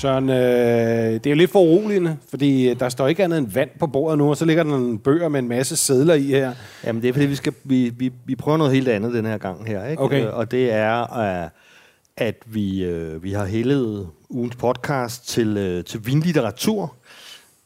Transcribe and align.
Søren, 0.00 0.28
øh, 0.30 0.36
det 1.14 1.26
er 1.26 1.30
jo 1.30 1.36
lidt 1.36 1.50
for 1.50 1.60
uroligende, 1.60 2.16
fordi 2.28 2.74
der 2.74 2.88
står 2.88 3.08
ikke 3.08 3.24
andet 3.24 3.38
end 3.38 3.52
vand 3.52 3.70
på 3.80 3.86
bordet 3.86 4.18
nu, 4.18 4.30
og 4.30 4.36
så 4.36 4.44
ligger 4.44 4.62
der 4.62 4.70
nogle 4.70 4.98
bøger 4.98 5.28
med 5.28 5.40
en 5.40 5.48
masse 5.48 5.76
sædler 5.76 6.14
i 6.14 6.22
her. 6.22 6.52
Jamen 6.84 7.02
det 7.02 7.08
er 7.08 7.12
fordi, 7.12 7.26
vi, 7.26 7.34
skal, 7.34 7.52
vi, 7.64 7.92
vi, 7.96 8.12
vi 8.24 8.36
prøver 8.36 8.58
noget 8.58 8.72
helt 8.72 8.88
andet 8.88 9.14
den 9.14 9.26
her 9.26 9.38
gang 9.38 9.66
her. 9.66 9.86
Ikke? 9.86 10.02
Okay. 10.02 10.26
Øh, 10.26 10.36
Og 10.36 10.50
det 10.50 10.72
er, 10.72 11.18
øh, 11.18 11.50
at 12.16 12.34
vi, 12.46 12.84
øh, 12.84 13.22
vi 13.22 13.32
har 13.32 13.46
hældet 13.46 14.08
ugens 14.30 14.56
podcast 14.56 15.28
til, 15.28 15.56
øh, 15.56 15.84
til 15.84 16.06
vinlitteratur, 16.06 16.94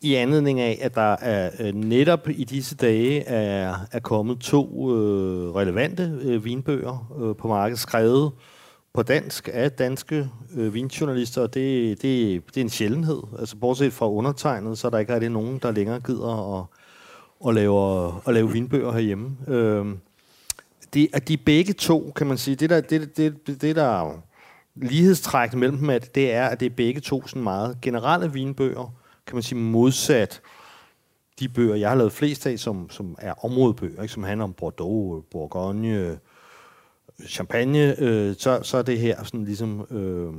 i 0.03 0.15
anledning 0.15 0.61
af, 0.61 0.79
at 0.83 0.95
der 0.95 1.17
er 1.21 1.51
øh, 1.61 1.75
netop 1.75 2.29
i 2.29 2.45
disse 2.45 2.77
dage 2.77 3.29
er, 3.29 3.75
er 3.93 4.01
kommet 4.01 4.39
to 4.39 4.95
øh, 4.97 5.55
relevante 5.55 6.13
øh, 6.23 6.45
vinbøger 6.45 7.13
øh, 7.23 7.37
på 7.37 7.49
markedet, 7.49 7.81
skrevet 7.81 8.33
på 8.95 9.03
dansk 9.03 9.49
af 9.53 9.73
danske 9.73 10.31
øh, 10.57 10.75
vinjournalister, 10.75 11.43
og 11.43 11.55
det, 11.55 12.03
det, 12.03 12.43
det 12.47 12.57
er 12.57 12.61
en 12.61 12.71
sjældenhed. 12.71 13.23
Altså 13.39 13.57
bortset 13.57 13.93
fra 13.93 14.11
undertegnet, 14.11 14.79
så 14.79 14.87
er 14.87 14.91
der 14.91 14.99
ikke 14.99 15.15
rigtig 15.15 15.31
nogen, 15.31 15.59
der 15.59 15.71
længere 15.71 16.01
gider 16.01 16.59
at, 16.61 16.67
at, 17.49 17.55
lave, 17.55 18.07
at 18.27 18.35
lave 18.35 18.53
vinbøger 18.53 18.93
herhjemme. 18.93 19.37
Øh, 19.49 19.87
de, 20.95 21.09
at 21.13 21.29
de 21.29 21.37
begge 21.37 21.73
to, 21.73 22.13
kan 22.17 22.27
man 22.27 22.39
sige, 22.39 22.57
det 22.57 22.71
der, 22.71 22.81
det, 22.81 23.17
det, 23.17 23.63
det, 23.63 23.77
der 23.77 23.85
er 23.85 24.23
lighedstræk 24.75 25.55
mellem 25.55 25.79
dem, 25.79 25.91
at 25.91 26.15
det 26.15 26.33
er, 26.33 26.47
at 26.47 26.61
det 26.61 26.67
er 26.67 26.75
begge 26.77 27.01
to 27.01 27.27
sådan 27.27 27.43
meget 27.43 27.79
generelle 27.83 28.33
vinbøger, 28.33 28.95
kan 29.27 29.37
man 29.37 29.43
sige 29.43 29.59
modsat 29.59 30.43
de 31.41 31.49
bøger, 31.49 31.75
jeg 31.75 31.89
har 31.89 31.97
lavet 31.97 32.13
flest 32.13 32.47
af, 32.47 32.59
som, 32.59 32.91
som 32.91 33.17
er 33.19 33.45
områdebøger, 33.45 34.03
ikke? 34.03 34.15
som 34.15 34.23
handler 34.23 34.45
om 34.45 34.53
Bordeaux, 34.53 35.25
Bourgogne, 35.31 36.19
Champagne, 37.29 38.01
øh, 38.01 38.35
så, 38.39 38.61
så 38.63 38.77
er 38.77 38.83
det 38.83 38.99
her 38.99 39.25
sådan 39.25 39.45
ligesom 39.45 39.87
øh, 39.91 40.33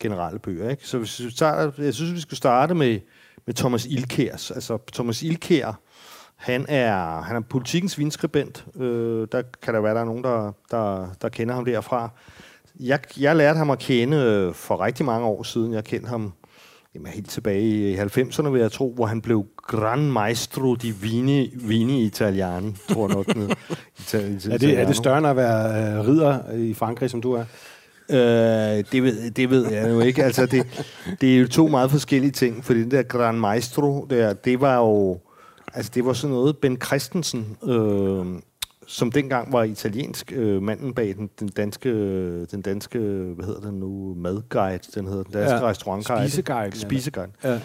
generelle 0.00 0.38
bøger. 0.38 0.70
Ikke? 0.70 0.86
Så 0.86 0.98
hvis 0.98 1.24
vi 1.24 1.30
tager, 1.30 1.70
jeg 1.78 1.94
synes, 1.94 2.14
vi 2.14 2.20
skal 2.20 2.36
starte 2.36 2.74
med, 2.74 3.00
med 3.46 3.54
Thomas 3.54 3.86
Ilkærs. 3.86 4.50
Altså 4.50 4.78
Thomas 4.92 5.22
Ilkær, 5.22 5.80
han 6.36 6.66
er, 6.68 7.20
han 7.20 7.36
er 7.36 7.40
politikens 7.40 7.98
vinskribent. 7.98 8.66
Øh, 8.76 9.28
der 9.32 9.42
kan 9.62 9.74
der 9.74 9.80
være, 9.80 9.94
der 9.94 10.00
er 10.00 10.04
nogen, 10.04 10.24
der, 10.24 10.52
der, 10.70 11.08
der 11.22 11.28
kender 11.28 11.54
ham 11.54 11.64
derfra. 11.64 12.10
Jeg, 12.80 13.00
jeg 13.20 13.36
lærte 13.36 13.56
ham 13.56 13.70
at 13.70 13.78
kende 13.78 14.16
øh, 14.16 14.54
for 14.54 14.80
rigtig 14.80 15.06
mange 15.06 15.26
år 15.26 15.42
siden. 15.42 15.72
Jeg 15.72 15.84
kendte 15.84 16.08
ham 16.08 16.32
jamen, 16.98 17.12
helt 17.12 17.30
tilbage 17.30 17.62
i 17.62 17.96
90'erne, 17.96 18.48
vil 18.48 18.60
jeg 18.60 18.72
tro, 18.72 18.92
hvor 18.94 19.06
han 19.06 19.20
blev 19.20 19.44
Gran 19.56 20.12
Maestro 20.12 20.74
di 20.74 20.90
Vini, 20.90 21.52
Vini 21.54 22.04
Italiani, 22.04 22.72
tror 22.92 23.06
jeg 23.08 23.16
nok. 23.16 23.34
hed. 23.34 23.48
Itali- 24.00 24.52
Er 24.52 24.58
det, 24.58 24.78
er 24.78 24.86
det 24.86 24.96
større 24.96 25.18
end 25.18 25.26
at 25.26 25.36
være 25.36 25.98
øh, 25.98 26.08
ridder 26.08 26.52
i 26.52 26.74
Frankrig, 26.74 27.10
som 27.10 27.20
du 27.22 27.32
er? 27.32 27.44
Øh, 28.10 28.84
det, 28.92 29.02
ved, 29.02 29.30
det 29.30 29.50
ved 29.50 29.70
jeg 29.72 29.90
jo 29.90 30.00
ikke. 30.00 30.24
Altså, 30.24 30.46
det, 30.46 30.66
det 31.20 31.34
er 31.34 31.38
jo 31.40 31.48
to 31.48 31.66
meget 31.66 31.90
forskellige 31.90 32.30
ting, 32.30 32.64
fordi 32.64 32.80
den 32.82 32.90
der 32.90 33.02
Gran 33.02 33.34
Maestro, 33.40 34.06
der, 34.10 34.32
det 34.32 34.60
var 34.60 34.76
jo... 34.76 35.20
Altså, 35.74 35.90
det 35.94 36.04
var 36.04 36.12
sådan 36.12 36.34
noget, 36.34 36.56
Ben 36.56 36.76
Christensen, 36.86 37.56
øh, 37.64 38.26
som 38.90 39.12
dengang 39.12 39.52
var 39.52 39.62
italiensk, 39.62 40.32
øh, 40.36 40.62
manden 40.62 40.94
bag 40.94 41.14
den, 41.16 41.30
den 41.40 41.48
danske, 41.48 41.90
den 42.46 42.62
danske, 42.62 42.98
hvad 43.36 43.46
hedder 43.46 43.60
den 43.60 43.80
nu, 43.80 44.14
madguide, 44.14 44.78
den 44.94 45.06
hedder 45.06 45.22
den 45.22 45.32
danske 45.32 45.56
Ja, 45.56 45.68
restaurantguide. 45.68 46.28
Spiseguiden, 46.30 46.64
eller? 46.64 46.78
Spiseguiden. 46.80 47.30
Ja. 47.44 47.58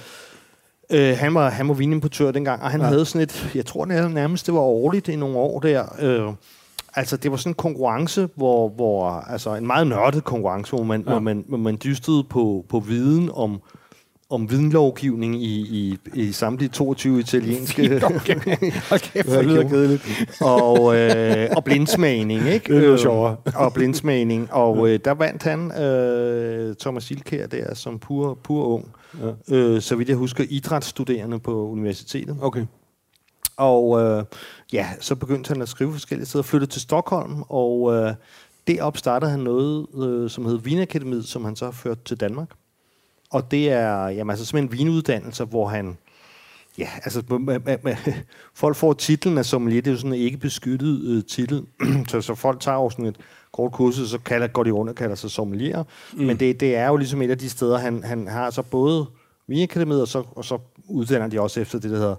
Øh, 0.92 1.18
han 1.18 1.34
var, 1.34 1.50
han 1.50 1.68
var 1.68 1.74
vinimportør 1.74 2.32
dengang, 2.32 2.62
og 2.64 2.70
han 2.72 2.82
Ja. 2.82 2.88
havde 2.88 3.06
sådan 3.06 3.22
et, 3.22 3.52
jeg 3.56 3.66
tror 3.66 3.86
det 3.86 4.12
nærmest, 4.12 4.46
det 4.46 4.54
var 4.54 4.60
årligt 4.60 5.08
i 5.08 5.16
nogle 5.16 5.38
år 5.38 5.60
der. 5.60 5.86
Øh, 6.02 6.34
altså, 6.96 7.18
det 7.18 7.32
var 7.32 7.38
sådan 7.38 7.50
en 7.50 7.56
konkurrence, 7.56 8.30
hvor, 8.36 8.70
hvor 8.70 9.10
altså 9.10 9.56
en 9.56 9.68
meget 9.68 9.88
nørdet 9.88 10.24
konkurrence, 10.24 10.76
hvor 10.76 10.84
man, 10.84 11.02
ja. 11.02 11.10
hvor 11.12 11.20
man, 11.20 11.46
hvor 11.48 11.58
man 11.58 11.78
dystede 11.84 12.24
på, 12.24 12.66
på 12.70 12.80
viden 12.80 13.30
om, 13.34 13.62
om 14.30 14.50
videnlovgivning 14.52 15.44
i, 15.44 15.60
i, 15.62 15.98
i 16.14 16.32
samtlige 16.32 16.70
22 16.70 17.20
italienske 17.20 18.02
Okay, 18.06 18.36
det 19.24 19.46
lyder 19.46 19.70
kedeligt. 19.70 20.04
og, 20.42 20.96
øh, 20.96 21.50
og 21.56 21.64
blindsmagning, 21.64 22.48
ikke? 22.48 22.74
Det 22.74 22.82
lyder 22.82 22.94
Øh, 22.94 23.00
sjovere. 23.00 23.36
og 23.56 23.74
blindsmagning. 23.74 24.54
Og 24.54 24.90
øh, 24.90 25.00
der 25.06 25.12
vandt 25.14 25.44
han, 25.44 25.82
øh, 25.82 26.76
Thomas 26.76 27.12
Ilkær 27.12 27.48
der, 27.48 27.74
som 27.74 28.00
pur, 28.00 28.34
pur 28.44 28.66
ung. 28.66 28.88
Ja. 29.22 29.56
Øh, 29.56 29.82
så 29.82 29.96
vidt 29.96 30.10
jeg 30.10 30.18
husker, 30.18 30.44
idrætsstuderende 30.50 31.40
på 31.40 31.68
universitetet. 31.70 32.38
Okay. 32.42 32.66
Og 33.58 34.02
øh, 34.02 34.24
ja, 34.74 34.88
så 35.00 35.16
begyndte 35.16 35.48
han 35.48 35.62
at 35.62 35.70
skrive 35.70 35.92
forskellige 35.92 36.26
steder, 36.28 36.44
flyttede 36.44 36.72
til 36.72 36.82
Stockholm, 36.82 37.42
og 37.50 37.94
øh, 37.96 38.14
deroppe 38.68 39.00
startede 39.00 39.32
han 39.32 39.40
noget, 39.40 39.86
øh, 40.04 40.30
som 40.30 40.46
hed 40.46 40.60
Vinakademiet, 40.60 41.26
som 41.26 41.46
han 41.46 41.56
så 41.56 41.66
har 41.66 41.72
ført 41.72 42.04
til 42.04 42.20
Danmark. 42.20 42.48
Og 43.34 43.52
det 43.52 43.72
er 43.72 44.08
jamen, 44.08 44.32
altså 44.32 44.46
simpelthen 44.46 44.80
vinuddannelser, 44.80 45.46
hvor 45.46 45.68
han... 45.68 45.98
Ja, 46.78 46.90
altså, 47.04 47.24
folk 48.54 48.76
får 48.76 48.94
titlen 48.94 49.38
af 49.38 49.46
sommelier, 49.46 49.82
det 49.82 49.92
er 49.92 49.94
jo 49.94 49.98
sådan 49.98 50.14
en 50.14 50.20
ikke 50.20 50.38
beskyttet 50.38 51.02
øh, 51.04 51.24
titel, 51.24 51.66
så, 52.10 52.22
så 52.22 52.36
folk 52.36 52.60
tager 52.60 52.78
jo 52.78 52.90
sådan 52.90 53.06
et 53.06 53.18
kort 53.54 53.72
kursus, 53.72 54.10
så 54.10 54.18
kalder, 54.18 54.48
går 54.48 54.64
de 54.64 54.74
og 54.74 54.96
kalder 54.96 55.16
sig 55.16 55.32
sommelier. 55.32 55.84
Mm. 56.14 56.24
Men 56.24 56.38
det, 56.38 56.60
det 56.60 56.76
er 56.76 56.88
jo 56.88 56.98
ligesom 56.98 57.22
et 57.22 57.32
af 57.32 57.38
de 57.38 57.50
steder, 57.50 57.78
han, 57.78 58.04
han 58.04 58.28
har 58.28 58.50
så 58.50 58.62
både 58.62 59.06
Vinakademiet, 59.48 60.02
og 60.02 60.08
så, 60.08 60.24
og 60.36 60.46
så 60.46 60.58
uddanner 60.88 61.28
de 61.28 61.42
også 61.42 61.62
efter 61.62 61.80
det, 61.80 61.92
der 61.92 61.98
hedder 61.98 62.16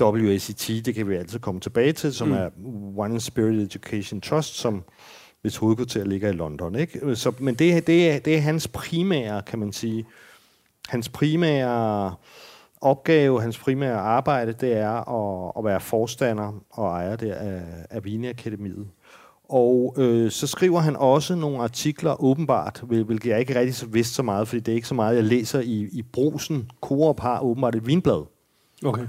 WACT, 0.00 0.86
det 0.86 0.94
kan 0.94 1.08
vi 1.08 1.14
altid 1.14 1.38
komme 1.38 1.60
tilbage 1.60 1.92
til, 1.92 2.14
som 2.14 2.28
mm. 2.28 2.34
er 2.34 3.04
and 3.04 3.20
Spirit 3.20 3.62
Education 3.62 4.20
Trust, 4.20 4.54
som 4.54 4.84
hvis 5.42 5.56
hovedkvarter 5.56 6.04
ligger 6.04 6.28
i 6.28 6.32
London. 6.32 6.74
Ikke? 6.74 7.16
Så, 7.16 7.32
men 7.38 7.54
det, 7.54 7.86
det, 7.86 8.10
er, 8.10 8.18
det 8.18 8.36
er 8.36 8.40
hans 8.40 8.68
primære, 8.68 9.42
kan 9.42 9.58
man 9.58 9.72
sige, 9.72 10.04
hans 10.88 11.08
primære 11.08 12.14
opgave, 12.80 13.42
hans 13.42 13.58
primære 13.58 13.98
arbejde, 13.98 14.52
det 14.52 14.72
er 14.72 14.90
at, 14.90 15.52
at 15.58 15.64
være 15.64 15.80
forstander 15.80 16.52
og 16.70 16.86
ejer 16.86 17.16
der 17.16 17.34
af, 17.34 17.62
af 17.90 18.04
Vineakademiet. 18.04 18.86
Og 19.48 19.94
øh, 19.98 20.30
så 20.30 20.46
skriver 20.46 20.80
han 20.80 20.96
også 20.96 21.34
nogle 21.34 21.62
artikler, 21.62 22.24
åbenbart, 22.24 22.82
hvil- 22.86 23.04
hvilket 23.04 23.30
jeg 23.30 23.40
ikke 23.40 23.58
rigtig 23.58 23.74
så 23.74 23.86
vidste 23.86 24.14
så 24.14 24.22
meget, 24.22 24.48
fordi 24.48 24.60
det 24.60 24.72
er 24.72 24.76
ikke 24.76 24.88
så 24.88 24.94
meget, 24.94 25.16
jeg 25.16 25.24
læser 25.24 25.60
i, 25.60 25.88
i 25.92 26.02
brusen. 26.02 26.70
Coop 26.80 27.20
har 27.20 27.40
åbenbart 27.40 27.74
et 27.74 27.86
vinblad. 27.86 28.24
Okay. 28.84 29.06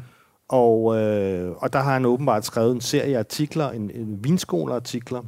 Og, 0.48 0.98
øh, 0.98 1.56
og 1.58 1.74
der 1.74 1.80
har 1.80 1.94
han 1.94 2.06
åbenbart 2.06 2.46
skrevet 2.46 2.72
en 2.76 2.82
serie 2.82 3.20
artikler, 3.20 3.70
en, 3.70 3.92
en 3.94 4.24
vinskoleartikler, 4.24 5.22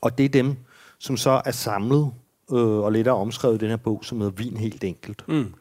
og 0.00 0.18
det 0.18 0.24
er 0.24 0.28
dem, 0.28 0.56
som 0.98 1.16
så 1.16 1.42
er 1.44 1.50
samlet 1.50 2.10
øh, 2.52 2.58
og 2.78 2.92
lidt 2.92 3.06
er 3.06 3.12
omskrevet 3.12 3.54
i 3.54 3.58
den 3.58 3.68
her 3.68 3.76
bog, 3.76 4.00
som 4.04 4.18
hedder 4.20 4.32
Vin 4.36 4.56
helt 4.56 4.84
enkelt. 4.84 5.22
Mm. 5.28 5.54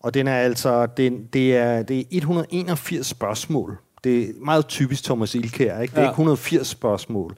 Og 0.00 0.14
den 0.14 0.28
er 0.28 0.34
altså, 0.36 0.86
den, 0.86 1.24
det, 1.32 1.56
er, 1.56 1.82
det 1.82 1.98
er 2.00 2.04
181 2.12 3.06
spørgsmål. 3.06 3.78
Det 4.04 4.22
er 4.22 4.32
meget 4.44 4.66
typisk 4.66 5.04
Thomas 5.04 5.34
Ilkær, 5.34 5.80
ikke? 5.80 5.92
Det 5.92 5.98
er 5.98 6.02
Ja. 6.02 6.08
ikke 6.08 6.12
180 6.12 6.66
spørgsmål. 6.66 7.34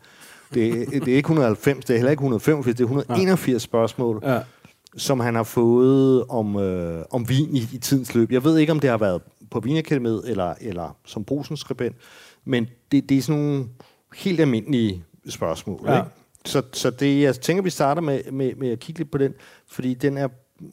Det, 0.54 0.66
er- 0.68 1.00
det 1.00 1.08
er 1.12 1.16
ikke 1.16 1.26
190, 1.26 1.84
det 1.84 1.94
er 1.94 1.98
heller 1.98 2.10
ikke 2.10 2.20
185, 2.20 2.76
det 2.76 2.80
er 2.84 2.86
181 2.86 3.62
spørgsmål 3.62 4.20
Ja. 4.24 4.40
som 4.96 5.20
han 5.20 5.34
har 5.34 5.42
fået 5.42 6.24
om, 6.28 6.56
øh, 6.56 7.04
om 7.10 7.28
vin 7.28 7.56
i, 7.56 7.68
i 7.72 7.78
tidens 7.78 8.14
løb. 8.14 8.32
Jeg 8.32 8.44
ved 8.44 8.58
ikke, 8.58 8.72
om 8.72 8.80
det 8.80 8.90
har 8.90 8.96
været 8.98 9.22
på 9.50 9.60
Vinakademiet 9.60 10.22
eller, 10.26 10.54
eller 10.60 10.96
som 11.06 11.24
brugsensskribent, 11.24 11.96
men 12.44 12.66
det, 12.92 13.08
det 13.08 13.18
er 13.18 13.22
sådan 13.22 13.42
nogle 13.42 13.64
helt 14.16 14.40
almindelige 14.40 15.04
spørgsmål. 15.28 15.80
Ja. 15.86 15.96
Ikke? 15.96 16.08
Så, 16.44 16.62
så 16.72 16.90
det, 16.90 17.22
jeg 17.22 17.34
tænker, 17.34 17.62
vi 17.62 17.70
starter 17.70 18.02
med, 18.02 18.20
med, 18.32 18.54
med 18.54 18.68
at 18.68 18.78
kigge 18.78 18.98
lidt 19.00 19.10
på 19.10 19.18
den, 19.18 19.34
fordi 19.66 19.94
den 19.94 20.16
er, 20.16 20.28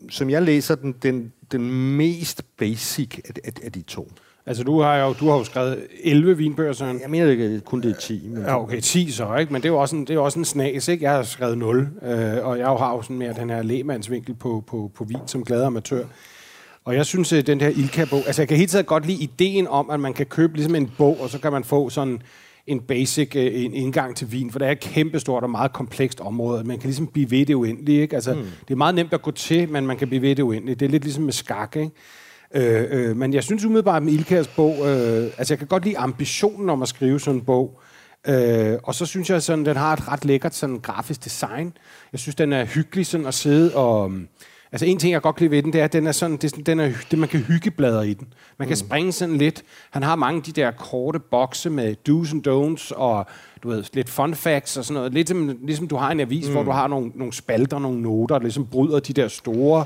som 0.09 0.29
jeg 0.29 0.41
læser 0.41 0.75
den, 0.75 0.95
den, 1.03 1.33
den 1.51 1.71
mest 1.97 2.43
basic 2.57 3.19
af, 3.25 3.33
af, 3.43 3.53
af 3.63 3.71
de 3.71 3.81
to. 3.81 4.11
Altså, 4.45 4.63
du 4.63 4.81
har 4.81 4.97
jo, 4.97 5.13
du 5.13 5.29
har 5.29 5.37
jo 5.37 5.43
skrevet 5.43 5.87
11 6.03 6.37
vinbøger, 6.37 6.73
Søren. 6.73 7.01
Jeg 7.01 7.09
mener 7.09 7.29
ikke, 7.29 7.59
kun 7.59 7.81
det 7.81 7.91
er 7.91 7.99
10. 7.99 8.27
Men 8.27 8.43
Ja, 8.43 8.61
okay, 8.63 8.81
10 8.81 9.11
så, 9.11 9.35
ikke? 9.35 9.53
Men 9.53 9.61
det 9.61 9.67
er 9.67 9.73
jo 9.73 9.79
også 9.79 9.95
en, 9.95 10.07
det 10.07 10.15
er 10.15 10.19
også 10.19 10.39
en 10.39 10.45
snas, 10.45 10.87
ikke? 10.87 11.03
Jeg 11.03 11.11
har 11.11 11.23
skrevet 11.23 11.57
0, 11.57 11.89
øh, 12.01 12.45
og 12.45 12.57
jeg 12.59 12.67
har 12.67 12.91
jo 12.95 13.01
sådan 13.01 13.17
mere 13.17 13.33
den 13.33 13.49
her 13.49 13.61
lægemandsvinkel 13.63 14.35
på, 14.35 14.63
på, 14.67 14.91
på 14.95 15.03
vin 15.03 15.17
som 15.25 15.45
glad 15.45 15.63
amatør. 15.63 16.03
Og 16.85 16.95
jeg 16.95 17.05
synes, 17.05 17.33
at 17.33 17.47
den 17.47 17.61
her 17.61 17.69
Ilka-bog... 17.69 18.23
Altså, 18.25 18.41
jeg 18.41 18.47
kan 18.47 18.57
helt 18.57 18.71
tiden 18.71 18.85
godt 18.85 19.05
lide 19.05 19.23
ideen 19.23 19.67
om, 19.67 19.89
at 19.89 19.99
man 19.99 20.13
kan 20.13 20.25
købe 20.25 20.53
ligesom 20.53 20.75
en 20.75 20.91
bog, 20.97 21.21
og 21.21 21.29
så 21.29 21.39
kan 21.39 21.51
man 21.51 21.63
få 21.63 21.89
sådan 21.89 22.21
en 22.71 22.79
basic 22.79 23.35
øh, 23.35 23.63
en 23.63 23.73
indgang 23.73 24.15
til 24.15 24.31
vin, 24.31 24.51
for 24.51 24.59
det 24.59 24.67
er 24.67 24.71
et 24.71 24.79
kæmpestort 24.79 25.43
og 25.43 25.49
meget 25.49 25.73
komplekst 25.73 26.19
område. 26.19 26.63
Man 26.63 26.77
kan 26.77 26.87
ligesom 26.87 27.07
blive 27.07 27.31
ved 27.31 27.45
det 27.45 27.53
uendelige, 27.53 28.01
ikke? 28.01 28.15
Altså, 28.15 28.33
mm. 28.33 28.41
det 28.67 28.73
er 28.73 28.77
meget 28.77 28.95
nemt 28.95 29.13
at 29.13 29.21
gå 29.21 29.31
til, 29.31 29.69
men 29.69 29.87
man 29.87 29.97
kan 29.97 30.07
blive 30.07 30.21
ved 30.21 30.35
det 30.35 30.43
uendelige. 30.43 30.75
Det 30.75 30.85
er 30.85 30.89
lidt 30.89 31.03
ligesom 31.03 31.23
med 31.23 31.33
skak, 31.33 31.75
ikke? 31.75 31.91
Øh, 32.55 33.09
øh, 33.09 33.17
men 33.17 33.33
jeg 33.33 33.43
synes 33.43 33.65
umiddelbart 33.65 34.03
med 34.03 34.13
Ilkas 34.13 34.47
bog, 34.47 34.75
øh, 34.79 35.23
altså 35.37 35.53
jeg 35.53 35.57
kan 35.57 35.67
godt 35.67 35.83
lide 35.83 35.97
ambitionen 35.97 36.69
om 36.69 36.81
at 36.81 36.87
skrive 36.87 37.19
sådan 37.19 37.39
en 37.39 37.45
bog, 37.45 37.79
øh, 38.27 38.77
og 38.83 38.95
så 38.95 39.05
synes 39.05 39.29
jeg, 39.29 39.41
sådan, 39.41 39.65
den 39.65 39.77
har 39.77 39.93
et 39.93 40.07
ret 40.07 40.25
lækkert 40.25 40.55
sådan, 40.55 40.79
grafisk 40.79 41.23
design. 41.23 41.73
Jeg 42.11 42.19
synes, 42.19 42.35
den 42.35 42.53
er 42.53 42.65
hyggelig 42.65 43.05
sådan 43.05 43.27
at 43.27 43.33
sidde 43.33 43.75
og... 43.75 44.11
Altså 44.71 44.85
en 44.85 44.99
ting, 44.99 45.13
jeg 45.13 45.21
godt 45.21 45.35
kan 45.35 45.43
lide 45.43 45.51
ved 45.51 45.63
den, 45.63 45.73
det 45.73 45.81
er, 45.81 45.85
at 45.85 45.93
den 45.93 46.07
er 46.07 46.11
sådan, 46.11 46.37
det, 46.37 46.65
den 46.65 46.79
er, 46.79 46.91
det, 47.11 47.19
man 47.19 47.29
kan 47.29 47.39
hyggebladre 47.39 48.07
i 48.07 48.13
den. 48.13 48.27
Man 48.57 48.67
kan 48.67 48.73
mm. 48.81 48.87
springe 48.87 49.11
sådan 49.11 49.37
lidt. 49.37 49.63
Han 49.91 50.03
har 50.03 50.15
mange 50.15 50.37
af 50.37 50.43
de 50.43 50.51
der 50.51 50.71
korte 50.71 51.19
bokse 51.19 51.69
med 51.69 51.95
do's 52.09 52.31
and 52.31 52.47
don'ts 52.47 52.95
og 52.95 53.25
du 53.63 53.69
ved, 53.69 53.83
lidt 53.93 54.09
fun 54.09 54.35
facts 54.35 54.77
og 54.77 54.85
sådan 54.85 54.93
noget. 54.93 55.13
Lidt 55.13 55.29
som, 55.29 55.57
ligesom 55.63 55.87
du 55.87 55.95
har 55.95 56.11
en 56.11 56.19
avis, 56.19 56.47
mm. 56.47 56.53
hvor 56.53 56.63
du 56.63 56.71
har 56.71 56.87
nogle, 56.87 57.11
nogle 57.15 57.33
spalter, 57.33 57.79
nogle 57.79 58.01
noter, 58.01 58.35
der 58.35 58.43
ligesom 58.43 58.65
bryder 58.65 58.99
de 58.99 59.13
der 59.13 59.27
store 59.27 59.85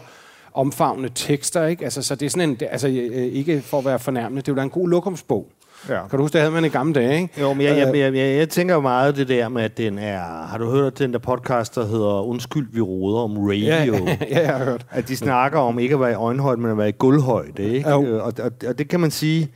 omfavnende 0.53 1.09
tekster, 1.15 1.65
ikke? 1.65 1.83
Altså, 1.83 2.01
så 2.01 2.15
det 2.15 2.25
er 2.25 2.29
sådan 2.29 2.49
en, 2.49 2.57
altså 2.71 2.87
øh, 2.87 3.25
ikke 3.25 3.61
for 3.61 3.77
at 3.77 3.85
være 3.85 3.99
fornærmende, 3.99 4.41
det 4.41 4.47
er 4.47 4.51
jo 4.51 4.57
da 4.57 4.63
en 4.63 4.69
god 4.69 4.89
lokumsbog. 4.89 5.51
Ja. 5.89 6.07
Kan 6.07 6.17
du 6.17 6.23
huske, 6.23 6.33
det 6.33 6.41
havde 6.41 6.53
man 6.53 6.65
i 6.65 6.69
gamle 6.69 6.93
dage, 6.93 7.21
ikke? 7.21 7.41
Jo, 7.41 7.53
men 7.53 7.61
jeg, 7.65 7.77
jeg, 7.77 7.95
jeg, 7.95 8.15
jeg, 8.15 8.37
jeg 8.37 8.49
tænker 8.49 8.75
jo 8.75 8.81
meget 8.81 9.15
det 9.15 9.27
der 9.27 9.49
med, 9.49 9.63
at 9.63 9.77
den 9.77 9.99
er... 9.99 10.19
Har 10.19 10.57
du 10.57 10.69
hørt 10.69 10.99
den 10.99 11.13
der 11.13 11.19
podcast, 11.19 11.75
der 11.75 11.85
hedder 11.85 12.21
Undskyld, 12.21 12.67
vi 12.71 12.81
roder 12.81 13.19
om 13.19 13.37
radio? 13.37 13.95
ja, 14.31 14.41
jeg 14.41 14.57
har 14.57 14.65
hørt. 14.65 14.85
At 14.91 15.07
de 15.07 15.15
snakker 15.17 15.59
om 15.59 15.79
ikke 15.79 15.93
at 15.93 15.99
være 16.01 16.11
i 16.11 16.15
øjenhøjde, 16.15 16.61
men 16.61 16.71
at 16.71 16.77
være 16.77 16.89
i 16.89 16.93
gulvhøjde, 16.99 17.63
ikke? 17.63 17.89
Jo. 17.89 18.03
Øh, 18.05 18.25
Og, 18.25 18.33
og, 18.43 18.51
og 18.67 18.77
det 18.77 18.87
kan 18.89 18.99
man 18.99 19.11
sige... 19.11 19.51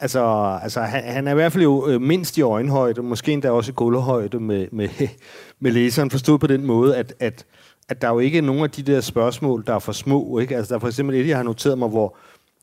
Altså, 0.00 0.20
altså 0.62 0.80
han, 0.80 1.02
han 1.04 1.26
er 1.28 1.32
i 1.32 1.34
hvert 1.34 1.52
fald 1.52 1.62
jo 1.64 1.88
øh, 1.88 2.00
mindst 2.00 2.38
i 2.38 2.42
øjenhøjde, 2.42 3.02
måske 3.02 3.32
endda 3.32 3.50
også 3.50 3.70
i 3.70 3.74
gulvhøjde 3.76 4.40
med, 4.40 4.66
med, 4.72 4.88
med 5.60 5.72
læseren, 5.72 6.10
forstået 6.10 6.40
på 6.40 6.46
den 6.46 6.66
måde, 6.66 6.96
at, 6.96 7.14
at, 7.20 7.44
at 7.88 8.02
der 8.02 8.08
er 8.08 8.12
jo 8.12 8.18
ikke 8.18 8.38
er 8.38 8.42
nogen 8.42 8.62
af 8.62 8.70
de 8.70 8.82
der 8.82 9.00
spørgsmål, 9.00 9.64
der 9.66 9.74
er 9.74 9.78
for 9.78 9.92
små. 9.92 10.38
Ikke? 10.38 10.56
Altså, 10.56 10.68
der 10.68 10.74
er 10.74 10.80
for 10.80 10.88
eksempel 10.88 11.16
et, 11.20 11.28
jeg 11.28 11.36
har 11.36 11.44
noteret 11.44 11.78
mig, 11.78 11.88
hvor, 11.88 12.16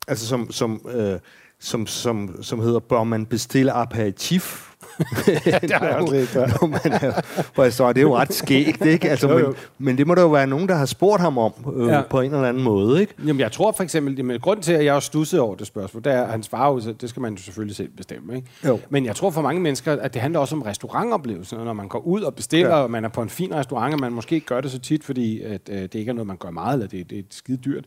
altså, 0.07 0.27
som, 0.27 0.51
som, 0.51 0.81
øh, 0.95 1.19
som, 1.59 1.87
som, 1.87 2.43
som 2.43 2.59
hedder, 2.59 2.79
bør 2.79 3.03
man 3.03 3.25
bestille 3.25 3.71
aperitif? 3.71 4.71
Det 5.25 5.71
har 5.71 5.85
jeg 5.87 5.95
også 5.95 6.15
ja. 6.15 6.45
Når 6.45 6.67
man 6.67 6.79
er 7.01 7.21
på 7.55 7.63
restaurant. 7.63 7.95
Det 7.95 8.01
er 8.01 8.05
jo 8.05 8.15
ret 8.17 8.33
skægt, 8.33 8.85
ikke? 8.85 9.09
Altså, 9.09 9.27
Jo, 9.31 9.37
jo. 9.39 9.47
men, 9.47 9.55
men 9.77 9.97
det 9.97 10.07
må 10.07 10.15
der 10.15 10.21
jo 10.21 10.27
være 10.27 10.47
nogen, 10.47 10.69
der 10.69 10.75
har 10.75 10.85
spurgt 10.85 11.21
ham 11.21 11.37
om 11.37 11.53
øh, 11.75 11.87
Ja. 11.87 11.93
ja. 11.95 12.01
på 12.09 12.21
en 12.21 12.33
eller 12.33 12.47
anden 12.49 12.63
måde, 12.63 13.01
ikke? 13.01 13.13
Jamen, 13.27 13.39
jeg 13.39 13.51
tror 13.51 13.71
for 13.71 13.83
eksempel, 13.83 14.15
jamen, 14.17 14.39
grund 14.39 14.61
til, 14.61 14.73
at 14.73 14.85
jeg 14.85 14.93
har 14.93 14.99
stusset 14.99 15.39
over 15.39 15.55
det 15.55 15.67
spørgsmål, 15.67 16.03
det 16.03 16.13
er, 16.13 16.23
at 16.23 16.29
han 16.31 16.43
svarer 16.43 16.73
jo, 16.73 16.79
så 16.79 16.93
det 16.93 17.09
skal 17.09 17.21
man 17.21 17.33
jo 17.33 17.41
selvfølgelig 17.41 17.75
selv 17.75 17.89
bestemme. 17.97 18.35
Ikke? 18.35 18.47
Jo. 18.65 18.79
Men 18.89 19.05
jeg 19.05 19.15
tror 19.15 19.29
for 19.31 19.41
mange 19.41 19.61
mennesker, 19.61 19.91
at 20.01 20.13
det 20.13 20.21
handler 20.21 20.39
også 20.39 20.55
om 20.55 20.61
restaurantoplevelsen. 20.61 21.57
Når 21.59 21.73
man 21.73 21.87
går 21.87 21.99
ud 21.99 22.21
og 22.21 22.35
bestiller, 22.35 22.69
ja. 22.69 22.77
Ja. 22.77 22.83
og 22.83 22.91
man 22.91 23.05
er 23.05 23.09
på 23.09 23.21
en 23.21 23.29
fin 23.29 23.55
restaurant, 23.55 23.93
og 23.93 23.99
man 23.99 24.11
måske 24.11 24.35
ikke 24.35 24.47
gør 24.47 24.61
det 24.61 24.71
så 24.71 24.79
tit, 24.79 25.03
fordi 25.03 25.41
at, 25.41 25.61
øh, 25.69 25.81
det 25.81 25.95
ikke 25.95 26.09
er 26.09 26.13
noget, 26.13 26.27
man 26.27 26.37
gør 26.37 26.49
meget, 26.49 26.73
eller 26.73 26.87
det, 26.87 27.09
det 27.09 27.19
er 27.19 27.23
skide 27.31 27.57
dyrt. 27.57 27.85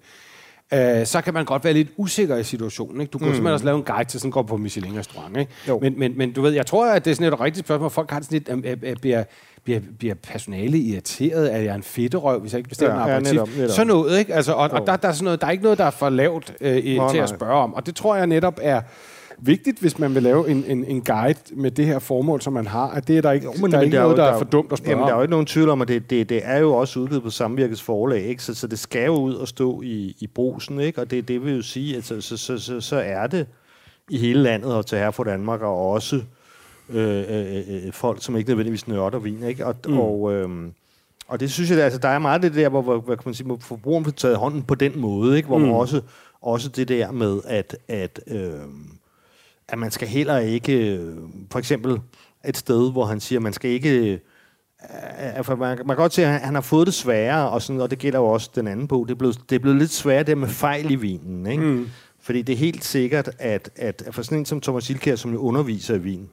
Øh, 0.74 1.06
så 1.06 1.20
kan 1.20 1.34
man 1.34 1.44
godt 1.44 1.64
være 1.64 1.72
lidt 1.72 1.88
usikker 1.96 2.36
i 2.36 2.44
situationen. 2.44 3.00
Ikke? 3.00 3.10
Du 3.10 3.18
kunne 3.18 3.28
mm. 3.28 3.34
simpelthen 3.34 3.52
også 3.52 3.64
lave 3.64 3.76
en 3.76 3.82
guide 3.84 4.08
til 4.08 4.20
sådan 4.20 4.30
går 4.30 4.42
på 4.42 4.56
Michelin-restaurant. 4.56 5.36
Ikke? 5.36 5.52
Jo. 5.68 5.78
Men, 5.82 5.98
men, 5.98 6.18
men 6.18 6.32
du 6.32 6.42
ved, 6.42 6.52
jeg 6.52 6.66
tror, 6.66 6.86
at 6.86 7.04
det 7.04 7.10
er 7.10 7.14
sådan 7.14 7.32
et 7.32 7.40
rigtigt 7.40 7.66
spørgsmål. 7.66 7.90
Folk 7.90 8.10
har 8.10 8.20
sådan 8.20 8.42
lidt, 8.46 8.66
øh, 8.66 8.76
øh, 8.82 8.96
bliver, 8.96 9.24
bliver, 9.64 9.80
bliver 9.98 10.14
personale 10.14 10.78
irriteret? 10.78 11.54
Er 11.54 11.58
jeg 11.58 11.74
en 11.74 11.82
fedterøv, 11.82 12.40
hvis 12.40 12.52
jeg 12.52 12.58
ikke 12.58 12.68
bestiller 12.68 12.94
Ja, 12.94 13.02
en 13.02 13.08
ja, 13.08 13.14
aperitif? 13.16 13.32
netop, 13.32 13.48
netop. 13.56 13.70
Så 13.76 13.84
noget, 13.84 14.18
ikke? 14.18 14.34
Altså, 14.34 14.52
og, 14.52 14.70
og 14.70 14.86
der, 14.86 14.96
der, 14.96 15.08
er 15.08 15.12
sådan 15.12 15.24
noget, 15.24 15.40
der 15.40 15.46
er 15.46 15.50
ikke 15.50 15.62
noget, 15.62 15.78
der 15.78 15.84
er 15.84 15.90
for 15.90 16.08
lavt 16.08 16.54
øh, 16.60 16.76
i, 16.84 16.96
Nå, 16.98 17.10
til 17.10 17.18
at 17.18 17.30
nej. 17.30 17.36
spørge 17.36 17.54
om. 17.54 17.74
Og 17.74 17.86
det 17.86 17.96
tror 17.96 18.16
jeg 18.16 18.26
netop 18.26 18.58
er 18.62 18.80
vigtigt, 19.40 19.78
hvis 19.78 19.98
man 19.98 20.14
vil 20.14 20.22
lave 20.22 20.50
en, 20.50 20.64
en, 20.66 20.84
en 20.84 21.00
guide 21.00 21.38
med 21.50 21.70
det 21.70 21.86
her 21.86 21.98
formål, 21.98 22.40
som 22.40 22.52
man 22.52 22.66
har. 22.66 22.90
At 22.90 23.08
det 23.08 23.18
er 23.18 23.22
der 23.22 23.32
ikke, 23.32 23.44
jo, 23.44 23.52
men 23.60 23.72
der 23.72 23.78
er 23.78 23.82
ikke 23.82 23.96
noget, 23.96 24.16
der 24.16 24.24
er 24.24 24.38
for 24.38 24.44
dumt 24.44 24.72
at 24.72 24.78
spørge 24.78 24.90
Jamen, 24.90 25.02
der 25.02 25.12
er 25.12 25.16
jo 25.16 25.18
om. 25.18 25.22
ikke 25.22 25.30
nogen 25.30 25.46
tvivl 25.46 25.68
om, 25.68 25.82
at 25.82 25.88
det, 25.88 26.10
det, 26.10 26.28
det 26.28 26.40
er 26.44 26.58
jo 26.58 26.74
også 26.74 27.00
udgivet 27.00 27.22
på 27.22 27.30
Samvirkets 27.30 27.82
forlag, 27.82 28.22
ikke? 28.22 28.42
Så, 28.42 28.54
så 28.54 28.66
det 28.66 28.78
skal 28.78 29.04
jo 29.04 29.14
ud 29.14 29.34
og 29.34 29.48
stå 29.48 29.82
i, 29.82 30.16
i 30.20 30.26
brusen, 30.26 30.80
ikke? 30.80 31.00
Og 31.00 31.10
det, 31.10 31.28
det 31.28 31.44
vil 31.44 31.56
jo 31.56 31.62
sige, 31.62 31.96
at 31.96 32.04
så, 32.04 32.20
så, 32.20 32.36
så, 32.36 32.58
så, 32.58 32.80
så 32.80 32.96
er 32.96 33.26
det 33.26 33.46
i 34.10 34.18
hele 34.18 34.42
landet 34.42 34.74
og 34.74 34.86
til 34.86 34.98
her 34.98 35.10
for 35.10 35.24
Danmark, 35.24 35.62
og 35.62 35.90
også 35.90 36.22
øh, 36.90 37.24
øh, 37.28 37.86
øh, 37.86 37.92
folk, 37.92 38.22
som 38.22 38.36
ikke 38.36 38.50
nødvendigvis 38.50 38.88
nørder 38.88 39.18
vin, 39.18 39.42
ikke? 39.42 39.66
Og, 39.66 39.74
mm. 39.88 39.98
og, 39.98 40.32
øh, 40.32 40.48
og 41.28 41.40
det 41.40 41.50
synes 41.50 41.70
jeg, 41.70 41.78
altså, 41.78 41.98
der 41.98 42.08
er 42.08 42.18
meget 42.18 42.42
det 42.42 42.54
der, 42.54 42.68
hvor, 42.68 42.82
hvor, 42.82 43.00
hvad 43.00 43.16
kan 43.16 43.22
man 43.24 43.34
sige, 43.34 43.46
hvor 43.46 43.58
forbrugeren 43.60 44.04
får 44.04 44.12
taget 44.12 44.36
hånden 44.36 44.62
på 44.62 44.74
den 44.74 45.00
måde, 45.00 45.36
ikke? 45.36 45.46
Hvor 45.46 45.58
mm. 45.58 45.64
man 45.64 45.74
også, 45.74 46.00
også 46.42 46.68
det 46.68 46.88
der 46.88 47.12
med, 47.12 47.40
at, 47.44 47.76
at, 47.88 48.20
øh, 48.26 48.52
at 49.68 49.78
man 49.78 49.90
skal 49.90 50.08
heller 50.08 50.38
ikke, 50.38 50.96
øh, 50.96 51.16
for 51.52 51.58
eksempel 51.58 52.00
et 52.48 52.56
sted, 52.56 52.92
hvor 52.92 53.04
han 53.04 53.20
siger, 53.20 53.38
at 53.38 53.42
man 53.42 53.52
skal 53.52 53.70
ikke 53.70 54.12
øh, 54.12 54.18
for 55.44 55.56
man, 55.56 55.78
man 55.78 55.86
kan 55.86 55.96
godt 55.96 56.14
se, 56.14 56.24
at 56.26 56.40
han, 56.40 56.54
har 56.54 56.60
fået 56.62 56.86
det 56.86 56.94
sværere, 56.94 57.50
og, 57.50 57.62
sådan, 57.62 57.80
og 57.82 57.90
det 57.90 57.98
gælder 57.98 58.18
jo 58.18 58.26
også 58.26 58.50
den 58.54 58.66
anden 58.66 58.88
bog. 58.88 59.08
Det 59.08 59.14
er 59.14 59.18
blevet, 59.18 59.40
det 59.50 59.56
er 59.56 59.60
blevet 59.60 59.78
lidt 59.78 59.90
sværere 59.90 60.22
det 60.22 60.38
med 60.38 60.48
fejl 60.48 60.90
i 60.90 60.94
vinen. 60.94 61.46
Ikke? 61.46 61.62
Mm. 61.64 61.88
Fordi 62.20 62.42
det 62.42 62.52
er 62.52 62.56
helt 62.56 62.84
sikkert, 62.84 63.30
at, 63.38 63.70
at 63.76 64.02
for 64.10 64.22
sådan 64.22 64.38
en 64.38 64.44
som 64.46 64.60
Thomas 64.60 64.90
Ilkær, 64.90 65.16
som 65.16 65.32
jo 65.32 65.38
underviser 65.38 65.94
i 65.94 65.98
vin, 65.98 66.28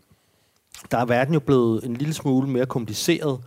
der 0.92 0.98
er 0.98 1.06
verden 1.06 1.34
jo 1.34 1.40
blevet 1.40 1.84
en 1.86 1.94
lille 1.94 2.14
smule 2.14 2.50
mere 2.50 2.66
kompliceret 2.66 3.40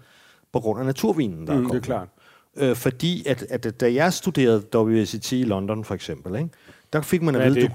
på 0.53 0.61
grund 0.61 0.81
af 0.81 0.87
naturvinen, 0.87 1.47
der 1.47 1.53
Mm, 1.53 1.59
er 1.59 1.61
det 1.61 1.65
er 1.65 1.69
kommet. 1.69 1.83
klart. 1.85 2.09
Øh, 2.57 2.77
fordi 2.77 3.27
at, 3.27 3.43
at 3.51 3.81
da 3.81 3.93
jeg 3.95 4.13
studerede 4.13 4.63
WSET 4.75 5.33
i 5.33 5.43
London 5.43 5.85
for 5.85 5.95
eksempel, 5.95 6.35
ikke? 6.37 6.49
Der 6.93 7.01
fik 7.01 7.23
man 7.23 7.35
at 7.35 7.55
vide... 7.55 7.61
det, 7.61 7.73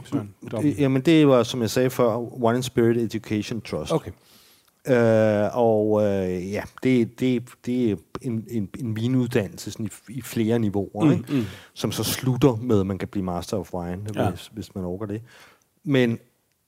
du, 0.51 0.62
jamen 0.62 1.01
det 1.01 1.27
var, 1.27 1.44
som 1.44 1.62
jeg 1.62 1.69
sagde 1.69 1.89
før, 1.89 2.15
One 2.44 2.57
in 2.57 2.63
Spirit 2.63 2.98
Education 2.98 3.62
Trust. 3.62 3.92
Okay. 3.92 4.12
Øh, 4.88 5.57
og 5.57 6.04
øh, 6.04 6.51
ja, 6.51 6.62
det, 6.83 7.19
det, 7.19 7.44
det 7.65 7.92
er 7.92 7.95
en, 8.21 8.45
en, 8.50 8.69
en 8.80 8.95
vinuddannelse 8.95 9.71
sådan 9.71 9.86
i, 9.86 10.13
i 10.13 10.21
flere 10.21 10.60
niveauer, 10.60 11.06
mm, 11.06 11.12
ikke? 11.12 11.24
Mm. 11.33 11.45
som 11.74 11.92
så 11.92 12.04
slutter 12.04 12.56
med, 12.56 12.80
at 12.80 12.86
man 12.86 12.98
kan 12.98 13.07
blive 13.07 13.24
Master 13.24 13.57
of 13.57 13.74
Wine, 13.74 14.01
Ja. 14.15 14.24
ja. 14.24 14.30
hvis, 14.30 14.50
hvis 14.54 14.75
man 14.75 14.83
overgår 14.83 15.06
det. 15.06 15.21
Men 15.83 16.19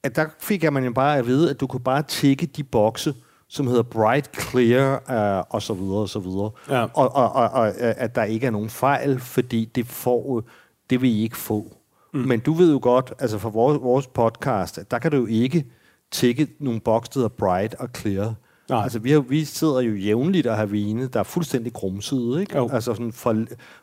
at 0.04 0.16
der 0.16 0.26
fik 0.40 0.64
jeg 0.64 0.74
man 0.74 0.84
jo 0.86 0.92
bare 0.92 1.18
at 1.18 1.28
vide, 1.28 1.50
at 1.50 1.60
du 1.60 1.68
kunne 1.68 1.80
bare 1.84 2.04
tjekke 2.04 2.46
de 2.46 2.64
bokse, 2.64 3.14
som 3.48 3.68
hedder 3.68 3.84
bright, 3.84 4.42
clear 4.50 4.94
øh, 5.40 5.44
og 5.50 5.62
så 5.62 5.74
videre 5.74 5.98
og 6.00 6.10
så 6.10 6.20
videre. 6.20 6.52
Ja. 6.70 6.84
Og, 6.84 7.16
og, 7.16 7.32
og, 7.32 7.50
og 7.50 7.68
øh, 7.68 7.74
at 7.98 8.16
der 8.16 8.24
ikke 8.24 8.48
er 8.48 8.52
nogen 8.52 8.70
fejl, 8.70 9.20
fordi 9.20 9.66
det 9.66 9.88
får, 9.88 10.44
det 10.90 11.02
vil 11.02 11.10
I 11.10 11.24
ikke 11.24 11.38
få. 11.38 11.78
Mm. 12.15 12.27
Men 12.27 12.39
du 12.39 12.53
ved 12.53 12.72
jo 12.72 12.79
godt, 12.81 13.13
altså 13.19 13.38
for 13.38 13.50
vores, 13.50 13.81
vores 13.81 14.07
podcast, 14.07 14.79
der 14.91 15.00
kan 15.00 15.12
du 15.12 15.17
jo 15.17 15.25
ikke 15.25 15.65
tjekke 16.12 16.48
nogle 16.60 16.79
bokse, 16.79 17.12
der 17.13 17.19
hedder 17.19 17.36
bright 17.38 17.75
og 17.75 17.89
clear. 17.98 18.34
Nej. 18.69 18.84
Altså 18.84 19.00
vi, 19.00 19.12
har, 19.12 19.19
vi 19.19 19.45
sidder 19.45 19.81
jo 19.81 19.95
jævnligt 19.95 20.48
og 20.48 20.57
har 20.57 20.65
vine, 20.65 21.07
der 21.07 21.19
er 21.19 21.24
fuldstændig 21.24 21.74
grumsede, 21.74 22.41
ikke? 22.41 22.57
Jo. 22.57 22.69
Altså 22.74 22.93
sådan 22.93 23.12
fra, 23.12 23.36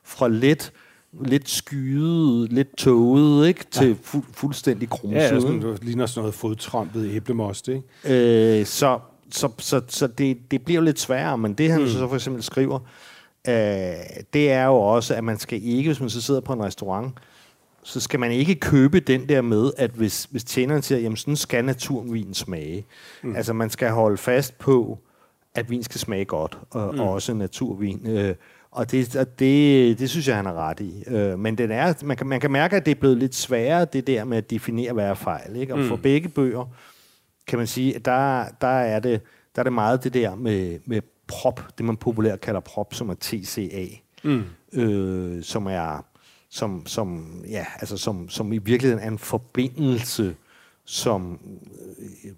fra 0.05 0.29
let, 0.29 0.73
lidt 1.25 1.51
skyet, 1.51 2.53
lidt 2.53 2.77
tåget, 2.77 3.49
ikke? 3.49 3.65
Til 3.71 3.97
fu- 4.05 4.33
fuldstændig 4.33 4.89
grumsede. 4.89 5.23
Ja, 5.23 5.41
sådan, 5.41 5.63
det 5.63 5.85
ligner 5.85 6.07
sådan 6.07 6.21
noget 6.21 6.35
fodtrampet 6.35 7.11
æblemost, 7.11 7.69
ikke? 7.69 8.61
Øh, 8.61 8.67
så 8.67 8.99
så, 9.35 9.49
så, 9.59 9.81
så 9.89 10.07
det, 10.07 10.39
det 10.51 10.63
bliver 10.65 10.81
jo 10.81 10.85
lidt 10.85 11.01
sværere, 11.01 11.39
men 11.39 11.55
det 11.55 11.71
han 11.71 11.81
mm. 11.81 11.89
så 11.89 12.09
for 12.09 12.15
eksempel 12.15 12.43
skriver, 12.43 12.79
øh, 13.49 13.55
det 14.33 14.53
er 14.53 14.65
jo 14.65 14.75
også, 14.75 15.15
at 15.15 15.25
man 15.25 15.39
skal 15.39 15.65
ikke, 15.65 15.89
hvis 15.89 16.01
man 16.01 16.11
så 16.11 16.21
sidder 16.21 16.41
på 16.41 16.53
en 16.53 16.63
restaurant, 16.63 17.13
så 17.85 18.01
skal 18.01 18.21
man 18.21 18.33
ikke 18.33 18.55
købe 18.55 19.01
den 19.01 19.29
der 19.29 19.41
med, 19.41 19.73
at 19.77 19.91
hvis, 19.91 20.25
hvis 20.31 20.45
tjeneren 20.45 20.83
siger, 20.83 20.99
jamen 20.99 21.17
sådan 21.17 21.37
skal 21.37 21.65
naturvin 21.65 22.35
smage. 22.35 22.87
Mm. 23.23 23.37
Altså 23.37 23.53
man 23.53 23.71
skal 23.71 23.91
holde 23.91 24.17
fast 24.17 24.59
på, 24.59 24.99
at 25.55 25.71
vin 25.71 25.83
skal 25.83 26.01
smage 26.01 26.25
godt, 26.25 26.59
og, 26.71 26.95
mm. 26.95 27.01
og 27.01 27.13
også 27.13 27.35
naturvin. 27.35 28.07
Øh, 28.07 28.35
og 28.71 28.91
det, 28.91 29.17
og 29.17 29.39
det, 29.39 29.99
det 29.99 30.11
synes 30.11 30.29
jeg, 30.29 30.37
han 30.37 30.47
har 30.47 30.55
ret 30.55 30.81
i. 30.81 31.05
Øh, 31.07 31.39
men 31.39 31.59
den 31.59 31.71
er, 31.71 31.95
man, 32.05 32.17
kan, 32.17 32.27
man 32.27 32.41
kan 32.41 32.51
mærke, 32.51 32.77
at 32.77 32.87
det 32.87 32.91
er 32.91 33.01
blevet 33.01 33.19
lidt 33.19 33.35
sværere, 33.35 33.85
det 33.85 34.07
der 34.07 34.25
med 34.25 34.39
at 34.39 34.51
definere, 34.51 34.93
hvad 34.93 35.05
er 35.05 35.15
fejl. 35.15 35.57
Ikke? 35.57 35.75
Og 35.75 35.81
mm. 35.81 35.89
for 35.89 35.97
begge 35.97 36.29
bøger, 36.29 36.65
kan 37.47 37.59
man 37.59 37.67
sige, 37.67 37.97
at 37.97 38.05
der, 38.05 38.45
der, 38.61 38.67
er 38.67 39.01
det, 39.01 39.21
der 39.55 39.63
er 39.63 39.65
det 39.65 39.73
meget 39.73 40.05
det 40.05 40.15
der 40.15 40.35
med, 40.35 40.79
med 40.85 41.01
prop, 41.27 41.61
det 41.79 41.87
man 41.87 41.97
populært 41.97 42.41
kalder 42.41 42.61
prop, 42.61 42.95
som 42.95 43.09
er 43.09 43.15
TCA, 43.15 43.87
mm. 44.25 44.45
øh, 44.73 45.43
som 45.43 45.67
er 45.67 46.05
som, 46.53 46.87
som, 46.87 47.27
ja, 47.49 47.67
altså 47.81 47.97
som, 47.97 48.29
som 48.29 48.53
i 48.53 48.59
virkeligheden 48.59 49.05
er 49.05 49.09
en 49.09 49.19
forbindelse, 49.19 50.37
som 50.85 51.39
øh, 52.25 52.33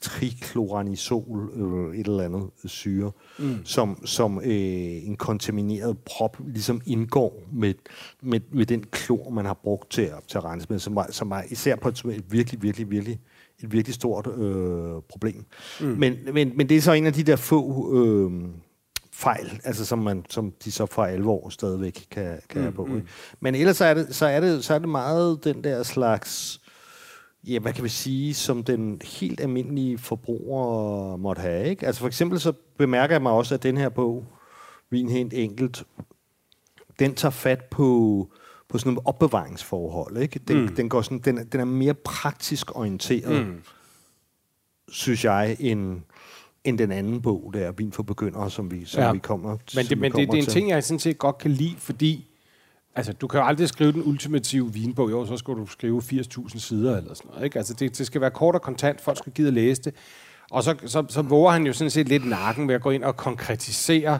trikloranisol, 0.00 1.50
øh, 1.56 1.98
et 2.00 2.06
eller 2.06 2.24
andet 2.24 2.50
syre, 2.64 3.12
mm. 3.38 3.64
som, 3.64 4.06
som 4.06 4.38
øh, 4.38 5.06
en 5.06 5.16
kontamineret 5.16 5.98
prop 5.98 6.36
ligesom 6.46 6.80
indgår 6.86 7.42
med, 7.52 7.74
med, 8.22 8.40
med 8.52 8.66
den 8.66 8.82
klor, 8.82 9.30
man 9.30 9.44
har 9.44 9.54
brugt 9.54 9.90
til, 9.90 10.10
til 10.28 10.38
at 10.38 10.44
rense 10.44 10.66
med, 10.70 10.78
som 10.78 10.96
er, 10.96 11.04
som 11.10 11.30
er 11.30 11.42
især 11.50 11.76
på 11.76 11.88
et, 11.88 12.04
et 12.04 12.24
virkelig, 12.32 12.62
virkelig, 12.62 12.90
virkelig 12.90 13.20
et 13.62 13.72
virkelig 13.72 13.94
stort 13.94 14.26
øh, 14.26 15.02
problem. 15.08 15.44
Mm. 15.80 15.86
Men, 15.86 16.16
men, 16.32 16.52
men 16.56 16.68
det 16.68 16.76
er 16.76 16.80
så 16.80 16.92
en 16.92 17.06
af 17.06 17.12
de 17.12 17.22
der 17.22 17.36
få 17.36 17.94
øh, 17.96 18.32
fejl, 19.14 19.60
altså 19.64 19.86
som, 19.86 19.98
man, 19.98 20.24
som 20.30 20.52
de 20.64 20.72
så 20.72 20.86
for 20.86 21.04
alvor 21.04 21.48
stadigvæk 21.48 22.06
kan, 22.10 22.38
kan 22.48 22.58
mm, 22.58 22.62
have 22.62 22.72
på. 22.72 22.84
Mm. 22.84 23.06
Men 23.40 23.54
ellers 23.54 23.76
så 23.76 23.84
er, 23.84 23.94
det, 23.94 24.14
så, 24.14 24.26
er 24.26 24.40
det, 24.40 24.64
så 24.64 24.74
er 24.74 24.78
det 24.78 24.88
meget 24.88 25.44
den 25.44 25.64
der 25.64 25.82
slags 25.82 26.60
ja, 27.46 27.58
hvad 27.58 27.72
kan 27.72 27.84
vi 27.84 27.88
sige, 27.88 28.34
som 28.34 28.64
den 28.64 29.00
helt 29.04 29.40
almindelige 29.40 29.98
forbruger 29.98 31.16
måtte 31.16 31.42
have. 31.42 31.68
Ikke? 31.68 31.86
Altså 31.86 32.00
for 32.00 32.06
eksempel 32.06 32.40
så 32.40 32.52
bemærker 32.78 33.14
jeg 33.14 33.22
mig 33.22 33.32
også, 33.32 33.54
at 33.54 33.62
den 33.62 33.76
her 33.76 33.88
bog, 33.88 34.26
Vin 34.90 35.08
helt 35.08 35.32
enkelt, 35.34 35.84
den 36.98 37.14
tager 37.14 37.30
fat 37.30 37.64
på, 37.64 38.28
på 38.68 38.78
sådan 38.78 38.92
nogle 38.92 39.06
opbevaringsforhold. 39.06 40.16
Ikke? 40.16 40.38
Den, 40.38 40.60
mm. 40.60 40.74
den, 40.74 40.88
går 40.88 41.02
sådan, 41.02 41.18
den, 41.18 41.46
den 41.52 41.60
er 41.60 41.64
mere 41.64 41.94
praktisk 41.94 42.76
orienteret, 42.76 43.46
mm. 43.46 43.62
synes 44.88 45.24
jeg, 45.24 45.56
end, 45.60 46.00
end 46.64 46.78
den 46.78 46.92
anden 46.92 47.22
bog, 47.22 47.50
der 47.54 47.72
Vin 47.72 47.92
for 47.92 48.02
Begyndere, 48.02 48.50
som 48.50 48.70
vi, 48.70 48.84
som 48.84 49.00
Ja. 49.02 49.12
vi 49.12 49.18
kommer 49.18 49.56
Men, 49.74 49.86
det, 49.86 49.98
men 49.98 50.12
det, 50.12 50.18
det 50.28 50.34
er 50.34 50.38
en 50.38 50.44
til. 50.44 50.52
ting, 50.52 50.68
jeg 50.70 50.84
sådan 50.84 50.98
set 50.98 51.18
godt 51.18 51.38
kan 51.38 51.50
lide, 51.50 51.74
fordi 51.78 52.26
altså, 52.94 53.12
du 53.12 53.26
kan 53.26 53.40
jo 53.40 53.46
aldrig 53.46 53.68
skrive 53.68 53.92
den 53.92 54.02
ultimative 54.04 54.72
vinbog. 54.72 55.10
Jo, 55.10 55.26
så 55.26 55.36
skal 55.36 55.54
du 55.54 55.66
skrive 55.66 56.02
80.000 56.02 56.58
sider 56.58 56.96
eller 56.96 57.14
sådan 57.14 57.30
noget. 57.30 57.44
Ikke? 57.44 57.58
Altså, 57.58 57.74
det, 57.74 57.98
det 57.98 58.06
skal 58.06 58.20
være 58.20 58.30
kort 58.30 58.54
og 58.54 58.62
kontant. 58.62 59.00
Folk 59.00 59.18
skal 59.18 59.32
gide 59.32 59.48
at 59.48 59.54
læse 59.54 59.82
det. 59.82 59.94
Og 60.50 60.62
så, 60.64 60.74
så, 60.86 61.04
så 61.08 61.22
våger 61.22 61.50
han 61.52 61.66
jo 61.66 61.72
sådan 61.72 61.90
set 61.90 62.08
lidt 62.08 62.28
nakken 62.28 62.68
ved 62.68 62.74
at 62.74 62.80
gå 62.82 62.90
ind 62.90 63.04
og 63.04 63.16
konkretisere 63.16 64.18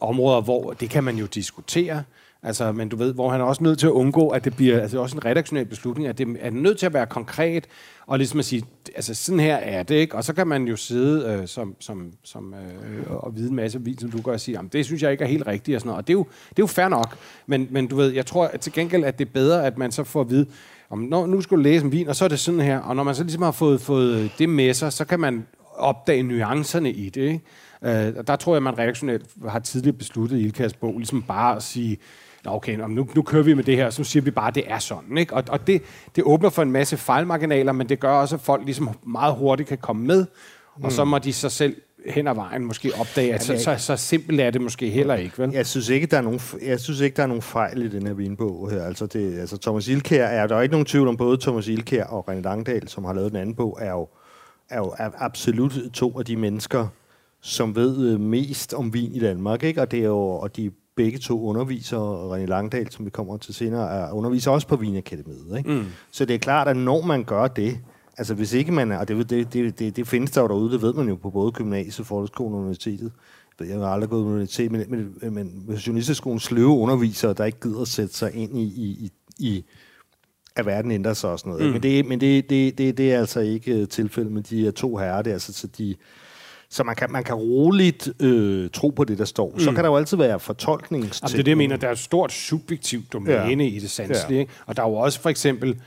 områder, 0.00 0.40
hvor 0.40 0.72
det 0.72 0.90
kan 0.90 1.04
man 1.04 1.16
jo 1.16 1.26
diskutere. 1.26 2.02
Altså, 2.42 2.72
men 2.72 2.88
du 2.88 2.96
ved, 2.96 3.14
hvor 3.14 3.30
han 3.30 3.40
er 3.40 3.44
også 3.44 3.62
nødt 3.62 3.78
til 3.78 3.86
at 3.86 3.90
undgå, 3.90 4.28
at 4.28 4.44
det 4.44 4.56
bliver 4.56 4.80
altså, 4.80 4.98
også 4.98 5.16
en 5.16 5.24
redaktionel 5.24 5.64
beslutning, 5.64 6.08
at 6.08 6.18
det 6.18 6.36
er 6.40 6.50
nødt 6.50 6.78
til 6.78 6.86
at 6.86 6.94
være 6.94 7.06
konkret, 7.06 7.66
og 8.06 8.18
ligesom 8.18 8.38
at 8.38 8.44
sige, 8.44 8.62
altså 8.94 9.14
sådan 9.14 9.40
her 9.40 9.56
er 9.56 9.82
det, 9.82 9.94
ikke? 9.94 10.16
Og 10.16 10.24
så 10.24 10.32
kan 10.32 10.46
man 10.46 10.64
jo 10.64 10.76
sidde 10.76 11.26
øh, 11.26 11.48
som, 11.48 11.76
som, 11.80 12.12
som, 12.22 12.54
øh, 12.54 13.10
og 13.10 13.36
vide 13.36 13.48
en 13.48 13.56
masse 13.56 13.80
vin, 13.80 13.98
som 13.98 14.10
du 14.10 14.20
gør, 14.22 14.32
og 14.32 14.40
sige, 14.40 14.56
jamen, 14.56 14.70
det 14.72 14.84
synes 14.84 15.02
jeg 15.02 15.12
ikke 15.12 15.24
er 15.24 15.28
helt 15.28 15.46
rigtigt, 15.46 15.74
og 15.74 15.80
sådan 15.80 15.88
noget. 15.88 15.98
Og 15.98 16.06
det 16.06 16.12
er 16.12 16.18
jo, 16.18 16.26
det 16.50 16.58
er 16.58 16.62
jo 16.62 16.66
fair 16.66 16.88
nok, 16.88 17.16
men, 17.46 17.68
men 17.70 17.86
du 17.86 17.96
ved, 17.96 18.12
jeg 18.12 18.26
tror 18.26 18.46
at 18.46 18.60
til 18.60 18.72
gengæld, 18.72 19.04
at 19.04 19.18
det 19.18 19.28
er 19.28 19.32
bedre, 19.32 19.66
at 19.66 19.78
man 19.78 19.92
så 19.92 20.04
får 20.04 20.20
at 20.20 20.30
vide, 20.30 20.46
om, 20.90 20.98
når, 20.98 21.26
nu 21.26 21.40
skal 21.40 21.56
du 21.56 21.62
læse 21.62 21.84
en 21.84 21.92
vin, 21.92 22.08
og 22.08 22.16
så 22.16 22.24
er 22.24 22.28
det 22.28 22.38
sådan 22.38 22.60
her, 22.60 22.78
og 22.78 22.96
når 22.96 23.02
man 23.02 23.14
så 23.14 23.22
ligesom 23.22 23.42
har 23.42 23.50
fået, 23.50 23.80
fået 23.80 24.30
det 24.38 24.48
med 24.48 24.74
sig, 24.74 24.92
så 24.92 25.04
kan 25.04 25.20
man 25.20 25.46
opdage 25.76 26.22
nuancerne 26.22 26.92
i 26.92 27.08
det, 27.08 27.22
ikke? 27.22 27.40
Øh, 27.82 28.24
der 28.26 28.36
tror 28.36 28.54
jeg, 28.54 28.62
man 28.62 28.78
redaktionelt 28.78 29.26
har 29.48 29.58
tidligere 29.58 29.96
besluttet 29.96 30.38
i 30.38 30.44
Ilkas 30.44 30.74
bog, 30.74 30.98
ligesom 30.98 31.22
bare 31.22 31.56
at 31.56 31.62
sige, 31.62 31.98
Nå, 32.44 32.50
okay, 32.50 32.76
nu, 32.76 33.08
nu 33.14 33.22
kører 33.22 33.42
vi 33.42 33.54
med 33.54 33.64
det 33.64 33.76
her, 33.76 33.90
så 33.90 34.04
siger 34.04 34.22
vi 34.22 34.30
bare, 34.30 34.48
at 34.48 34.54
det 34.54 34.64
er 34.66 34.78
sådan. 34.78 35.18
Ikke? 35.18 35.34
Og, 35.34 35.44
og 35.48 35.66
det, 35.66 35.82
det 36.16 36.24
åbner 36.24 36.50
for 36.50 36.62
en 36.62 36.72
masse 36.72 36.96
fejlmarginaler, 36.96 37.72
men 37.72 37.88
det 37.88 38.00
gør 38.00 38.12
også, 38.12 38.34
at 38.34 38.40
folk 38.40 38.64
ligesom 38.64 38.88
meget 39.06 39.34
hurtigt 39.34 39.68
kan 39.68 39.78
komme 39.78 40.06
med, 40.06 40.26
mm. 40.76 40.84
og 40.84 40.92
så 40.92 41.04
må 41.04 41.18
de 41.18 41.32
sig 41.32 41.50
selv 41.50 41.76
hen 42.06 42.26
ad 42.26 42.34
vejen 42.34 42.64
måske 42.64 42.92
opdage, 43.00 43.34
at 43.34 43.42
så, 43.42 43.58
så, 43.58 43.74
så 43.78 43.96
simpelt 43.96 44.40
er 44.40 44.50
det 44.50 44.60
måske 44.60 44.88
heller 44.88 45.14
ikke, 45.14 45.38
vel? 45.38 45.50
Jeg 45.50 45.66
synes 45.66 45.88
ikke, 45.88 46.06
der 46.06 46.16
er 46.16 46.22
nogen, 46.22 46.40
jeg 46.62 46.80
synes 46.80 47.00
ikke, 47.00 47.16
der 47.16 47.22
er 47.22 47.26
nogen 47.26 47.42
fejl 47.42 47.82
i 47.82 47.88
den 47.88 48.06
her 48.06 48.14
vinbog 48.14 48.70
her. 48.70 48.84
Altså, 48.84 49.06
det, 49.06 49.38
altså 49.38 49.58
Thomas 49.58 49.88
Ilkær 49.88 50.26
er, 50.26 50.46
der 50.46 50.56
er 50.56 50.62
ikke 50.62 50.72
nogen 50.72 50.86
tvivl 50.86 51.08
om, 51.08 51.16
både 51.16 51.38
Thomas 51.40 51.68
Ilkær 51.68 52.04
og 52.04 52.30
René 52.30 52.40
Langdal, 52.40 52.88
som 52.88 53.04
har 53.04 53.12
lavet 53.12 53.32
den 53.32 53.40
anden 53.40 53.54
bog, 53.54 53.78
er 53.80 53.90
jo, 53.90 54.08
er 54.70 54.78
jo 54.78 54.94
er 54.98 55.10
absolut 55.18 55.72
to 55.92 56.18
af 56.18 56.24
de 56.24 56.36
mennesker, 56.36 56.86
som 57.40 57.76
ved 57.76 58.12
øh, 58.12 58.20
mest 58.20 58.74
om 58.74 58.94
vin 58.94 59.14
i 59.14 59.20
Danmark, 59.20 59.62
ikke? 59.62 59.80
Og 59.80 59.90
det 59.90 59.98
er 59.98 60.04
jo, 60.04 60.18
og 60.18 60.56
de 60.56 60.70
begge 60.96 61.18
to 61.18 61.42
underviser, 61.44 61.96
og 61.96 62.38
René 62.38 62.44
Langdal, 62.44 62.90
som 62.90 63.04
vi 63.04 63.10
kommer 63.10 63.36
til 63.36 63.54
senere, 63.54 63.90
er 63.90 64.12
underviser 64.12 64.50
også 64.50 64.66
på 64.66 64.76
Vinakademiet, 64.76 65.58
ikke? 65.58 65.70
Mm. 65.70 65.84
Så 66.10 66.24
det 66.24 66.34
er 66.34 66.38
klart, 66.38 66.68
at 66.68 66.76
når 66.76 67.02
man 67.02 67.24
gør 67.24 67.48
det, 67.48 67.78
altså 68.18 68.34
hvis 68.34 68.52
ikke 68.52 68.72
man 68.72 68.92
er, 68.92 68.98
og 68.98 69.08
det, 69.08 69.30
det, 69.30 69.52
det, 69.52 69.78
det, 69.78 69.96
det 69.96 70.08
findes 70.08 70.30
der 70.30 70.42
jo 70.42 70.48
derude, 70.48 70.72
det 70.72 70.82
ved 70.82 70.94
man 70.94 71.08
jo 71.08 71.14
på 71.14 71.30
både 71.30 71.52
gymnasiet, 71.52 72.06
folkeskolen 72.06 72.54
og 72.54 72.60
universitetet, 72.60 73.12
jeg 73.60 73.78
har 73.78 73.86
aldrig 73.86 74.10
gået 74.10 74.24
på 74.24 74.28
universitet, 74.30 74.72
men, 74.72 74.84
men, 74.88 75.34
men 75.34 75.62
hvis 75.66 75.86
journalisterskolen 75.86 76.40
sløve 76.40 76.68
undervisere, 76.68 77.32
der 77.32 77.44
ikke 77.44 77.60
gider 77.60 77.80
at 77.80 77.88
sætte 77.88 78.14
sig 78.14 78.34
ind 78.34 78.58
i, 78.58 78.62
i, 78.62 78.86
i, 79.04 79.10
i 79.38 79.64
at 80.56 80.66
verden 80.66 80.90
ændrer 80.90 81.12
sig 81.12 81.30
og 81.30 81.38
sådan 81.38 81.52
noget. 81.52 81.66
Mm. 81.66 81.72
Men, 81.72 81.82
det, 81.82 82.06
men 82.06 82.20
det, 82.20 82.50
det, 82.50 82.78
det, 82.78 82.98
det 82.98 83.12
er 83.12 83.18
altså 83.18 83.40
ikke 83.40 83.86
tilfældet 83.86 84.32
med 84.32 84.42
de 84.42 84.60
her 84.60 84.70
to 84.70 84.96
herrer. 84.96 85.22
Det 85.22 85.30
er 85.30 85.34
altså, 85.34 85.52
så 85.52 85.66
de, 85.66 85.94
så 86.70 86.84
man 86.84 86.96
kan, 86.96 87.12
man 87.12 87.24
kan 87.24 87.34
roligt 87.34 88.08
øh, 88.20 88.70
tro 88.70 88.88
på 88.88 89.04
det, 89.04 89.18
der 89.18 89.24
står. 89.24 89.52
Mm. 89.54 89.60
Så 89.60 89.72
kan 89.72 89.84
der 89.84 89.90
jo 89.90 89.96
altid 89.96 90.16
være 90.16 90.40
fortolknings 90.40 91.22
Jamen, 91.22 91.32
det 91.32 91.38
er 91.38 91.42
det, 91.42 91.48
jeg 91.48 91.56
mener. 91.56 91.76
Der 91.76 91.88
er 91.88 91.92
et 91.92 91.98
stort 91.98 92.32
subjektivt 92.32 93.12
domæne 93.12 93.64
ja. 93.64 93.70
i 93.70 93.78
det 93.78 93.90
sanselige. 93.90 94.34
Ja. 94.34 94.40
Ikke? 94.40 94.52
Og 94.66 94.76
der 94.76 94.82
er 94.82 94.88
jo 94.88 94.94
også 94.94 95.20
for 95.20 95.30
eksempel 95.30 95.80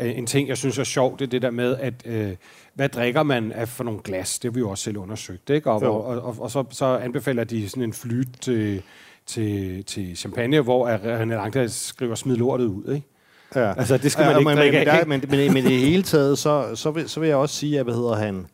øh, 0.00 0.18
en 0.18 0.26
ting, 0.26 0.48
jeg 0.48 0.56
synes 0.56 0.78
er 0.78 0.84
sjovt, 0.84 1.18
det 1.18 1.26
er 1.26 1.30
det 1.30 1.42
der 1.42 1.50
med, 1.50 1.76
at 1.76 1.94
øh, 2.04 2.30
hvad 2.74 2.88
drikker 2.88 3.22
man 3.22 3.52
af 3.52 3.68
for 3.68 3.84
nogle 3.84 4.00
glas? 4.04 4.38
Det 4.38 4.50
har 4.50 4.54
vi 4.54 4.60
jo 4.60 4.70
også 4.70 4.84
selv 4.84 4.96
undersøgt. 4.96 5.50
Ikke? 5.50 5.70
Og, 5.70 5.82
og, 5.82 6.04
og, 6.04 6.22
og, 6.22 6.36
og 6.38 6.50
så, 6.50 6.64
så 6.70 6.84
anbefaler 6.84 7.44
de 7.44 7.68
sådan 7.68 7.82
en 7.82 7.92
flyt 7.92 8.28
til, 8.40 8.82
til, 9.26 9.84
til 9.84 10.16
champagne, 10.16 10.60
hvor 10.60 10.88
René 10.88 11.24
Langdal 11.24 11.70
skriver, 11.70 12.14
smid 12.14 12.36
lortet 12.36 12.66
ud. 12.66 12.92
Ikke? 12.94 13.06
Ja. 13.54 13.78
Altså, 13.78 13.96
det 13.96 14.12
skal 14.12 14.24
man 14.24 14.38
ikke 14.38 14.48
men, 14.48 14.58
drikke 14.58 14.78
men, 14.78 14.88
af. 14.88 14.98
der, 14.98 15.04
men, 15.06 15.24
men, 15.30 15.52
men 15.52 15.64
i 15.64 15.68
det 15.68 15.78
hele 15.78 16.02
taget, 16.02 16.38
så, 16.38 16.74
så, 16.74 16.90
vil, 16.90 17.08
så 17.08 17.20
vil 17.20 17.26
jeg 17.26 17.36
også 17.36 17.54
sige, 17.54 17.78
at 17.78 17.84
hvad 17.84 17.94
hedder 17.94 18.16
han? 18.16 18.46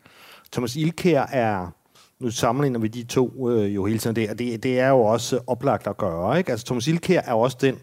Thomas 0.51 0.75
Ilkær 0.75 1.21
er, 1.21 1.67
nu 2.19 2.31
sammenligner 2.31 2.79
vi 2.79 2.87
de 2.87 3.03
to 3.03 3.49
øh, 3.51 3.75
jo 3.75 3.85
hele 3.85 3.99
tiden, 3.99 4.15
det, 4.15 4.29
og 4.29 4.39
det, 4.39 4.63
det 4.63 4.79
er 4.79 4.89
jo 4.89 5.01
også 5.01 5.39
oplagt 5.47 5.87
at 5.87 5.97
gøre. 5.97 6.37
Ikke? 6.37 6.51
Altså 6.51 6.65
Thomas 6.65 6.87
Ilkær 6.87 7.21
er 7.21 7.33
også 7.33 7.57
den, 7.61 7.75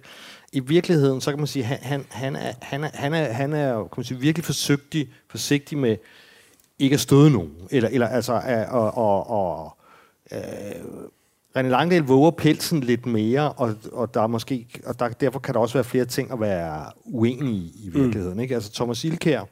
i 0.53 0.61
virkeligheden, 0.61 1.21
så 1.21 1.31
kan 1.31 1.39
man 1.39 1.47
sige, 1.47 1.65
han, 1.65 1.79
han, 1.81 2.05
han, 2.11 2.37
er, 2.37 2.53
han, 2.63 2.85
er, 2.85 2.91
han, 2.95 3.15
er, 3.15 3.33
han 3.33 3.53
er 3.53 3.75
kan 3.75 3.95
man 3.97 4.05
sige, 4.05 4.21
virkelig 4.21 4.45
forsigtig, 4.45 5.09
forsigtig 5.31 5.79
med 5.79 5.97
ikke 6.79 6.95
at 6.95 7.01
støde 7.01 7.31
nogen. 7.31 7.51
Eller, 7.71 7.89
eller 7.89 8.09
altså, 8.09 8.35
øh, 8.35 8.75
og, 8.75 8.97
og, 8.97 9.31
og 9.31 9.77
øh, 10.33 10.39
René 11.59 11.69
Langdal 11.69 12.03
våger 12.03 12.31
pelsen 12.31 12.81
lidt 12.81 13.07
mere, 13.07 13.53
og, 13.53 13.75
og, 13.93 14.15
der 14.15 14.23
er 14.23 14.27
måske, 14.27 14.67
og 14.87 14.99
der, 14.99 15.09
derfor 15.09 15.39
kan 15.39 15.55
der 15.55 15.61
også 15.61 15.75
være 15.75 15.85
flere 15.85 16.05
ting 16.05 16.33
at 16.33 16.41
være 16.41 16.85
uenige 17.05 17.57
i 17.57 17.73
i 17.85 17.89
virkeligheden. 17.89 18.35
Mm. 18.35 18.41
Ikke? 18.41 18.55
Altså 18.55 18.73
Thomas 18.73 19.05
Ilkær 19.05 19.45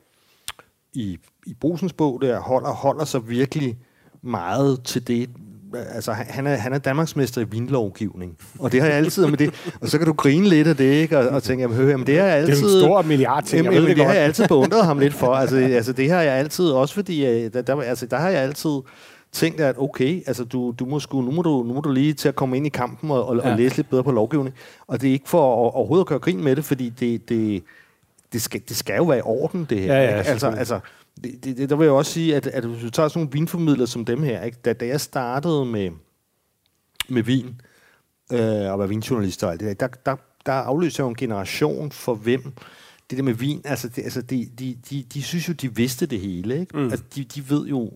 i, 0.95 1.19
i 1.47 1.55
Brusens 1.61 1.93
bog 1.93 2.21
der 2.23 2.41
holder, 2.41 2.71
holder 2.71 3.05
sig 3.05 3.29
virkelig 3.29 3.79
meget 4.23 4.83
til 4.85 5.07
det. 5.09 5.31
Altså, 5.75 6.13
han- 6.13 6.47
er, 6.47 6.57
han 6.57 6.73
er 6.73 6.79
Danmarksmester 6.79 7.41
i 7.41 7.45
vinlovgivning. 7.45 8.37
Og 8.59 8.73
det 8.73 8.81
har 8.81 8.89
jeg 8.89 8.97
altid 8.97 9.27
med 9.27 9.39
det. 9.39 9.73
Og 9.81 9.89
så 9.89 9.99
kan 9.99 10.07
du 10.07 10.13
grine 10.13 10.49
lidt 10.49 10.69
af 10.69 10.77
det, 10.77 10.85
ikke? 10.93 11.19
Og, 11.19 11.29
og 11.29 11.43
tænke, 11.43 11.63
jamen, 11.63 11.77
hør, 11.77 11.89
jamen, 11.89 12.07
det 12.07 12.19
har 12.19 12.27
jeg 12.27 12.37
altid... 12.37 12.55
Det 12.57 12.63
er 12.63 12.77
en 12.77 12.81
stor 12.81 13.03
milliard 13.03 13.45
ting, 13.45 13.57
jeg 13.57 13.65
Jamen, 13.65 13.77
ved 13.77 13.83
jamen, 13.83 13.89
det 13.91 13.97
det 13.97 14.07
har 14.07 14.13
jeg 14.15 14.23
altid 14.23 14.49
beundret 14.49 14.85
ham 14.85 14.99
lidt 14.99 15.15
for. 15.15 15.27
Altså, 15.35 15.57
altså, 15.57 15.93
det 15.93 16.11
har 16.11 16.21
jeg 16.23 16.35
altid, 16.35 16.65
også 16.71 16.95
fordi, 16.95 17.27
øh, 17.27 17.53
der, 17.53 17.63
der, 17.63 17.81
altså, 17.81 18.07
der 18.07 18.17
har 18.17 18.29
jeg 18.29 18.41
altid 18.43 18.71
tænkt, 19.33 19.61
at 19.61 19.75
okay, 19.79 20.23
altså, 20.27 20.45
du, 20.45 20.75
du 20.79 20.85
må 20.85 21.01
sgu, 21.01 21.23
nu, 21.23 21.31
må 21.31 21.43
du, 21.43 21.63
nu 21.67 21.75
må 21.75 21.81
du 21.81 21.93
lige 21.93 22.13
til 22.13 22.29
at 22.29 22.35
komme 22.35 22.57
ind 22.57 22.67
i 22.67 22.69
kampen 22.69 23.11
og, 23.11 23.27
og, 23.29 23.37
ja. 23.37 23.51
Og 23.51 23.59
læse 23.59 23.77
lidt 23.77 23.91
bedre 23.91 24.05
på 24.05 24.11
lovgivning. 24.11 24.55
Og 24.87 25.01
det 25.01 25.09
er 25.09 25.13
ikke 25.13 25.29
for 25.29 25.67
at, 25.67 25.75
overhovedet 25.75 26.03
at 26.05 26.09
gøre 26.09 26.19
grin 26.19 26.45
med 26.45 26.57
det, 26.57 26.65
fordi 26.65 26.89
det, 27.01 27.29
det, 27.29 27.63
det, 28.33 28.43
skal, 28.43 28.63
det 28.69 28.77
skal 28.77 28.97
jo 28.97 29.05
være 29.05 29.19
i 29.19 29.23
orden, 29.25 29.67
det 29.71 29.81
her. 29.81 29.95
Ja, 29.95 30.03
ja, 30.03 30.23
altså, 30.23 30.49
altså, 30.49 30.81
det, 31.25 31.45
det, 31.45 31.71
der 31.71 31.77
vil 31.77 31.85
jeg 31.85 31.93
også 31.93 32.13
sige, 32.13 32.37
at, 32.37 32.47
at 32.47 32.65
hvis 32.65 32.83
du 32.83 32.91
tager 32.91 33.09
sådan 33.09 33.21
nogle 33.21 33.33
vinformidlere 33.33 33.87
som 33.87 34.05
dem 34.05 34.23
her, 34.23 34.43
ikke? 34.43 34.59
Da, 34.65 34.73
da 34.73 34.87
jeg 34.87 35.01
startede 35.01 35.65
med, 35.65 35.91
med 37.09 37.23
vin, 37.23 37.61
øh, 38.33 38.73
og 38.73 38.79
var 38.79 38.87
vinjournalist 38.87 39.45
og 39.45 39.53
alt 39.53 39.61
det 39.61 39.81
der, 39.81 39.87
der, 39.87 39.97
der, 40.07 40.17
der 40.47 40.53
afløser 40.53 41.05
jo 41.05 41.09
en 41.09 41.17
generation 41.17 41.93
for 41.93 42.15
hvem 42.15 42.53
det 43.11 43.19
der 43.19 43.23
med 43.25 43.35
vin, 43.35 43.61
altså, 43.65 43.89
det, 43.89 44.03
altså 44.03 44.23
de, 44.23 44.49
de, 44.59 44.77
de, 44.91 45.03
de 45.15 45.23
synes 45.23 45.49
jo, 45.49 45.53
de 45.53 45.77
vidste 45.77 46.07
det 46.07 46.21
hele. 46.21 46.61
Ikke? 46.61 46.79
Mm. 46.79 46.85
Altså, 46.85 47.05
de, 47.15 47.25
de 47.25 47.51
ved 47.51 47.67
jo 47.67 47.93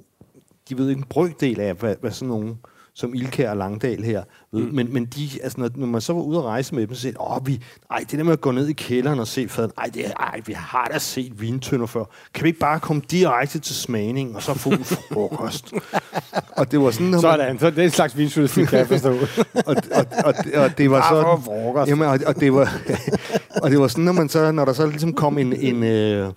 de 0.69 0.79
ved 0.79 0.89
ikke 0.89 0.99
en 0.99 1.07
brøkdel 1.09 1.61
af, 1.61 1.75
hvad, 1.75 1.97
hvad 2.01 2.11
sådan 2.11 2.29
nogen 2.29 2.59
som 2.95 3.15
Ilkær 3.15 3.51
og 3.51 3.57
Langdal 3.57 4.03
her 4.03 4.23
ved. 4.53 4.63
Mm. 4.63 4.75
Men, 4.75 4.93
men 4.93 5.05
de, 5.05 5.29
altså, 5.43 5.61
når, 5.61 5.71
når 5.75 5.87
man 5.87 6.01
så 6.01 6.13
var 6.13 6.21
ude 6.21 6.39
at 6.39 6.45
rejse 6.45 6.75
med 6.75 6.87
dem, 6.87 6.95
så 6.95 7.01
sagde 7.01 7.15
de, 7.15 7.21
åh, 7.21 7.47
vi, 7.47 7.61
ej, 7.91 7.99
det 7.99 8.19
der 8.19 8.25
med 8.25 8.33
at 8.33 8.41
gå 8.41 8.51
ned 8.51 8.69
i 8.69 8.73
kælderen 8.73 9.21
og 9.21 9.27
se 9.27 9.49
faden, 9.49 9.71
ej, 9.79 9.91
det, 9.95 10.05
ej, 10.21 10.41
vi 10.47 10.53
har 10.53 10.89
da 10.93 10.99
set 10.99 11.41
vintønder 11.41 11.87
før. 11.87 12.05
Kan 12.35 12.45
vi 12.45 12.49
ikke 12.49 12.59
bare 12.59 12.81
komme 12.81 13.03
direkte 13.11 13.59
til 13.59 13.75
smagning, 13.75 14.37
og 14.37 14.43
så 14.43 14.55
få 14.55 14.71
en 14.71 14.85
frokost? 14.85 15.73
og 16.59 16.71
det 16.71 16.81
var 16.81 16.91
sådan, 16.91 17.11
man, 17.11 17.21
Sådan, 17.21 17.59
så 17.59 17.71
det 17.71 17.79
er 17.79 17.85
en 17.85 17.91
slags 17.91 18.17
vinjournalistik, 18.17 18.67
kan 18.67 18.79
jeg 18.79 18.89
forstå. 18.89 19.11
og, 19.67 19.77
og, 19.93 20.07
og, 20.25 20.35
og 20.55 20.79
det 20.79 20.91
var 20.91 21.09
så... 21.11 21.41
Jamen, 21.87 22.09
og, 22.09 22.19
og, 22.27 22.41
det 22.41 22.55
var, 22.55 22.79
og 23.63 23.71
det 23.71 23.81
var 23.81 23.89
sådan, 23.89 24.05
når, 24.05 24.13
man 24.13 24.29
så, 24.29 24.53
når 24.53 24.65
der 24.65 24.73
så 24.73 24.87
ligesom 24.87 25.13
kom 25.13 25.39
en, 25.39 25.53
en, 25.53 25.83
øh, 25.83 26.33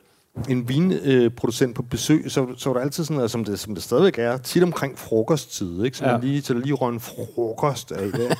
en 0.49 0.69
vinproducent 0.69 1.75
på 1.75 1.81
besøg, 1.83 2.25
så, 2.27 2.47
så 2.57 2.69
var 2.69 2.73
der 2.73 2.81
altid 2.81 3.03
sådan 3.03 3.15
noget, 3.15 3.31
som 3.31 3.45
det, 3.45 3.59
som 3.59 3.75
det 3.75 3.83
stadigvæk 3.83 4.19
er, 4.19 4.37
tit 4.37 4.63
omkring 4.63 4.99
frokosttid, 4.99 5.83
ikke? 5.83 5.97
Så 5.97 6.05
Ja. 6.05 6.11
man 6.11 6.21
lige, 6.21 6.41
så 6.41 6.53
lige 6.53 6.73
røg 6.73 6.93
en 6.93 6.99
frokost 6.99 7.91
af 7.91 8.11
det. 8.11 8.37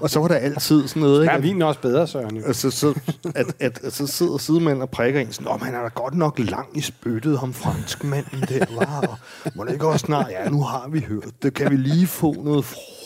og 0.00 0.10
så 0.10 0.20
var 0.20 0.28
der 0.28 0.34
altid 0.34 0.88
sådan 0.88 1.02
noget, 1.02 1.22
ikke? 1.22 1.34
Ja, 1.34 1.40
vinen 1.40 1.62
er 1.62 1.66
også 1.66 1.80
bedre, 1.80 2.06
Søren. 2.06 2.44
Og 2.46 2.54
så, 2.54 2.70
så, 2.70 2.94
at, 3.34 3.46
at, 3.60 3.80
at 3.84 3.92
så 3.92 4.06
sidder 4.06 4.38
sidemanden 4.38 4.82
og 4.82 4.90
prikker 4.90 5.20
en 5.20 5.32
sådan, 5.32 5.60
han 5.60 5.74
er 5.74 5.82
da 5.82 5.88
godt 5.88 6.14
nok 6.14 6.38
lang 6.38 6.68
i 6.74 6.80
spyttet, 6.80 7.38
ham 7.38 7.52
franskmanden 7.52 8.40
der, 8.48 8.64
var. 8.78 9.18
Og 9.44 9.52
må 9.54 9.64
det 9.64 9.72
ikke 9.72 9.86
også 9.86 10.06
snart, 10.06 10.26
ja, 10.30 10.48
nu 10.50 10.62
har 10.62 10.88
vi 10.92 11.00
hørt 11.00 11.24
det, 11.42 11.54
kan 11.54 11.70
vi 11.70 11.76
lige 11.76 12.06
få 12.06 12.32
noget 12.44 12.64
frokost. 12.64 13.01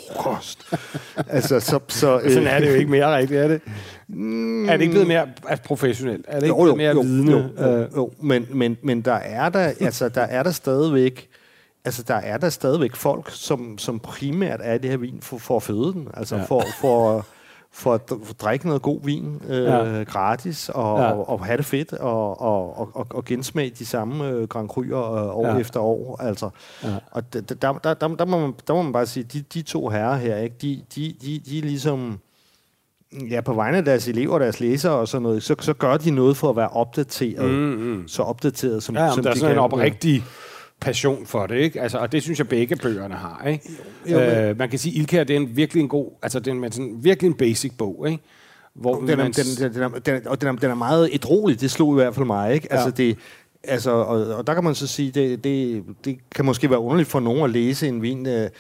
Altså, 1.29 1.61
så... 1.61 1.81
så 1.89 2.21
øh, 2.21 2.31
Sådan 2.35 2.47
er 2.47 2.61
det 2.61 2.69
jo 2.69 2.75
ikke 2.75 2.91
mere 2.91 3.17
rigtigt, 3.17 3.41
er 3.41 3.49
det? 3.49 3.61
Mm. 4.09 4.69
Er 4.69 4.73
det 4.73 4.81
ikke 4.81 4.93
blevet 4.93 5.09
mere 5.09 5.29
altså, 5.49 5.65
professionelt? 5.65 6.25
Er 6.29 6.41
det 6.41 6.47
ikke 6.47 6.57
jo, 6.57 6.63
blevet 6.63 6.77
mere 6.77 6.93
jo, 6.93 7.01
vidende? 7.01 7.33
Jo, 7.33 7.67
jo, 7.67 7.89
jo. 7.97 8.13
Men, 8.21 8.47
men, 8.51 8.77
men 8.83 9.01
der 9.01 9.13
er 9.15 9.49
der, 9.49 9.73
altså, 9.81 10.09
der 10.09 10.23
er 10.23 10.43
der 10.43 10.51
stadigvæk, 10.51 11.29
altså, 11.85 12.03
der 12.03 12.15
er 12.15 12.39
der 12.39 12.49
stadigvæk 12.49 12.97
folk, 12.97 13.31
som, 13.31 13.79
som 13.79 13.99
primært 13.99 14.61
er 14.63 14.75
i 14.75 14.79
det 14.79 14.91
her 14.91 14.97
vin 14.97 15.19
for, 15.23 15.39
for 15.39 15.57
at 15.57 15.63
føde 15.63 15.93
den. 15.93 16.09
Altså, 16.15 16.37
ja. 16.37 16.43
for, 16.43 16.65
for, 16.81 17.27
for 17.79 17.95
at 17.95 18.13
drikke 18.41 18.67
noget 18.67 18.83
god 18.83 19.01
vin 19.05 19.41
øh, 19.49 19.65
Ja. 19.65 20.03
gratis, 20.03 20.69
og, 20.69 20.99
Ja. 20.99 21.11
og, 21.13 21.29
og 21.29 21.45
have 21.45 21.57
det 21.57 21.65
fedt, 21.67 21.93
og, 21.93 22.41
og, 22.41 22.79
og, 22.97 23.07
og, 23.11 23.25
gensmage 23.25 23.71
de 23.79 23.87
samme 23.87 24.29
øh, 24.29 24.49
Grand 24.49 24.71
Cru'er 24.71 24.95
øh, 24.95 25.37
år 25.37 25.47
Ja. 25.47 25.57
efter 25.59 25.81
år. 25.81 26.23
Altså. 26.23 26.51
Ja. 26.85 26.89
Og 27.11 27.33
der, 27.33 27.41
der, 27.41 27.73
der, 27.95 28.09
der, 28.09 28.25
må 28.25 28.41
man, 28.41 28.55
der 28.67 28.75
må 28.75 28.83
man 28.83 28.93
bare 28.93 29.07
sige, 29.07 29.25
de, 29.25 29.45
de 29.55 29.63
to 29.63 29.89
herrer 29.89 30.17
her, 30.17 30.37
ikke, 30.37 30.57
de, 30.63 30.83
de, 30.95 31.15
de, 31.23 31.41
de 31.47 31.59
er 31.59 31.63
ligesom 31.63 32.19
ja, 33.31 33.41
på 33.41 33.55
vegne 33.55 33.77
af 33.79 33.85
deres 33.85 34.09
elever 34.09 34.39
deres 34.39 34.61
læsere 34.61 34.93
og 34.93 35.09
sådan 35.09 35.23
noget, 35.23 35.43
så, 35.43 35.55
så 35.61 35.73
gør 35.75 35.97
de 35.97 36.11
noget 36.11 36.37
for 36.37 36.51
at 36.51 36.57
være 36.57 36.69
opdateret. 36.69 37.51
Mm, 37.51 37.57
mm. 37.59 38.09
Så 38.09 38.23
opdateret 38.23 38.83
som, 38.83 38.97
Ja, 38.97 39.11
som 39.15 39.23
der 39.23 39.31
er 39.31 39.35
de 39.35 39.41
sådan 39.41 39.53
en 39.53 39.57
kan. 39.57 39.63
oprigtig 39.63 40.25
passion 40.81 41.27
for 41.27 41.47
det, 41.47 41.57
ikke? 41.57 41.81
Altså, 41.81 41.99
og 41.99 42.13
det 42.13 42.23
synes 42.23 42.39
jeg 42.39 42.49
begge 42.49 42.77
bøgerne 42.77 43.15
har, 43.15 43.45
ikke? 43.47 43.71
Jo, 44.11 44.19
men- 44.21 44.29
øh, 44.31 44.59
man 44.59 44.69
kan 44.69 44.79
sige, 44.79 44.95
Ilka, 44.95 45.25
det 45.25 45.37
er 45.37 45.41
en 45.41 45.57
virkelig 45.57 45.81
en 45.81 45.89
god, 45.89 46.11
altså 46.23 46.39
det 46.41 46.47
er 46.49 46.53
en, 46.55 46.73
sådan, 46.73 46.97
virkelig 47.01 47.29
en 47.29 47.35
basic 47.35 47.73
bog, 47.79 48.07
ikke? 48.11 48.23
Hvor 48.75 49.01
Den 49.01 49.11
er, 49.11 49.17
man, 49.17 49.33
den, 49.33 49.45
den, 49.59 49.75
den, 49.75 49.83
er, 49.83 49.89
den, 49.89 50.15
er, 50.15 50.21
og 50.31 50.41
den, 50.41 50.49
er, 50.49 50.53
den 50.53 50.71
er 50.71 50.75
meget 50.75 51.11
ædrolig, 51.13 51.61
det 51.61 51.71
slog 51.71 51.93
i 51.93 51.95
hvert 51.95 52.15
fald 52.15 52.27
mig. 52.27 52.55
Ikke? 52.55 52.73
Altså, 52.73 52.87
Ja. 52.87 53.05
det, 53.09 53.19
altså, 53.65 53.91
og, 53.91 54.35
og 54.37 54.47
der 54.47 54.55
kan 54.55 54.65
man 54.65 54.75
så 54.75 54.87
sige, 54.87 55.11
det, 55.11 55.45
det, 55.45 55.85
det 56.05 56.19
kan 56.35 56.45
måske 56.45 56.71
være 56.71 56.79
underligt 56.79 57.09
for 57.09 57.21
nogen 57.21 57.45
at 57.45 57.51
læse 57.51 57.89
en 57.89 58.03
vin. 58.03 58.27
Øh, 58.27 58.51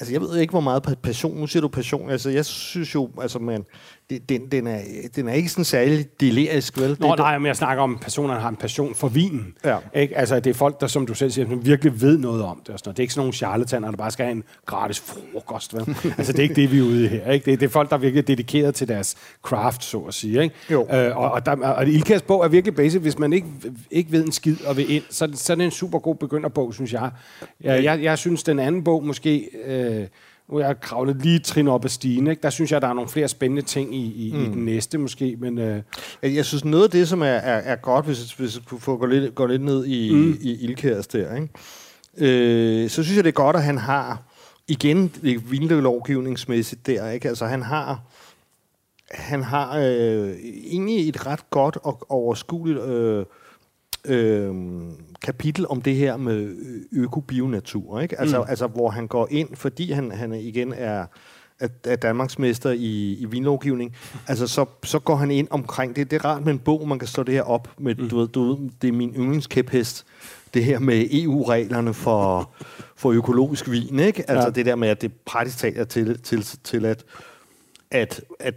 altså, 0.00 0.12
jeg 0.14 0.20
ved 0.20 0.36
ikke, 0.36 0.50
hvor 0.50 0.60
meget 0.60 0.86
pa- 0.88 0.94
passion, 1.02 1.36
nu 1.40 1.46
siger 1.46 1.60
du 1.60 1.68
passion, 1.68 2.10
altså, 2.10 2.30
jeg 2.30 2.44
synes 2.44 2.94
jo, 2.94 3.10
altså, 3.22 3.38
man, 3.38 3.64
det, 4.10 4.28
den, 4.28 4.40
den, 4.52 4.66
er, 4.66 4.78
den 5.16 5.28
er 5.28 5.32
ikke 5.32 5.48
sådan 5.48 5.64
særlig 5.64 6.06
delerisk, 6.20 6.78
vel? 6.80 6.96
Nå, 7.00 7.10
det, 7.10 7.18
nej, 7.18 7.38
men 7.38 7.46
jeg 7.46 7.56
snakker 7.56 7.82
om, 7.82 7.94
at 7.94 8.00
personerne 8.00 8.40
har 8.40 8.48
en 8.48 8.56
passion 8.56 8.94
for 8.94 9.08
vinen. 9.08 9.54
Ja. 9.64 9.76
Ikke? 9.94 10.18
Altså, 10.18 10.40
det 10.40 10.50
er 10.50 10.54
folk, 10.54 10.80
der, 10.80 10.86
som 10.86 11.06
du 11.06 11.14
selv 11.14 11.30
siger, 11.30 11.48
som 11.48 11.66
virkelig 11.66 12.00
ved 12.00 12.18
noget 12.18 12.42
om 12.44 12.60
det. 12.66 12.68
Og 12.68 12.78
sådan 12.78 12.88
noget. 12.88 12.96
Det 12.96 13.00
er 13.00 13.04
ikke 13.04 13.14
sådan 13.14 13.20
nogle 13.20 13.32
charlataner, 13.32 13.90
der 13.90 13.96
bare 13.96 14.10
skal 14.10 14.24
have 14.26 14.32
en 14.36 14.44
gratis 14.66 15.00
frokost. 15.00 15.74
Vel? 15.74 15.96
altså, 16.18 16.32
det 16.32 16.38
er 16.38 16.42
ikke 16.42 16.54
det, 16.54 16.72
vi 16.72 16.78
er 16.78 16.82
ude 16.82 17.04
i 17.04 17.08
her. 17.08 17.30
Ikke? 17.30 17.44
Det, 17.44 17.52
er, 17.52 17.56
det 17.56 17.66
er 17.66 17.70
folk, 17.70 17.90
der 17.90 17.96
er 17.96 18.00
virkelig 18.00 18.28
dedikeret 18.28 18.74
til 18.74 18.88
deres 18.88 19.16
craft, 19.42 19.84
så 19.84 19.98
at 19.98 20.14
sige. 20.14 20.42
Ikke? 20.42 20.54
Jo. 20.70 20.86
Øh, 20.94 21.16
og, 21.16 21.30
og, 21.32 21.46
der, 21.46 21.52
og 21.66 21.88
Ilkas 21.88 22.22
bog 22.22 22.44
er 22.44 22.48
virkelig 22.48 22.74
basic. 22.74 23.00
Hvis 23.00 23.18
man 23.18 23.32
ikke, 23.32 23.46
ikke 23.90 24.12
ved 24.12 24.24
en 24.24 24.32
skid 24.32 24.56
og 24.66 24.76
vil 24.76 24.90
ind, 24.94 25.02
så, 25.10 25.26
det- 25.26 25.38
så 25.38 25.52
er 25.52 25.56
det 25.56 25.64
en 25.64 25.70
super 25.70 25.98
god 25.98 26.14
begynderbog, 26.14 26.74
synes 26.74 26.92
jeg. 26.92 27.10
Jeg, 27.60 27.84
jeg, 27.84 28.02
jeg 28.02 28.18
synes, 28.18 28.42
den 28.42 28.58
anden 28.58 28.84
bog 28.84 29.06
måske... 29.06 29.48
Øh, 29.66 30.06
nu 30.50 30.56
er 30.56 30.66
jeg 30.66 30.80
kravlet 30.80 31.22
lige 31.22 31.38
trin 31.38 31.68
op 31.68 31.84
ad 31.84 31.88
stigen. 31.88 32.26
Ikke? 32.26 32.42
Der 32.42 32.50
synes 32.50 32.72
jeg, 32.72 32.82
der 32.82 32.88
er 32.88 32.92
nogle 32.92 33.10
flere 33.10 33.28
spændende 33.28 33.62
ting 33.62 33.94
i, 33.94 34.28
i, 34.28 34.32
mm. 34.32 34.42
i 34.42 34.44
den 34.44 34.64
næste 34.64 34.98
måske. 34.98 35.36
Men, 35.38 35.58
øh, 35.58 35.82
Jeg, 36.22 36.44
synes, 36.44 36.64
noget 36.64 36.84
af 36.84 36.90
det, 36.90 37.08
som 37.08 37.22
er, 37.22 37.26
er, 37.26 37.72
er 37.72 37.76
godt, 37.76 38.06
hvis, 38.06 38.32
hvis 38.32 38.56
jeg 38.56 38.64
kunne 38.64 38.80
få 38.80 38.96
gå 38.96 39.06
lidt, 39.06 39.34
gå 39.34 39.46
lidt 39.46 39.62
ned 39.62 39.86
i, 39.86 40.14
mm. 40.14 40.38
i 40.40 40.64
Ilkærs 40.64 41.06
der, 41.06 41.34
ikke? 41.34 41.48
Øh, 42.18 42.90
så 42.90 43.02
synes 43.02 43.16
jeg, 43.16 43.24
det 43.24 43.30
er 43.30 43.32
godt, 43.32 43.56
at 43.56 43.62
han 43.62 43.78
har, 43.78 44.22
igen, 44.68 45.12
det 45.22 45.50
vinlovgivningsmæssigt 45.50 46.86
der, 46.86 47.10
ikke? 47.10 47.28
Altså, 47.28 47.46
han 47.46 47.62
har, 47.62 48.00
han 49.10 49.42
har 49.42 49.78
øh, 49.78 50.30
egentlig 50.66 51.08
et 51.08 51.26
ret 51.26 51.50
godt 51.50 51.78
og 51.82 52.06
overskueligt 52.08 52.84
øh, 52.84 53.24
øh, 54.04 54.54
kapitel 55.22 55.66
om 55.68 55.82
det 55.82 55.96
her 55.96 56.16
med 56.16 56.54
økobionatur, 56.92 58.00
ikke? 58.00 58.20
Altså, 58.20 58.38
mm. 58.38 58.44
altså, 58.48 58.66
hvor 58.66 58.90
han 58.90 59.06
går 59.06 59.28
ind, 59.30 59.48
fordi 59.56 59.92
han, 59.92 60.10
han 60.10 60.34
igen 60.34 60.72
er, 60.72 61.06
er, 61.60 61.68
er 61.84 61.96
Danmarks 61.96 62.38
mester 62.38 62.70
i, 62.70 63.16
i 63.20 63.24
vinlovgivning, 63.24 63.96
altså 64.26 64.46
så, 64.46 64.64
så 64.84 64.98
går 64.98 65.16
han 65.16 65.30
ind 65.30 65.48
omkring 65.50 65.96
det. 65.96 66.10
Det 66.10 66.16
er 66.16 66.24
rart 66.24 66.44
med 66.44 66.52
en 66.52 66.58
bog, 66.58 66.88
man 66.88 66.98
kan 66.98 67.08
slå 67.08 67.22
det 67.22 67.34
her 67.34 67.42
op 67.42 67.68
med, 67.78 67.94
mm. 67.94 68.08
du, 68.08 68.18
ved, 68.18 68.28
du 68.28 68.42
ved, 68.54 68.70
det 68.82 68.88
er 68.88 68.92
min 68.92 69.14
yndlingskæphest, 69.16 70.06
det 70.54 70.64
her 70.64 70.78
med 70.78 71.06
EU-reglerne 71.12 71.94
for, 71.94 72.50
for 72.96 73.10
økologisk 73.10 73.70
vin, 73.70 73.98
ikke? 73.98 74.30
Altså 74.30 74.46
Ja. 74.46 74.50
det 74.50 74.66
der 74.66 74.76
med, 74.76 74.88
at 74.88 75.02
det 75.02 75.12
praktisk 75.24 75.58
talt 75.58 75.78
er 75.78 75.84
til, 75.84 76.18
til, 76.22 76.46
til 76.64 76.84
at, 76.84 77.04
at, 77.90 78.22
at, 78.38 78.54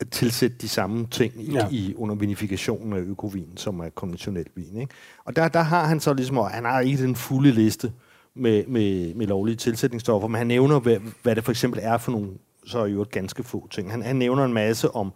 at 0.00 0.10
tilsætte 0.10 0.56
de 0.60 0.68
samme 0.68 1.06
ting 1.10 1.32
i, 1.44 1.52
Ja. 1.52 1.68
i 1.70 1.94
under 1.96 2.14
vinifikationen 2.14 2.92
af 2.92 2.98
økovin, 3.00 3.48
som 3.56 3.80
er 3.80 3.88
konventionel 3.88 4.46
vin. 4.54 4.80
Ikke? 4.80 4.94
Og 5.24 5.36
der, 5.36 5.48
der 5.48 5.60
har 5.62 5.84
han 5.84 6.00
så 6.00 6.14
ligesom, 6.14 6.38
og 6.38 6.50
han 6.50 6.64
har 6.64 6.80
ikke 6.80 7.02
den 7.02 7.16
fulde 7.16 7.50
liste 7.52 7.92
med, 8.34 8.66
med, 8.66 9.14
med 9.14 9.26
lovlige 9.26 9.56
tilsætningsstoffer, 9.56 10.28
men 10.28 10.38
han 10.38 10.46
nævner, 10.46 10.80
hvad, 10.80 10.96
hvad 11.22 11.36
det 11.36 11.44
for 11.44 11.52
eksempel 11.52 11.80
er 11.82 11.98
for 11.98 12.12
nogle, 12.12 12.28
så 12.66 12.78
er 12.78 12.86
jo 12.86 13.02
et 13.02 13.10
ganske 13.10 13.42
få 13.42 13.68
ting. 13.70 13.90
Han, 13.90 14.02
han 14.02 14.16
nævner 14.16 14.44
en 14.44 14.52
masse 14.52 14.90
om, 14.94 15.12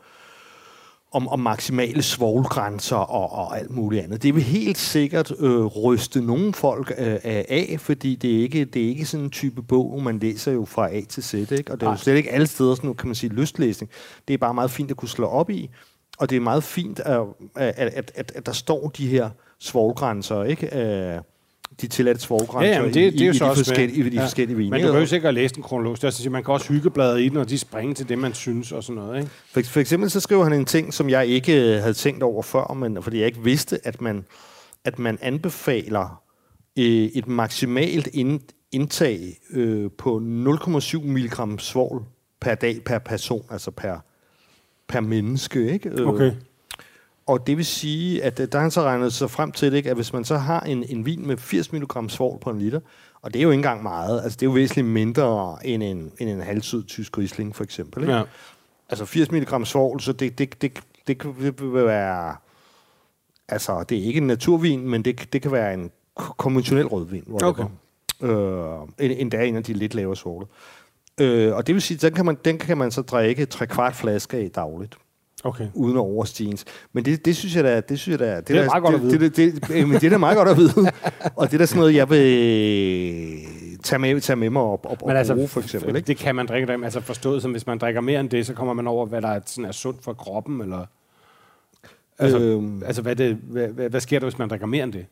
om, 1.13 1.29
om 1.29 1.41
maksimale 1.41 2.03
svoglgrænser 2.03 2.97
og, 2.97 3.33
og 3.33 3.59
alt 3.59 3.71
muligt 3.71 4.05
andet. 4.05 4.23
Det 4.23 4.35
vil 4.35 4.43
helt 4.43 4.79
sikkert 4.79 5.33
øh, 5.39 5.65
ryste 5.65 6.21
nogle 6.21 6.55
folk 6.55 6.93
øh, 6.99 7.19
af, 7.25 7.77
fordi 7.81 8.15
det 8.15 8.37
er, 8.37 8.43
ikke, 8.43 8.65
det 8.65 8.85
er 8.85 8.89
ikke 8.89 9.07
sådan 9.07 9.25
en 9.25 9.31
type 9.31 9.63
bog, 9.63 10.03
man 10.03 10.19
læser 10.19 10.53
jo 10.53 10.65
fra 10.65 10.95
A 10.95 11.01
til 11.09 11.23
Z. 11.23 11.35
Ikke? 11.35 11.73
Og 11.73 11.81
det 11.81 11.87
er 11.87 11.91
jo 11.91 11.97
slet 11.97 12.17
ikke 12.17 12.31
alle 12.31 12.47
steder 12.47 12.75
sådan 12.75 12.95
kan 12.95 13.09
man 13.09 13.15
sige, 13.15 13.31
lystlæsning. 13.31 13.91
Det 14.29 14.35
er 14.35 14.39
bare 14.39 14.55
meget 14.55 14.71
fint 14.71 14.91
at 14.91 14.97
kunne 14.97 15.09
slå 15.09 15.27
op 15.27 15.51
i, 15.51 15.71
og 16.19 16.31
det 16.31 16.37
er 16.37 16.41
meget 16.41 16.65
fint, 16.65 17.01
at, 17.01 17.21
at, 17.57 17.75
at, 17.77 18.13
at, 18.15 18.33
at 18.35 18.47
der 18.47 18.53
står 18.53 18.89
de 18.89 19.09
her 19.09 19.31
svoglgrænser, 19.59 20.45
ikke? 20.45 20.79
Øh, 20.79 21.21
de 21.81 21.87
tilladte 21.87 22.21
svoglgrænser 22.21 22.69
Ja, 22.71 22.77
jamen, 22.77 22.95
det, 22.95 23.13
det 23.13 23.21
er 23.21 23.27
jo 23.27 23.33
i, 23.33 23.35
så 23.35 23.47
i, 23.47 23.51
de 23.51 23.55
forskellige, 23.57 24.01
i 24.01 24.03
med. 24.03 24.11
de 24.11 24.19
forskellige 24.19 24.57
vine. 24.57 24.71
Men 24.71 24.81
du 24.81 24.87
behøver 24.87 25.15
ikke 25.15 25.29
at 25.29 25.35
læse 25.35 25.55
den 25.55 25.63
kronologisk. 25.63 26.05
At 26.05 26.33
man 26.33 26.45
kan 26.45 26.55
også 26.55 26.73
hygge 26.73 26.91
bladet 26.91 27.21
i 27.21 27.29
den, 27.29 27.37
og 27.37 27.51
de 27.51 27.59
springer 27.59 27.95
til 27.95 28.09
det, 28.09 28.19
man 28.19 28.35
synes 28.35 28.73
og 28.73 28.85
sådan 28.85 29.03
noget. 29.03 29.19
Ikke? 29.19 29.31
For, 29.53 29.63
for 29.63 29.81
eksempel 29.81 30.11
så 30.11 30.21
skriver 30.21 30.45
han 30.45 30.53
en 30.53 30.65
ting, 30.65 30.95
som 30.95 31.11
jeg 31.11 31.27
ikke 31.27 31.75
øh, 31.75 31.81
havde 31.81 31.95
tænkt 31.95 32.23
over 32.23 32.43
før, 32.43 32.75
men 32.75 33.03
fordi 33.03 33.19
jeg 33.19 33.27
ikke 33.27 33.45
vidste, 33.45 33.87
at 33.87 34.01
man, 34.01 34.25
at 34.85 34.99
man 34.99 35.19
anbefaler 35.23 36.23
øh, 36.79 36.85
et 36.85 37.29
maksimalt 37.29 38.09
ind, 38.13 38.41
indtag 38.73 39.39
øh, 39.51 39.91
på 39.99 40.17
0,7 40.17 40.99
mg 40.99 41.61
svovl 41.61 42.05
per 42.41 42.55
dag 42.55 42.85
per 42.85 42.99
person, 42.99 43.45
altså 43.51 43.71
per, 43.71 43.97
per 44.89 45.01
menneske. 45.01 45.73
Ikke? 45.73 45.89
Øh, 45.89 46.33
Og 47.31 47.47
det 47.47 47.57
vil 47.57 47.67
sige, 47.67 48.25
at 48.25 48.41
øh, 48.41 48.49
der 48.53 48.59
har 48.59 48.63
han 48.63 48.71
så 48.71 48.83
regnet 48.83 49.13
sig 49.13 49.31
frem 49.31 49.53
til, 49.53 49.75
ikke, 49.75 49.91
at 49.91 49.97
hvis 49.97 50.13
man 50.13 50.25
så 50.25 50.37
har 50.37 50.61
en, 50.61 50.85
en 50.89 51.07
vin 51.07 51.27
med 51.27 51.37
80 51.37 51.73
mg 51.73 52.11
svovl 52.11 52.41
på 52.41 52.51
en 52.51 52.59
liter, 52.59 52.81
og 53.23 53.33
det 53.33 53.39
er 53.39 53.43
jo 53.43 53.51
ikke 53.51 53.59
engang 53.59 53.83
meget, 53.83 54.23
altså 54.23 54.37
det 54.37 54.43
er 54.43 54.47
jo 54.47 54.53
væsentligt 54.53 54.87
mindre 54.87 55.59
end 55.67 55.83
en, 55.83 56.13
end 56.19 56.31
en 56.31 56.41
halvsød 56.41 56.85
tysk 56.85 57.19
Riesling 57.19 57.57
for 57.57 57.65
eksempel. 57.65 58.03
Ikke? 58.03 58.15
Ja. 58.15 58.23
Altså 58.89 59.05
80 59.05 59.33
mg 59.33 59.67
svovl, 59.67 60.01
så 60.01 60.13
det, 60.13 60.39
det, 60.39 60.63
det, 60.63 60.81
det 61.07 61.19
kan 61.19 61.35
vil 61.39 61.75
være... 61.75 62.37
Altså, 63.49 63.85
det 63.89 63.99
er 63.99 64.03
ikke 64.03 64.19
en 64.19 64.27
naturvin, 64.27 64.89
men 64.89 65.05
det, 65.05 65.33
det 65.33 65.43
kan 65.43 65.53
være 65.53 65.75
en 65.75 65.91
konventionel 66.15 66.87
rødvin. 66.87 67.25
whatever. 67.29 67.69
Øh, 68.23 68.89
en, 68.99 69.11
endda 69.11 69.45
en 69.45 69.57
af 69.57 69.65
de 69.65 69.73
lidt 69.73 69.95
lavere 69.95 70.17
svovle. 70.17 70.47
Øh, 71.21 71.57
og 71.57 71.67
det 71.67 71.75
vil 71.75 71.83
sige, 71.83 71.99
den 71.99 72.15
kan 72.15 72.27
man, 72.27 72.39
den 72.45 72.59
kan 72.59 72.79
man 72.79 72.91
så 72.91 73.03
drikke 73.03 73.47
tre 73.47 73.67
kvart 73.67 73.97
flaske 73.97 74.37
af 74.37 74.51
dagligt 74.51 74.97
Okay. 75.45 75.67
uden 75.75 75.97
at 75.97 76.01
overstige 76.01 76.51
ens. 76.51 76.65
Men 76.93 77.05
det, 77.05 77.25
det 77.25 77.37
synes 77.37 77.57
jeg 77.57 77.65
da, 77.65 77.81
det 77.81 77.99
synes 77.99 78.21
jeg 78.21 78.27
da, 78.29 78.41
Det 78.41 78.57
er 78.57 78.61
da- 78.61 78.67
meget 78.67 78.83
godt 78.83 78.95
at 78.95 79.03
vide. 79.03 79.19
Det, 79.19 79.37
det, 79.37 79.69
det, 79.69 79.89
men 79.89 80.01
det 80.01 80.05
er 80.05 80.11
da 80.11 80.19
meget 80.19 80.37
godt 80.37 80.49
at 80.49 80.57
vide. 80.57 80.75
og 81.37 81.47
det 81.47 81.55
er 81.55 81.59
da 81.59 81.67
sådan 81.67 81.79
noget, 81.81 81.95
jeg 81.95 82.11
vil 82.11 83.47
tage 83.83 83.99
med, 83.99 84.21
tage 84.21 84.37
med 84.37 84.51
mig 84.51 84.63
op, 84.63 84.87
op, 84.87 85.03
Men 85.03 85.11
og 85.11 85.19
altså, 85.19 85.35
bruge, 85.35 85.49
for 85.49 85.61
eksempel. 85.61 85.97
Ikke? 85.97 86.07
det 86.07 86.17
kan 86.17 86.35
man 86.35 86.47
drikke 86.47 86.67
dem. 86.73 86.85
Altså 86.85 87.01
forstået 87.01 87.43
som, 87.43 87.51
hvis 87.51 87.67
man 87.67 87.79
drikker 87.79 88.01
mere 88.01 88.21
end 88.21 88.31
det, 88.31 88.47
så 88.47 88.55
kommer 88.55 88.75
man 88.75 88.87
over, 88.87 89.07
hvad 89.07 89.23
der 89.23 89.29
er, 89.29 89.41
sådan 89.47 89.65
er 89.65 89.73
sundt 89.73 90.05
for 90.05 90.13
kroppen, 90.13 90.61
eller... 90.61 90.87
Altså, 92.19 92.39
Øhm. 92.39 92.83
altså 92.87 93.03
hvad, 93.03 93.17
det, 93.17 93.39
hvad, 93.43 93.69
hvad, 93.69 93.91
hvad 93.91 94.01
sker 94.01 94.19
der, 94.19 94.27
hvis 94.27 94.39
man 94.39 94.49
drikker 94.49 94.67
mere 94.67 94.85
end 94.85 94.93
det? 94.93 95.07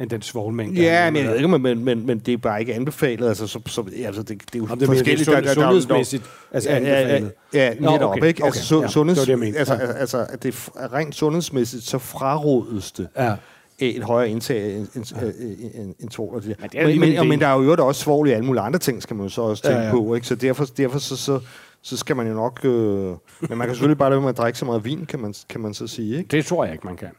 End 0.00 0.10
den 0.10 0.22
svovlmængde? 0.22 0.80
Ja, 0.82 1.10
men 1.10 1.22
jeg 1.22 1.30
ved 1.30 1.36
ikke, 1.36 1.48
men, 1.48 1.62
men, 1.62 1.84
men, 1.84 2.06
men 2.06 2.18
det 2.18 2.32
er 2.34 2.38
bare 2.38 2.60
ikke 2.60 2.74
anbefalet. 2.74 3.28
Altså, 3.28 3.46
så, 3.46 3.60
så, 3.66 3.84
altså 4.04 4.22
det, 4.22 4.28
det 4.28 4.54
er 4.54 4.58
jo 4.58 4.66
det 4.66 4.82
er 4.82 4.86
forskelligt, 4.86 5.26
Der- 5.26 5.34
der- 5.34 5.40
der- 5.40 5.54
der- 5.54 5.54
sundhedsmæssigt 5.54 6.24
altså 6.52 6.70
Ja, 6.70 6.78
ja, 6.78 6.82
ja, 6.90 6.96
anbefalet. 7.00 7.32
ja, 7.54 7.74
Nå, 7.80 7.90
netop, 7.92 8.10
okay, 8.10 8.26
ikke? 8.26 8.44
Altså, 8.44 8.60
okay, 8.60 8.64
så, 8.66 8.76
ja, 8.76 8.82
det 8.82 8.90
sundheds, 8.92 9.28
var 9.28 9.36
det, 9.36 9.46
jeg 9.46 9.56
altså, 9.56 9.74
ja. 9.74 9.92
altså, 9.92 10.26
at 10.30 10.42
det 10.42 10.68
er 10.76 10.92
rent 10.92 11.14
sundhedsmæssigt, 11.14 11.84
så 11.84 11.98
frarådes 11.98 12.92
det 12.92 13.08
Ja. 13.16 13.22
af 13.24 13.36
et 13.78 14.02
højere 14.02 14.30
indtag 14.30 14.76
end, 14.76 14.88
end, 14.94 15.04
end, 15.22 15.58
end, 15.74 15.94
end 16.00 16.10
svovl. 16.10 16.36
det. 16.42 16.56
Men 16.60 16.70
det 16.72 16.80
er 16.80 16.86
Men, 16.86 17.00
men, 17.00 17.18
en 17.22 17.28
men 17.28 17.40
der 17.40 17.46
er 17.46 17.62
jo 17.62 17.86
også 17.86 18.00
svovl 18.02 18.28
i 18.28 18.32
alle 18.32 18.44
mulige 18.46 18.62
andre 18.62 18.78
ting, 18.78 19.02
skal 19.02 19.16
man 19.16 19.26
jo 19.26 19.30
så 19.30 19.42
også 19.42 19.62
tænke 19.62 19.76
Ja, 19.78 19.82
ja, 19.82 19.88
ja. 19.88 19.96
ja. 19.96 20.02
på. 20.02 20.14
Ikke? 20.14 20.26
Så 20.26 20.34
derfor, 20.34 20.64
derfor 20.64 20.98
så, 20.98 21.16
så, 21.16 21.40
så 21.84 21.96
skal 21.96 22.16
man 22.16 22.26
jo 22.26 22.34
nok... 22.34 22.60
Øh, 22.64 22.70
men 23.40 23.58
man 23.58 23.58
kan 23.58 23.68
selvfølgelig 23.68 23.98
bare 23.98 24.10
lade 24.10 24.20
med 24.20 24.28
at 24.28 24.36
drikke 24.36 24.58
så 24.58 24.64
meget 24.64 24.84
vin, 24.84 25.06
kan 25.06 25.20
man, 25.20 25.34
kan 25.48 25.60
man 25.60 25.74
så 25.74 25.86
sige. 25.86 26.18
Ikke? 26.18 26.28
Det 26.28 26.46
tror 26.46 26.64
jeg 26.64 26.72
ikke, 26.72 26.86
man 26.86 26.96
kan. 26.96 27.10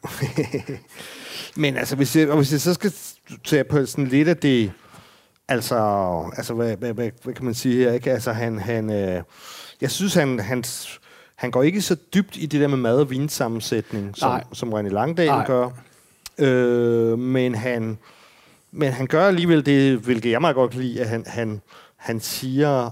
Men 1.61 1.77
altså, 1.77 1.95
hvis 1.95 2.15
jeg, 2.15 2.29
og 2.29 2.37
hvis 2.37 2.51
jeg 2.51 2.61
så 2.61 2.73
skal 2.73 2.93
tage 3.43 3.63
på 3.63 3.85
sådan 3.85 4.07
lidt 4.07 4.27
af 4.27 4.37
det... 4.37 4.71
Altså, 5.47 5.77
altså 6.37 6.53
hvad, 6.53 6.77
hvad, 6.77 6.93
hvad, 6.93 7.09
hvad 7.23 7.33
kan 7.33 7.45
man 7.45 7.53
sige 7.53 7.83
her? 7.83 7.93
Ikke? 7.93 8.11
Altså, 8.11 8.31
han, 8.31 8.59
han, 8.59 8.89
øh, 8.89 9.23
jeg 9.81 9.91
synes, 9.91 10.13
han, 10.13 10.39
han, 10.39 10.63
han 11.35 11.51
går 11.51 11.63
ikke 11.63 11.81
så 11.81 11.95
dybt 12.13 12.37
i 12.37 12.45
det 12.45 12.61
der 12.61 12.67
med 12.67 12.77
mad- 12.77 12.99
og 12.99 13.09
vinsammensætning, 13.09 14.17
som, 14.17 14.29
Nej. 14.29 14.43
som 14.53 14.73
René 14.73 14.89
Langdal 14.89 15.27
Nej. 15.27 15.45
gør. 15.45 15.69
Øh, 16.37 17.19
men 17.19 17.55
han... 17.55 17.97
Men 18.71 18.91
han 18.91 19.07
gør 19.07 19.27
alligevel 19.27 19.65
det, 19.65 19.97
hvilket 19.97 20.31
jeg 20.31 20.41
meget 20.41 20.55
godt 20.55 20.71
kan 20.71 20.81
lide, 20.81 21.01
at 21.01 21.09
han, 21.09 21.23
han, 21.27 21.61
han 21.95 22.19
siger 22.19 22.91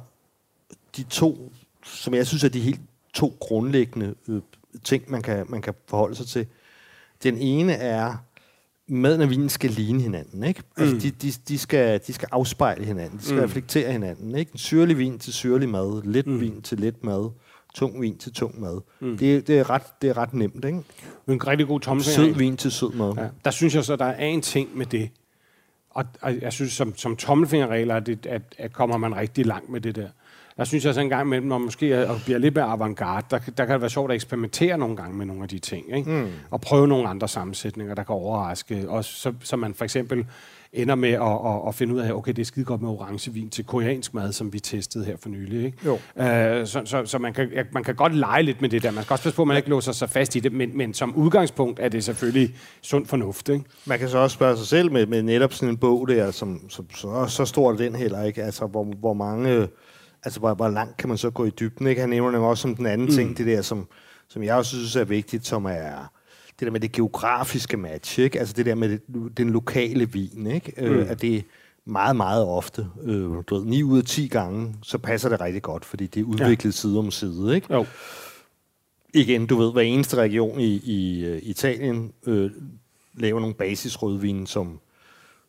de 0.98 1.04
to, 1.04 1.53
som 1.86 2.14
jeg 2.14 2.28
synes 2.28 2.44
er 2.44 2.50
de 2.50 2.60
helt 2.60 2.82
to 3.14 3.38
grundlæggende 3.40 4.16
øh, 4.28 4.42
ting, 4.84 5.12
man 5.12 5.22
kan, 5.22 5.46
man 5.50 5.62
kan 5.62 5.74
forholde 5.88 6.16
sig 6.16 6.28
til. 6.28 6.48
Den 7.24 7.38
ene 7.38 7.74
er, 7.74 8.16
maden 8.88 9.22
og 9.22 9.30
vinen 9.30 9.50
skal 9.50 9.70
ligne 9.70 10.02
hinanden. 10.02 10.44
Ikke? 10.44 10.64
Altså, 10.78 10.96
de, 10.96 11.12
de, 11.12 11.32
de, 11.48 11.58
skal, 11.58 12.02
de 12.08 12.14
skal 12.14 12.28
afspejle 12.32 12.86
hinanden. 12.86 13.20
De 13.20 13.24
skal 13.24 13.38
mm. 13.38 13.44
reflektere 13.44 13.92
hinanden. 13.92 14.36
Ikke? 14.36 14.52
En 14.52 14.58
syrlig 14.58 14.98
vin 14.98 15.20
til 15.20 15.34
syrlig 15.34 15.70
mad. 15.70 16.02
Let 16.04 16.28
mm. 16.28 16.42
vin 16.42 16.62
til 16.62 16.80
let 16.80 17.04
mad. 17.04 17.32
Tung 17.76 18.02
vin 18.02 18.18
til 18.18 18.34
tung 18.34 18.62
mad. 18.62 18.82
Mm. 19.00 19.18
Det, 19.18 19.48
det, 19.48 19.60
er 19.60 19.70
ret, 19.70 20.02
det 20.02 20.10
er 20.10 20.18
ret 20.18 20.34
nemt. 20.34 20.66
Ikke? 20.66 20.82
En 21.28 21.48
rigtig 21.48 21.68
god 21.68 21.80
tommelfinger. 21.80 22.34
Sød 22.34 22.38
vin 22.38 22.58
til 22.58 22.72
sød 22.72 22.94
mad. 22.94 23.14
Ja. 23.18 23.28
Der 23.46 23.52
synes 23.52 23.76
jeg 23.76 23.86
så, 23.86 23.96
der 23.96 24.06
er 24.06 24.26
en 24.26 24.42
ting 24.42 24.78
med 24.78 24.86
det. 24.86 25.10
Og, 25.90 26.06
og 26.22 26.42
jeg 26.42 26.54
synes, 26.54 26.74
som, 26.74 26.98
som 26.98 27.16
tommelfingerregler, 27.16 27.96
at, 27.96 28.10
at, 28.26 28.42
at 28.58 28.74
kommer 28.74 28.98
man 28.98 29.16
rigtig 29.16 29.46
langt 29.46 29.70
med 29.70 29.82
det 29.82 29.96
der. 29.96 30.10
Der 30.58 30.64
synes 30.64 30.86
jeg 30.86 30.94
så 30.94 31.02
en 31.02 31.10
gang 31.10 31.28
imellem, 31.28 31.48
når 31.48 31.58
man 31.58 31.66
måske 31.66 31.94
er, 31.94 32.20
bliver 32.26 32.40
lidt 32.40 32.56
mere 32.56 32.66
avantgarde, 32.66 33.26
der, 33.32 33.40
der 33.58 33.66
kan 33.66 33.74
det 33.74 33.82
være 33.82 33.90
sjovt 33.90 34.12
at 34.12 34.16
eksperimentere 34.16 34.78
nogle 34.78 34.96
gange 34.96 35.18
med 35.18 35.26
nogle 35.26 35.44
af 35.44 35.50
de 35.50 35.60
ting. 35.60 35.98
Ikke? 35.98 36.12
Mm. 36.12 36.28
Og 36.50 36.62
prøve 36.62 36.88
nogle 36.88 37.08
andre 37.08 37.28
sammensætninger, 37.28 37.96
der 37.96 38.04
kan 38.04 38.16
overraske. 38.16 38.90
Og 38.90 39.06
så, 39.06 39.34
så 39.44 39.56
man 39.56 39.74
for 39.74 39.84
eksempel 39.84 40.26
ender 40.74 40.96
med 40.96 41.10
at, 41.10 41.22
at, 41.22 41.68
at 41.68 41.76
finde 41.76 41.94
ud 41.94 42.00
af, 42.00 42.14
okay, 42.14 42.32
det 42.32 42.42
er 42.42 42.46
skide 42.46 42.66
godt 42.66 42.82
med 42.82 42.90
orangevin 42.90 43.50
til 43.50 43.66
koreansk 43.66 44.14
mad, 44.14 44.32
som 44.32 44.54
vi 44.54 44.60
testede 44.60 45.06
her 45.06 45.18
for 45.18 45.30
nylig. 45.30 45.66
Ikke? 45.66 45.78
Jo. 45.86 45.94
Øh, 46.24 46.68
så 46.68 46.82
så, 46.86 47.06
så 47.06 47.18
man, 47.18 47.34
kan, 47.34 47.50
man 47.72 47.84
kan 47.84 47.96
godt 47.96 48.16
lege 48.16 48.44
lidt 48.44 48.62
med 48.62 48.70
det 48.70 48.84
der. 48.84 48.92
Man 48.92 49.04
skal 49.04 49.14
også 49.14 49.24
passe 49.24 49.36
på, 49.36 49.42
at 49.42 49.48
man 49.48 49.58
ikke 49.58 49.70
låser 49.70 49.92
sig 49.92 50.10
fast 50.10 50.36
i 50.36 50.40
det, 50.40 50.54
men, 50.54 50.78
men 50.78 50.94
som 50.94 51.16
udgangspunkt 51.16 51.80
er 51.80 51.90
det 51.90 52.04
selvfølgelig 52.04 52.56
sund 52.82 53.06
fornuft. 53.06 53.50
Ikke? 53.50 53.66
Man 53.86 54.00
kan 54.00 54.10
så 54.10 54.18
også 54.18 54.34
spørge 54.34 54.58
sig 54.58 54.68
selv 54.68 54.92
med, 54.92 55.06
med 55.06 55.22
netop 55.22 55.54
sådan 55.54 55.70
en 55.70 55.78
bog 55.78 56.08
der, 56.08 56.32
som, 56.32 56.70
som 56.70 56.86
så, 56.96 57.26
så 57.28 57.46
stor 57.46 57.72
er 57.72 57.76
den 57.76 57.96
heller 57.96 58.24
ikke. 58.24 58.44
Altså, 58.44 58.66
hvor, 58.66 58.84
hvor 58.84 59.14
mange... 59.14 59.68
Altså, 60.24 60.40
hvor, 60.40 60.54
hvor 60.54 60.70
langt 60.70 60.98
kan 60.98 61.10
man 61.10 61.18
så 61.18 61.30
gå 61.30 61.46
i 61.46 61.50
dybden? 61.50 61.88
Ikke? 61.88 62.02
Han 62.02 62.10
nævner 62.10 62.32
nemlig 62.32 62.50
også 62.50 62.62
som 62.62 62.76
den 62.76 62.86
anden 62.86 63.08
mm. 63.08 63.14
ting, 63.14 63.38
det 63.38 63.48
der, 63.48 63.62
som, 63.62 63.88
som 64.28 64.44
jeg 64.44 64.56
også 64.56 64.70
synes 64.70 64.96
er 64.96 65.04
vigtigt, 65.04 65.46
som 65.46 65.66
er 65.66 66.12
det 66.60 66.66
der 66.66 66.72
med 66.72 66.80
det 66.80 66.92
geografiske 66.92 67.78
match. 67.78 68.20
Ikke? 68.20 68.40
Altså 68.40 68.54
det 68.54 68.66
der 68.66 68.76
med 68.76 68.90
det, 68.90 69.38
den 69.38 69.50
lokale 69.50 70.12
vin. 70.12 70.48
Ikke? 70.48 70.74
Mm. 70.78 70.84
Øh, 70.84 71.10
at 71.10 71.22
det 71.22 71.46
meget, 71.86 72.16
meget 72.16 72.46
ofte, 72.46 72.88
øh, 73.04 73.30
du 73.48 73.56
ved, 73.56 73.66
9 73.66 73.84
ud 73.84 73.98
af 73.98 74.04
10 74.04 74.28
gange, 74.28 74.76
så 74.84 74.98
passer 74.98 75.30
det 75.30 75.42
rigtig 75.42 75.62
godt, 75.62 75.86
fordi 75.86 76.08
det 76.08 76.20
er 76.20 76.24
udviklet 76.26 76.66
ja. 76.66 76.72
side 76.72 77.00
om 77.00 77.12
side. 77.12 77.56
Ikke? 77.56 77.74
Jo. 77.74 77.86
igen, 79.14 79.46
du 79.46 79.58
ved, 79.58 79.72
hver 79.72 79.82
eneste 79.82 80.18
region 80.18 80.60
i, 80.60 80.76
i 80.76 81.32
uh, 81.32 81.38
Italien 81.38 82.14
øh, 82.26 82.52
laver 83.14 83.40
nogle 83.40 83.56
basisrødvin, 83.56 84.48
som, 84.48 84.80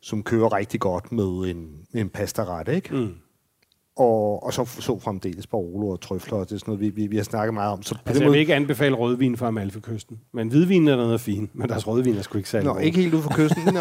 som 0.01 0.23
kører 0.23 0.57
rigtig 0.57 0.81
godt 0.81 1.13
med 1.13 1.51
en, 1.51 1.69
en 1.95 2.09
pastaret, 2.09 2.69
ikke? 2.69 2.95
Mm. 2.95 3.15
Og, 3.97 4.47
og 4.47 4.53
så, 4.53 4.65
så 4.65 4.99
fremdeles 4.99 5.47
Barolo 5.47 5.89
og 5.89 6.01
trøfler, 6.01 6.39
og 6.39 6.49
det 6.49 6.55
er 6.55 6.59
sådan 6.59 6.73
noget, 6.75 6.81
vi, 6.81 7.03
vi, 7.03 7.07
vi 7.07 7.17
har 7.17 7.25
snakket 7.25 7.55
meget 7.55 7.73
om. 7.73 7.83
Så 7.83 7.95
på 7.95 8.01
Altså, 8.07 8.13
den 8.13 8.15
jeg 8.15 8.25
vil 8.25 8.31
måde, 8.31 8.39
ikke 8.39 8.55
anbefale 8.55 8.97
rødvin 8.97 9.37
fra 9.37 9.47
Amalfi-kysten. 9.47 10.21
Men 10.33 10.49
hvidvin 10.49 10.89
er 10.89 10.97
noget 10.97 11.21
fint, 11.21 11.51
men 11.55 11.69
deres 11.69 11.87
rødvin 11.87 12.17
er 12.17 12.23
sgu 12.23 12.39
ikke 12.39 12.51
særlig 12.51 12.73
Nå, 12.73 12.79
ikke 12.79 13.01
helt 13.01 13.15
ude 13.15 13.23
for 13.23 13.31
kysten. 13.31 13.63
Nå, 13.65 13.73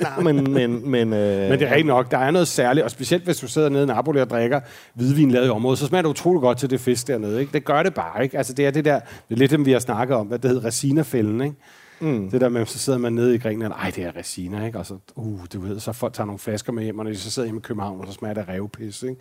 nej, 0.00 0.32
men... 0.32 0.52
men, 0.52 0.90
men, 0.90 1.12
øh, 1.12 1.50
Men 1.50 1.58
det 1.58 1.62
er 1.62 1.70
rigtigt 1.70 1.86
nok, 1.86 2.10
der 2.10 2.18
er 2.18 2.30
noget 2.30 2.48
særligt, 2.48 2.84
og 2.84 2.90
specielt 2.90 3.24
hvis 3.24 3.38
du 3.38 3.48
sidder 3.48 3.68
nede 3.68 3.82
i 3.82 3.86
Napoli 3.86 4.20
og 4.20 4.30
drikker 4.30 4.60
hvidvin 4.94 5.30
lavet 5.30 5.46
i 5.46 5.50
området, 5.50 5.78
så 5.78 5.86
smager 5.86 6.02
det 6.02 6.08
utrolig 6.08 6.40
godt 6.40 6.58
til 6.58 6.70
det 6.70 6.80
fisk 6.80 7.06
dernede. 7.06 7.40
Ikke? 7.40 7.52
Det 7.52 7.64
gør 7.64 7.82
det 7.82 7.94
bare, 7.94 8.22
ikke? 8.22 8.38
Altså 8.38 8.52
det 8.52 8.66
er 8.66 8.70
det 8.70 8.84
der, 8.84 8.98
det 9.28 9.34
er 9.34 9.38
lidt 9.38 9.50
dem, 9.50 9.66
vi 9.66 9.72
har 9.72 9.78
snakket 9.78 10.16
om, 10.16 10.26
hvad 10.26 10.38
det 10.38 10.50
hedder, 10.50 10.64
resinafælden, 10.64 11.40
ikke? 11.40 11.56
Mm. 12.02 12.30
Det 12.30 12.40
der 12.40 12.48
med, 12.48 12.66
så 12.66 12.78
sidder 12.78 12.98
man 12.98 13.12
nede 13.12 13.34
i 13.34 13.38
Grækenland, 13.38 13.72
ej, 13.72 13.92
det 13.96 14.04
er 14.04 14.16
resina, 14.16 14.66
ikke? 14.66 14.78
Og 14.78 14.86
så, 14.86 14.98
uh, 15.16 15.40
du 15.52 15.60
ved, 15.60 15.80
så 15.80 15.92
folk 15.92 16.14
tager 16.14 16.26
nogle 16.26 16.38
flasker 16.38 16.72
med 16.72 16.82
hjem, 16.84 16.98
og 16.98 17.04
når 17.04 17.10
de 17.12 17.18
så 17.18 17.30
sidder 17.30 17.46
hjemme 17.46 17.58
i 17.58 17.62
København, 17.62 18.00
og 18.00 18.06
så 18.06 18.12
smager 18.12 18.34
det 18.34 18.48
revpis, 18.48 19.02
ikke? 19.02 19.16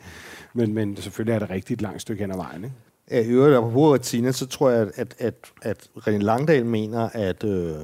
Men, 0.54 0.74
men 0.74 0.98
selvfølgelig 0.98 1.34
er 1.34 1.40
det 1.40 1.50
rigtigt 1.50 1.78
et 1.78 1.82
langt 1.82 2.02
stykke 2.02 2.24
hen 2.24 2.32
ad 2.32 2.38
vejen, 2.38 2.64
ikke? 2.64 2.76
Ja, 3.12 3.22
i 3.22 3.28
øvrigt, 3.28 3.56
apropos 3.58 3.94
Retina, 3.94 4.32
så 4.32 4.48
tror 4.48 4.70
jeg, 4.70 4.92
at, 4.96 5.16
at, 5.20 5.36
at 5.62 5.90
René 5.98 6.10
Langdal 6.18 6.66
mener, 6.66 7.10
at 7.14 7.44
øh, 7.44 7.76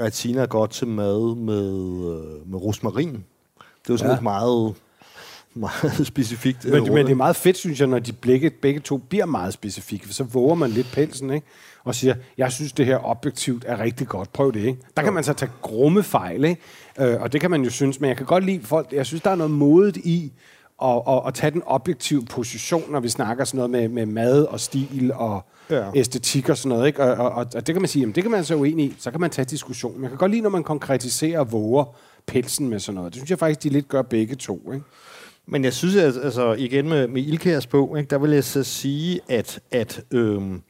Retina 0.00 0.42
er 0.42 0.46
godt 0.46 0.70
til 0.70 0.86
mad 0.88 1.36
med, 1.36 1.70
øh, 2.14 2.50
med 2.50 2.58
rosmarin. 2.58 3.12
Det 3.12 3.90
er 3.90 3.94
jo 3.94 3.96
sådan 3.96 4.08
Ja. 4.08 4.12
ja. 4.12 4.16
et 4.18 4.22
meget, 4.22 4.74
meget 5.54 6.06
specifikt 6.12 6.64
øh, 6.64 6.72
Men, 6.72 6.80
ord, 6.82 6.88
men 6.90 7.06
det 7.06 7.12
er 7.12 7.16
meget 7.16 7.36
fedt, 7.36 7.56
synes 7.56 7.80
jeg, 7.80 7.88
når 7.88 7.98
de 7.98 8.12
begge, 8.12 8.50
begge 8.50 8.80
to 8.80 8.96
bliver 8.96 9.26
meget 9.26 9.52
specifikke, 9.52 10.06
for 10.06 10.12
så 10.14 10.24
våger 10.24 10.54
man 10.54 10.70
lidt 10.70 10.86
pelsen, 10.92 11.30
ikke? 11.30 11.46
Og 11.84 11.94
siger, 11.94 12.14
jeg 12.38 12.52
synes, 12.52 12.72
det 12.72 12.86
her 12.86 12.98
objektivt 13.04 13.64
er 13.68 13.78
rigtig 13.80 14.08
godt. 14.08 14.32
Prøv 14.32 14.52
det, 14.52 14.60
ikke? 14.60 14.78
Der 14.96 15.02
kan 15.02 15.12
man 15.12 15.24
så 15.24 15.32
tage 15.32 15.50
grumme 15.62 16.02
fejl, 16.02 16.44
ikke? 16.44 16.60
Øh, 17.00 17.20
og 17.20 17.32
det 17.32 17.40
kan 17.40 17.50
man 17.50 17.62
jo 17.62 17.70
synes, 17.70 18.00
men 18.00 18.08
jeg 18.08 18.16
kan 18.16 18.26
godt 18.26 18.44
lide 18.44 18.60
folk, 18.64 18.92
jeg 18.92 19.06
synes, 19.06 19.22
der 19.22 19.30
er 19.30 19.34
noget 19.34 19.50
modigt 19.50 19.96
i 19.96 20.32
at, 20.82 21.02
at, 21.08 21.22
at 21.26 21.34
tage 21.34 21.50
den 21.50 21.62
objektive 21.66 22.24
position, 22.24 22.92
når 22.92 23.00
vi 23.00 23.08
snakker 23.08 23.44
sådan 23.44 23.56
noget 23.56 23.70
med, 23.70 23.88
med 23.88 24.06
mad 24.06 24.42
og 24.44 24.60
stil 24.60 25.12
og 25.14 25.46
Ja. 25.70 25.84
æstetik 25.94 26.48
og 26.48 26.56
sådan 26.56 26.68
noget, 26.68 26.86
ikke? 26.86 27.02
Og, 27.02 27.24
og, 27.26 27.30
og, 27.30 27.46
og 27.54 27.66
det 27.66 27.74
kan 27.74 27.82
man 27.82 27.88
sige, 27.88 28.00
jamen, 28.00 28.14
det 28.14 28.24
kan 28.24 28.30
man 28.30 28.44
så 28.44 28.54
uenig 28.54 28.84
i, 28.86 28.94
så 28.98 29.10
kan 29.10 29.20
man 29.20 29.30
tage 29.30 29.44
diskussionen. 29.44 30.02
Jeg 30.02 30.10
kan 30.10 30.18
godt 30.18 30.30
lide, 30.30 30.42
når 30.42 30.50
man 30.50 30.62
konkretiserer 30.64 31.40
og 31.40 31.52
våger 31.52 31.84
pelsen 32.26 32.68
med 32.68 32.78
sådan 32.78 32.94
noget. 32.94 33.12
Det 33.12 33.18
synes 33.20 33.30
jeg 33.30 33.38
faktisk, 33.38 33.62
de 33.62 33.68
lidt 33.68 33.88
gør 33.88 34.02
begge 34.02 34.34
to, 34.34 34.72
ikke? 34.72 34.84
Men 35.50 35.64
jeg 35.64 35.72
synes, 35.72 35.96
at, 35.96 36.24
altså 36.24 36.52
igen 36.52 36.88
med, 36.88 37.08
med 37.08 37.22
Ilkærs 37.22 37.66
bog, 37.66 37.98
ikke, 37.98 38.10
der 38.10 38.18
vil 38.18 38.30
jeg 38.30 38.44
så 38.44 38.62
sige, 38.62 39.20
at, 39.28 39.60
at 39.70 40.04
øhm, 40.10 40.62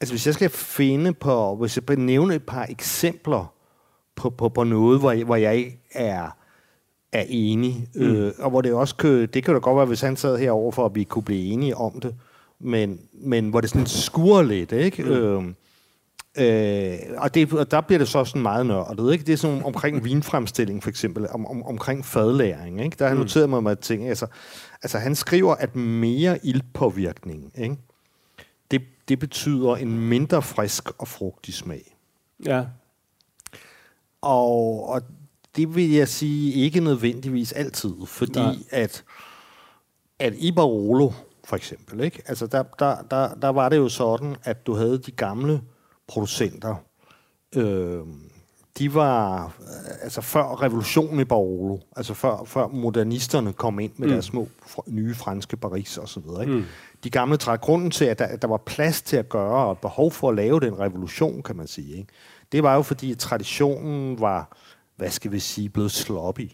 altså 0.00 0.12
hvis 0.12 0.26
jeg 0.26 0.34
skal 0.34 0.50
finde 0.50 1.12
på, 1.12 1.56
hvis 1.56 1.76
jeg 1.76 1.82
skal 1.82 1.98
nævne 1.98 2.34
et 2.34 2.42
par 2.42 2.66
eksempler 2.68 3.52
på, 4.16 4.30
på, 4.30 4.48
på 4.48 4.64
noget, 4.64 5.00
hvor 5.00 5.24
hvor 5.24 5.36
jeg 5.36 5.72
er, 5.92 6.36
er 7.12 7.24
enig, 7.28 7.88
mm. 7.94 8.02
øh, 8.02 8.32
og 8.38 8.50
hvor 8.50 8.60
det 8.60 8.72
også 8.72 8.96
kan, 8.96 9.26
det 9.26 9.44
kan 9.44 9.54
da 9.54 9.60
godt 9.60 9.76
være, 9.76 9.86
hvis 9.86 10.00
han 10.00 10.16
sad 10.16 10.38
herover 10.38 10.72
for, 10.72 10.86
at 10.86 10.94
vi 10.94 11.04
kunne 11.04 11.22
blive 11.22 11.52
enige 11.52 11.76
om 11.76 12.00
det, 12.00 12.14
men, 12.60 13.00
men 13.12 13.50
hvor 13.50 13.60
det 13.60 13.70
sådan 13.70 13.86
skurer 13.86 14.42
lidt, 14.42 14.72
ikke? 14.72 15.02
Mm. 15.02 15.10
Øhm, 15.10 15.54
Øh, 16.38 16.98
og, 17.16 17.34
det, 17.34 17.52
og 17.52 17.70
der 17.70 17.80
bliver 17.80 17.98
det 17.98 18.08
så 18.08 18.24
sådan 18.24 18.42
meget 18.42 18.66
nørdet, 18.66 19.12
ikke? 19.12 19.24
Det 19.24 19.32
er 19.32 19.36
sådan 19.36 19.62
omkring 19.64 20.04
vinfremstilling, 20.04 20.82
for 20.82 20.90
eksempel, 20.90 21.28
om, 21.30 21.46
om, 21.46 21.62
omkring 21.62 22.04
fadlæring, 22.04 22.84
ikke? 22.84 22.96
Der 22.98 23.04
har 23.04 23.14
jeg 23.14 23.18
noteret 23.18 23.50
mig 23.50 23.62
med 23.62 23.76
ting, 23.76 24.08
altså, 24.08 24.26
altså 24.82 24.98
han 24.98 25.14
skriver, 25.14 25.54
at 25.54 25.76
mere 25.76 26.46
ildpåvirkning, 26.46 27.52
ikke? 27.58 27.76
Det, 28.70 28.82
det 29.08 29.18
betyder 29.18 29.76
en 29.76 30.08
mindre 30.08 30.42
frisk 30.42 31.00
og 31.00 31.08
frugtig 31.08 31.54
smag. 31.54 31.96
Ja. 32.46 32.64
Og, 34.20 34.88
og 34.88 35.02
det 35.56 35.74
vil 35.74 35.92
jeg 35.92 36.08
sige 36.08 36.52
ikke 36.52 36.80
nødvendigvis 36.80 37.52
altid, 37.52 37.94
fordi 38.06 38.38
Nej. 38.38 38.54
at, 38.70 39.04
at 40.18 40.34
i 40.36 40.52
Barolo, 40.52 41.10
for 41.44 41.56
eksempel, 41.56 42.00
ikke? 42.00 42.22
Altså 42.26 42.46
der, 42.46 42.62
der, 42.62 42.96
der, 43.10 43.34
der 43.34 43.48
var 43.48 43.68
det 43.68 43.76
jo 43.76 43.88
sådan, 43.88 44.36
at 44.44 44.66
du 44.66 44.74
havde 44.74 44.98
de 44.98 45.10
gamle 45.10 45.60
producenter, 46.08 46.74
øh, 47.56 48.00
de 48.78 48.94
var 48.94 49.44
øh, 49.44 50.02
altså 50.02 50.20
før 50.20 50.62
revolutionen 50.62 51.20
i 51.20 51.24
Barolo, 51.24 51.78
altså 51.96 52.14
før, 52.14 52.44
før 52.44 52.66
modernisterne 52.66 53.52
kom 53.52 53.80
ind 53.80 53.92
med 53.96 54.08
mm. 54.08 54.12
deres 54.12 54.24
små 54.24 54.48
fr- 54.66 54.90
nye 54.90 55.14
franske 55.14 55.56
Paris 55.56 55.98
og 55.98 56.08
så 56.08 56.20
videre. 56.20 56.42
Ikke? 56.42 56.54
Mm. 56.54 56.64
De 57.04 57.10
gamle 57.10 57.36
træk 57.36 57.60
grunden 57.60 57.90
til, 57.90 58.04
at 58.04 58.18
der, 58.18 58.24
at 58.24 58.42
der 58.42 58.48
var 58.48 58.56
plads 58.56 59.02
til 59.02 59.16
at 59.16 59.28
gøre 59.28 59.66
og 59.66 59.72
et 59.72 59.78
behov 59.78 60.10
for 60.10 60.28
at 60.28 60.36
lave 60.36 60.60
den 60.60 60.78
revolution, 60.78 61.42
kan 61.42 61.56
man 61.56 61.66
sige. 61.66 61.96
Ikke? 61.96 62.12
Det 62.52 62.62
var 62.62 62.74
jo 62.74 62.82
fordi, 62.82 63.12
at 63.12 63.18
traditionen 63.18 64.20
var, 64.20 64.56
hvad 64.96 65.10
skal 65.10 65.32
vi 65.32 65.38
sige, 65.38 65.68
blevet 65.68 65.90
sloppy. 65.90 66.50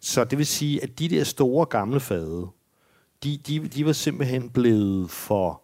Så 0.00 0.24
det 0.24 0.38
vil 0.38 0.46
sige, 0.46 0.82
at 0.82 0.98
de 0.98 1.08
der 1.08 1.24
store 1.24 1.66
gamle 1.66 2.00
fade, 2.00 2.46
de, 3.24 3.36
de, 3.46 3.68
de 3.68 3.86
var 3.86 3.92
simpelthen 3.92 4.50
blevet 4.50 5.10
for 5.10 5.63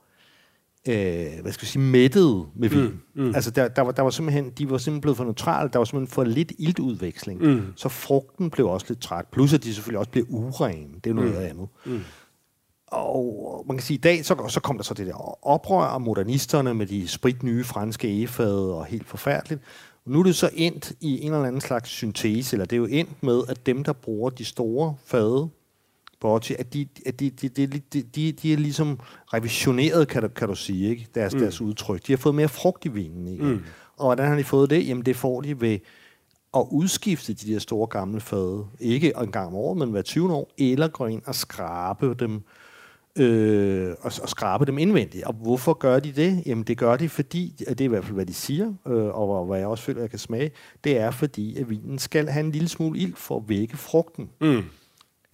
øh, 0.89 1.43
hvad 1.43 1.53
skal 1.53 1.65
jeg 1.65 1.69
sige, 1.69 1.83
mættet 1.83 2.47
med 2.57 2.69
vin. 2.69 2.81
Mm, 2.81 3.25
mm. 3.25 3.35
Altså 3.35 3.51
der, 3.51 3.69
der, 3.69 3.83
var, 3.83 3.93
der 3.93 4.03
var 4.03 4.11
simpelthen, 4.11 4.51
de 4.51 4.71
var 4.71 4.79
simpelthen 4.79 5.01
blevet 5.01 5.17
for 5.17 5.25
neutrale, 5.25 5.71
der 5.73 5.79
var 5.79 5.85
simpelthen 5.85 6.15
for 6.15 6.25
lidt 6.25 6.53
iltudveksling. 6.59 7.43
Mm. 7.43 7.63
Så 7.77 7.89
frugten 7.89 8.51
blev 8.51 8.67
også 8.69 8.87
lidt 8.89 9.01
træt, 9.01 9.25
plus 9.33 9.55
at 9.55 9.65
de 9.65 9.75
selvfølgelig 9.75 9.99
også 9.99 10.11
blev 10.11 10.27
urene. 10.29 10.95
Det 11.05 11.11
er 11.11 11.15
noget 11.15 11.35
mm. 11.35 11.45
andet. 11.45 11.69
Mm. 11.87 12.01
Og 12.87 13.65
man 13.69 13.77
kan 13.77 13.85
sige, 13.85 13.99
i 13.99 14.01
dag, 14.01 14.25
så, 14.25 14.45
så 14.49 14.61
kom 14.61 14.77
der 14.77 14.85
så 14.85 14.95
det 14.95 15.07
der 15.07 15.47
oprør 15.47 15.85
af 15.85 16.01
modernisterne 16.01 16.75
med 16.75 16.87
de 16.87 17.09
spritnye 17.09 17.65
franske 17.65 18.09
egefade 18.09 18.75
og 18.75 18.87
helt 18.87 19.09
forfærdeligt. 19.09 19.61
Nu 20.07 20.19
er 20.19 20.23
det 20.23 20.37
så 20.37 20.51
endt 20.55 20.93
i 21.01 21.21
en 21.21 21.33
eller 21.33 21.47
anden 21.47 21.61
slags 21.61 21.91
syntese, 21.91 22.55
eller 22.55 22.67
det 22.67 22.77
er 22.77 22.81
jo 22.81 22.87
endt 22.91 23.23
med, 23.23 23.43
at 23.49 23.67
dem, 23.67 23.85
der 23.85 23.93
bruger 23.93 24.31
de 24.31 24.45
store 24.45 24.95
fade, 25.05 25.49
Borgi, 26.21 26.55
at 26.59 26.75
de, 26.75 26.89
at 27.07 27.21
de, 27.21 27.31
de, 27.31 27.49
de, 27.49 27.67
de, 27.67 28.03
de, 28.03 28.33
de 28.33 28.53
er 28.53 28.57
ligesom 28.57 28.99
revisioneret, 29.35 30.09
kan 30.09 30.23
du, 30.23 30.29
kan 30.29 30.49
du 30.49 30.55
sige, 30.55 30.91
ikke? 30.91 31.07
Deres, 31.15 31.35
mm. 31.35 31.41
deres 31.41 31.61
udtryk. 31.61 32.07
De 32.07 32.13
har 32.13 32.17
fået 32.17 32.35
mere 32.35 32.49
frugt 32.49 32.85
i 32.85 32.89
vinen, 32.89 33.29
ikke? 33.29 33.45
Mm. 33.45 33.61
Og 33.97 34.07
hvordan 34.07 34.29
har 34.29 34.37
de 34.37 34.45
fået 34.45 34.71
det? 34.71 34.89
Jamen, 34.89 35.07
det 35.07 35.17
får 35.17 35.41
de 35.41 35.61
ved 35.61 35.79
at 36.57 36.67
udskifte 36.71 37.35
de 37.35 37.53
der 37.53 37.59
store 37.59 37.87
gamle 37.87 38.21
fade. 38.21 38.67
Ikke 38.81 39.13
en 39.23 39.33
gang 39.33 39.47
om 39.47 39.55
året, 39.55 39.79
men 39.79 39.91
hver 39.91 40.03
20 40.03 40.33
år. 40.33 40.51
Eller 40.59 40.89
gå 40.89 41.07
ind 41.07 41.23
og 41.27 41.35
skrabe 41.35 42.15
dem 42.15 42.43
øh, 43.17 43.95
og, 44.01 44.13
og 44.23 44.29
skrabe 44.29 44.65
dem 44.65 44.79
indvendigt. 44.79 45.25
Og 45.25 45.33
hvorfor 45.35 45.73
gør 45.73 46.01
de 46.01 46.13
det? 46.13 46.43
Jamen 46.47 46.65
det 46.65 46.79
gør 46.79 46.97
de, 46.97 47.09
fordi, 47.09 47.65
og 47.69 47.79
det 47.79 47.85
er 47.85 47.89
i 47.89 47.89
hvert 47.89 48.05
fald, 48.05 48.15
hvad 48.15 48.27
de 48.27 48.35
siger, 48.35 48.75
øh, 48.87 49.05
og 49.05 49.47
hvad 49.47 49.59
jeg 49.59 49.67
også 49.67 49.85
føler, 49.85 50.01
jeg 50.01 50.11
kan 50.11 50.19
smage, 50.19 50.51
det 50.85 50.99
er 50.99 51.11
fordi, 51.11 51.57
at 51.57 51.71
vinen 51.71 51.99
skal 51.99 52.29
have 52.29 52.45
en 52.45 52.53
lille 52.53 52.69
smule 52.69 52.99
ild 52.99 53.15
for 53.15 53.37
at 53.37 53.43
vække 53.49 53.77
frugten. 53.77 54.31
Mm. 54.41 54.63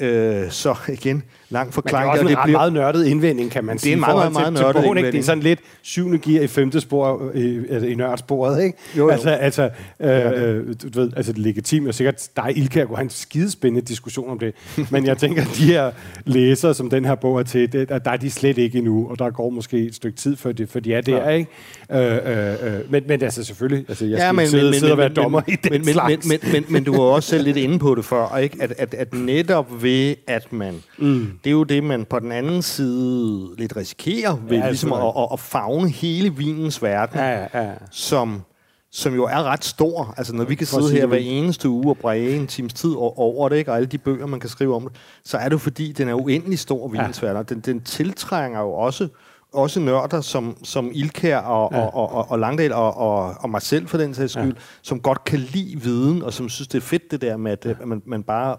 Øh, 0.00 0.50
så 0.50 0.74
igen, 0.88 1.22
lang 1.48 1.74
forklaring. 1.74 2.06
Men 2.06 2.28
det 2.28 2.34
er 2.34 2.36
også 2.36 2.36
en 2.36 2.36
det 2.36 2.44
bliver, 2.44 2.58
meget 2.58 2.72
nørdet 2.72 3.06
indvending, 3.06 3.50
kan 3.50 3.64
man 3.64 3.78
sige. 3.78 3.90
Det 3.90 3.92
er 3.92 3.96
en 3.96 4.14
meget, 4.16 4.32
meget, 4.32 4.52
meget 4.52 4.52
nørdet 4.52 4.84
indvending. 4.84 5.12
Det 5.12 5.18
er 5.18 5.22
sådan 5.22 5.42
lidt 5.42 5.60
syvende 5.82 6.18
gear 6.18 6.42
i 6.42 6.46
femte 6.46 6.80
spor 6.80 7.30
i, 7.34 7.60
i 7.90 7.94
nørdsporet, 7.94 8.62
ikke? 8.62 8.78
Jo, 8.96 9.04
jo. 9.04 9.08
Altså, 9.08 9.30
altså, 9.30 9.70
øh, 10.00 10.74
du 10.94 11.00
ved, 11.00 11.10
altså 11.16 11.32
det 11.32 11.40
legitimt, 11.40 11.88
og 11.88 11.94
sikkert 11.94 12.28
dig, 12.36 12.52
Ilka, 12.56 12.84
kunne 12.84 12.96
have 12.96 13.04
en 13.04 13.10
skidespændende 13.10 13.86
diskussion 13.86 14.30
om 14.30 14.38
det. 14.38 14.54
Men 14.90 15.06
jeg 15.06 15.18
tænker, 15.18 15.42
at 15.42 15.48
de 15.58 15.64
her 15.64 15.90
læsere, 16.24 16.74
som 16.74 16.90
den 16.90 17.04
her 17.04 17.14
bog 17.14 17.38
er 17.38 17.42
til, 17.42 17.72
det, 17.72 17.88
der 17.88 18.00
er 18.04 18.16
de 18.16 18.30
slet 18.30 18.58
ikke 18.58 18.78
endnu, 18.78 19.08
og 19.10 19.18
der 19.18 19.30
går 19.30 19.50
måske 19.50 19.78
et 19.78 19.94
stykke 19.94 20.18
tid, 20.18 20.36
før, 20.36 20.52
det, 20.52 20.68
for 20.68 20.80
de 20.80 20.94
er 20.94 21.00
der, 21.00 21.16
ja. 21.16 21.28
ikke? 21.28 21.50
Øh, 21.92 21.98
øh, 22.00 22.74
øh, 22.74 22.92
men, 22.92 23.02
men 23.06 23.22
altså 23.22 23.44
selvfølgelig, 23.44 23.84
altså, 23.88 24.04
jeg 24.04 24.18
skal 24.18 24.26
ja, 24.26 24.32
men, 24.32 24.48
sidde, 24.48 24.64
men, 24.64 24.74
sidde 24.74 24.84
men, 24.84 24.92
og 24.92 24.98
være 24.98 25.08
men, 25.08 25.16
dommer 25.16 25.42
men, 25.46 25.54
i 25.54 25.68
den 25.68 25.72
men, 25.72 25.84
slags. 25.84 26.26
Men, 26.26 26.38
men, 26.42 26.52
men, 26.52 26.64
men 26.68 26.84
du 26.84 26.92
var 26.92 27.02
også 27.02 27.28
selv 27.28 27.44
lidt 27.44 27.56
inde 27.56 27.78
på 27.78 27.94
det 27.94 28.04
før, 28.04 28.36
ikke? 28.36 28.56
At, 28.60 28.74
at, 28.78 28.94
at 28.94 29.14
netop 29.14 29.82
ved, 29.86 30.14
at 30.26 30.52
man... 30.52 30.82
Mm. 30.98 31.38
Det 31.44 31.50
er 31.50 31.54
jo 31.54 31.64
det, 31.64 31.84
man 31.84 32.04
på 32.04 32.18
den 32.18 32.32
anden 32.32 32.62
side 32.62 33.48
lidt 33.58 33.76
risikerer 33.76 34.36
ved 34.48 34.58
ja, 34.58 34.68
ligesom 34.68 34.92
at, 34.92 35.12
at, 35.18 35.28
at 35.32 35.40
fagne 35.40 35.88
hele 35.88 36.34
vinens 36.34 36.82
verden, 36.82 37.18
ja, 37.18 37.40
ja, 37.40 37.46
ja. 37.54 37.72
som 37.90 38.42
som 38.90 39.14
jo 39.14 39.24
er 39.24 39.42
ret 39.42 39.64
stor. 39.64 40.14
Altså, 40.16 40.34
når 40.34 40.44
vi 40.44 40.54
kan 40.54 40.66
sidde 40.66 40.90
her 40.92 41.06
hver 41.06 41.18
eneste 41.18 41.68
uge 41.68 41.90
og 41.90 41.98
bræge 41.98 42.36
en 42.36 42.46
times 42.46 42.74
tid 42.74 42.94
over 42.96 43.48
det, 43.48 43.56
ikke, 43.56 43.70
og 43.70 43.76
alle 43.76 43.86
de 43.86 43.98
bøger, 43.98 44.26
man 44.26 44.40
kan 44.40 44.50
skrive 44.50 44.74
om 44.74 44.82
det, 44.82 44.92
så 45.24 45.36
er 45.36 45.48
det 45.48 45.60
fordi, 45.60 45.92
den 45.92 46.08
er 46.08 46.14
uendelig 46.14 46.58
stor, 46.58 46.88
vinens 46.88 47.22
ja. 47.22 47.42
Den, 47.42 47.60
den 47.60 47.80
tiltrænger 47.80 48.60
jo 48.60 48.72
også 48.72 49.08
også 49.52 49.80
nørder 49.80 50.20
som, 50.20 50.56
som 50.62 50.90
Ilkær 50.94 51.38
og, 51.38 51.70
ja. 51.72 51.80
og, 51.80 51.94
og, 51.94 52.12
og, 52.12 52.30
og 52.30 52.38
Langdal 52.38 52.72
og, 52.72 52.96
og, 52.96 53.34
og 53.40 53.50
mig 53.50 53.62
selv 53.62 53.88
for 53.88 53.98
den 53.98 54.14
sags 54.14 54.32
skyld, 54.32 54.52
ja. 54.52 54.60
som 54.82 55.00
godt 55.00 55.24
kan 55.24 55.38
lide 55.38 55.80
viden, 55.80 56.22
og 56.22 56.32
som 56.32 56.48
synes, 56.48 56.68
det 56.68 56.78
er 56.78 56.82
fedt 56.82 57.10
det 57.10 57.20
der 57.20 57.36
med, 57.36 57.52
at, 57.52 57.64
ja. 57.64 57.70
at 57.70 57.88
man, 57.88 58.02
man 58.06 58.22
bare 58.22 58.56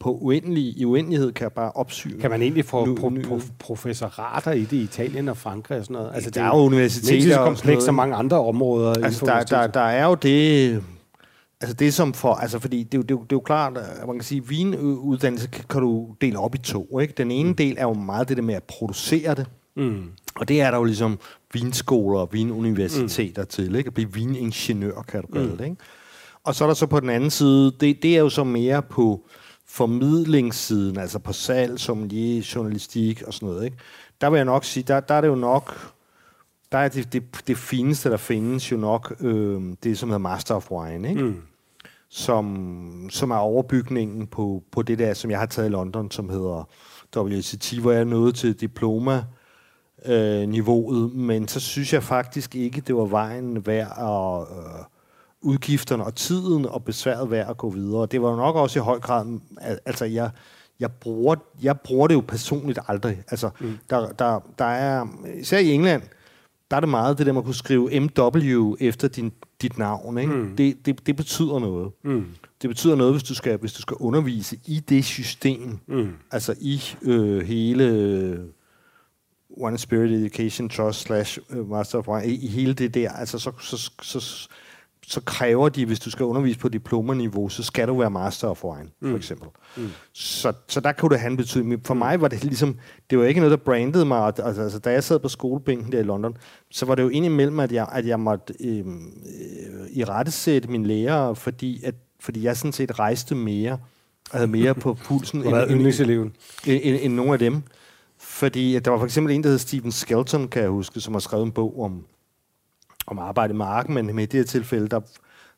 på 0.00 0.14
uendelig, 0.14 0.78
i 0.78 0.84
uendelighed 0.84 1.32
kan 1.32 1.44
jeg 1.44 1.52
bare 1.52 1.72
opsyge. 1.72 2.20
Kan 2.20 2.30
man 2.30 2.42
egentlig 2.42 2.64
få 2.64 2.84
nu, 2.84 2.94
pro, 2.94 3.12
pro, 3.28 3.40
professorater 3.58 4.52
i 4.52 4.60
det 4.60 4.72
i 4.72 4.82
Italien 4.82 5.28
og 5.28 5.36
Frankrig 5.36 5.78
og 5.78 5.84
sådan 5.84 5.94
noget? 5.94 6.10
Altså, 6.14 6.30
der 6.30 6.42
er 6.42 6.46
jo 6.46 6.52
universiteter 6.52 7.20
det 7.20 7.32
er 7.32 7.44
komplekst 7.44 7.84
som 7.86 7.94
mange 7.94 8.16
andre 8.16 8.40
områder. 8.40 9.04
Altså, 9.04 9.26
der, 9.26 9.42
der, 9.42 9.66
der 9.66 9.80
er 9.80 10.06
jo 10.06 10.14
det... 10.14 10.82
Altså 11.60 11.74
det 11.74 11.94
som 11.94 12.12
for, 12.14 12.34
altså 12.34 12.58
fordi 12.58 12.82
det, 12.82 12.92
det, 12.92 13.08
det, 13.08 13.08
det 13.08 13.16
er 13.18 13.26
jo 13.32 13.40
klart, 13.40 13.78
at 13.78 14.06
man 14.06 14.16
kan 14.16 14.24
sige, 14.24 14.38
at 14.38 14.50
vinuddannelse 14.50 15.48
kan 15.48 15.80
du 15.80 16.14
dele 16.20 16.38
op 16.38 16.54
i 16.54 16.58
to. 16.58 16.98
Ikke? 16.98 17.14
Den 17.16 17.30
ene 17.30 17.48
mm. 17.48 17.54
del 17.54 17.74
er 17.78 17.82
jo 17.82 17.92
meget 17.92 18.28
det 18.28 18.36
der 18.36 18.42
med 18.42 18.54
at 18.54 18.62
producere 18.62 19.34
det. 19.34 19.46
Mm. 19.76 20.02
Og 20.36 20.48
det 20.48 20.60
er 20.60 20.70
der 20.70 20.78
jo 20.78 20.84
ligesom 20.84 21.18
vinskoler 21.52 22.18
og 22.18 22.28
vinuniversiteter 22.32 23.42
mm. 23.42 23.48
til. 23.48 23.74
Ikke? 23.74 23.88
At 23.88 23.94
blive 23.94 24.12
viningeniør, 24.12 25.02
kan 25.08 25.22
du 25.22 25.26
kalde 25.26 25.50
mm. 25.50 25.56
det. 25.56 25.64
Ikke? 25.64 25.76
Og 26.44 26.54
så 26.54 26.64
er 26.64 26.68
der 26.68 26.74
så 26.74 26.86
på 26.86 27.00
den 27.00 27.10
anden 27.10 27.30
side, 27.30 27.72
det, 27.80 28.02
det 28.02 28.16
er 28.16 28.20
jo 28.20 28.28
så 28.28 28.44
mere 28.44 28.82
på 28.82 29.26
formidlingssiden, 29.76 30.98
altså 30.98 31.18
på 31.18 31.32
salg, 31.32 31.80
sommelier, 31.80 32.42
journalistik 32.54 33.22
og 33.22 33.34
sådan 33.34 33.48
noget, 33.48 33.64
ikke? 33.64 33.76
der 34.20 34.30
vil 34.30 34.36
jeg 34.36 34.44
nok 34.44 34.64
sige, 34.64 34.84
der, 34.88 35.00
der 35.00 35.14
er 35.14 35.20
det 35.20 35.28
jo 35.28 35.34
nok, 35.34 35.92
der 36.72 36.78
er 36.78 36.88
det, 36.88 37.12
det, 37.12 37.22
det 37.46 37.58
fineste, 37.58 38.10
der 38.10 38.16
findes 38.16 38.72
jo 38.72 38.76
nok, 38.76 39.14
øh, 39.20 39.62
det 39.82 39.98
som 39.98 40.08
hedder 40.08 40.18
Master 40.18 40.54
of 40.54 40.70
Wine, 40.70 41.08
ikke? 41.08 41.22
Mm. 41.22 41.42
Som, 42.08 43.10
som 43.10 43.30
er 43.30 43.36
overbygningen 43.36 44.26
på, 44.26 44.62
på 44.72 44.82
det 44.82 44.98
der, 44.98 45.14
som 45.14 45.30
jeg 45.30 45.38
har 45.38 45.46
taget 45.46 45.68
i 45.68 45.72
London, 45.72 46.10
som 46.10 46.28
hedder 46.28 46.68
WCT, 47.16 47.78
hvor 47.80 47.92
jeg 47.92 48.00
er 48.00 48.04
nået 48.04 48.34
til 48.34 48.60
diploma, 48.60 49.24
øh, 50.04 50.48
niveauet, 50.48 51.14
men 51.14 51.48
så 51.48 51.60
synes 51.60 51.92
jeg 51.92 52.02
faktisk 52.02 52.54
ikke, 52.54 52.80
det 52.80 52.96
var 52.96 53.04
vejen 53.04 53.66
værd 53.66 53.98
at, 53.98 54.58
øh, 54.58 54.84
udgifterne 55.46 56.04
og 56.04 56.14
tiden 56.14 56.66
og 56.66 56.84
besværet 56.84 57.30
værd 57.30 57.50
at 57.50 57.56
gå 57.56 57.70
videre. 57.70 58.06
Det 58.06 58.22
var 58.22 58.30
jo 58.30 58.36
nok 58.36 58.56
også 58.56 58.78
i 58.78 58.82
høj 58.82 59.00
grad, 59.00 59.38
altså 59.86 60.04
jeg, 60.04 60.30
jeg, 60.80 60.92
bruger, 60.92 61.34
jeg 61.62 61.80
bruger 61.80 62.06
det 62.06 62.14
jo 62.14 62.22
personligt 62.28 62.78
aldrig. 62.88 63.22
Altså, 63.28 63.50
mm. 63.60 63.78
der, 63.90 64.12
der, 64.12 64.40
der 64.58 64.64
er, 64.64 65.06
især 65.40 65.58
i 65.58 65.72
England, 65.72 66.02
der 66.70 66.76
er 66.76 66.80
det 66.80 66.88
meget 66.88 67.18
det 67.18 67.26
der, 67.26 67.32
man 67.32 67.42
kunne 67.42 67.54
skrive 67.54 68.00
MW 68.00 68.76
efter 68.80 69.08
din, 69.08 69.32
dit 69.62 69.78
navn. 69.78 70.18
Ikke? 70.18 70.32
Mm. 70.32 70.56
Det, 70.56 70.86
det, 70.86 71.06
det 71.06 71.16
betyder 71.16 71.58
noget. 71.58 71.92
Mm. 72.04 72.26
Det 72.62 72.70
betyder 72.70 72.96
noget, 72.96 73.12
hvis 73.12 73.22
du 73.22 73.34
skal, 73.34 73.58
hvis 73.58 73.72
du 73.72 73.82
skal 73.82 73.96
undervise 74.00 74.58
i 74.66 74.80
det 74.80 75.04
system. 75.04 75.78
Mm. 75.86 76.12
Altså 76.30 76.54
i 76.60 76.82
øh, 77.02 77.46
hele 77.46 78.46
One 79.50 79.78
Spirit 79.78 80.12
Education 80.12 80.68
Trust 80.68 81.00
slash 81.00 81.38
øh, 81.50 81.70
Master 81.70 81.98
of 81.98 82.24
i, 82.24 82.34
i 82.34 82.46
hele 82.46 82.72
det 82.72 82.94
der. 82.94 83.10
Altså 83.10 83.38
så, 83.38 83.52
så, 83.60 83.90
så, 84.02 84.20
så 84.20 84.48
kræver 85.20 85.68
de, 85.68 85.86
hvis 85.86 86.00
du 86.00 86.10
skal 86.10 86.24
undervise 86.26 86.58
på 86.58 86.68
diplomaniveau, 86.68 87.48
så 87.48 87.62
skal 87.62 87.88
du 87.88 87.98
være 87.98 88.10
master 88.10 88.48
of 88.48 88.64
wine, 88.64 88.88
mm. 89.00 89.10
for 89.10 89.16
eksempel. 89.16 89.48
Mm. 89.76 89.88
Så, 90.12 90.52
så 90.68 90.80
der 90.80 90.92
kunne 90.92 91.10
det 91.10 91.20
have 91.20 91.30
en 91.30 91.36
betydning. 91.36 91.86
For 91.86 91.94
mig 91.94 92.20
var 92.20 92.28
det 92.28 92.44
ligesom, 92.44 92.76
det 93.10 93.18
var 93.18 93.24
ikke 93.24 93.40
noget, 93.40 93.50
der 93.50 93.64
brandede 93.64 94.04
mig. 94.04 94.32
Altså, 94.38 94.62
altså, 94.62 94.78
da 94.78 94.92
jeg 94.92 95.04
sad 95.04 95.18
på 95.18 95.28
skolebænken 95.28 95.92
der 95.92 96.00
i 96.00 96.02
London, 96.02 96.36
så 96.70 96.86
var 96.86 96.94
det 96.94 97.02
jo 97.02 97.08
indimellem, 97.08 97.60
at 97.60 97.72
jeg, 97.72 97.88
at 97.92 98.06
jeg 98.06 98.20
måtte 98.20 98.54
øhm, 98.60 99.06
øh, 99.06 99.86
i 99.90 100.04
rettesætte 100.04 100.70
mine 100.70 100.86
lærere, 100.86 101.36
fordi, 101.36 101.84
at, 101.84 101.94
fordi 102.20 102.42
jeg 102.42 102.56
sådan 102.56 102.72
set 102.72 102.98
rejste 102.98 103.34
mere, 103.34 103.72
og 104.30 104.38
havde 104.38 104.50
mere 104.50 104.74
på 104.74 104.94
pulsen 105.04 105.40
end, 105.40 105.56
end, 105.56 105.80
end, 106.66 106.80
end, 106.84 106.98
end, 107.02 107.14
nogle 107.14 107.32
af 107.32 107.38
dem. 107.38 107.62
Fordi 108.18 108.76
at 108.76 108.84
der 108.84 108.90
var 108.90 108.98
for 108.98 109.04
eksempel 109.04 109.34
en, 109.34 109.42
der 109.42 109.48
hed 109.48 109.58
Stephen 109.58 109.92
Skelton, 109.92 110.48
kan 110.48 110.62
jeg 110.62 110.70
huske, 110.70 111.00
som 111.00 111.14
har 111.14 111.20
skrevet 111.20 111.44
en 111.44 111.52
bog 111.52 111.80
om 111.80 112.04
om 113.06 113.18
arbejde 113.18 113.54
med 113.54 113.66
marken, 113.66 113.94
men 113.94 114.16
med 114.16 114.26
det 114.26 114.40
her 114.40 114.44
tilfælde, 114.44 114.88
der, 114.88 115.00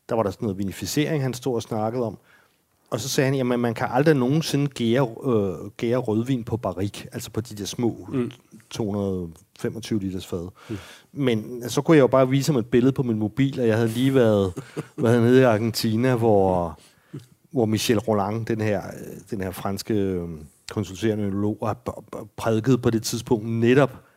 der 0.08 0.14
var 0.14 0.22
der 0.22 0.30
sådan 0.30 0.46
noget 0.46 0.58
vinificering, 0.58 1.22
han 1.22 1.34
stod 1.34 1.54
og 1.54 1.62
snakkede 1.62 2.04
om. 2.04 2.18
Og 2.90 3.00
så 3.00 3.08
sagde 3.08 3.36
han, 3.36 3.52
at 3.52 3.60
man 3.60 3.74
kan 3.74 3.86
aldrig 3.90 4.14
nogensinde 4.14 4.66
gære, 4.66 5.08
øh, 5.24 5.70
gære 5.76 5.98
rødvin 5.98 6.44
på 6.44 6.56
barik, 6.56 7.06
altså 7.12 7.30
på 7.30 7.40
de 7.40 7.54
der 7.54 7.64
små 7.64 8.08
mm. 8.12 8.30
225 8.70 10.00
liters 10.00 10.26
fad. 10.26 10.48
Mm. 10.68 10.76
Men 11.12 11.62
så 11.68 11.82
kunne 11.82 11.96
jeg 11.96 12.02
jo 12.02 12.06
bare 12.06 12.28
vise 12.28 12.52
ham 12.52 12.58
et 12.58 12.66
billede 12.66 12.92
på 12.92 13.02
min 13.02 13.18
mobil, 13.18 13.60
og 13.60 13.66
jeg 13.66 13.76
havde 13.76 13.88
lige 13.88 14.14
været, 14.14 14.52
været 14.96 15.22
nede 15.22 15.40
i 15.40 15.44
Argentina, 15.44 16.16
hvor, 16.16 16.78
hvor 17.50 17.66
Michel 17.66 17.98
Roland, 17.98 18.46
den 18.46 18.60
her, 18.60 18.82
den 19.30 19.40
her 19.40 19.50
franske 19.50 19.94
øh, 19.94 20.28
konsulterende 20.70 21.24
ønolog, 21.24 21.58
har 21.62 22.02
prædiket 22.36 22.82
på 22.82 22.90
det 22.90 23.02
tidspunkt 23.02 23.48
netop 23.48 24.07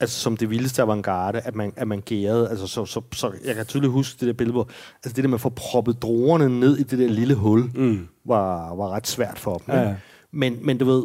altså 0.00 0.20
som 0.20 0.36
det 0.36 0.50
vildeste 0.50 0.82
avantgarde, 0.82 1.40
at 1.40 1.54
man, 1.54 1.72
at 1.76 1.88
man 1.88 2.02
gærede. 2.06 2.50
Altså, 2.50 2.66
så, 2.66 2.84
så, 2.84 3.00
så, 3.12 3.32
jeg 3.44 3.54
kan 3.54 3.66
tydeligt 3.66 3.92
huske 3.92 4.20
det 4.20 4.26
der 4.26 4.32
billede, 4.32 4.52
hvor 4.52 4.68
altså 5.04 5.16
det 5.16 5.24
der 5.24 5.28
med 5.28 5.34
at 5.34 5.40
få 5.40 5.48
proppet 5.48 6.02
druerne 6.02 6.60
ned 6.60 6.76
i 6.76 6.82
det 6.82 6.98
der 6.98 7.08
lille 7.08 7.34
hul, 7.34 7.70
mm. 7.74 8.08
var, 8.24 8.74
var 8.74 8.90
ret 8.90 9.06
svært 9.06 9.38
for 9.38 9.62
dem. 9.66 9.74
Ja, 9.74 9.80
ja. 9.80 9.94
Men, 10.30 10.58
men 10.62 10.78
du 10.78 10.84
ved, 10.84 11.02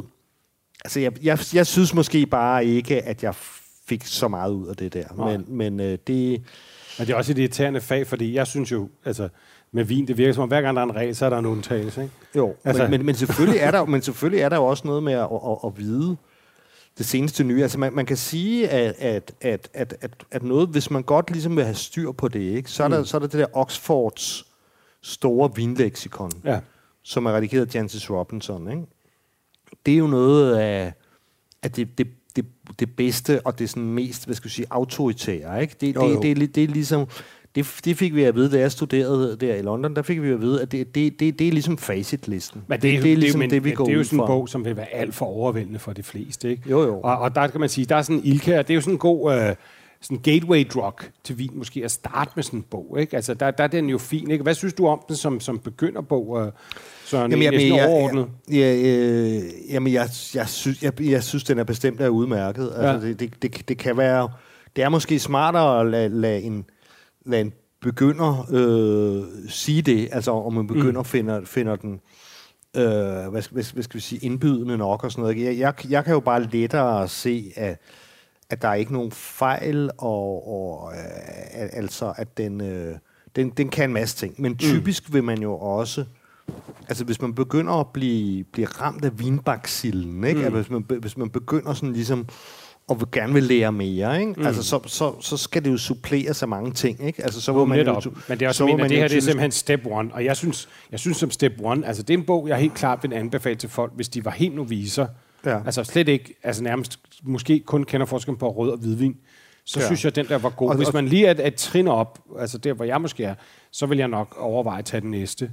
altså 0.86 1.00
jeg, 1.00 1.24
jeg, 1.24 1.40
jeg 1.54 1.68
synes 1.68 1.94
måske 1.94 2.26
bare 2.26 2.66
ikke, 2.66 3.02
at 3.02 3.24
jeg 3.24 3.36
fik 3.88 4.06
så 4.06 4.28
meget 4.28 4.52
ud 4.52 4.68
af 4.68 4.76
det 4.76 4.94
der. 4.94 5.06
Nej. 5.18 5.38
Men, 5.38 5.46
men 5.48 5.80
øh, 5.80 5.98
det... 6.08 6.42
Men 7.00 7.08
det 7.08 7.14
er 7.14 7.18
også 7.18 7.32
et 7.32 7.38
irriterende 7.38 7.82
fag, 7.82 8.08
fordi 8.08 8.34
jeg 8.34 8.48
synes 8.48 8.72
jo, 8.72 8.90
altså, 9.06 9.30
med 9.72 9.84
vin, 9.84 10.08
det 10.08 10.18
virker 10.18 10.34
som 10.34 10.44
om, 10.44 10.48
hver 10.48 10.62
gang 10.62 10.76
der 10.76 10.82
er 10.82 10.86
en 10.86 10.96
regel, 10.96 11.16
så 11.16 11.26
er 11.26 11.30
der 11.30 11.38
en 11.38 11.46
undtagelse, 11.46 12.04
ikke? 12.04 12.14
Jo, 12.36 12.56
altså. 12.64 12.84
men, 12.84 12.92
men, 12.92 13.06
men, 13.06 13.16
selvfølgelig 13.16 13.60
er 13.60 13.72
der, 13.72 13.86
men 13.86 14.02
selvfølgelig 14.02 14.42
er 14.42 14.50
der 14.50 14.56
jo 14.56 14.66
også 14.66 14.88
noget 14.88 15.04
med 15.04 15.14
at, 15.14 15.28
at, 15.46 15.58
at 15.66 15.78
vide, 15.78 16.18
det 16.98 17.06
seneste 17.06 17.44
nye. 17.44 17.62
Altså 17.62 17.80
man, 17.80 17.94
man 17.94 18.06
kan 18.06 18.18
sige, 18.18 18.70
at, 18.70 18.96
at, 19.00 19.34
at, 19.42 19.70
at, 19.74 19.96
at, 20.02 20.26
at 20.32 20.44
noget, 20.44 20.70
hvis 20.70 20.92
man 20.92 21.04
godt 21.04 21.32
ligesom 21.32 21.56
vil 21.56 21.64
have 21.64 21.76
styr 21.76 22.12
på 22.12 22.28
det, 22.28 22.40
ikke, 22.40 22.72
så, 22.72 22.84
er 22.84 22.88
der, 22.88 23.00
mm. 23.00 23.06
så 23.06 23.18
er 23.18 23.20
der 23.20 23.28
det 23.28 23.40
der 23.40 23.58
Oxfords 23.58 24.46
store 25.02 25.56
vinleksikon, 25.56 26.32
ja. 26.46 26.60
som 27.04 27.26
er 27.26 27.32
redigeret 27.32 27.66
af 27.66 27.76
Jancis 27.76 28.10
Robinson. 28.10 28.72
Ikke? 28.72 28.84
Det 29.86 29.94
er 29.94 29.98
jo 29.98 30.08
noget 30.08 30.56
af, 30.56 30.94
af 31.64 31.72
det, 31.72 31.98
det, 31.98 32.08
det, 32.36 32.46
det 32.80 32.96
bedste 32.96 33.42
og 33.46 33.60
det 33.60 33.70
sådan 33.70 33.84
mest, 33.84 34.26
hvad 34.26 34.36
skal 34.36 34.48
jeg 34.48 34.52
sige, 34.52 34.68
autoritære. 34.70 35.62
Ikke? 35.62 35.76
Det, 35.82 35.96
jo, 35.96 36.08
jo. 36.08 36.22
Det, 36.22 36.38
det, 36.38 36.56
det 36.56 36.64
er 36.64 36.68
ligesom 36.68 37.08
det, 37.56 37.80
det 37.86 37.98
fik 37.98 38.16
vi 38.16 38.24
at 38.24 38.36
vide, 38.36 38.52
da 38.52 38.60
jeg 38.60 38.72
studerede 38.72 39.38
der 39.40 39.56
i 39.56 39.62
London, 39.62 39.96
der 39.96 40.02
fik 40.02 40.22
vi 40.22 40.30
at 40.30 40.42
vide, 40.42 40.62
at 40.62 40.72
det, 40.72 40.96
det, 40.96 41.20
det, 41.20 41.40
det 41.40 41.48
er 41.48 41.52
ligesom 41.52 41.78
facitlisten. 41.78 42.62
Men 42.68 42.82
det, 42.82 42.94
det, 42.94 43.04
det 43.04 43.14
er 43.14 43.18
ligesom 43.18 43.42
det, 43.42 43.52
det, 43.52 43.64
vi 43.64 43.72
går 43.72 43.86
Det 43.86 43.94
er 43.94 43.98
jo 43.98 44.04
sådan 44.04 44.20
en 44.20 44.28
bog, 44.28 44.50
som 44.50 44.66
vil 44.66 44.78
være 44.78 44.94
alt 44.94 45.16
for 45.16 45.26
overvældende 45.26 45.80
for 45.80 45.94
de 45.94 46.04
fleste. 46.04 46.50
Ikke? 46.50 46.70
Jo, 46.70 46.82
jo. 46.84 47.00
Og, 47.00 47.18
og 47.18 47.36
der 47.36 47.48
kan 47.48 47.60
man 47.60 47.70
sige, 47.70 47.86
der 47.86 47.96
er 47.96 48.02
sådan 48.02 48.16
en 48.16 48.22
Ilka, 48.26 48.58
det 48.58 48.70
er 48.70 48.76
jo 48.76 48.82
sådan 48.82 48.94
en 48.94 48.98
god... 49.00 49.36
Øh, 49.36 49.56
sådan 50.02 50.18
gateway 50.24 50.68
drug 50.74 50.94
til 51.24 51.38
vin, 51.38 51.52
måske 51.54 51.82
at 51.84 51.92
starte 51.92 52.32
med 52.36 52.44
sådan 52.44 52.60
en 52.60 52.66
bog. 52.72 52.98
Ikke? 53.00 53.16
Altså, 53.16 53.34
der, 53.34 53.52
der 53.52 53.64
er 53.64 53.68
den 53.68 53.90
jo 53.90 53.98
fin. 53.98 54.32
Ikke? 54.32 54.44
Hvad 54.44 54.54
synes 54.54 54.74
du 54.74 54.88
om 54.88 55.02
den 55.08 55.16
som, 55.16 55.40
som 55.40 55.60
begynderbog? 55.60 56.54
Søren, 57.06 57.32
Jamen, 57.32 57.44
jamen, 57.44 57.76
jeg, 57.76 57.88
overordnet? 57.88 58.28
jeg, 58.50 58.58
jeg, 58.58 58.86
øh, 58.86 59.42
jamen 59.70 59.94
jeg, 59.94 60.10
jeg, 60.36 60.48
synes, 60.50 60.84
jeg, 60.84 61.02
jeg 61.02 61.24
synes, 61.24 61.44
den 61.44 61.60
er 61.60 61.64
bestemt 61.64 62.02
er 62.02 62.10
udmærket. 62.10 62.72
Altså, 62.76 63.08
Ja. 63.08 63.14
det, 63.14 63.20
det, 63.20 63.34
det, 63.42 63.70
det 63.70 63.78
kan 63.78 63.98
være... 63.98 64.30
Det 64.76 64.84
er 64.84 64.90
måske 64.90 65.20
smartere 65.20 65.80
at 65.80 65.88
lade, 65.88 66.10
lade, 66.10 66.42
en, 66.42 66.66
lade 67.26 67.42
en 67.42 67.54
begynder 67.82 68.48
øh, 68.52 69.50
sige 69.50 69.82
det, 69.82 70.10
altså 70.12 70.32
om 70.32 70.58
en 70.58 70.68
begynder 70.68 71.02
mm. 71.02 71.06
finder, 71.06 71.46
finder 71.46 71.76
den 71.76 72.02
øh, 72.78 73.32
hvad, 73.32 73.42
skal, 73.42 73.54
hvad, 73.54 73.74
hvad 73.74 73.84
skal 73.84 73.96
vi 73.96 74.02
sige, 74.02 74.26
indbydende 74.26 74.78
nok 74.78 75.04
og 75.04 75.12
sådan 75.12 75.22
noget. 75.22 75.44
Jeg, 75.44 75.58
jeg, 75.58 75.74
jeg 75.90 76.04
kan 76.06 76.14
jo 76.14 76.20
bare 76.20 76.44
lettere 76.44 77.08
se, 77.08 77.52
at, 77.56 77.82
at 78.50 78.62
der 78.62 78.68
er 78.68 78.74
ikke 78.74 78.94
nogen 78.94 79.12
fejl, 79.12 79.90
og, 79.98 80.48
og 80.48 80.92
øh, 80.92 81.70
altså 81.74 82.14
at 82.18 82.38
den, 82.38 82.62
øh, 82.62 82.96
den, 83.36 83.50
den 83.50 83.70
kan 83.70 83.90
en 83.90 83.94
masse 83.94 84.18
ting. 84.18 84.42
Men 84.42 84.58
typisk 84.58 85.10
mm. 85.10 85.14
vil 85.14 85.24
man 85.24 85.42
jo 85.42 85.54
også 85.54 86.06
Altså, 86.90 87.04
hvis 87.04 87.22
man 87.22 87.34
begynder 87.34 87.74
at 87.74 87.88
blive, 87.88 88.44
blive 88.44 88.68
ramt 88.68 89.06
af 89.06 89.20
vinbaksillen, 89.20 90.24
ikke? 90.24 90.40
Mm. 90.40 90.46
Altså, 90.46 90.62
hvis, 90.62 90.70
man, 90.70 91.00
hvis 91.00 91.18
man 91.18 91.30
begynder 91.30 91.74
sådan 91.74 91.94
ligesom 91.94 92.28
og 92.88 93.00
vil 93.00 93.08
gerne 93.12 93.34
vil 93.34 93.44
lære 93.44 93.72
mere, 93.72 94.20
ikke? 94.22 94.34
Mm. 94.38 94.46
Altså, 94.46 94.64
så, 94.64 94.80
så, 94.86 95.14
så 95.22 95.38
skal 95.38 95.66
det 95.66 95.72
jo 95.72 95.78
suppleres 95.78 96.42
af 96.42 96.48
mange 96.48 96.72
ting, 96.72 97.06
ikke? 97.08 97.24
Altså, 97.24 97.42
så 97.42 97.54
må 97.54 97.66
man 97.66 97.78
Netop. 97.78 98.06
jo, 98.06 98.12
Men 98.30 98.40
det 98.40 98.46
er 98.46 98.50
også 98.50 98.58
så 98.58 98.66
man 98.78 98.90
det 98.90 98.98
her 98.98 99.08
det 99.08 99.18
er 99.18 99.22
simpelthen 99.22 99.52
step 99.52 99.82
one. 99.86 100.10
Og 100.14 100.26
jeg 100.26 100.38
synes, 100.38 100.70
jeg 100.92 101.00
synes 101.00 101.18
som 101.18 101.32
step 101.32 101.54
one, 101.64 101.88
altså 101.88 102.04
det 102.04 102.14
er 102.14 102.18
en 102.18 102.24
bog, 102.26 102.48
jeg 102.48 102.58
helt 102.58 102.74
klart 102.74 103.00
vil 103.04 103.14
anbefale 103.14 103.56
til 103.56 103.70
folk, 103.70 103.92
hvis 103.96 104.10
de 104.10 104.26
var 104.26 104.32
helt 104.32 104.56
noviser. 104.56 105.08
Ja. 105.46 105.58
Altså 105.66 105.84
slet 105.84 106.08
ikke, 106.08 106.34
altså 106.44 106.64
nærmest 106.64 107.00
måske 107.24 107.60
kun 107.66 107.84
kender 107.84 108.06
forskellen 108.06 108.38
på 108.40 108.52
rød 108.52 108.70
og 108.70 108.78
hvidvin. 108.78 109.16
Så 109.66 109.80
Ja. 109.80 109.86
synes 109.86 110.06
jeg, 110.06 110.16
den 110.16 110.28
der 110.28 110.38
var 110.38 110.50
god. 110.50 110.70
Og- 110.70 110.76
Hvis 110.76 110.94
man 110.94 111.06
lige 111.08 111.26
er 111.28 111.48
et 111.48 111.56
trin 111.56 111.88
op, 111.88 112.20
altså 112.40 112.58
der, 112.58 112.74
hvor 112.74 112.86
jeg 112.86 113.02
måske 113.02 113.24
er, 113.24 113.36
så 113.72 113.86
vil 113.86 113.98
jeg 113.98 114.08
nok 114.08 114.36
overveje 114.40 114.80
at 114.80 114.86
tage 114.86 115.02
den 115.02 115.12
næste. 115.12 115.52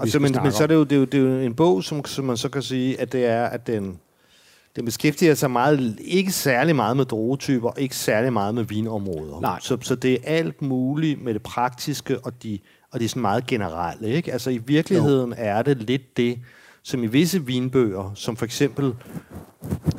Altså, 0.00 0.18
men, 0.18 0.34
men 0.42 0.52
så 0.52 0.62
er 0.62 0.66
det 0.66 0.74
jo, 0.74 0.84
det 0.84 0.92
er 0.92 0.96
jo, 0.96 1.04
det 1.04 1.14
er 1.14 1.22
jo 1.24 1.40
en 1.40 1.54
bog, 1.54 1.84
som, 1.84 2.04
som 2.04 2.24
man 2.24 2.36
så 2.36 2.48
kan 2.48 2.62
sige, 2.62 3.00
at 3.00 3.12
det 3.12 3.24
er, 3.26 3.44
at 3.44 3.66
den, 3.66 3.98
den 4.76 4.84
beskæftiger 4.84 5.34
sig 5.34 5.50
meget, 5.50 5.98
ikke 6.00 6.32
særlig 6.32 6.76
meget 6.76 6.96
med 6.96 7.04
druetyper, 7.04 7.70
ikke 7.78 7.96
særlig 7.96 8.32
meget 8.32 8.54
med 8.54 8.64
vinområder. 8.64 9.40
Nej. 9.40 9.58
Så, 9.62 9.78
så 9.80 9.94
det 9.94 10.12
er 10.12 10.18
alt 10.24 10.62
muligt 10.62 11.22
med 11.22 11.34
det 11.34 11.42
praktiske 11.42 12.18
og 12.18 12.42
de, 12.42 12.58
og 12.90 13.00
de 13.00 13.08
sådan 13.08 13.22
meget 13.22 13.46
generelle. 13.46 14.08
Ikke? 14.08 14.32
Altså 14.32 14.50
i 14.50 14.58
virkeligheden 14.58 15.30
jo. 15.30 15.34
er 15.38 15.62
det 15.62 15.76
lidt 15.82 16.16
det, 16.16 16.38
som 16.82 17.02
i 17.02 17.06
visse 17.06 17.46
vinbøger, 17.46 18.12
som 18.14 18.36
for 18.36 18.44
eksempel, 18.44 18.94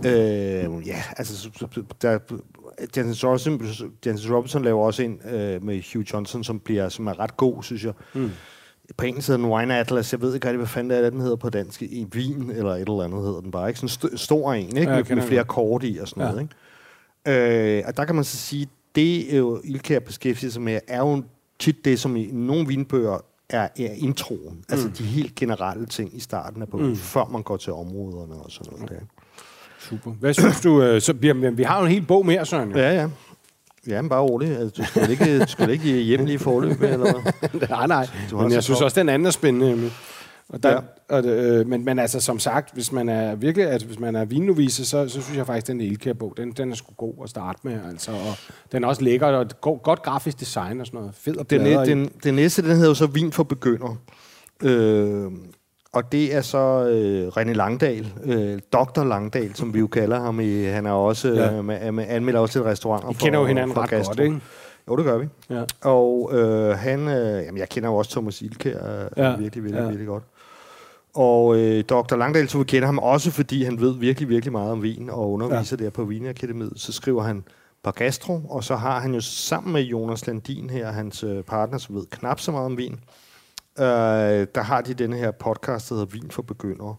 øh, 0.06 0.88
ja, 0.88 1.04
altså 1.18 1.38
så- 1.38 1.50
så- 1.60 1.84
der, 2.02 2.20
Jancis 2.96 3.24
Robinson, 3.26 3.62
Jancis 4.06 4.32
Robinson 4.32 4.64
laver 4.64 4.86
også 4.86 5.04
en 5.04 5.20
øh, 5.32 5.64
med 5.64 5.82
Hugh 5.94 6.06
Johnson, 6.14 6.44
som, 6.44 6.60
bliver, 6.60 6.90
som 6.90 7.08
er 7.08 7.20
ret 7.20 7.38
god, 7.38 7.64
synes 7.64 7.84
jeg. 7.84 7.94
Mm. 8.14 8.32
På 8.98 9.06
engelsk 9.06 9.28
hedder 9.28 9.42
den 9.44 9.52
Wine 9.54 9.78
Atlas. 9.78 10.12
Jeg 10.14 10.22
ved 10.22 10.34
ikke 10.36 10.48
rigtig, 10.48 10.58
hvad 10.58 10.68
fanden 10.68 10.90
det 10.90 11.06
er, 11.06 11.10
den 11.10 11.22
hedder 11.22 11.36
på 11.36 11.50
dansk. 11.50 11.82
I 11.82 12.08
vin 12.14 12.52
eller 12.52 12.72
et 12.72 12.80
eller 12.80 13.02
andet 13.04 13.24
hedder 13.24 13.42
den 13.42 13.52
bare. 13.52 13.68
Ikke? 13.70 13.80
Sådan 13.80 14.10
en 14.12 14.14
st- 14.14 14.18
stor 14.18 14.54
en, 14.54 14.78
ikke? 14.78 14.92
Ja, 14.92 15.04
med, 15.16 15.22
flere 15.24 15.44
kort 15.44 15.84
i 15.84 15.98
og 16.02 16.08
sådan 16.08 16.24
Ja. 16.24 16.30
noget. 16.32 16.42
Ikke? 16.42 17.78
Øh, 17.78 17.84
og 17.88 17.98
der 17.98 18.06
kan 18.06 18.16
man 18.16 18.24
så 18.24 18.38
sige, 18.38 18.68
det 18.96 19.34
er 19.34 19.38
jo 19.38 19.62
Ilkær 19.64 20.00
beskæftiger 20.00 20.52
sig 20.52 20.62
med, 20.62 20.80
er 20.88 21.00
jo 21.00 21.24
tit 21.60 21.86
det, 21.86 22.00
som 22.00 22.16
i 22.16 22.30
nogle 22.34 22.68
vinbøger 22.68 23.18
er, 23.50 23.62
er 23.80 23.94
introen. 23.98 24.56
Mm. 24.56 24.64
Altså 24.70 24.88
de 24.98 25.04
helt 25.04 25.36
generelle 25.36 25.86
ting 25.86 26.16
i 26.18 26.20
starten 26.20 26.62
af 26.62 26.68
bogen, 26.68 26.88
mm. 26.88 26.96
før 26.96 27.26
man 27.32 27.42
går 27.44 27.58
til 27.58 27.74
områderne 27.74 28.34
og 28.34 28.52
sådan 28.52 28.74
noget. 28.74 28.90
Der. 28.90 28.96
Super. 29.80 30.12
Hvad 30.12 30.34
synes 30.34 30.62
du? 30.62 30.82
Øh, 30.84 31.02
så, 31.02 31.14
vi, 31.14 31.32
vi 31.34 31.64
har 31.64 31.80
jo 31.80 31.86
en 31.86 31.92
hel 31.92 32.02
bog 32.06 32.26
mere, 32.26 32.46
Søren. 32.46 32.72
jo. 32.72 32.78
Ja, 32.78 32.94
ja. 33.02 33.10
Ja, 33.88 34.02
men 34.02 34.10
bare 34.10 34.22
rolig. 34.22 34.58
Altså, 34.58 34.82
du 34.82 34.88
skulle 34.88 35.12
ikke, 35.12 35.40
du 35.40 35.48
skulle 35.48 35.74
ikke 35.74 35.94
hjem 36.02 36.26
lige 36.26 36.36
i 36.36 36.38
forløb, 36.38 36.82
eller 36.82 36.98
hvad? 36.98 37.70
nej, 37.70 37.88
nej. 37.88 38.08
Du 38.32 38.38
Men 38.42 38.52
jeg 38.52 38.64
synes 38.64 38.82
også, 38.82 39.00
den 39.00 39.10
anden 39.10 39.26
er 39.26 39.32
spændende. 39.32 39.72
Emil. 39.72 39.92
Og 40.50 40.64
der, 40.64 40.70
Ja. 40.72 40.78
og, 41.16 41.24
det, 41.24 41.30
øh, 41.30 41.68
men, 41.68 41.86
men 41.86 42.00
altså, 42.00 42.20
som 42.20 42.40
sagt, 42.40 42.74
hvis 42.74 42.92
man 42.92 43.10
er 43.10 43.36
virkelig, 43.36 43.68
altså, 43.70 43.88
hvis 43.88 44.00
man 44.00 44.16
er 44.16 44.26
vinnovise, 44.26 44.86
så, 44.86 45.08
så 45.10 45.22
synes 45.22 45.38
jeg 45.38 45.46
faktisk, 45.46 45.68
den 45.68 45.82
Elkær-bog, 45.82 46.34
den, 46.38 46.52
den 46.52 46.72
er 46.72 46.76
sgu 46.76 46.94
god 46.98 47.14
at 47.24 47.30
starte 47.30 47.60
med. 47.64 47.80
Altså, 47.90 48.12
og 48.12 48.36
den 48.72 48.84
er 48.84 48.88
også 48.88 49.02
lækker, 49.04 49.28
og 49.28 49.42
et 49.42 49.62
go- 49.62 49.80
godt 49.84 50.02
grafisk 50.04 50.40
design 50.40 50.80
og 50.82 50.86
sådan 50.88 51.00
noget. 51.00 51.16
Fed 51.16 51.38
og 51.38 51.50
Den, 51.50 51.66
i. 51.66 51.90
den, 51.90 52.12
den 52.24 52.34
næste, 52.36 52.62
den 52.62 52.72
hedder 52.72 52.88
jo 52.88 52.94
så 52.94 53.06
Vin 53.06 53.32
for 53.32 53.44
begynder. 53.44 53.96
Øh, 54.64 55.32
og 55.94 56.12
det 56.12 56.36
er 56.36 56.42
så 56.42 56.88
øh, 56.90 57.28
René 57.28 57.52
Langdal, 57.54 58.14
øh, 58.24 58.60
Dr. 58.74 59.04
Langdal, 59.04 59.56
som 59.56 59.74
vi 59.74 59.80
jo 59.80 59.88
kalder 59.88 60.20
ham. 60.20 60.40
I, 60.40 60.64
han 60.64 60.86
er 60.86 60.92
også 60.92 61.28
Ja. 61.34 61.54
øh, 61.58 61.66
med, 61.66 61.92
med, 61.92 62.06
anmelder 62.08 62.40
også 62.40 62.52
til 62.52 62.64
restauranter. 62.64 63.10
I 63.10 63.14
kender 63.14 63.40
jo 63.40 63.46
hinanden 63.46 63.78
ret 63.78 63.90
gastro. 63.90 64.10
godt, 64.10 64.20
ikke? 64.20 64.40
Jo, 64.88 64.96
det 64.96 65.06
gør 65.06 65.18
vi. 65.18 65.28
Ja. 65.50 65.64
Og 65.82 66.30
øh, 66.34 66.78
han, 66.78 67.08
øh, 67.08 67.44
jamen, 67.46 67.58
jeg 67.58 67.70
kender 67.70 67.90
jo 67.90 67.96
også 67.96 68.12
Thomas 68.12 68.42
Ilkær 68.42 68.78
øh, 69.02 69.06
Ja, 69.18 69.36
virkelig, 69.36 69.64
virkelig, 69.64 69.82
ja. 69.82 69.86
virkelig 69.88 70.08
godt. 70.08 70.24
Og 71.14 71.58
øh, 71.58 71.84
Dr. 71.84 72.16
Langdal, 72.16 72.50
så 72.50 72.58
vi 72.58 72.64
kender 72.64 72.86
ham 72.86 73.00
også, 73.00 73.32
fordi 73.32 73.64
han 73.64 73.80
ved 73.82 73.96
virkelig, 73.96 74.30
virkelig 74.30 74.52
meget 74.52 74.72
om 74.72 74.84
vin 74.84 75.10
og 75.10 75.32
underviser 75.32 75.78
ja. 75.80 75.84
der 75.86 75.90
på 75.90 76.04
Vinakademiet. 76.04 76.74
Så 76.76 76.92
skriver 76.94 77.24
han 77.24 77.44
på 77.84 77.92
gastro, 77.92 78.42
og 78.50 78.64
så 78.64 78.76
har 78.76 79.00
han 79.00 79.14
jo 79.14 79.22
sammen 79.22 79.74
med 79.74 79.82
Jonas 79.82 80.28
Landin 80.28 80.70
her, 80.70 80.92
hans 80.92 81.24
øh, 81.24 81.44
partner, 81.44 81.78
som 81.78 81.96
ved 81.96 82.04
knap 82.12 82.40
så 82.40 82.52
meget 82.52 82.66
om 82.66 82.78
vin, 82.78 83.00
øh, 83.80 84.48
der 84.56 84.62
har 84.62 84.82
de 84.82 84.94
denne 84.94 85.18
her 85.18 85.32
podcast, 85.32 85.90
der 85.90 85.96
hedder 85.96 86.08
Vin 86.12 86.32
for 86.32 86.42
Begyndere. 86.42 86.96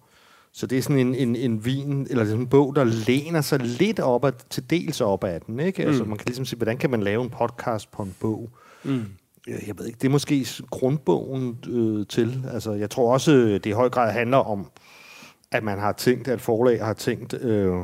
Så 0.52 0.66
det 0.66 0.78
er 0.78 0.82
sådan 0.82 0.98
en, 0.98 1.14
en, 1.14 1.36
en 1.36 1.64
vin, 1.64 2.06
eller 2.10 2.24
sådan 2.24 2.40
en 2.40 2.46
bog, 2.46 2.76
der 2.76 2.84
læner 2.84 3.40
sig 3.40 3.58
lidt 3.60 4.00
op 4.00 4.24
ad, 4.24 4.32
til 4.50 4.70
dels 4.70 5.00
op 5.00 5.24
ad 5.24 5.40
den. 5.40 5.60
Ikke? 5.60 5.82
Mm. 5.82 5.88
Altså, 5.88 6.04
man 6.04 6.18
kan 6.18 6.24
ligesom 6.26 6.44
sige, 6.44 6.56
hvordan 6.56 6.76
kan 6.76 6.90
man 6.90 7.02
lave 7.02 7.22
en 7.24 7.30
podcast 7.30 7.90
på 7.92 8.02
en 8.02 8.14
bog? 8.20 8.50
Mm. 8.84 9.04
Øh, 9.48 9.68
Jeg 9.68 9.78
ved 9.78 9.86
ikke, 9.86 9.98
det 10.02 10.08
er 10.08 10.12
måske 10.12 10.46
grundbogen 10.70 11.58
øh, 11.68 12.06
til. 12.06 12.44
Altså, 12.52 12.72
jeg 12.72 12.90
tror 12.90 13.12
også, 13.12 13.32
øh, 13.32 13.54
det 13.54 13.66
i 13.66 13.70
høj 13.70 13.88
grad 13.88 14.12
handler 14.12 14.36
om, 14.36 14.70
at 15.50 15.62
man 15.62 15.78
har 15.78 15.92
tænkt, 15.92 16.28
at 16.28 16.40
forlag 16.40 16.84
har 16.84 16.94
tænkt, 16.94 17.34
øh, 17.34 17.76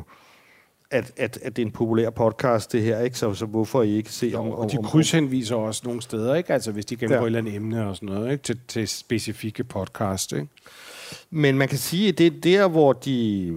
at, 0.91 1.13
at, 1.17 1.39
at 1.43 1.57
det 1.57 1.63
er 1.63 1.67
en 1.67 1.73
populær 1.73 2.11
podcast, 2.11 2.73
det 2.73 2.83
her, 2.83 3.01
ikke? 3.01 3.19
Så, 3.19 3.35
så 3.35 3.47
hvorfor 3.47 3.83
ikke 3.83 4.13
se 4.13 4.33
om... 4.37 4.51
Og 4.51 4.73
de 4.73 4.79
om- 4.79 4.85
krydshenviser 4.85 5.57
også 5.57 5.83
nogle 5.85 6.03
steder, 6.03 6.35
ikke? 6.35 6.53
Altså, 6.53 6.73
hvis 6.73 6.85
de 6.85 6.97
gennemgår 6.97 7.17
Ja. 7.17 7.23
et 7.23 7.27
eller 7.27 7.39
andet 7.39 7.55
emne 7.55 7.87
og 7.89 7.97
sådan 7.97 8.09
noget, 8.09 8.33
ikke? 8.33 8.43
Til, 8.43 8.59
til 8.69 8.89
specifikke 8.89 9.65
podcast, 9.65 10.33
ikke? 10.33 10.47
Men 11.31 11.59
man 11.59 11.69
kan 11.69 11.79
sige, 11.79 12.09
at 12.09 12.19
det 12.19 12.27
er 12.27 12.31
der, 12.43 12.69
hvor 12.69 12.93
de... 12.93 13.53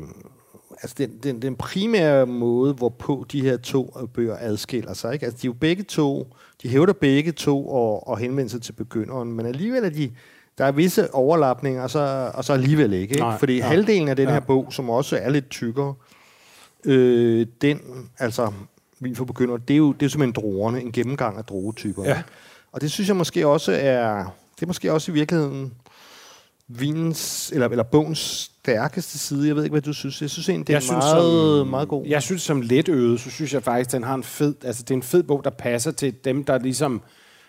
Altså, 0.82 0.96
den, 0.98 1.12
den, 1.24 1.42
den 1.42 1.56
primære 1.56 2.26
måde, 2.26 2.74
hvorpå 2.74 3.26
de 3.32 3.42
her 3.42 3.58
to 3.58 3.98
bøger 4.14 4.38
adskiller 4.40 4.94
sig, 4.94 5.14
ikke? 5.14 5.26
Altså, 5.26 5.40
de 5.42 5.48
er 5.48 5.50
jo 5.50 5.54
begge 5.60 5.84
to... 5.84 6.28
De 6.64 6.70
hævder 6.70 6.94
begge 6.94 7.32
to 7.32 7.70
og, 7.70 8.08
og 8.08 8.18
henvender 8.18 8.50
sig 8.50 8.62
til 8.62 8.74
begynderen, 8.74 9.34
men 9.34 9.46
alligevel 9.46 9.84
er 9.84 9.90
de... 9.90 10.12
Der 10.58 10.66
er 10.66 10.72
visse 10.72 11.14
overlapninger, 11.14 11.84
og 11.84 11.90
så, 11.90 12.32
og 12.34 12.46
så 12.46 12.54
alligevel 12.54 12.94
ikke. 12.94 13.02
ikke? 13.12 13.18
Nej, 13.24 13.38
Fordi 13.40 13.58
ja. 13.58 13.64
halvdelen 13.64 14.08
af 14.08 14.16
den 14.16 14.28
Ja. 14.28 14.34
her 14.34 14.40
bog, 14.40 14.74
som 14.74 14.90
også 14.90 15.18
er 15.22 15.30
lidt 15.30 15.50
tykkere, 15.50 15.94
øh, 16.86 17.48
den, 17.62 17.80
altså 18.20 18.52
vin 19.00 19.16
for 19.16 19.26
begyndere, 19.26 19.60
det 19.68 19.74
er 19.74 19.78
jo 19.78 19.92
det 19.92 20.06
er 20.06 20.10
simpelthen 20.10 20.44
druerne, 20.44 20.82
en 20.82 20.92
gennemgang 20.92 21.38
af 21.38 21.46
druetyper. 21.46 22.04
Ja. 22.04 22.24
Og 22.72 22.82
det 22.82 22.92
synes 22.92 23.08
jeg 23.08 23.16
måske 23.16 23.48
også 23.48 23.72
er, 23.72 24.24
det 24.56 24.64
er 24.64 24.68
måske 24.68 24.94
også 24.94 25.12
i 25.12 25.14
virkeligheden 25.14 25.74
vinens, 26.68 27.52
eller, 27.52 27.68
eller 27.68 27.84
bogens 27.84 28.20
stærkeste 28.20 29.20
side. 29.20 29.48
Jeg 29.48 29.56
ved 29.56 29.64
ikke, 29.64 29.74
hvad 29.74 29.82
du 29.82 29.94
synes. 29.94 30.22
Jeg 30.22 30.30
synes 30.30 30.50
egentlig, 30.50 30.68
det 30.68 30.74
er 30.74 30.76
Jeg 30.76 30.84
synes, 30.84 31.04
meget, 31.04 31.60
som, 31.60 31.68
meget 31.68 31.88
god. 31.88 32.06
Jeg 32.06 32.24
synes, 32.24 32.42
som 32.42 32.62
let 32.62 32.90
øvet, 32.90 33.20
så 33.20 33.30
synes 33.30 33.54
jeg 33.54 33.64
faktisk, 33.64 33.92
den 33.92 34.04
har 34.04 34.16
en 34.16 34.24
fed... 34.24 34.56
Altså, 34.64 34.84
det 34.84 34.92
er 34.92 34.96
en 34.96 35.04
fed 35.04 35.24
bog, 35.24 35.44
der 35.44 35.50
passer 35.50 35.92
til 35.92 36.14
dem, 36.24 36.44
der 36.44 36.58
ligesom 36.58 37.02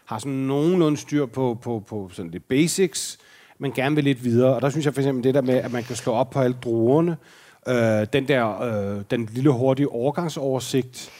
har 0.04 0.18
sådan 0.18 0.32
nogenlunde 0.32 0.96
styr 0.96 1.26
på, 1.26 1.58
på, 1.62 1.84
på 1.88 2.10
sådan 2.12 2.30
lidt 2.30 2.48
basics, 2.48 3.18
men 3.58 3.72
gerne 3.72 3.94
vil 3.94 4.04
lidt 4.04 4.24
videre. 4.24 4.54
Og 4.54 4.62
der 4.62 4.70
synes 4.70 4.86
jeg 4.86 4.94
for 4.94 5.00
eksempel 5.00 5.24
det 5.24 5.34
der 5.34 5.40
med, 5.42 5.54
at 5.54 5.72
man 5.72 5.82
kan 5.82 5.96
slå 5.96 6.12
op 6.12 6.30
på 6.30 6.40
alle 6.40 6.56
druerne, 6.64 7.16
øh, 7.68 8.06
den 8.12 8.28
der, 8.28 8.62
øh, 8.62 9.02
den 9.10 9.28
lille 9.32 9.50
hurtige 9.50 9.88
overgangsoversigt, 9.88 11.10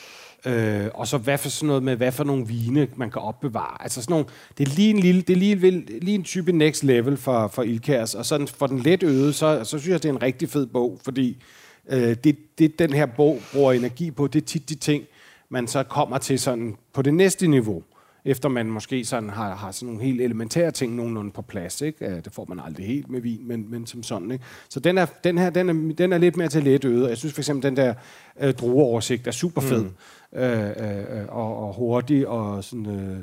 Øh, 0.46 0.88
og 0.94 1.08
så 1.08 1.18
hvad 1.18 1.38
for 1.38 1.48
sådan 1.48 1.66
noget 1.66 1.82
med, 1.82 1.96
hvad 1.96 2.12
for 2.12 2.24
nogle 2.24 2.46
vine 2.46 2.88
man 2.96 3.10
kan 3.10 3.22
opbevare. 3.22 3.82
Altså 3.82 4.02
sådan 4.02 4.12
nogle, 4.12 4.26
det 4.58 4.68
er 4.68 4.74
lige 4.74 4.90
en 4.90 4.98
lille, 4.98 5.22
det 5.22 5.32
er 5.32 5.36
lige, 5.36 5.56
lige, 6.00 6.14
en 6.14 6.24
type 6.24 6.52
next 6.52 6.84
level 6.84 7.16
for, 7.16 7.48
for 7.48 7.62
Ilkærs, 7.62 8.14
og 8.14 8.26
sådan 8.26 8.48
for 8.48 8.66
den 8.66 8.78
let 8.78 9.02
øde, 9.02 9.32
så, 9.32 9.64
så 9.64 9.78
synes 9.78 9.88
jeg, 9.88 10.02
det 10.02 10.08
er 10.08 10.12
en 10.12 10.22
rigtig 10.22 10.48
fed 10.48 10.66
bog, 10.66 10.98
fordi 11.04 11.42
øh, 11.88 12.16
det, 12.24 12.36
det, 12.58 12.78
den 12.78 12.92
her 12.92 13.06
bog 13.06 13.40
bruger 13.52 13.72
energi 13.72 14.10
på, 14.10 14.26
det 14.26 14.42
er 14.42 14.46
tit 14.46 14.68
de 14.68 14.74
ting, 14.74 15.04
man 15.48 15.68
så 15.68 15.82
kommer 15.82 16.18
til 16.18 16.38
sådan 16.38 16.76
på 16.92 17.02
det 17.02 17.14
næste 17.14 17.46
niveau, 17.46 17.82
efter 18.24 18.48
man 18.48 18.66
måske 18.66 19.04
sådan 19.04 19.30
har, 19.30 19.54
har 19.54 19.70
sådan 19.70 19.86
nogle 19.86 20.02
helt 20.02 20.20
elementære 20.20 20.70
ting 20.70 20.94
nogenlunde 20.94 21.30
på 21.30 21.42
plads. 21.42 21.80
Ikke? 21.80 22.06
Øh, 22.06 22.24
Det 22.24 22.32
får 22.32 22.44
man 22.48 22.60
aldrig 22.60 22.86
helt 22.86 23.10
med 23.10 23.20
vin, 23.20 23.48
men, 23.48 23.70
men 23.70 23.86
som 23.86 24.02
sådan. 24.02 24.30
Ikke? 24.30 24.44
Så 24.68 24.80
den, 24.80 24.98
er, 24.98 25.06
den 25.24 25.38
her, 25.38 25.50
den 25.50 25.68
er, 25.68 25.94
den 25.94 26.12
er 26.12 26.18
lidt 26.18 26.36
mere 26.36 26.48
til 26.48 26.62
let 26.62 26.84
øde. 26.84 27.08
Jeg 27.08 27.18
synes 27.18 27.34
for 27.34 27.40
eksempel, 27.40 27.62
den 27.62 27.76
der 27.76 27.94
øh, 28.40 28.54
drueoversigt 28.54 29.26
er 29.26 29.30
super 29.30 29.60
fed. 29.60 29.84
Mm. 30.32 30.38
Øh, 30.38 30.68
øh, 30.68 31.26
og, 31.28 31.66
og 31.66 31.74
hurtig 31.74 32.28
og 32.28 32.64
sådan... 32.64 32.86
Øh, 32.86 33.18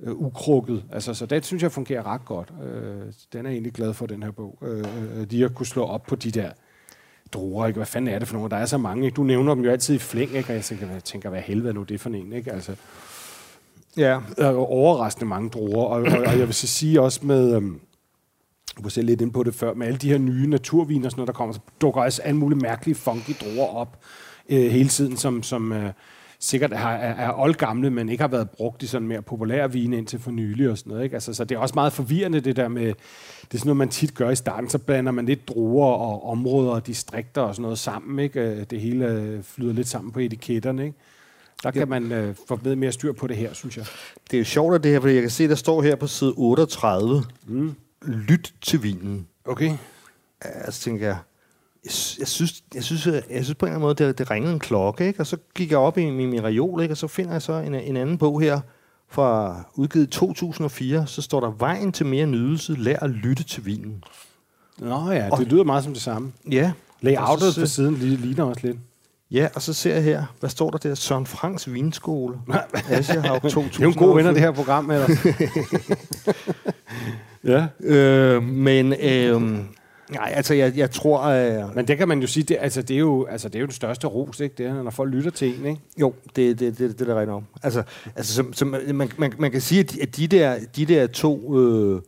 øh, 0.00 0.12
ukrukket. 0.12 0.84
Altså, 0.92 1.14
så 1.14 1.26
det 1.26 1.44
synes 1.44 1.62
jeg 1.62 1.72
fungerer 1.72 2.06
ret 2.06 2.24
godt. 2.24 2.52
Øh, 2.64 3.12
den 3.32 3.46
er 3.46 3.50
egentlig 3.50 3.72
glad 3.72 3.94
for, 3.94 4.06
den 4.06 4.22
her 4.22 4.30
bog. 4.30 4.58
Øh, 4.62 4.84
øh, 5.18 5.30
de 5.30 5.44
at 5.44 5.54
kunne 5.54 5.66
slå 5.66 5.84
op 5.84 6.02
på 6.02 6.16
de 6.16 6.30
der 6.30 6.50
druer, 7.32 7.66
ikke? 7.66 7.78
Hvad 7.78 7.86
fanden 7.86 8.14
er 8.14 8.18
det 8.18 8.28
for 8.28 8.34
nogle? 8.34 8.50
Der 8.50 8.56
er 8.56 8.66
så 8.66 8.78
mange, 8.78 9.04
ikke? 9.04 9.14
Du 9.14 9.22
nævner 9.22 9.54
dem 9.54 9.64
jo 9.64 9.70
altid 9.70 9.94
i 9.94 9.98
flæng, 9.98 10.34
ikke? 10.34 10.48
Og 10.48 10.54
jeg 10.54 10.64
tænker, 10.64 10.90
jeg 10.90 11.04
tænker 11.04 11.30
hvad 11.30 11.40
helvede 11.40 11.68
er 11.68 11.72
nu 11.72 11.82
det 11.82 12.00
for 12.00 12.10
en, 12.10 12.32
ikke? 12.32 12.52
Altså, 12.52 12.76
Ja. 13.96 14.18
Øh, 14.38 14.54
overraskende 14.56 15.28
mange 15.28 15.50
druer, 15.50 15.84
og, 15.84 16.02
og, 16.02 16.18
og 16.26 16.38
jeg 16.38 16.46
vil 16.46 16.54
så 16.54 16.66
sige 16.66 17.00
også 17.00 17.20
med, 17.22 17.56
øhm, 17.56 17.80
jeg 18.76 18.84
var 18.84 18.90
selv 18.90 19.06
lidt 19.06 19.20
ind 19.20 19.32
på 19.32 19.42
det 19.42 19.54
før, 19.54 19.74
med 19.74 19.86
alle 19.86 19.98
de 19.98 20.08
her 20.08 20.18
nye 20.18 20.46
naturviner 20.46 21.04
og 21.04 21.10
sådan 21.10 21.20
noget, 21.20 21.26
der 21.26 21.32
kommer, 21.32 21.52
så 21.52 21.60
dukker 21.80 22.02
også 22.02 22.22
alle 22.22 22.38
mulige 22.38 22.58
mærkelige 22.58 22.94
funky 22.94 23.32
druer 23.40 23.66
op 23.66 23.98
øh, 24.48 24.70
hele 24.70 24.88
tiden, 24.88 25.16
som, 25.16 25.42
som 25.42 25.72
øh, 25.72 25.90
sikkert 26.38 26.72
er, 26.72 26.76
er, 26.76 27.14
er 27.14 27.40
oldgamle, 27.40 27.90
men 27.90 28.08
ikke 28.08 28.22
har 28.22 28.28
været 28.28 28.50
brugt 28.50 28.82
i 28.82 28.86
sådan 28.86 29.08
mere 29.08 29.22
populære 29.22 29.72
vine 29.72 29.98
indtil 29.98 30.18
for 30.18 30.30
nylig 30.30 30.70
og 30.70 30.78
sådan 30.78 30.90
noget. 30.90 31.04
Ikke? 31.04 31.14
Altså, 31.14 31.34
så 31.34 31.44
det 31.44 31.54
er 31.54 31.58
også 31.58 31.74
meget 31.74 31.92
forvirrende, 31.92 32.40
det 32.40 32.56
der 32.56 32.68
med, 32.68 32.86
det 32.86 32.94
er 33.54 33.58
sådan 33.58 33.68
noget, 33.68 33.76
man 33.76 33.88
tit 33.88 34.14
gør 34.14 34.30
i 34.30 34.36
starten, 34.36 34.70
så 34.70 34.78
blander 34.78 35.12
man 35.12 35.26
lidt 35.26 35.48
druer 35.48 35.86
og 35.86 36.28
områder 36.30 36.70
og 36.70 36.86
distrikter 36.86 37.42
og 37.42 37.54
sådan 37.54 37.62
noget 37.62 37.78
sammen. 37.78 38.18
Ikke? 38.18 38.40
Øh, 38.40 38.64
det 38.70 38.80
hele 38.80 39.06
øh, 39.06 39.42
flyder 39.42 39.72
lidt 39.72 39.88
sammen 39.88 40.12
på 40.12 40.20
etiketterne. 40.20 40.84
Ikke? 40.84 40.98
Der 41.64 41.70
kan 41.70 41.88
man 41.88 42.12
øh, 42.12 42.34
få 42.48 42.58
lidt 42.64 42.78
mere 42.78 42.92
styr 42.92 43.12
på 43.12 43.26
det 43.26 43.36
her, 43.36 43.52
synes 43.52 43.76
jeg. 43.76 43.86
Det 44.30 44.36
er 44.36 44.38
jo 44.38 44.44
sjovt, 44.44 44.74
at 44.74 44.82
det 44.84 44.90
her, 44.90 45.00
fordi 45.00 45.14
jeg 45.14 45.22
kan 45.22 45.30
se, 45.30 45.48
der 45.48 45.54
står 45.54 45.82
her 45.82 45.96
på 45.96 46.06
side 46.06 46.32
38, 46.36 47.24
mm. 47.46 47.74
lyt 48.02 48.54
til 48.62 48.82
vinen. 48.82 49.26
Okay. 49.44 49.72
Ja, 50.44 50.70
så 50.70 50.80
tænker 50.80 51.06
jeg, 51.06 51.16
jeg, 51.84 51.92
jeg, 52.18 52.28
synes, 52.28 52.62
jeg, 52.74 52.84
synes, 52.84 53.06
jeg, 53.06 53.22
jeg 53.30 53.44
synes 53.44 53.54
på 53.58 53.66
en 53.66 53.72
eller 53.72 53.76
anden 53.76 53.86
måde, 53.86 53.94
det, 53.94 54.18
det 54.18 54.30
ringede 54.30 54.52
en 54.52 54.58
klokke, 54.58 55.06
ikke? 55.06 55.20
og 55.20 55.26
så 55.26 55.36
gik 55.54 55.70
jeg 55.70 55.78
op 55.78 55.98
i 55.98 56.10
min, 56.10 56.30
min 56.30 56.44
reol, 56.44 56.82
ikke? 56.82 56.92
og 56.92 56.98
så 56.98 57.06
finder 57.08 57.32
jeg 57.32 57.42
så 57.42 57.52
en, 57.52 57.74
en 57.74 57.96
anden 57.96 58.18
bog 58.18 58.40
her, 58.40 58.60
fra 59.08 59.62
udgivet 59.74 60.06
i 60.06 60.10
2004, 60.10 61.06
så 61.06 61.22
står 61.22 61.40
der, 61.40 61.50
vejen 61.50 61.92
til 61.92 62.06
mere 62.06 62.26
nydelse, 62.26 62.72
lær 62.74 62.98
at 62.98 63.10
lytte 63.10 63.44
til 63.44 63.66
vinen. 63.66 64.04
Nå 64.78 65.10
ja, 65.10 65.28
det 65.38 65.46
lyder 65.46 65.64
meget 65.64 65.84
som 65.84 65.92
det 65.92 66.02
samme. 66.02 66.32
Ja. 66.50 66.72
Layoutet 67.00 67.48
Og 67.48 67.54
på 67.60 67.66
siden 67.66 67.94
li- 67.94 68.26
ligner 68.26 68.44
også 68.44 68.60
lidt. 68.66 68.76
Ja, 69.34 69.48
og 69.54 69.62
så 69.62 69.72
ser 69.72 69.94
jeg 69.94 70.02
her, 70.02 70.24
hvad 70.40 70.50
står 70.50 70.70
der 70.70 70.78
der? 70.78 70.94
Søren 70.94 71.26
Franks 71.26 71.72
Vinskole. 71.72 72.38
Asiahav 72.90 73.40
2004. 73.40 73.70
Det 73.72 73.80
er 73.80 73.84
jo 73.84 73.88
en 73.88 73.94
god 73.94 74.26
af 74.28 74.34
det 74.34 74.42
her 74.42 74.50
program, 74.50 74.90
ellers. 74.90 75.10
ja. 77.52 77.66
Øh, 77.80 78.42
men 78.42 78.92
øh, 78.92 79.42
nej, 79.42 80.32
altså 80.36 80.54
jeg, 80.54 80.76
jeg 80.76 80.90
tror... 80.90 81.22
Øh, 81.22 81.76
Men 81.76 81.88
det 81.88 81.98
kan 81.98 82.08
man 82.08 82.20
jo 82.20 82.26
sige, 82.26 82.44
det, 82.44 82.56
altså, 82.60 82.82
det, 82.82 82.94
er 82.94 82.98
jo, 82.98 83.24
altså, 83.24 83.48
det 83.48 83.54
er 83.54 83.60
jo 83.60 83.66
den 83.66 83.72
største 83.72 84.06
ros, 84.06 84.40
ikke? 84.40 84.54
Det 84.58 84.66
er, 84.66 84.82
når 84.82 84.90
folk 84.90 85.12
lytter 85.12 85.30
til 85.30 85.60
en, 85.60 85.66
ikke? 85.66 85.80
Jo, 86.00 86.14
det, 86.36 86.60
det, 86.60 86.78
det, 86.78 86.98
det 86.98 87.00
er 87.00 87.04
der 87.04 87.20
rigtigt 87.20 87.34
om. 87.34 87.44
Altså, 87.62 87.82
altså 88.16 88.34
som, 88.34 88.52
som, 88.52 88.68
man, 88.92 89.10
man, 89.18 89.32
man 89.38 89.50
kan 89.50 89.60
sige, 89.60 89.80
at 89.80 89.92
de, 89.92 90.02
at 90.02 90.16
de, 90.16 90.26
der, 90.26 90.58
de 90.76 90.86
der 90.86 91.06
to 91.06 91.58
øh, 91.60 92.02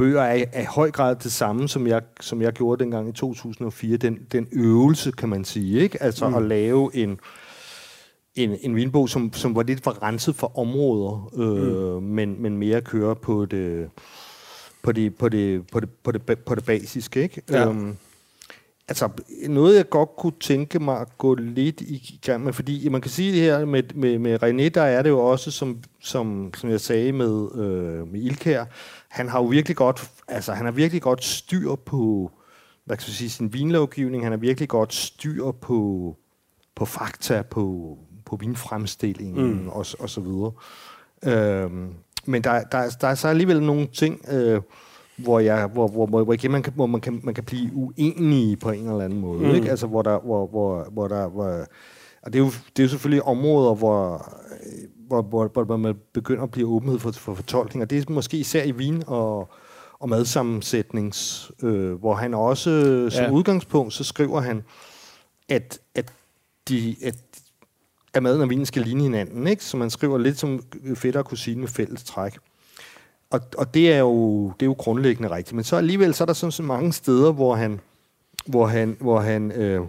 bøger 0.00 0.22
er, 0.22 0.44
er 0.52 0.62
i 0.62 0.64
høj 0.64 0.90
grad 0.90 1.16
det 1.16 1.32
samme, 1.32 1.68
som 1.68 1.86
jeg, 1.86 2.02
som 2.20 2.42
jeg 2.42 2.52
gjorde 2.52 2.84
dengang 2.84 3.08
i 3.08 3.12
2004. 3.12 3.96
Den, 3.96 4.18
den 4.32 4.48
øvelse, 4.52 5.12
kan 5.12 5.28
man 5.28 5.44
sige. 5.44 5.80
ikke? 5.80 6.02
Altså 6.02 6.28
mm. 6.28 6.34
at 6.34 6.42
lave 6.42 6.96
en, 6.96 7.18
en, 8.34 8.56
en 8.60 8.76
vinbog, 8.76 9.08
som, 9.08 9.32
som 9.32 9.54
var 9.56 9.62
lidt 9.62 9.86
var 9.86 10.02
renset 10.02 10.34
for 10.34 10.58
områder, 10.58 11.30
øh, 11.36 11.96
mm. 11.96 12.08
men, 12.08 12.42
men 12.42 12.56
mere 12.56 12.80
køre 12.80 13.16
på 13.16 13.46
det, 13.46 13.90
på 14.82 14.92
det, 14.92 15.14
på 15.14 15.28
det, 15.28 15.66
på 15.72 15.80
det, 15.80 15.90
på 16.04 16.12
det, 16.12 16.38
på 16.38 16.54
det 16.54 16.64
basiske. 16.64 17.22
Ikke? 17.22 17.42
Ja. 17.50 17.68
Øhm, 17.68 17.96
Altså, 18.90 19.08
noget 19.48 19.76
jeg 19.76 19.88
godt 19.88 20.08
kunne 20.16 20.32
tænke 20.40 20.78
mig 20.78 21.00
at 21.00 21.18
gå 21.18 21.34
lidt 21.34 21.80
i 21.80 22.20
gang 22.26 22.44
med, 22.44 22.52
fordi 22.52 22.88
man 22.88 23.00
kan 23.00 23.10
sige 23.10 23.32
det 23.32 23.40
her 23.40 23.64
med, 23.64 23.82
med, 23.94 24.18
med 24.18 24.42
René, 24.42 24.68
der 24.68 24.82
er 24.82 25.02
det 25.02 25.10
jo 25.10 25.18
også, 25.18 25.50
som, 25.50 25.78
som, 26.00 26.54
som 26.56 26.70
jeg 26.70 26.80
sagde 26.80 27.12
med, 27.12 27.48
øh, 27.54 28.12
med 28.12 28.20
Ilkær, 28.20 28.64
han 29.08 29.28
har 29.28 29.38
jo 29.38 29.46
virkelig 29.46 29.76
godt, 29.76 30.10
altså 30.28 30.52
han 30.52 30.64
har 30.64 30.72
virkelig 30.72 31.02
godt 31.02 31.24
styr 31.24 31.74
på, 31.74 32.30
hvad 32.84 32.96
kan 32.96 33.06
jeg 33.06 33.14
sige, 33.14 33.30
sin 33.30 33.52
vinlovgivning, 33.52 34.24
han 34.24 34.32
har 34.32 34.38
virkelig 34.38 34.68
godt 34.68 34.94
styr 34.94 35.50
på, 35.50 36.16
på 36.74 36.84
fakta, 36.84 37.42
på, 37.42 37.98
på 38.24 38.36
vinfremstillingen 38.36 39.62
mm. 39.62 39.68
og, 39.68 39.86
og 39.98 40.10
så 40.10 40.20
videre. 40.20 40.52
Øhm, 41.24 41.88
men 42.24 42.44
der, 42.44 42.62
der, 42.62 42.90
der 43.00 43.08
er 43.08 43.14
så 43.14 43.28
alligevel 43.28 43.62
nogle 43.62 43.86
ting, 43.86 44.24
øh, 44.32 44.60
hvor, 45.22 45.38
jeg, 45.38 45.66
hvor, 45.66 45.88
hvor, 45.88 46.06
hvor, 46.06 46.24
hvor, 46.24 46.32
igen, 46.32 46.50
man, 46.50 46.62
kan, 46.62 46.72
hvor 46.72 46.86
man, 46.86 47.00
kan, 47.00 47.20
man 47.22 47.34
kan 47.34 47.44
blive 47.44 47.70
uenig 47.74 48.58
på 48.58 48.70
en 48.70 48.88
eller 48.88 49.04
anden 49.04 49.20
måde. 49.20 49.48
Mm. 49.48 49.54
Ikke? 49.54 49.70
Altså, 49.70 49.86
hvor 49.86 50.02
der, 50.02 50.18
hvor, 50.18 50.46
hvor, 50.46 50.88
hvor 50.92 51.08
der, 51.08 51.28
hvor, 51.28 51.66
og 52.22 52.32
det 52.32 52.34
er, 52.34 52.44
jo, 52.44 52.50
det 52.76 52.78
er 52.78 52.82
jo 52.82 52.88
selvfølgelig 52.88 53.22
områder, 53.22 53.74
hvor, 53.74 54.28
hvor, 55.06 55.22
hvor, 55.22 55.64
hvor 55.64 55.76
man 55.76 55.94
begynder 56.12 56.42
at 56.42 56.50
blive 56.50 56.66
åbenhed 56.66 56.98
for, 56.98 57.10
for 57.12 57.34
fortolkning, 57.34 57.82
og 57.82 57.90
det 57.90 58.08
er 58.08 58.12
måske 58.12 58.36
især 58.36 58.64
i 58.64 58.70
vin 58.70 59.02
og, 59.06 59.48
og 60.00 60.08
madsammensætnings, 60.08 61.52
øh, 61.62 61.92
hvor 61.92 62.14
han 62.14 62.34
også 62.34 62.70
som 63.10 63.24
ja. 63.24 63.30
udgangspunkt, 63.30 63.92
så 63.92 64.04
skriver 64.04 64.40
han, 64.40 64.62
at, 65.48 65.78
at, 65.94 66.12
de, 66.68 66.96
at, 67.04 67.16
at 68.14 68.22
maden 68.22 68.42
og 68.42 68.50
vinen 68.50 68.66
skal 68.66 68.82
ligne 68.82 69.02
hinanden. 69.02 69.46
Ikke? 69.46 69.64
Så 69.64 69.76
man 69.76 69.90
skriver 69.90 70.18
lidt 70.18 70.38
som 70.38 70.62
fætter 70.94 71.20
og 71.20 71.26
kusine 71.26 71.60
med 71.60 71.68
fælles 71.68 72.04
træk. 72.04 72.38
Og, 73.30 73.40
og 73.58 73.74
det, 73.74 73.92
er 73.92 73.98
jo, 73.98 74.46
det 74.48 74.62
er 74.62 74.66
jo 74.66 74.76
grundlæggende 74.78 75.30
rigtigt. 75.30 75.54
Men 75.54 75.64
så 75.64 75.76
alligevel 75.76 76.14
så 76.14 76.24
er 76.24 76.26
der 76.26 76.32
sådan 76.32 76.52
så 76.52 76.62
mange 76.62 76.92
steder, 76.92 77.32
hvor 77.32 77.54
han, 77.54 77.80
hvor 78.46 78.66
han, 78.66 78.96
hvor 79.00 79.20
han, 79.20 79.52
øh, 79.52 79.86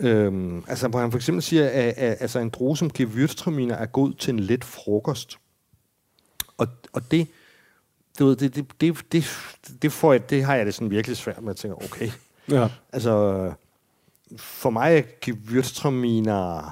øh, 0.00 0.62
altså, 0.68 0.88
hvor 0.88 1.00
han 1.00 1.10
for 1.10 1.18
eksempel 1.18 1.42
siger, 1.42 1.68
at, 1.68 1.94
at 1.96 2.16
altså 2.20 2.38
en 2.38 2.48
drue 2.48 2.76
som 2.76 2.90
Gewürztraminer 2.98 3.74
er 3.74 3.86
god 3.86 4.12
til 4.12 4.32
en 4.32 4.40
let 4.40 4.64
frokost. 4.64 5.38
Og, 6.58 6.66
og 6.92 7.10
det, 7.10 7.28
du 8.18 8.26
ved, 8.26 8.36
det, 8.36 8.54
det, 8.54 8.66
det, 8.80 9.04
det, 9.12 9.24
det, 9.82 9.92
får 9.92 10.12
jeg, 10.12 10.30
det 10.30 10.44
har 10.44 10.54
jeg 10.54 10.66
det 10.66 10.74
sådan 10.74 10.90
virkelig 10.90 11.16
svært 11.16 11.42
med 11.42 11.50
at 11.50 11.56
tænke, 11.56 11.84
okay, 11.84 12.10
Ja. 12.50 12.68
Altså, 12.92 13.52
for 14.36 14.70
mig 14.70 14.96
er 14.96 15.02
Gewürztraminer, 15.26 16.70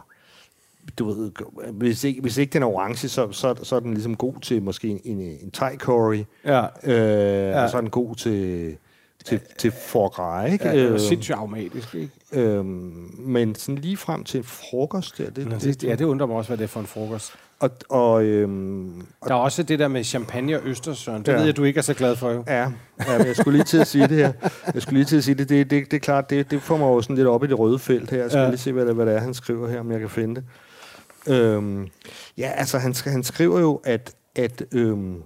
du 0.98 1.12
ved, 1.12 1.30
hvis 1.72 2.04
ikke, 2.04 2.20
hvis 2.20 2.36
ikke 2.38 2.52
den 2.52 2.62
er 2.62 2.66
orange, 2.66 3.08
så, 3.08 3.32
så, 3.32 3.54
så 3.62 3.76
er 3.76 3.80
den 3.80 3.94
ligesom 3.94 4.16
god 4.16 4.34
til 4.42 4.62
måske 4.62 4.88
en, 4.88 5.00
en, 5.04 5.18
en 5.20 5.50
thai 5.50 5.76
curry, 5.76 6.18
Ja. 6.44 6.62
øh, 6.84 7.48
Ja. 7.50 7.62
og 7.64 7.70
så 7.70 7.76
er 7.76 7.80
den 7.80 7.90
god 7.90 8.14
til, 8.14 8.76
til, 9.24 9.40
til 9.58 9.72
foie 9.72 10.08
gras, 10.08 10.52
ikke? 10.52 10.68
Ja, 10.68 10.74
det 10.74 10.82
er 10.82 10.92
Øh, 10.92 11.00
sindssygt 11.00 11.36
aromatisk, 11.36 11.94
ikke? 11.94 12.10
øhm, 12.32 13.10
men 13.18 13.54
sådan 13.54 13.74
lige 13.78 13.96
frem 13.96 14.24
til 14.24 14.38
en 14.38 14.44
frokost 14.44 15.18
der, 15.18 15.30
det, 15.30 15.46
Nå, 15.48 15.56
det, 15.56 15.84
ja, 15.84 15.94
det 15.94 16.04
undrer 16.04 16.26
mig 16.26 16.36
også, 16.36 16.48
hvad 16.48 16.58
det 16.58 16.64
er 16.64 16.68
for 16.68 16.80
en 16.80 16.86
frokost. 16.86 17.32
og, 17.60 17.70
og, 17.88 18.24
øhm, 18.24 19.00
og 19.20 19.28
Der 19.28 19.34
er 19.34 19.38
også 19.38 19.62
det 19.62 19.78
der 19.78 19.88
med 19.88 20.04
champagne 20.04 20.56
og 20.56 20.62
østersøren. 20.66 21.22
Det 21.22 21.28
Ja. 21.32 21.36
ved 21.36 21.44
jeg, 21.44 21.56
du 21.56 21.64
ikke 21.64 21.78
er 21.78 21.82
så 21.82 21.94
glad 21.94 22.16
for, 22.16 22.30
jo. 22.30 22.44
Ja, 22.46 22.60
ja 23.08 23.18
men 23.18 23.26
jeg 23.26 23.36
skulle 23.36 23.56
lige 23.58 23.64
til 23.64 23.78
at 23.78 23.86
sige 23.86 24.08
det 24.08 24.16
her. 24.16 24.32
Jeg 24.74 24.82
skulle 24.82 24.98
lige 24.98 25.04
til 25.06 25.16
at 25.16 25.24
sige 25.24 25.34
det. 25.34 25.48
Det, 25.48 25.70
det, 25.70 25.90
det 25.90 25.96
er 25.96 26.00
klart, 26.00 26.30
det, 26.30 26.50
det 26.50 26.62
får 26.62 26.76
mig 26.76 26.84
jo 26.86 27.02
sådan 27.02 27.16
lidt 27.16 27.28
op 27.28 27.44
i 27.44 27.46
det 27.46 27.58
røde 27.58 27.78
felt 27.78 28.10
her. 28.10 28.18
Jeg 28.18 28.30
skal 28.30 28.40
ja. 28.42 28.48
lige 28.48 28.58
se, 28.58 28.72
hvad 28.72 28.86
det, 28.86 28.94
hvad 28.94 29.06
det 29.06 29.14
er, 29.14 29.18
han 29.20 29.34
skriver 29.34 29.68
her, 29.68 29.80
om 29.80 29.92
jeg 29.92 30.00
kan 30.00 30.10
finde 30.10 30.34
det. 30.34 30.44
Øhm, 31.28 31.88
ja, 32.38 32.52
altså 32.56 32.78
han, 32.78 32.94
han 33.04 33.22
skriver 33.22 33.60
jo, 33.60 33.80
at, 33.84 34.14
at, 34.34 34.62
øhm, 34.72 35.22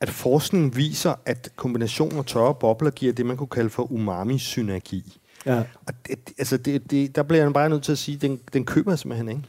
at 0.00 0.10
forskningen 0.10 0.76
viser, 0.76 1.14
at 1.24 1.52
kombinationen 1.56 2.18
af 2.18 2.24
tørre 2.24 2.54
bobler 2.54 2.90
giver 2.90 3.12
det, 3.12 3.26
man 3.26 3.36
kunne 3.36 3.48
kalde 3.48 3.70
for 3.70 3.92
umami-synergi. 3.92 5.18
Ja. 5.46 5.58
Og 5.86 5.94
det, 6.06 6.32
altså 6.38 6.56
det, 6.56 6.90
det, 6.90 7.16
der 7.16 7.22
bliver 7.22 7.42
jeg 7.42 7.52
bare 7.52 7.68
nødt 7.68 7.82
til 7.82 7.92
at 7.92 7.98
sige, 7.98 8.16
den, 8.16 8.40
den 8.52 8.64
køber 8.64 8.92
jeg 8.92 8.98
simpelthen 8.98 9.28
ikke. 9.28 9.42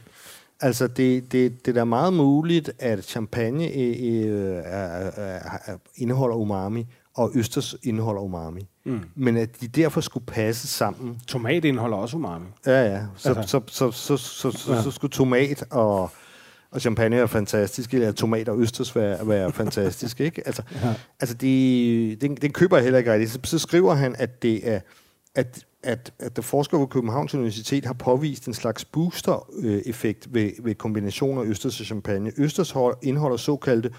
Altså, 0.60 0.86
det, 0.86 1.32
det, 1.32 1.66
det 1.66 1.70
er 1.70 1.74
da 1.74 1.84
meget 1.84 2.12
muligt, 2.12 2.70
at 2.78 3.04
champagne 3.04 3.64
øh, 3.64 4.62
er, 4.64 5.10
er, 5.16 5.58
er, 5.66 5.76
indeholder 5.96 6.36
umami, 6.36 6.86
og 7.14 7.32
østers 7.34 7.76
indeholder 7.82 8.22
umami. 8.22 8.68
Mm. 8.88 9.00
Men 9.14 9.36
at 9.36 9.60
de 9.60 9.68
derfor 9.68 10.00
skulle 10.00 10.26
passe 10.26 10.68
sammen. 10.68 11.18
Tomat 11.26 11.64
indeholder 11.64 11.96
også 11.96 12.16
umami. 12.16 12.46
Ja, 12.66 12.82
ja. 12.94 13.00
Så, 13.16 13.28
Altså. 13.34 13.60
så, 13.68 13.90
så, 13.90 13.90
så, 13.90 14.16
så, 14.16 14.50
så, 14.58 14.74
Ja. 14.74 14.82
så, 14.82 14.90
skulle 14.90 15.12
tomat 15.12 15.64
og, 15.70 16.10
og 16.70 16.80
champagne 16.80 17.16
være 17.16 17.28
fantastisk, 17.28 17.94
eller 17.94 18.12
tomat 18.12 18.48
og 18.48 18.58
østers 18.60 18.96
være, 18.96 19.28
være 19.28 19.52
fantastisk, 19.52 20.20
ikke? 20.28 20.42
Altså, 20.46 20.62
Ja. 20.82 20.94
altså 21.20 21.34
det, 21.36 22.20
den, 22.20 22.36
den 22.36 22.52
køber 22.52 22.76
jeg 22.76 22.84
heller 22.84 22.98
ikke 22.98 23.12
rigtigt. 23.12 23.30
Så, 23.30 23.38
så 23.44 23.58
skriver 23.58 23.94
han, 23.94 24.14
at 24.18 24.42
det 24.42 24.68
er, 24.72 24.80
at, 25.34 25.64
at, 25.82 26.12
at 26.18 26.36
der 26.36 26.42
forskere 26.42 26.80
på 26.80 26.86
Københavns 26.86 27.34
Universitet 27.34 27.84
har 27.84 27.92
påvist 27.92 28.46
en 28.46 28.54
slags 28.54 28.84
booster-effekt 28.84 30.34
ved, 30.34 30.50
ved 30.62 30.74
kombinationer 30.74 31.42
af 31.42 31.46
østers 31.46 31.80
og 31.80 31.86
champagne. 31.86 32.32
Østers 32.36 32.70
hold- 32.70 32.96
indeholder 33.02 33.36
såkaldte 33.36 33.90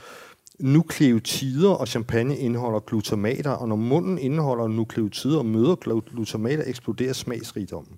nukleotider, 0.60 1.70
og 1.70 1.88
champagne 1.88 2.38
indeholder 2.38 2.80
glutamater, 2.80 3.49
og 3.51 3.68
når 3.68 3.76
munden 3.76 4.18
indeholder 4.18 4.68
nukleotider 4.68 5.38
og 5.38 5.45
møder 5.45 5.76
glu- 5.76 6.14
glutamater, 6.14 6.64
eksploderer 6.68 7.14
smagsrigdommen. 7.14 7.97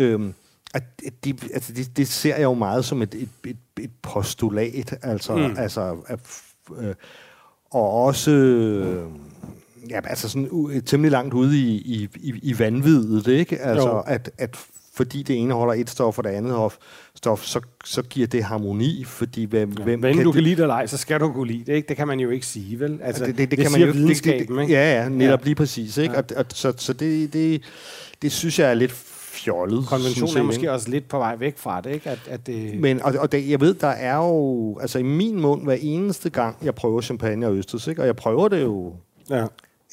Øhm, 0.00 0.34
at 0.74 0.82
det, 1.24 1.42
altså 1.54 1.72
det, 1.72 1.96
det 1.96 2.08
ser 2.08 2.34
jeg 2.36 2.42
jo 2.42 2.54
meget 2.54 2.84
som 2.84 3.02
et, 3.02 3.14
et, 3.14 3.28
et, 3.46 3.56
et 3.80 3.90
postulat, 4.02 4.98
altså, 5.02 5.36
Mm. 5.36 5.54
altså 5.58 5.96
at, 6.06 6.20
øh, 6.78 6.94
og 7.70 7.90
også 7.92 8.30
øh, 8.30 9.10
ja, 9.90 10.00
altså 10.04 10.28
sådan 10.28 10.48
u- 10.48 10.80
temmelig 10.80 11.10
langt 11.12 11.34
ude 11.34 11.58
i, 11.60 11.74
i, 11.76 12.08
i, 12.20 12.32
i 12.42 12.58
vanviddet, 12.58 13.26
ikke? 13.26 13.58
Altså, 13.58 13.88
Jo. 13.88 14.00
at, 14.06 14.30
at 14.38 14.56
fordi 14.96 15.22
det 15.22 15.36
ene 15.36 15.54
holder 15.54 15.74
et 15.74 15.90
stof, 15.90 16.18
og 16.18 16.24
det 16.24 16.30
andet 16.30 16.52
hof- 16.56 16.78
stof, 17.14 17.42
så, 17.44 17.60
så 17.84 18.02
giver 18.02 18.26
det 18.26 18.44
harmoni, 18.44 19.04
fordi 19.04 19.44
hvem, 19.44 19.72
Ja. 19.78 19.84
hvem 19.84 20.04
end 20.04 20.18
du 20.20 20.24
det- 20.24 20.34
kan 20.34 20.42
lide 20.42 20.56
det 20.56 20.62
eller 20.62 20.74
ej, 20.74 20.86
så 20.86 20.96
skal 20.96 21.20
du 21.20 21.32
kunne 21.32 21.46
lide 21.52 21.64
det, 21.66 21.72
ikke? 21.72 21.88
Det 21.88 21.96
kan 21.96 22.06
man 22.08 22.20
jo 22.20 22.30
ikke 22.30 22.46
sige, 22.46 22.80
vel? 22.80 22.98
Altså, 23.02 23.24
det, 23.26 23.38
det, 23.38 23.50
det, 23.50 23.58
det 23.58 23.58
kan 23.58 23.72
man 23.72 23.80
jo 23.88 23.92
videnskaben, 23.92 24.40
det, 24.40 24.48
det, 24.56 24.62
ikke? 24.62 24.72
Ja, 24.72 25.02
ja, 25.02 25.08
netop 25.08 25.40
Ja. 25.40 25.44
lige 25.44 25.54
præcis. 25.54 25.96
Ikke? 25.98 26.12
Ja. 26.14 26.18
Og, 26.18 26.24
og, 26.36 26.44
så 26.48 26.72
så 26.76 26.92
det, 26.92 27.32
det, 27.32 27.62
det 28.22 28.32
synes 28.32 28.58
jeg 28.58 28.70
er 28.70 28.74
lidt 28.74 28.92
fjollet. 28.92 29.86
Konventionen 29.86 30.36
er 30.38 30.42
måske 30.42 30.60
ikke? 30.60 30.72
også 30.72 30.90
lidt 30.90 31.08
på 31.08 31.18
vej 31.18 31.36
væk 31.36 31.58
fra 31.58 31.80
det, 31.80 31.90
ikke? 31.90 32.10
At, 32.10 32.18
at 32.28 32.46
det... 32.46 32.80
Men, 32.80 33.02
og, 33.02 33.14
og 33.18 33.32
det, 33.32 33.48
jeg 33.50 33.60
ved, 33.60 33.74
der 33.74 33.88
er 33.88 34.16
jo, 34.16 34.78
altså 34.80 34.98
i 34.98 35.02
min 35.02 35.40
mund, 35.40 35.62
hver 35.64 35.76
eneste 35.80 36.30
gang, 36.30 36.56
jeg 36.62 36.74
prøver 36.74 37.00
champagne 37.00 37.46
og 37.46 37.54
østers, 37.54 37.86
ikke? 37.86 38.02
og 38.02 38.06
jeg 38.06 38.16
prøver 38.16 38.48
det 38.48 38.62
jo 38.62 38.92
ja. 39.30 39.44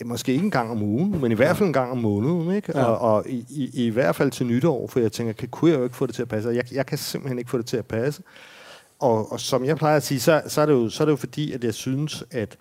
Måske 0.05 0.31
ikke 0.31 0.45
en 0.45 0.51
gang 0.51 0.71
om 0.71 0.81
ugen, 0.81 1.21
men 1.21 1.31
i 1.31 1.35
hvert 1.35 1.57
fald 1.57 1.67
en 1.67 1.73
gang 1.73 1.91
om 1.91 1.97
måneden, 1.97 2.55
ikke? 2.55 2.71
Ja. 2.75 2.83
Og, 2.83 3.15
og 3.15 3.29
i, 3.29 3.45
i, 3.49 3.85
i 3.85 3.89
hvert 3.89 4.15
fald 4.15 4.31
til 4.31 4.45
nytår, 4.45 4.87
for 4.87 4.99
jeg 4.99 5.11
tænker, 5.11 5.33
kan, 5.33 5.49
kunne 5.49 5.71
jeg 5.71 5.79
jo 5.79 5.83
ikke 5.83 5.95
få 5.95 6.05
det 6.05 6.15
til 6.15 6.21
at 6.21 6.27
passe? 6.27 6.49
Jeg, 6.49 6.63
jeg 6.73 6.85
kan 6.85 6.97
simpelthen 6.97 7.39
ikke 7.39 7.51
få 7.51 7.57
det 7.57 7.65
til 7.65 7.77
at 7.77 7.85
passe. 7.85 8.23
Og, 8.99 9.31
og 9.31 9.39
som 9.39 9.65
jeg 9.65 9.77
plejer 9.77 9.97
at 9.97 10.03
sige, 10.03 10.19
så, 10.19 10.41
så, 10.47 10.61
er 10.61 10.65
det 10.65 10.73
jo, 10.73 10.89
så 10.89 11.03
er 11.03 11.05
det 11.05 11.11
jo 11.11 11.17
fordi, 11.17 11.51
at 11.51 11.63
jeg 11.63 11.73
synes, 11.73 12.23
at 12.31 12.57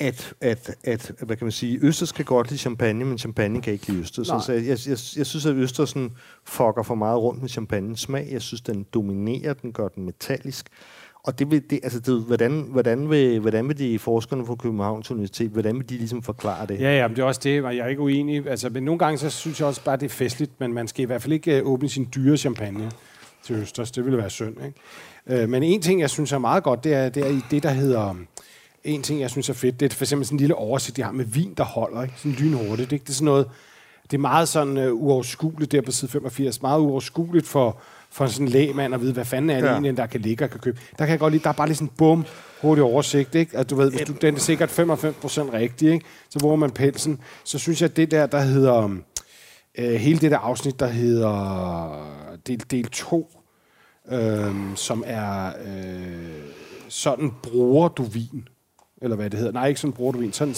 at, 0.00 0.34
at, 0.40 0.76
at, 0.84 1.12
hvad 1.22 1.36
kan 1.36 1.44
man 1.44 1.52
sige, 1.52 1.78
Østers 1.82 2.12
kan 2.12 2.24
godt 2.24 2.50
lide 2.50 2.58
champagne, 2.58 3.04
men 3.04 3.18
champagne 3.18 3.62
kan 3.62 3.72
ikke 3.72 3.86
lide 3.86 4.00
Østers. 4.00 4.28
Nej. 4.28 4.40
Så 4.40 4.52
jeg, 4.52 4.62
jeg, 4.62 4.78
jeg, 4.86 4.98
jeg 5.16 5.26
synes, 5.26 5.46
at 5.46 5.54
Østersen 5.54 6.12
fucker 6.44 6.82
for 6.82 6.94
meget 6.94 7.18
rundt 7.18 7.40
med 7.40 7.48
champagnens 7.48 8.00
smag. 8.00 8.28
Jeg 8.30 8.42
synes, 8.42 8.60
den 8.60 8.86
dominerer, 8.94 9.54
den 9.54 9.72
gør 9.72 9.88
den 9.88 10.04
metallisk. 10.04 10.66
Og 11.24 11.38
det 11.38 11.50
vil, 11.50 11.70
det, 11.70 11.80
altså 11.82 12.00
det, 12.00 12.22
hvordan, 12.22 12.66
hvordan, 12.70 13.10
vil, 13.10 13.40
hvordan 13.40 13.68
vil 13.68 13.78
de 13.78 13.98
forskerne 13.98 14.46
fra 14.46 14.54
Københavns 14.54 15.10
Universitet, 15.10 15.50
hvordan 15.50 15.76
vil 15.78 15.88
de 15.88 15.96
ligesom 15.96 16.22
forklare 16.22 16.66
det? 16.66 16.80
Ja, 16.80 16.96
ja, 16.98 17.08
men 17.08 17.16
det 17.16 17.22
er 17.22 17.26
også 17.26 17.40
det, 17.44 17.64
og 17.64 17.76
jeg 17.76 17.84
er 17.84 17.88
ikke 17.88 18.02
uenig. 18.02 18.46
Altså, 18.48 18.68
men 18.68 18.82
nogle 18.82 18.98
gange 18.98 19.18
så 19.18 19.30
synes 19.30 19.60
jeg 19.60 19.68
også 19.68 19.84
bare, 19.84 19.96
det 19.96 20.04
er 20.04 20.08
festligt, 20.08 20.52
men 20.58 20.72
man 20.72 20.88
skal 20.88 21.02
i 21.02 21.06
hvert 21.06 21.22
fald 21.22 21.32
ikke 21.32 21.58
øh, 21.58 21.66
åbne 21.66 21.88
sin 21.88 22.08
dyre 22.14 22.36
champagne 22.36 22.90
til 23.44 23.56
Østers. 23.56 23.90
Det 23.90 24.04
ville 24.04 24.18
være 24.18 24.30
synd, 24.30 24.56
ikke? 24.66 25.42
Øh, 25.42 25.48
men 25.48 25.62
en 25.62 25.82
ting, 25.82 26.00
jeg 26.00 26.10
synes 26.10 26.32
er 26.32 26.38
meget 26.38 26.64
godt, 26.64 26.84
det 26.84 26.94
er, 26.94 27.08
det 27.08 27.26
er 27.26 27.30
i 27.30 27.40
det, 27.50 27.62
der 27.62 27.70
hedder... 27.70 28.14
En 28.84 29.02
ting, 29.02 29.20
jeg 29.20 29.30
synes 29.30 29.48
er 29.48 29.54
fedt, 29.54 29.80
det 29.80 29.92
er 29.92 29.96
for 29.96 30.04
eksempel 30.04 30.26
sådan 30.26 30.36
en 30.36 30.40
lille 30.40 30.54
oversigt, 30.54 30.96
de 30.96 31.02
har 31.02 31.12
med 31.12 31.24
vin, 31.24 31.54
der 31.56 31.64
holder, 31.64 32.02
ikke? 32.02 32.14
Sådan 32.16 32.32
lynhurtigt, 32.32 32.92
ikke? 32.92 33.02
Det 33.02 33.08
er 33.08 33.14
sådan 33.14 33.24
noget... 33.24 33.46
Det 34.02 34.16
er 34.16 34.20
meget 34.20 34.48
sådan 34.48 34.76
uh, 34.76 35.02
uoverskueligt 35.02 35.72
der 35.72 35.82
på 35.82 35.92
side 35.92 36.10
85. 36.10 36.62
Meget 36.62 36.80
uoverskueligt 36.80 37.46
for, 37.46 37.80
for 38.14 38.26
sådan 38.26 38.46
en 38.46 38.52
lægmand 38.52 38.94
at 38.94 39.00
vide, 39.00 39.12
hvad 39.12 39.24
fanden 39.24 39.50
er 39.50 39.60
det 39.60 39.66
ja. 39.66 39.72
Egentlig, 39.72 39.96
der 39.96 40.06
kan 40.06 40.20
ligge 40.20 40.44
og 40.44 40.50
kan 40.50 40.60
købe. 40.60 40.80
Der 40.98 41.04
kan 41.04 41.10
jeg 41.10 41.18
godt 41.18 41.32
lide, 41.32 41.42
der 41.42 41.48
er 41.48 41.54
bare 41.54 41.66
lige 41.66 41.76
sådan 41.76 41.90
bum, 41.98 42.24
hurtig 42.60 42.84
oversigt, 42.84 43.34
ikke? 43.34 43.56
At 43.56 43.70
du 43.70 43.76
ved, 43.76 43.90
hvis 43.90 44.00
du, 44.00 44.12
den 44.12 44.34
er 44.34 44.38
sikkert 44.38 44.78
95% 44.78 44.82
rigtig, 45.52 45.92
ikke? 45.92 46.06
Så 46.30 46.38
bruger 46.38 46.56
man 46.56 46.70
pelsen. 46.70 47.20
Så 47.44 47.58
synes 47.58 47.82
jeg, 47.82 47.90
at 47.90 47.96
det 47.96 48.10
der, 48.10 48.26
der 48.26 48.40
hedder... 48.40 48.96
Øh, 49.78 49.94
hele 49.94 50.18
det 50.18 50.30
der 50.30 50.38
afsnit, 50.38 50.80
der 50.80 50.86
hedder 50.86 52.38
del, 52.46 52.64
del 52.70 52.90
2, 52.90 53.30
øh, 54.12 54.54
som 54.74 55.04
er 55.06 55.52
øh, 55.66 56.42
sådan 56.88 57.32
bruger 57.42 57.88
du 57.88 58.02
vin, 58.02 58.48
eller 59.02 59.16
hvad 59.16 59.30
det 59.30 59.38
hedder. 59.38 59.52
Nej, 59.52 59.68
ikke 59.68 59.80
sådan 59.80 59.92
bruger 59.92 60.12
du 60.12 60.18
vin, 60.18 60.32
sådan, 60.32 60.54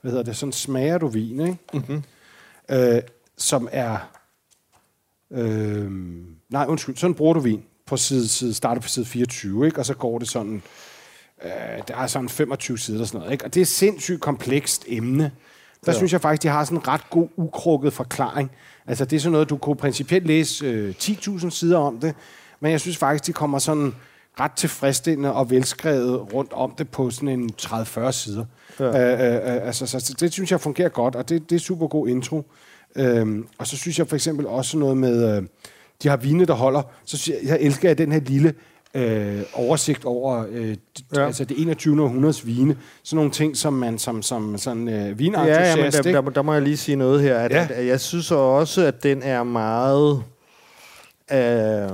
hvad 0.00 0.10
hedder 0.10 0.24
det, 0.24 0.36
sådan 0.36 0.52
smager 0.52 0.98
du 0.98 1.08
vin, 1.08 1.40
ikke? 1.40 1.58
Mm-hmm. 1.72 2.02
Øh, 2.70 3.02
som 3.36 3.68
er, 3.72 4.17
øh, 5.32 5.90
nej 6.50 6.66
undskyld, 6.68 6.96
sådan 6.96 7.14
bruger 7.14 7.34
du 7.34 7.40
vin, 7.40 7.62
på 7.86 7.96
side, 7.96 8.28
side, 8.28 8.54
starter 8.54 8.80
på 8.80 8.88
side 8.88 9.06
24, 9.06 9.66
ikke? 9.66 9.78
og 9.78 9.86
så 9.86 9.94
går 9.94 10.18
det 10.18 10.28
sådan, 10.28 10.62
øh, 11.44 11.50
der 11.88 11.96
er 11.96 12.06
sådan 12.06 12.28
25 12.28 12.78
sider 12.78 13.00
og 13.00 13.06
sådan 13.06 13.18
noget, 13.18 13.32
ikke? 13.32 13.44
og 13.44 13.54
det 13.54 13.60
er 13.60 13.64
et 13.64 13.68
sindssygt 13.68 14.20
komplekst 14.20 14.84
emne. 14.88 15.32
Der 15.86 15.92
ja. 15.92 15.98
synes 15.98 16.12
jeg 16.12 16.20
faktisk, 16.20 16.42
de 16.42 16.48
har 16.48 16.64
sådan 16.64 16.78
en 16.78 16.88
ret 16.88 17.10
god, 17.10 17.28
ukrukket 17.36 17.92
forklaring. 17.92 18.50
Altså, 18.86 19.04
det 19.04 19.16
er 19.16 19.20
sådan 19.20 19.32
noget, 19.32 19.50
du 19.50 19.56
kunne 19.56 19.76
principielt 19.76 20.26
læse 20.26 20.66
øh, 20.66 20.94
10.000 20.98 21.50
sider 21.50 21.78
om 21.78 22.00
det, 22.00 22.14
men 22.60 22.72
jeg 22.72 22.80
synes 22.80 22.96
faktisk, 22.96 23.26
de 23.26 23.32
kommer 23.32 23.58
sådan 23.58 23.94
ret 24.40 24.52
tilfredsstillende 24.52 25.32
og 25.32 25.50
velskrevet 25.50 26.34
rundt 26.34 26.52
om 26.52 26.74
det 26.78 26.88
på 26.88 27.10
sådan 27.10 27.28
en 27.28 27.50
30-40 27.62 28.10
sider. 28.10 28.44
Ja. 28.80 28.84
Øh, 28.86 29.44
øh, 29.46 29.56
øh, 29.56 29.66
altså, 29.66 29.86
så, 29.86 30.16
det 30.20 30.32
synes 30.32 30.50
jeg 30.50 30.60
fungerer 30.60 30.88
godt, 30.88 31.16
og 31.16 31.28
det, 31.28 31.50
det 31.50 31.56
er 31.56 31.60
super 31.60 31.86
god 31.86 32.08
intro. 32.08 32.50
Øhm, 32.96 33.46
og 33.58 33.66
så 33.66 33.76
synes 33.76 33.98
jeg 33.98 34.08
for 34.08 34.16
eksempel 34.16 34.46
også 34.46 34.78
noget 34.78 34.96
med, 34.96 35.36
øh, 35.36 35.42
de 36.02 36.08
har 36.08 36.16
vine, 36.16 36.44
der 36.44 36.54
holder. 36.54 36.82
Så 37.04 37.16
synes 37.18 37.38
jeg, 37.44 37.58
elsker 37.60 37.88
jeg 37.88 37.98
den 37.98 38.12
her 38.12 38.20
lille 38.20 38.54
øh, 38.94 39.40
oversigt 39.54 40.04
over 40.04 40.44
øh, 40.50 40.76
ja. 41.16 41.26
Altså 41.26 41.44
det 41.44 41.60
21. 41.60 42.02
århundredes 42.02 42.46
vine. 42.46 42.76
Sådan 43.02 43.16
nogle 43.16 43.30
ting, 43.30 43.56
som 43.56 43.72
man 43.72 43.98
som, 43.98 44.22
som 44.22 44.58
sådan 44.58 44.88
øh, 44.88 44.94
Ja, 44.94 45.00
ja, 45.00 45.08
men 45.08 45.18
vinentusiast... 45.18 46.04
der, 46.04 46.20
der, 46.20 46.30
der 46.30 46.42
må 46.42 46.52
jeg 46.52 46.62
lige 46.62 46.76
sige 46.76 46.96
noget 46.96 47.22
her. 47.22 47.36
At, 47.38 47.50
Ja. 47.50 47.56
ja. 47.56 47.64
at, 47.64 47.70
at 47.70 47.86
jeg 47.86 48.00
synes 48.00 48.30
også, 48.30 48.86
at 48.86 49.02
den 49.02 49.22
er 49.22 49.42
meget... 49.42 50.22
Øh, 51.32 51.88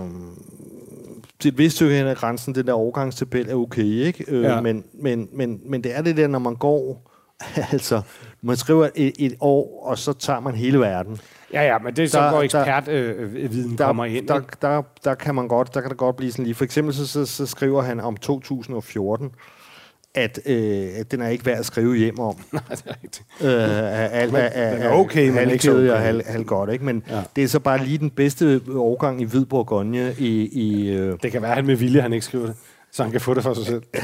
til 1.40 1.48
et 1.52 1.58
vist 1.58 1.76
stykke 1.76 1.94
hen 1.96 2.06
ad 2.06 2.14
grænsen, 2.16 2.54
den 2.54 2.66
der 2.66 2.72
overgangstabel 2.72 3.48
er 3.48 3.54
okay, 3.54 3.82
ikke? 3.82 4.24
Øh, 4.28 4.42
Ja. 4.42 4.60
men, 4.60 4.84
men, 4.92 5.28
men, 5.32 5.60
men 5.66 5.84
det 5.84 5.96
er 5.96 6.02
det 6.02 6.16
der, 6.16 6.26
når 6.28 6.38
man 6.38 6.54
går... 6.56 7.10
altså, 7.72 8.02
man 8.42 8.56
skriver 8.56 8.88
et, 8.94 9.12
et 9.18 9.34
år, 9.40 9.86
og 9.86 9.98
så 9.98 10.12
tager 10.12 10.40
man 10.40 10.54
hele 10.54 10.78
verden. 10.80 11.18
Ja, 11.52 11.62
ja, 11.62 11.78
men 11.78 11.96
det 11.96 12.04
er 12.04 12.08
så, 12.08 12.18
Der- 12.18 12.28
hvor 12.30 12.38
der- 12.38 12.44
ekspertviden 12.44 13.78
Der, 13.78 13.86
kommer 13.86 14.04
ind. 14.04 14.28
der, 14.28 14.36
ikke? 14.36 14.48
der, 14.62 14.82
der, 15.04 15.14
kan 15.14 15.34
man 15.34 15.48
godt, 15.48 15.74
der 15.74 15.80
kan 15.80 15.90
der 15.90 15.96
godt 15.96 16.16
blive 16.16 16.32
sådan 16.32 16.44
lige... 16.44 16.54
For 16.54 16.64
eksempel 16.64 16.94
så, 16.94 17.06
så, 17.06 17.26
så 17.26 17.46
skriver 17.46 17.82
han 17.82 18.00
om 18.00 18.16
2014, 18.16 19.30
at, 20.14 20.38
øh, 20.46 20.88
den 21.10 21.20
er 21.22 21.28
ikke 21.28 21.46
værd 21.46 21.58
at 21.58 21.66
skrive 21.66 21.96
hjem 21.96 22.18
om. 22.18 22.36
Nej, 22.52 22.62
det 22.70 22.82
er 22.86 22.90
rigtigt. 23.02 23.22
Øh, 23.40 24.12
af, 24.12 24.26
den 24.26 24.36
er 24.82 24.90
okay, 24.90 25.28
men 25.28 25.50
ikke 25.50 25.64
så 25.64 25.70
og 25.72 25.76
okay. 25.78 25.96
halv, 25.98 26.22
halv 26.26 26.44
godt, 26.44 26.70
ikke? 26.72 26.84
Men 26.84 27.02
Ja. 27.10 27.22
det 27.36 27.44
er 27.44 27.48
så 27.48 27.60
bare 27.60 27.84
lige 27.84 27.98
den 27.98 28.10
bedste 28.10 28.60
årgang 28.74 29.20
i 29.20 29.24
Hvid 29.24 29.44
Bourgogne 29.44 30.14
i... 30.18 30.48
i 30.52 30.90
øh, 30.90 31.18
Det 31.22 31.32
kan 31.32 31.42
være, 31.42 31.54
han 31.54 31.66
med 31.66 31.76
vilje, 31.76 32.00
han 32.00 32.12
ikke 32.12 32.26
skriver 32.26 32.46
det. 32.46 32.56
Så 32.96 33.02
han 33.02 33.12
kan 33.12 33.20
få 33.20 33.34
det 33.34 33.42
for 33.42 33.54
sig 33.54 33.66
selv. 33.66 33.82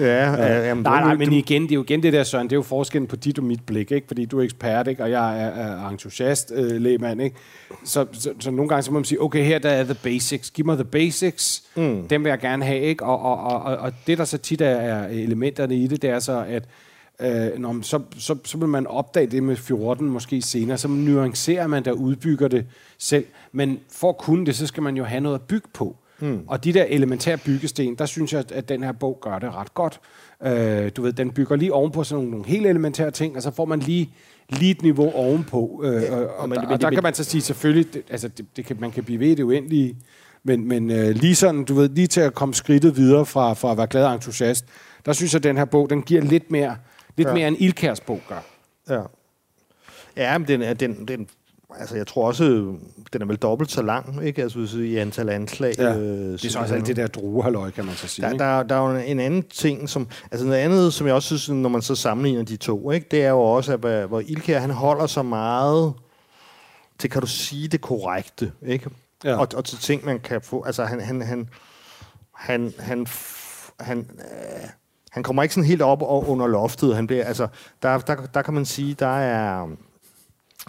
ja, 0.00 0.32
ja. 0.32 0.68
Jamen, 0.68 0.82
Nej, 0.84 1.00
nej, 1.00 1.14
men 1.16 1.32
igen, 1.32 1.62
det 1.62 1.70
er 1.70 1.74
jo 1.74 1.82
igen 1.82 2.02
det 2.02 2.12
der, 2.12 2.22
Søren, 2.22 2.46
det 2.46 2.52
er 2.52 2.56
jo 2.56 2.62
forskellen 2.62 3.06
på 3.08 3.16
dit 3.16 3.38
og 3.38 3.44
mit 3.44 3.66
blik, 3.66 3.90
ikke? 3.92 4.06
Fordi 4.06 4.24
du 4.24 4.38
er 4.38 4.42
ekspert, 4.44 4.88
ikke? 4.88 5.02
Og 5.02 5.10
jeg 5.10 5.40
er, 5.42 5.46
er 5.46 5.88
entusiast 5.88 6.52
øh, 6.54 6.80
lægmand, 6.80 7.22
ikke? 7.22 7.36
Så, 7.84 8.06
så, 8.12 8.30
så, 8.40 8.50
nogle 8.50 8.68
gange 8.68 8.82
så 8.82 8.92
må 8.92 8.98
man 8.98 9.04
sige, 9.04 9.22
okay, 9.22 9.44
her 9.44 9.58
der 9.58 9.70
er 9.70 9.84
the 9.84 9.94
basics. 10.02 10.50
Giv 10.50 10.66
mig 10.66 10.76
the 10.76 10.84
basics. 10.84 11.62
Mm. 11.76 12.08
Dem 12.08 12.24
vil 12.24 12.30
jeg 12.30 12.38
gerne 12.38 12.64
have, 12.64 12.80
ikke? 12.80 13.04
Og, 13.04 13.22
og, 13.22 13.40
og, 13.40 13.62
og, 13.62 13.76
og 13.76 13.92
det, 14.06 14.18
der 14.18 14.24
så 14.24 14.38
tit 14.38 14.60
er 14.60 15.06
elementerne 15.06 15.76
i 15.76 15.86
det, 15.86 16.02
det 16.02 16.10
er 16.10 16.18
så, 16.18 16.44
at 16.48 16.64
øh, 17.20 17.58
når, 17.58 17.72
man- 17.72 17.82
så, 17.82 18.00
så, 18.18 18.36
så 18.44 18.58
vil 18.58 18.68
man 18.68 18.86
opdage 18.86 19.26
det 19.26 19.42
med 19.42 19.56
14 19.56 20.10
måske 20.10 20.42
senere, 20.42 20.78
så 20.78 20.88
nuancerer 20.88 21.66
man 21.66 21.84
der 21.84 21.92
udbygger 21.92 22.48
det 22.48 22.66
selv. 22.98 23.24
Men 23.52 23.78
for 23.92 24.08
at 24.08 24.18
kunne 24.18 24.46
det, 24.46 24.56
så 24.56 24.66
skal 24.66 24.82
man 24.82 24.96
jo 24.96 25.04
have 25.04 25.20
noget 25.20 25.34
at 25.34 25.42
bygge 25.42 25.68
på. 25.74 25.96
Mm. 26.20 26.40
Og 26.46 26.64
de 26.64 26.72
der 26.72 26.84
elementære 26.84 27.36
byggesten, 27.36 27.94
der 27.94 28.06
synes 28.06 28.32
jeg, 28.32 28.44
at 28.52 28.68
den 28.68 28.82
her 28.82 28.92
bog 28.92 29.18
gør 29.20 29.38
det 29.38 29.54
ret 29.54 29.74
godt. 29.74 30.00
Øh, 30.42 30.90
du 30.96 31.02
ved, 31.02 31.12
den 31.12 31.30
bygger 31.30 31.56
lige 31.56 31.72
ovenpå 31.72 32.04
sådan 32.04 32.16
nogle, 32.18 32.30
nogle 32.30 32.46
helt 32.46 32.66
elementære 32.66 33.10
ting, 33.10 33.36
og 33.36 33.42
så 33.42 33.50
får 33.50 33.64
man 33.64 33.78
lige, 33.80 34.10
lige 34.48 34.70
et 34.70 34.82
niveau 34.82 35.12
ovenpå. 35.12 35.82
Øh, 35.84 36.02
ja, 36.02 36.16
og, 36.16 36.36
og, 36.36 36.48
men- 36.48 36.58
der, 36.58 36.66
og 36.68 36.80
der 36.80 36.86
men- 36.90 36.94
kan 36.96 37.02
man 37.02 37.14
så 37.14 37.24
sige, 37.24 37.40
selvfølgelig, 37.42 37.94
det, 37.94 38.02
altså, 38.10 38.28
det, 38.28 38.46
det 38.56 38.64
kan, 38.64 38.76
man 38.80 38.90
kan 38.90 39.04
blive 39.04 39.20
ved 39.20 39.36
det 39.36 39.42
uendelige, 39.42 39.96
men, 40.44 40.68
men 40.68 40.90
øh, 40.90 41.08
lige 41.08 41.34
sådan, 41.34 41.64
du 41.64 41.74
ved, 41.74 41.88
lige 41.88 42.06
til 42.06 42.20
at 42.20 42.34
komme 42.34 42.54
skridtet 42.54 42.96
videre 42.96 43.26
fra, 43.26 43.52
fra 43.54 43.70
at 43.70 43.76
være 43.76 43.86
glad 43.86 44.04
og 44.04 44.14
entusiast, 44.14 44.64
der 45.06 45.12
synes 45.12 45.32
jeg, 45.32 45.38
at 45.38 45.44
den 45.44 45.56
her 45.56 45.64
bog, 45.64 45.90
den 45.90 46.02
giver 46.02 46.22
lidt 46.22 46.50
mere, 46.50 46.76
lidt 47.16 47.28
ja. 47.28 47.34
Mere 47.34 47.48
en 47.48 47.56
Ilkærs 47.58 48.00
bog 48.00 48.20
gør. 48.28 48.44
Ja. 48.88 49.02
Ja, 50.16 50.38
men 50.38 50.48
den 50.48 50.60
den, 50.80 51.08
den, 51.08 51.26
altså 51.78 51.96
jeg 51.96 52.06
tror 52.06 52.26
også, 52.26 52.44
den 53.12 53.22
er 53.22 53.26
vel 53.26 53.36
dobbelt 53.36 53.70
så 53.70 53.82
lang, 53.82 54.26
ikke? 54.26 54.42
Altså 54.42 54.58
hvis 54.58 54.74
i 54.74 54.96
antal 54.96 55.28
anslag. 55.28 55.74
Ja. 55.78 55.96
øh, 55.96 56.32
Det 56.32 56.44
er 56.44 56.50
så 56.50 56.58
også 56.58 56.74
alt 56.74 56.86
det 56.86 56.96
der 56.96 57.06
druehalløj, 57.06 57.70
kan 57.70 57.84
man 57.84 57.94
så 57.94 58.08
sige. 58.08 58.26
Der, 58.26 58.32
ikke? 58.32 58.44
der, 58.44 58.62
der 58.62 58.74
er 58.74 58.90
jo 58.92 58.98
en 59.06 59.20
anden 59.20 59.42
ting, 59.42 59.88
som, 59.88 60.08
altså 60.30 60.46
noget 60.46 60.58
andet, 60.58 60.92
som 60.94 61.06
jeg 61.06 61.14
også 61.14 61.38
synes, 61.38 61.48
når 61.62 61.68
man 61.68 61.82
så 61.82 61.94
sammenligner 61.94 62.42
de 62.42 62.56
to, 62.56 62.90
ikke, 62.90 63.06
det 63.10 63.24
er 63.24 63.30
jo 63.30 63.40
også, 63.40 63.72
at 63.72 63.78
hvor- 63.80 64.06
hvor 64.06 64.20
Ilkær, 64.20 64.58
han 64.58 64.70
holder 64.70 65.06
så 65.06 65.22
meget 65.22 65.92
til, 66.98 67.10
kan 67.10 67.20
du 67.20 67.26
sige 67.26 67.68
det 67.68 67.80
korrekte, 67.80 68.52
ikke? 68.66 68.90
Ja. 69.24 69.36
Og, 69.36 69.48
og 69.56 69.64
til 69.64 69.78
ting, 69.78 70.04
man 70.04 70.20
kan 70.20 70.40
få, 70.42 70.62
altså 70.64 70.84
han, 70.84 71.00
han, 71.00 71.22
han, 71.22 71.48
han, 72.34 72.72
han, 72.78 73.06
han, 73.80 73.98
øh, 73.98 74.68
han 75.10 75.22
kommer 75.22 75.42
ikke 75.42 75.54
sådan 75.54 75.68
helt 75.68 75.82
op 75.82 76.02
og 76.02 76.28
under 76.28 76.46
loftet. 76.46 76.96
Han 76.96 77.06
bliver, 77.06 77.24
altså, 77.24 77.48
der, 77.82 77.98
der, 77.98 78.16
der 78.34 78.42
kan 78.42 78.54
man 78.54 78.64
sige, 78.64 78.94
der 78.94 79.06
er, 79.18 79.66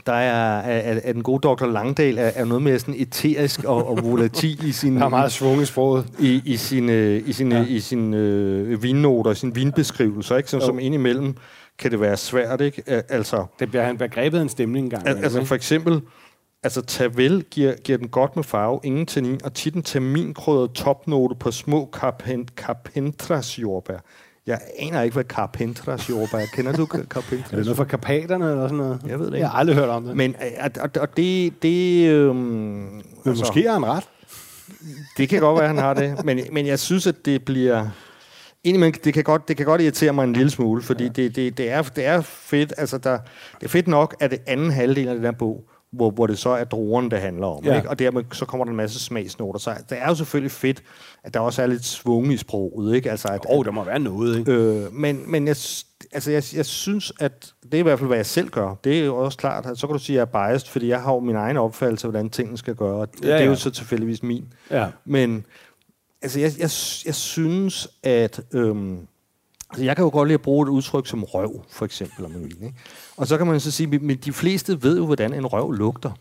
der 0.05 0.13
er, 0.13 0.59
at, 0.61 0.97
at 0.97 1.15
den 1.15 1.23
gode 1.23 1.39
Dr. 1.47 1.65
Langdal 1.65 2.17
er, 2.17 2.21
er 2.35 2.45
noget 2.45 2.61
mere 2.63 2.79
sådan 2.79 2.95
eterisk 2.97 3.63
og, 3.63 3.87
og 3.89 4.03
volatil 4.03 4.67
i 4.67 4.71
sin, 4.81 4.97
Der 4.97 5.05
er 5.05 5.09
meget 5.09 5.31
svung 5.31 5.61
i 5.61 5.65
sproget. 5.65 6.05
i, 6.19 6.41
i 6.45 6.57
sine, 6.57 7.19
i 7.19 7.33
sine, 7.33 7.55
Ja. 7.55 7.61
ja. 7.61 7.67
i 7.67 7.79
sine 7.79 8.17
øh, 8.17 8.83
vinnoter, 8.83 9.33
sine 9.33 9.55
vinbeskrivelser, 9.55 10.37
ikke? 10.37 10.49
Som, 10.49 10.59
Jo. 10.59 10.65
som 10.65 10.79
indimellem 10.79 11.35
kan 11.79 11.91
det 11.91 12.01
være 12.01 12.17
svært, 12.17 12.61
ikke? 12.61 12.83
Al- 12.87 13.03
Altså, 13.09 13.45
Det 13.59 13.69
bliver 13.69 13.83
han 13.83 13.95
bliver 13.97 14.09
grebet 14.09 14.37
af 14.37 14.41
en 14.41 14.49
stemning 14.49 14.83
engang. 14.85 15.07
al- 15.07 15.17
altså 15.17 15.45
for 15.45 15.55
eksempel, 15.55 16.01
altså 16.63 16.81
Tavel 16.81 17.43
giver, 17.51 17.73
giver 17.83 17.97
den 17.97 18.07
godt 18.07 18.35
med 18.35 18.43
farve, 18.43 18.79
ingen 18.83 19.05
tannin, 19.05 19.39
og 19.43 19.53
tit 19.53 19.73
en 19.75 19.83
terminkrydret 19.83 20.71
topnote 20.71 21.35
på 21.35 21.51
små 21.51 21.89
carpen, 21.93 22.47
carpentras 22.55 23.59
jordbær. 23.59 23.97
Jeg 24.51 24.61
aner 24.79 25.01
ikke, 25.01 25.13
hvad 25.13 25.23
carpentras 25.23 26.09
jordbær 26.09 26.37
er. 26.37 26.45
Kender 26.53 26.71
du 26.71 26.83
Er 26.83 26.97
det 26.97 27.09
carpentras? 27.09 27.51
noget 27.51 27.77
fra 27.77 27.83
Karpaterne 27.83 28.51
eller 28.51 28.63
sådan 28.63 28.77
noget? 28.77 29.01
Jeg 29.07 29.19
ved 29.19 29.25
det 29.25 29.33
ikke. 29.33 29.39
Jeg 29.39 29.49
har 29.49 29.59
aldrig 29.59 29.75
hørt 29.75 29.89
om 29.89 30.05
det. 30.05 30.15
Men, 30.15 30.35
Men 30.39 30.47
øh, 30.47 30.69
og, 30.75 30.81
og, 30.83 31.01
og 31.01 31.17
det, 31.17 31.63
det, 31.63 32.07
øhm, 32.09 32.35
Men 32.35 33.03
måske 33.25 33.65
er 33.65 33.73
han 33.73 33.85
ret. 33.85 34.03
Det 35.17 35.29
kan 35.29 35.39
godt 35.39 35.59
være, 35.59 35.67
han 35.67 35.77
har 35.77 35.93
det. 35.93 36.25
Men, 36.25 36.39
men 36.51 36.67
jeg 36.67 36.79
synes, 36.79 37.07
at 37.07 37.25
det 37.25 37.45
bliver... 37.45 37.87
Indimellem, 38.63 38.93
det 39.03 39.13
kan 39.13 39.23
godt, 39.23 39.47
det 39.47 39.57
kan 39.57 39.65
godt 39.65 39.81
irritere 39.81 40.13
mig 40.13 40.23
en 40.23 40.33
lille 40.33 40.49
smule, 40.49 40.81
fordi 40.81 41.03
ja. 41.03 41.09
det, 41.09 41.35
det, 41.35 41.57
det, 41.57 41.71
er, 41.71 41.81
det 41.81 42.05
er 42.05 42.21
fedt, 42.21 42.73
altså 42.77 42.97
der, 42.97 43.17
det 43.59 43.65
er 43.65 43.69
fedt 43.69 43.87
nok, 43.87 44.15
at 44.19 44.31
det 44.31 44.39
anden 44.47 44.71
halvdel 44.71 45.07
af 45.07 45.15
den 45.15 45.23
her 45.23 45.31
bog 45.31 45.63
hvor, 45.91 46.09
hvor 46.09 46.27
det 46.27 46.37
så 46.37 46.49
er 46.49 46.63
druerne, 46.63 47.09
det 47.09 47.19
handler 47.19 47.47
om. 47.47 47.63
Ja. 47.65 47.75
Ikke? 47.75 47.89
Og 47.89 47.99
dermed 47.99 48.23
så 48.31 48.45
kommer 48.45 48.65
der 48.65 48.69
en 48.69 48.77
masse 48.77 48.99
smagsnoter. 48.99 49.59
Så 49.59 49.75
det 49.89 49.97
er 50.01 50.07
jo 50.07 50.15
selvfølgelig 50.15 50.51
fedt, 50.51 50.83
at 51.23 51.33
der 51.33 51.39
også 51.39 51.61
er 51.61 51.67
lidt 51.67 51.85
svung 51.85 52.33
i 52.33 52.37
sproget. 52.37 52.95
Ikke? 52.95 53.11
Altså, 53.11 53.27
at, 53.27 53.41
oh, 53.49 53.65
der 53.65 53.71
må 53.71 53.83
være 53.83 53.99
noget, 53.99 54.39
ikke? 54.39 54.51
Øh, 54.51 54.93
men 54.93 55.31
men 55.31 55.47
jeg, 55.47 55.55
altså 56.11 56.31
jeg, 56.31 56.43
jeg 56.55 56.65
synes, 56.65 57.13
at 57.19 57.53
det 57.63 57.73
er 57.73 57.79
i 57.79 57.81
hvert 57.81 57.99
fald, 57.99 58.07
hvad 58.07 58.17
jeg 58.17 58.25
selv 58.25 58.49
gør. 58.49 58.75
Det 58.83 58.99
er 58.99 59.05
jo 59.05 59.15
også 59.15 59.37
klart, 59.37 59.65
at 59.65 59.77
så 59.77 59.87
kan 59.87 59.93
du 59.93 59.99
sige, 60.03 60.21
at 60.21 60.27
jeg 60.33 60.39
er 60.41 60.47
biased, 60.49 60.67
fordi 60.67 60.87
jeg 60.87 61.01
har 61.01 61.13
jo 61.13 61.19
min 61.19 61.35
egen 61.35 61.57
opfattelse 61.57 62.07
af, 62.07 62.11
hvordan 62.11 62.29
tingene 62.29 62.57
skal 62.57 62.75
gøre. 62.75 62.95
Og 62.95 63.11
det, 63.13 63.25
Ja, 63.25 63.29
ja, 63.29 63.35
det 63.35 63.43
er 63.43 63.49
jo 63.49 63.55
så 63.55 63.71
tilfældigvis 63.71 64.23
min. 64.23 64.53
Ja. 64.71 64.87
Men 65.05 65.45
altså, 66.21 66.39
jeg, 66.39 66.51
jeg, 66.59 66.69
jeg 67.05 67.15
synes, 67.15 67.87
at... 68.03 68.41
Øhm, 68.53 69.07
altså, 69.71 69.83
jeg 69.83 69.95
kan 69.95 70.03
jo 70.03 70.09
godt 70.09 70.27
lide 70.27 70.33
at 70.33 70.41
bruge 70.41 70.67
et 70.67 70.69
udtryk 70.69 71.07
som 71.07 71.23
røv, 71.23 71.63
for 71.69 71.85
eksempel, 71.85 72.25
om 72.25 72.31
man 72.31 72.43
vil. 72.43 72.63
Ikke? 72.63 72.77
Og 73.17 73.27
så 73.27 73.37
kan 73.37 73.47
man 73.47 73.59
så 73.59 73.71
sige, 73.71 73.87
men 73.87 74.17
de 74.17 74.33
fleste 74.33 74.83
ved 74.83 74.97
jo, 74.97 75.05
hvordan 75.05 75.33
en 75.33 75.45
røv 75.45 75.71
lugter. 75.71 76.11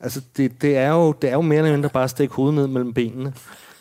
Altså, 0.00 0.20
det, 0.36 0.62
det, 0.62 0.76
er, 0.76 0.90
jo, 0.90 1.12
det 1.12 1.30
er 1.30 1.34
jo 1.34 1.40
mere 1.40 1.58
eller 1.58 1.72
mindre 1.72 1.88
bare 1.88 2.04
at 2.04 2.10
stikke 2.10 2.34
hovedet 2.34 2.54
ned 2.54 2.66
mellem 2.66 2.94
benene. 2.94 3.34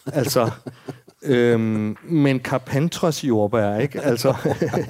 Altså, 0.05 0.51
øhm, 1.23 1.97
men 2.03 2.39
Carpentras 2.39 3.23
jordbær, 3.23 3.77
ikke? 3.77 4.01
Altså, 4.01 4.35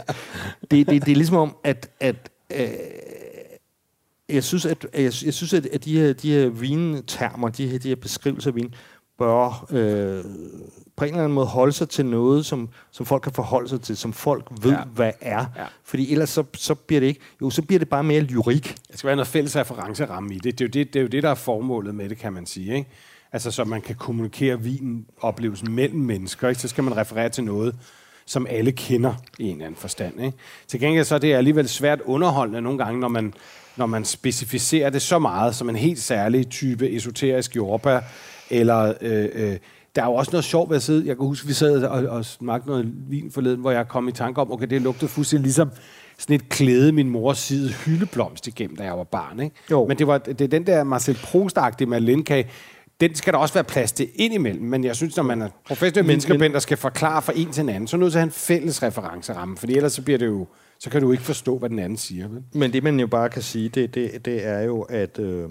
det, 0.72 0.90
det, 0.90 1.06
det 1.06 1.12
er 1.12 1.16
ligesom 1.16 1.38
om, 1.38 1.56
at, 1.64 1.90
at 2.00 2.30
øh, 2.56 2.68
jeg 4.30 4.44
synes, 4.44 4.66
at, 4.66 4.88
jeg, 4.94 5.04
jeg 5.04 5.34
synes, 5.34 5.54
at, 5.54 5.66
at 5.66 5.86
de 5.86 6.00
her, 6.00 6.14
de 6.14 6.32
her 6.32 6.50
vintermer, 6.50 7.50
de 7.50 7.68
her, 7.68 7.80
de 7.80 7.88
her 7.88 7.96
beskrivelser 7.96 8.52
af 8.52 8.56
vin, 8.56 8.74
bør 9.18 9.68
øh, 9.72 10.24
på 10.96 11.06
en 11.06 11.10
eller 11.10 11.24
anden 11.24 11.36
måde 11.36 11.46
holde 11.46 11.72
sig 11.74 11.90
til 11.90 12.06
noget, 12.06 12.46
som, 12.46 12.70
som 12.92 13.06
folk 13.06 13.24
kan 13.24 13.32
forholde 13.32 13.70
sig 13.70 13.82
til, 13.82 13.98
som 13.98 14.14
folk 14.14 14.48
ved, 14.62 14.72
Ja. 14.72 14.84
hvad 14.96 15.12
er. 15.22 15.46
Ja. 15.58 15.66
Fordi 15.84 16.12
ellers 16.12 16.30
så, 16.30 16.44
så 16.54 16.76
bliver 16.76 17.00
det 17.00 17.08
ikke... 17.08 17.20
Jo, 17.42 17.50
så 17.50 17.62
bliver 17.62 17.80
det 17.80 17.90
bare 17.90 18.04
mere 18.04 18.22
lyrik. 18.22 18.76
Der 18.92 18.98
skal 18.98 19.08
være 19.08 19.16
noget 19.16 19.28
fælles 19.28 19.56
referenceramme 19.56 20.36
i 20.36 20.38
det. 20.38 20.60
Det 20.60 20.62
er, 20.62 20.68
jo 20.68 20.70
det, 20.84 20.94
det 20.94 21.00
er 21.00 21.04
jo 21.04 21.08
det, 21.08 21.24
der 21.24 21.30
er 21.30 21.36
formålet 21.36 21.96
med 21.96 22.10
det, 22.10 22.18
kan 22.18 22.34
man 22.34 22.46
sige. 22.46 22.76
Ikke? 22.76 22.90
Altså, 23.32 23.52
så 23.52 23.64
man 23.64 23.82
kan 23.82 23.96
kommunikere 23.96 24.62
vinen 24.62 25.06
oplevelsen 25.22 25.72
mellem 25.72 26.00
mennesker. 26.00 26.50
Ikke? 26.50 26.62
Så 26.62 26.68
skal 26.68 26.84
man 26.84 26.98
referere 26.98 27.30
til 27.30 27.44
noget, 27.44 27.76
som 28.26 28.48
alle 28.50 28.72
kender 28.72 29.14
i 29.40 29.44
en 29.44 29.52
eller 29.52 29.66
anden 29.66 29.80
forstand. 29.80 30.22
Ikke? 30.26 30.38
Til 30.68 30.80
gengæld 30.80 31.06
så 31.06 31.16
er 31.16 31.20
det 31.20 31.34
alligevel 31.34 31.70
svært 31.70 32.02
underholdende 32.06 32.62
nogle 32.62 32.78
gange, 32.84 33.00
når 33.00 33.08
man, 33.08 33.34
når 33.76 33.86
man 33.86 34.06
specificerer 34.06 34.90
det 34.90 35.02
så 35.02 35.20
meget 35.20 35.56
som 35.56 35.70
en 35.70 35.76
helt 35.76 36.00
særlig 36.00 36.50
type 36.50 36.90
esoterisk 36.96 37.56
jordbær, 37.56 38.00
eller... 38.50 38.94
Øh, 39.02 39.30
øh, 39.34 39.58
der 39.96 40.02
er 40.02 40.06
jo 40.06 40.14
også 40.14 40.32
noget 40.32 40.46
sjovt 40.46 40.70
ved 40.70 40.78
at 40.78 40.84
sidde. 40.84 41.08
Jeg 41.08 41.18
kan 41.18 41.26
huske, 41.26 41.48
vi 41.48 41.54
sad 41.54 41.84
og, 41.84 42.04
og 42.04 42.26
smagte 42.26 42.68
noget 42.68 42.94
vin 43.10 43.32
forleden, 43.32 43.60
hvor 43.60 43.72
jeg 43.72 43.88
kom 43.88 44.08
i 44.08 44.12
tanke 44.12 44.42
om, 44.42 44.52
okay, 44.52 44.68
det 44.68 44.82
lugtede 44.82 45.12
fuldstændig 45.12 45.44
ligesom 45.44 45.72
sådan 46.18 46.36
et 46.36 46.50
klæde, 46.50 46.92
min 46.92 47.10
mor 47.10 47.34
side 47.34 47.70
hyldeblomst 47.70 48.48
igennem, 48.48 48.76
da 48.76 48.84
jeg 48.84 48.98
var 48.98 49.04
barn. 49.04 49.40
Ikke? 49.40 49.56
Jo. 49.72 49.88
Men 49.88 49.98
det, 49.98 50.08
var, 50.08 50.18
det 50.18 50.42
er 50.42 50.48
den 50.48 50.68
der 50.68 50.84
Marcel 50.84 51.16
Proust-agtige 51.16 51.86
Madeline-kage, 51.86 52.50
den 53.02 53.16
skal 53.16 53.34
der 53.34 53.40
også 53.40 53.54
være 53.54 53.64
plads 53.64 53.92
til 53.92 54.08
ind 54.16 54.34
imellem. 54.34 54.64
Men 54.64 54.84
jeg 54.84 54.96
synes, 54.96 55.16
når 55.18 55.24
man 55.24 55.42
er 55.42 55.50
professionel 55.68 56.10
vinskribent, 56.12 56.54
der 56.54 56.60
skal 56.60 56.78
forklare 56.78 57.22
fra 57.22 57.34
en 57.36 57.52
til 57.52 57.62
en 57.62 57.70
anden, 57.70 57.88
så 57.88 57.98
er 57.98 58.00
nødt 58.00 58.12
til 58.12 58.18
at 58.18 58.22
have 58.22 58.28
en 58.28 58.32
fælles 58.32 58.84
referenceramme, 58.84 59.58
fordi 59.58 59.76
ellers 59.76 59.94
så 59.94 60.02
bliver 60.02 60.18
det 60.18 60.26
jo, 60.26 60.48
så 60.80 60.90
kan 60.90 61.02
du 61.02 61.12
ikke 61.12 61.24
forstå, 61.24 61.58
hvad 61.58 61.70
den 61.70 61.80
anden 61.80 61.98
siger. 61.98 62.28
Vel? 62.28 62.44
Men 62.54 62.74
det, 62.74 62.84
man 62.84 63.00
jo 63.00 63.08
bare 63.08 63.30
kan 63.30 63.42
sige, 63.42 63.70
det, 63.70 63.96
det, 63.96 64.26
det 64.26 64.48
er 64.48 64.62
jo, 64.62 64.82
at, 64.82 65.20
øh, 65.20 65.50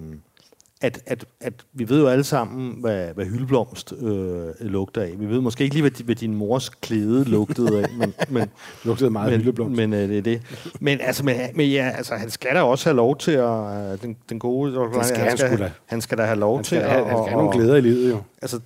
at, 0.82 1.02
at, 1.06 1.24
at 1.40 1.52
vi 1.72 1.88
ved 1.88 2.00
jo 2.00 2.08
alle 2.08 2.24
sammen, 2.24 2.80
hvad, 2.80 3.14
hvad 3.14 3.26
hyldeblomst 3.26 3.92
øh, 4.02 4.48
lugter 4.60 5.02
af. 5.02 5.12
Vi 5.18 5.26
ved 5.26 5.40
måske 5.40 5.64
ikke 5.64 5.74
lige, 5.74 5.82
hvad, 5.82 6.04
hvad 6.04 6.14
din 6.14 6.34
mors 6.34 6.68
klæde 6.68 7.24
lugtede 7.24 7.82
af, 7.82 7.88
men, 7.98 8.14
men, 8.28 8.48
lugtede 8.84 9.10
meget 9.10 9.32
men, 9.32 9.40
hyldeblomst. 9.40 9.76
men 9.76 9.92
øh, 9.92 10.08
det 10.08 10.18
er 10.18 10.22
det. 10.22 10.42
Men, 10.80 11.00
altså, 11.00 11.24
men, 11.24 11.36
men 11.54 11.70
ja, 11.70 11.92
altså, 11.96 12.14
han 12.14 12.30
skal 12.30 12.54
da 12.54 12.62
også 12.62 12.88
have 12.88 12.96
lov 12.96 13.16
til 13.16 13.30
at... 13.30 13.92
Øh, 13.92 14.02
den, 14.02 14.16
den 14.28 14.38
gode... 14.38 14.72
Det 14.72 15.06
skal 15.06 15.20
han 15.20 15.38
sgu 15.38 15.46
have, 15.46 15.58
da. 15.58 15.72
Han 15.86 16.00
skal 16.00 16.18
da 16.18 16.22
have 16.22 16.38
lov 16.38 16.56
Han 16.56 16.64
til 16.64 16.78
skal, 16.78 16.90
have, 16.90 17.04
han 17.04 17.16
skal 17.16 17.30
have 17.32 17.42
nogle 17.42 17.58
glæder 17.58 17.76
i 17.76 17.80
livet, 17.80 18.10
jo. 18.10 18.22
Altså, 18.42 18.60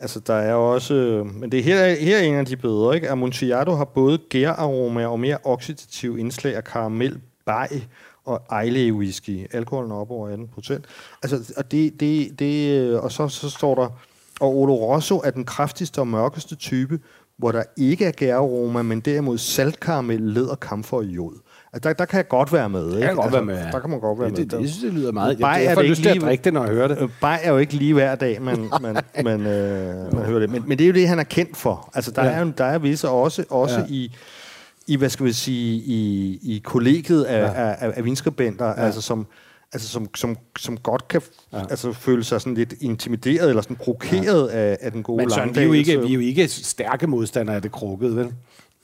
altså 0.00 0.20
der 0.20 0.34
er 0.34 0.54
også... 0.54 0.94
øh, 0.94 1.26
Men 1.34 1.52
det 1.52 1.58
er 1.60 1.64
her, 1.64 1.94
her 1.94 2.16
er 2.16 2.22
en 2.22 2.34
af 2.34 2.46
de 2.46 2.56
bedre, 2.56 2.94
ikke? 2.94 3.10
Amontillado 3.10 3.74
har 3.74 3.84
både 3.84 4.18
gæraroma 4.30 5.06
og 5.06 5.20
mere 5.20 5.38
oxidativ 5.44 6.18
indslag 6.18 6.56
af 6.56 6.64
karamel, 6.64 7.20
bag 7.46 7.88
og 8.30 8.66
Islay 8.66 8.92
whisky. 8.92 9.46
Alkoholen 9.54 9.90
er 9.90 9.94
op 9.96 10.10
over 10.10 10.28
18 10.28 10.48
procent. 10.54 10.84
Altså, 11.22 11.52
og, 11.56 11.70
det, 11.70 12.00
det, 12.00 12.38
det, 12.38 12.80
øh, 12.80 13.02
og 13.04 13.12
så, 13.12 13.28
så 13.28 13.50
står 13.50 13.74
der... 13.74 13.88
Og 14.40 14.56
Oloroso 14.56 15.20
er 15.24 15.30
den 15.30 15.44
kraftigste 15.44 15.98
og 15.98 16.06
mørkeste 16.08 16.54
type, 16.56 16.98
hvor 17.38 17.52
der 17.52 17.62
ikke 17.76 18.04
er 18.04 18.10
gæraroma, 18.12 18.82
men 18.82 19.00
derimod 19.00 19.38
saltkaramel, 19.38 20.20
læder, 20.20 20.54
kamfer 20.54 20.96
og 20.96 21.04
jod. 21.04 21.32
Altså, 21.72 21.88
der, 21.88 21.94
der 21.94 22.04
kan 22.04 22.16
jeg 22.16 22.28
godt 22.28 22.52
være 22.52 22.68
med. 22.68 22.86
Ikke? 22.94 23.06
kan 23.06 23.14
godt 23.16 23.24
altså, 23.26 23.36
være 23.36 23.44
med, 23.46 23.54
ja. 23.64 23.70
Der 23.70 23.78
kan 23.80 23.90
man 23.90 24.00
godt 24.00 24.18
være 24.18 24.28
Det, 24.28 24.38
med. 24.38 24.44
det, 24.44 24.52
det, 24.52 24.60
jeg 24.60 24.68
synes, 24.68 24.84
det 24.84 24.92
lyder 24.94 25.12
meget. 25.12 25.38
Bare 25.40 25.50
Jeg, 25.50 25.60
er 25.64 25.68
jeg 25.68 25.74
får 25.76 25.82
lyst 25.82 25.98
ikke 26.00 26.10
til 26.10 26.18
at 26.18 26.22
drikke 26.24 26.44
det, 26.44 26.52
når 26.52 26.64
jeg 26.64 26.74
hører 26.74 26.88
det. 26.88 26.98
Øh, 27.02 27.08
Baj 27.20 27.40
er 27.42 27.50
jo 27.50 27.56
ikke 27.58 27.74
lige 27.74 27.92
hver 27.94 28.14
dag, 28.14 28.42
man, 28.42 28.70
man, 28.80 28.96
man, 29.24 29.40
øh, 29.46 30.14
man 30.14 30.24
hører 30.24 30.38
det. 30.40 30.50
Men, 30.50 30.64
men 30.66 30.78
det 30.78 30.84
er 30.84 30.88
jo 30.88 30.94
det, 30.94 31.08
han 31.08 31.18
er 31.18 31.22
kendt 31.24 31.56
for. 31.56 31.90
Altså, 31.94 32.10
der, 32.10 32.24
Ja. 32.24 32.30
er, 32.30 32.40
jo- 32.40 32.52
der 32.58 32.64
er 32.64 32.78
visse 32.78 33.08
også, 33.08 33.44
også 33.50 33.78
ja. 33.78 33.84
i, 33.88 34.14
i, 34.90 34.96
hvad 34.96 35.08
skal 35.08 35.26
vi 35.26 35.32
sige, 35.32 35.76
i, 35.76 36.38
i 36.42 36.58
kollegiet 36.64 37.24
af, 37.24 37.40
Ja. 37.40 37.52
af, 37.54 37.76
af, 37.80 37.92
af 37.96 38.04
vinskribenter, 38.04 38.66
ja. 38.66 38.72
altså, 38.72 39.00
som, 39.00 39.26
altså, 39.72 39.88
som, 39.88 40.14
som, 40.14 40.36
som 40.58 40.76
godt 40.76 41.08
kan 41.08 41.22
Ja. 41.52 41.60
altså, 41.70 41.92
føle 41.92 42.24
sig 42.24 42.40
sådan 42.40 42.54
lidt 42.54 42.74
intimideret 42.80 43.48
eller 43.48 43.62
sådan 43.62 43.76
provokeret 43.76 44.50
ja. 44.52 44.58
af, 44.58 44.78
af 44.80 44.92
den 44.92 45.02
gode 45.02 45.16
Men 45.16 45.30
Søren, 45.30 45.54
vi 45.54 45.60
er, 45.60 45.64
jo 45.64 45.72
ikke, 45.72 46.00
vi 46.00 46.08
er 46.08 46.14
jo 46.14 46.20
ikke 46.20 46.48
stærke 46.48 47.06
modstandere 47.06 47.56
af 47.56 47.62
det 47.62 47.72
krukket, 47.72 48.16
vel? 48.16 48.32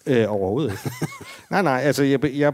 Øh, 0.07 0.25
overhovedet 0.29 0.71
ikke. 0.71 0.91
nej, 1.51 1.63
nej, 1.63 1.81
altså 1.85 2.05
jeg, 2.05 2.25
jeg, 2.39 2.53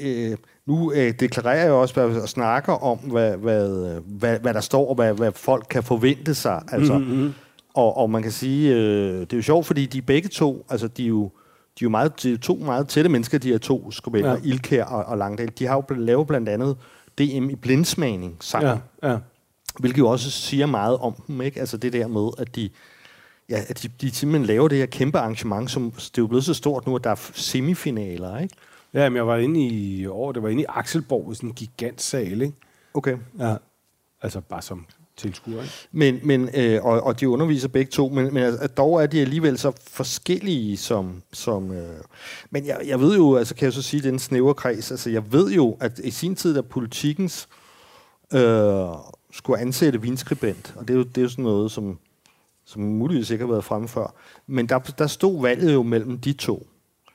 øh, 0.00 0.36
nu 0.66 0.92
øh, 0.92 1.14
deklarerer 1.20 1.62
jeg 1.64 1.72
også 1.72 2.00
og 2.00 2.28
snakker 2.28 2.72
om, 2.72 2.98
hvad, 2.98 3.36
hvad, 3.36 4.00
hvad, 4.06 4.38
hvad 4.38 4.54
der 4.54 4.60
står, 4.60 4.88
og 4.88 4.94
hvad, 4.94 5.12
hvad 5.12 5.32
folk 5.32 5.66
kan 5.70 5.82
forvente 5.82 6.34
sig. 6.34 6.62
Altså, 6.72 6.98
mm-hmm. 6.98 7.32
og, 7.74 7.96
og 7.96 8.10
man 8.10 8.22
kan 8.22 8.32
sige, 8.32 8.74
øh, 8.74 9.20
det 9.20 9.32
er 9.32 9.36
jo 9.36 9.42
sjovt, 9.42 9.66
fordi 9.66 9.86
de 9.86 10.02
begge 10.02 10.28
to, 10.28 10.66
altså 10.70 10.88
de 10.88 11.04
er 11.04 11.08
jo, 11.08 11.30
de 11.78 11.84
er 11.84 11.86
jo 11.86 11.90
meget, 11.90 12.22
de 12.22 12.32
er 12.32 12.38
to 12.38 12.54
meget 12.54 12.88
tætte 12.88 13.10
mennesker, 13.10 13.38
de 13.38 13.48
her 13.48 13.58
to 13.58 13.90
skribenter, 13.90 14.30
Ja. 14.32 14.38
Ilkær 14.44 14.84
og, 14.84 15.04
og 15.04 15.18
Langdal. 15.18 15.48
De 15.58 15.66
har 15.66 15.74
jo 15.76 15.94
lavet 15.94 16.26
blandt 16.26 16.48
andet 16.48 16.76
DM 17.18 17.50
i 17.50 17.54
blindsmagning 17.56 18.36
sammen. 18.40 18.78
Ja, 19.02 19.10
ja. 19.10 19.18
Hvilket 19.80 19.98
jo 19.98 20.08
også 20.08 20.30
siger 20.30 20.66
meget 20.66 20.96
om 20.98 21.14
dem, 21.26 21.40
ikke? 21.40 21.60
Altså 21.60 21.76
det 21.76 21.92
der 21.92 22.06
med, 22.06 22.30
at 22.38 22.56
de, 22.56 22.70
ja, 23.48 23.62
at 23.68 23.82
de, 23.82 23.88
de 24.00 24.10
simpelthen 24.10 24.46
laver 24.46 24.68
det 24.68 24.78
her 24.78 24.86
kæmpe 24.86 25.18
arrangement, 25.18 25.70
som 25.70 25.90
det 25.90 26.08
er 26.18 26.22
jo 26.22 26.26
blevet 26.26 26.44
så 26.44 26.54
stort 26.54 26.86
nu, 26.86 26.96
at 26.96 27.04
der 27.04 27.10
er 27.10 27.30
semifinaler, 27.34 28.38
ikke? 28.38 28.54
Ja, 28.94 29.08
men 29.08 29.16
jeg 29.16 29.26
var 29.26 29.36
inde 29.36 29.60
i 29.60 30.06
år, 30.06 30.32
det 30.32 30.42
var 30.42 30.48
inde 30.48 30.62
i 30.62 30.66
Axelborg, 30.68 31.32
i 31.32 31.34
sådan 31.34 31.48
en 31.48 31.54
gigantsal, 31.54 32.42
ikke? 32.42 32.54
Okay. 32.94 33.16
Ja. 33.38 33.56
Altså 34.22 34.40
bare 34.40 34.62
som 34.62 34.86
tilskuer, 35.18 35.62
ikke? 35.62 35.74
Men, 35.92 36.20
men, 36.22 36.50
øh, 36.54 36.84
og, 36.84 37.00
og 37.00 37.20
de 37.20 37.28
underviser 37.28 37.68
begge 37.68 37.90
to, 37.90 38.08
men, 38.08 38.34
men 38.34 38.42
altså, 38.42 38.66
dog 38.66 39.02
er 39.02 39.06
de 39.06 39.20
alligevel 39.20 39.58
så 39.58 39.72
forskellige 39.90 40.76
som... 40.76 41.22
som 41.32 41.72
øh, 41.72 42.00
men 42.50 42.66
jeg, 42.66 42.80
jeg 42.86 43.00
ved 43.00 43.16
jo, 43.16 43.36
altså 43.36 43.54
kan 43.54 43.64
jeg 43.64 43.72
så 43.72 43.82
sige, 43.82 44.02
den 44.02 44.18
snævre 44.18 44.54
kreds, 44.54 44.90
altså 44.90 45.10
jeg 45.10 45.32
ved 45.32 45.50
jo, 45.50 45.76
at 45.80 45.98
i 45.98 46.10
sin 46.10 46.34
tid, 46.34 46.54
da 46.54 46.60
politikens 46.60 47.48
øh, 48.34 48.86
skulle 49.32 49.60
ansætte 49.60 50.02
vinskribent, 50.02 50.74
og 50.76 50.88
det 50.88 50.94
er 50.94 50.98
jo, 50.98 51.04
det 51.04 51.18
er 51.18 51.22
jo 51.22 51.28
sådan 51.28 51.44
noget, 51.44 51.70
som, 51.70 51.98
som 52.64 52.82
muligvis 52.82 53.30
ikke 53.30 53.44
har 53.44 53.52
været 53.52 53.64
fremme 53.64 53.88
før, 53.88 54.14
men 54.46 54.68
der, 54.68 54.78
der 54.78 55.06
stod 55.06 55.42
valget 55.42 55.74
jo 55.74 55.82
mellem 55.82 56.18
de 56.18 56.32
to. 56.32 56.66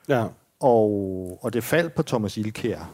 Ja. 0.07 0.25
Og, 0.59 1.39
og 1.41 1.53
det 1.53 1.63
faldt 1.63 1.93
på 1.93 2.03
Thomas 2.03 2.37
Ilkær 2.37 2.93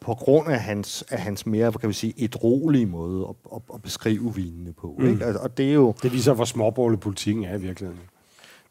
på 0.00 0.14
grund 0.14 0.48
af 0.48 0.60
hans, 0.60 1.04
af 1.10 1.18
hans 1.20 1.46
mere, 1.46 1.72
kan 1.72 1.88
vi 1.88 1.94
sige, 1.94 2.14
et 2.16 2.44
rolige 2.44 2.86
måde 2.86 3.26
at, 3.28 3.34
at, 3.54 3.62
at 3.74 3.82
beskrive 3.82 4.34
vinene 4.34 4.72
på. 4.72 4.94
Mm. 4.98 5.06
Ikke? 5.12 5.24
Altså, 5.24 5.42
og 5.42 5.58
det 5.58 5.68
er 5.68 5.72
jo... 5.72 5.94
Det 6.02 6.12
viser, 6.12 6.32
hvor 6.32 6.44
småborgerlig 6.44 7.00
politikken 7.00 7.44
er 7.44 7.54
i 7.56 7.60
virkeligheden. 7.60 8.00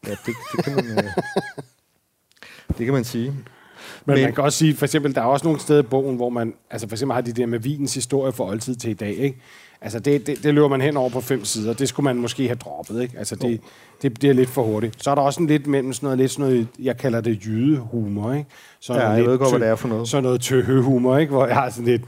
Ja, 0.06 0.10
det, 0.10 0.34
det, 0.56 0.64
kan 0.64 0.74
man, 0.74 0.84
øh, 0.98 1.04
det 2.78 2.84
kan 2.86 2.92
man 2.94 3.04
sige. 3.04 3.30
Men, 3.30 4.14
Men- 4.14 4.22
man 4.22 4.34
kan 4.34 4.44
også 4.44 4.58
sige, 4.58 4.76
for 4.76 4.84
eksempel, 4.86 5.14
der 5.14 5.20
er 5.20 5.24
også 5.26 5.46
nogle 5.46 5.60
steder 5.60 5.80
i 5.80 5.86
bogen, 5.86 6.16
hvor 6.16 6.28
man, 6.28 6.54
altså 6.70 6.88
for 6.88 6.94
eksempel 6.94 7.14
har 7.14 7.20
de 7.20 7.32
der 7.32 7.46
med 7.46 7.58
vinens 7.58 7.94
historie 7.94 8.32
for 8.32 8.46
oldtid 8.46 8.74
til 8.76 8.90
i 8.90 8.94
dag, 8.94 9.14
ikke? 9.14 9.38
Altså 9.82 9.98
det, 9.98 10.26
det, 10.26 10.42
det 10.42 10.54
løber 10.54 10.68
man 10.68 10.80
hen 10.80 10.96
over 10.96 11.10
på 11.10 11.20
fem 11.20 11.44
sider. 11.44 11.72
Det 11.72 11.88
skulle 11.88 12.04
man 12.04 12.16
måske 12.16 12.46
have 12.46 12.56
droppet, 12.56 13.02
ikke? 13.02 13.18
Altså 13.18 13.36
det, 13.36 13.60
det, 14.02 14.22
det 14.22 14.30
er 14.30 14.34
lidt 14.34 14.48
for 14.50 14.62
hurtigt. 14.62 15.04
Så 15.04 15.10
er 15.10 15.14
der 15.14 15.22
også 15.22 15.40
en 15.42 15.46
lidt 15.46 15.66
mellem 15.66 15.92
sådan 15.92 16.06
noget, 16.06 16.18
lidt 16.18 16.30
sådan 16.30 16.44
noget, 16.50 16.68
jeg 16.78 16.96
kalder 16.96 17.20
det 17.20 17.46
jydehumor, 17.46 18.32
ikke? 18.32 18.50
Så 18.80 18.94
Ja, 18.94 19.08
jeg 19.08 19.24
ved 19.24 19.38
godt, 19.38 19.50
hvad 19.50 19.60
det 19.60 19.68
er 19.68 19.76
for 19.76 19.88
noget. 19.88 20.08
Så 20.08 20.20
noget 20.20 20.40
tøhøhumor, 20.40 21.16
ikke? 21.18 21.32
Hvor 21.32 21.46
jeg 21.46 21.54
har 21.54 21.70
sådan 21.70 21.84
lidt, 21.84 22.02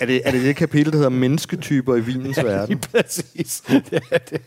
Er 0.00 0.06
det, 0.06 0.22
er 0.24 0.30
det 0.30 0.42
det 0.42 0.56
kapitel, 0.56 0.92
der 0.92 0.98
hedder 0.98 1.10
mennesketyper 1.10 1.96
i 1.96 2.00
vinens 2.00 2.44
verden? 2.44 2.68
lige 2.68 3.02
præcis. 3.02 3.62
Det, 3.90 4.02
er 4.10 4.18
det. 4.18 4.40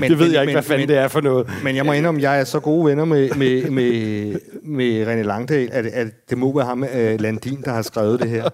Men, 0.00 0.10
det 0.10 0.18
ved 0.18 0.32
jeg 0.32 0.42
ikke, 0.42 0.52
hvad 0.52 0.62
fanden 0.62 0.80
men, 0.80 0.88
det 0.88 0.98
er 0.98 1.08
for 1.08 1.20
noget. 1.20 1.50
Men 1.64 1.76
jeg 1.76 1.86
må 1.86 1.92
indrømme, 1.92 2.18
at 2.18 2.22
jeg 2.22 2.40
er 2.40 2.44
så 2.44 2.60
gode 2.60 2.86
venner 2.86 3.04
med, 3.04 3.30
med, 3.30 3.70
med, 3.70 4.38
med 4.62 5.06
René 5.06 5.22
Langdal, 5.22 5.68
at, 5.72 5.86
at 5.86 6.06
det 6.30 6.38
må 6.38 6.56
være 6.56 6.66
ham, 6.66 6.82
uh, 6.82 7.20
Landin, 7.20 7.62
der 7.64 7.72
har 7.72 7.82
skrevet 7.82 8.20
det 8.20 8.30
her. 8.30 8.48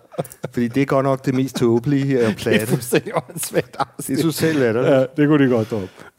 Fordi 0.52 0.68
det 0.68 0.80
er 0.80 0.86
godt 0.86 1.04
nok 1.04 1.26
det 1.26 1.34
mest 1.34 1.56
tåbelige 1.56 2.06
her 2.06 2.18
om 2.26 2.34
Det 2.34 2.46
er 2.46 2.50
platte. 2.50 2.66
fuldstændig 2.66 3.12
åndssvagt 3.16 3.76
afsnit. 3.78 4.16
Det 4.16 4.18
synes 4.18 4.34
selv 4.34 4.62
er 4.62 4.72
det. 4.72 4.84
Ja, 4.84 5.00
det 5.16 5.28
kunne 5.28 5.44
de 5.44 5.50
godt 5.50 5.70
droppe. 5.70 5.88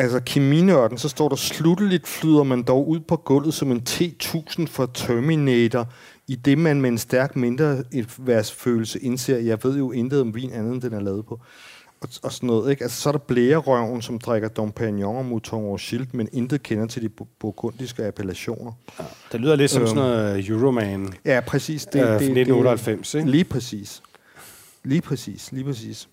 Altså, 0.00 0.20
keminørden, 0.26 0.98
så 0.98 1.08
står 1.08 1.28
der, 1.28 1.36
slutteligt 1.36 2.08
flyder 2.08 2.42
man 2.42 2.62
dog 2.62 2.88
ud 2.88 3.00
på 3.00 3.16
gulvet 3.16 3.54
som 3.54 3.72
en 3.72 3.82
T-1000 3.88 4.66
for 4.66 4.90
Terminator 4.94 5.88
i 6.28 6.34
det, 6.34 6.58
man 6.58 6.80
med 6.80 6.90
en 6.90 6.98
stærk 6.98 7.36
mindre 7.36 7.84
følelse 8.44 8.98
indser, 8.98 9.38
jeg 9.38 9.58
ved 9.62 9.78
jo 9.78 9.92
intet 9.92 10.20
om 10.20 10.34
vin 10.34 10.52
andet, 10.52 10.72
end 10.72 10.82
den 10.82 10.92
er 10.92 11.00
lavet 11.00 11.26
på. 11.26 11.40
Og, 12.00 12.08
og 12.22 12.32
sådan 12.32 12.46
noget, 12.46 12.70
ikke? 12.70 12.82
Altså, 12.82 13.00
så 13.00 13.08
er 13.08 13.12
der 13.12 13.18
blærerøven, 13.18 14.02
som 14.02 14.18
drikker 14.18 14.48
Dom 14.48 14.72
Pignon 14.72 15.16
og 15.16 15.24
Mouton 15.24 15.62
Rothschild, 15.62 16.06
men 16.12 16.28
intet 16.32 16.62
kender 16.62 16.86
til 16.86 17.02
de 17.02 17.08
burgundiske 17.38 18.04
appellationer. 18.04 18.72
Ja, 18.98 19.04
det 19.32 19.40
lyder 19.40 19.56
lidt 19.56 19.70
som 19.70 19.82
øhm, 19.82 19.88
sådan 19.88 20.02
noget 20.02 20.48
Euroman. 20.48 21.12
Ja, 21.24 21.40
præcis. 21.46 21.86
Det, 21.86 22.00
øh, 22.00 22.06
det, 22.06 22.14
1998, 22.14 23.10
det, 23.10 23.18
ikke? 23.18 23.30
Lige 23.30 23.44
præcis. 23.44 24.02
Lige 24.84 25.00
præcis, 25.00 25.52
lige 25.52 25.64
præcis. 25.64 26.08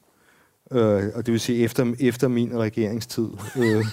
Øh, 0.72 1.04
og 1.16 1.26
det 1.26 1.32
vil 1.32 1.40
sige 1.40 1.64
efter, 1.64 1.94
efter 2.00 2.28
min 2.28 2.60
regeringstid. 2.60 3.30
Øh. 3.56 3.86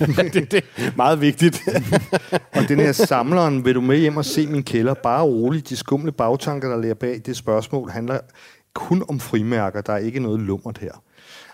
det, 0.32 0.52
det 0.52 0.64
er 0.76 0.90
meget 0.96 1.20
vigtigt. 1.20 1.62
og 2.56 2.68
den 2.68 2.80
her 2.80 2.92
samleren, 2.92 3.64
vil 3.64 3.74
du 3.74 3.80
med 3.80 3.98
hjem 3.98 4.16
og 4.16 4.24
se 4.24 4.46
min 4.46 4.62
kælder? 4.62 4.94
Bare 4.94 5.22
roligt. 5.22 5.68
De 5.68 5.76
skumle 5.76 6.12
bagtanker, 6.12 6.68
der 6.68 6.80
ligger 6.80 6.94
bag 6.94 7.20
det 7.26 7.36
spørgsmål, 7.36 7.90
handler 7.90 8.18
kun 8.74 9.04
om 9.08 9.20
frimærker. 9.20 9.80
Der 9.80 9.92
er 9.92 9.98
ikke 9.98 10.20
noget 10.20 10.40
lummert 10.40 10.78
her. 10.78 10.92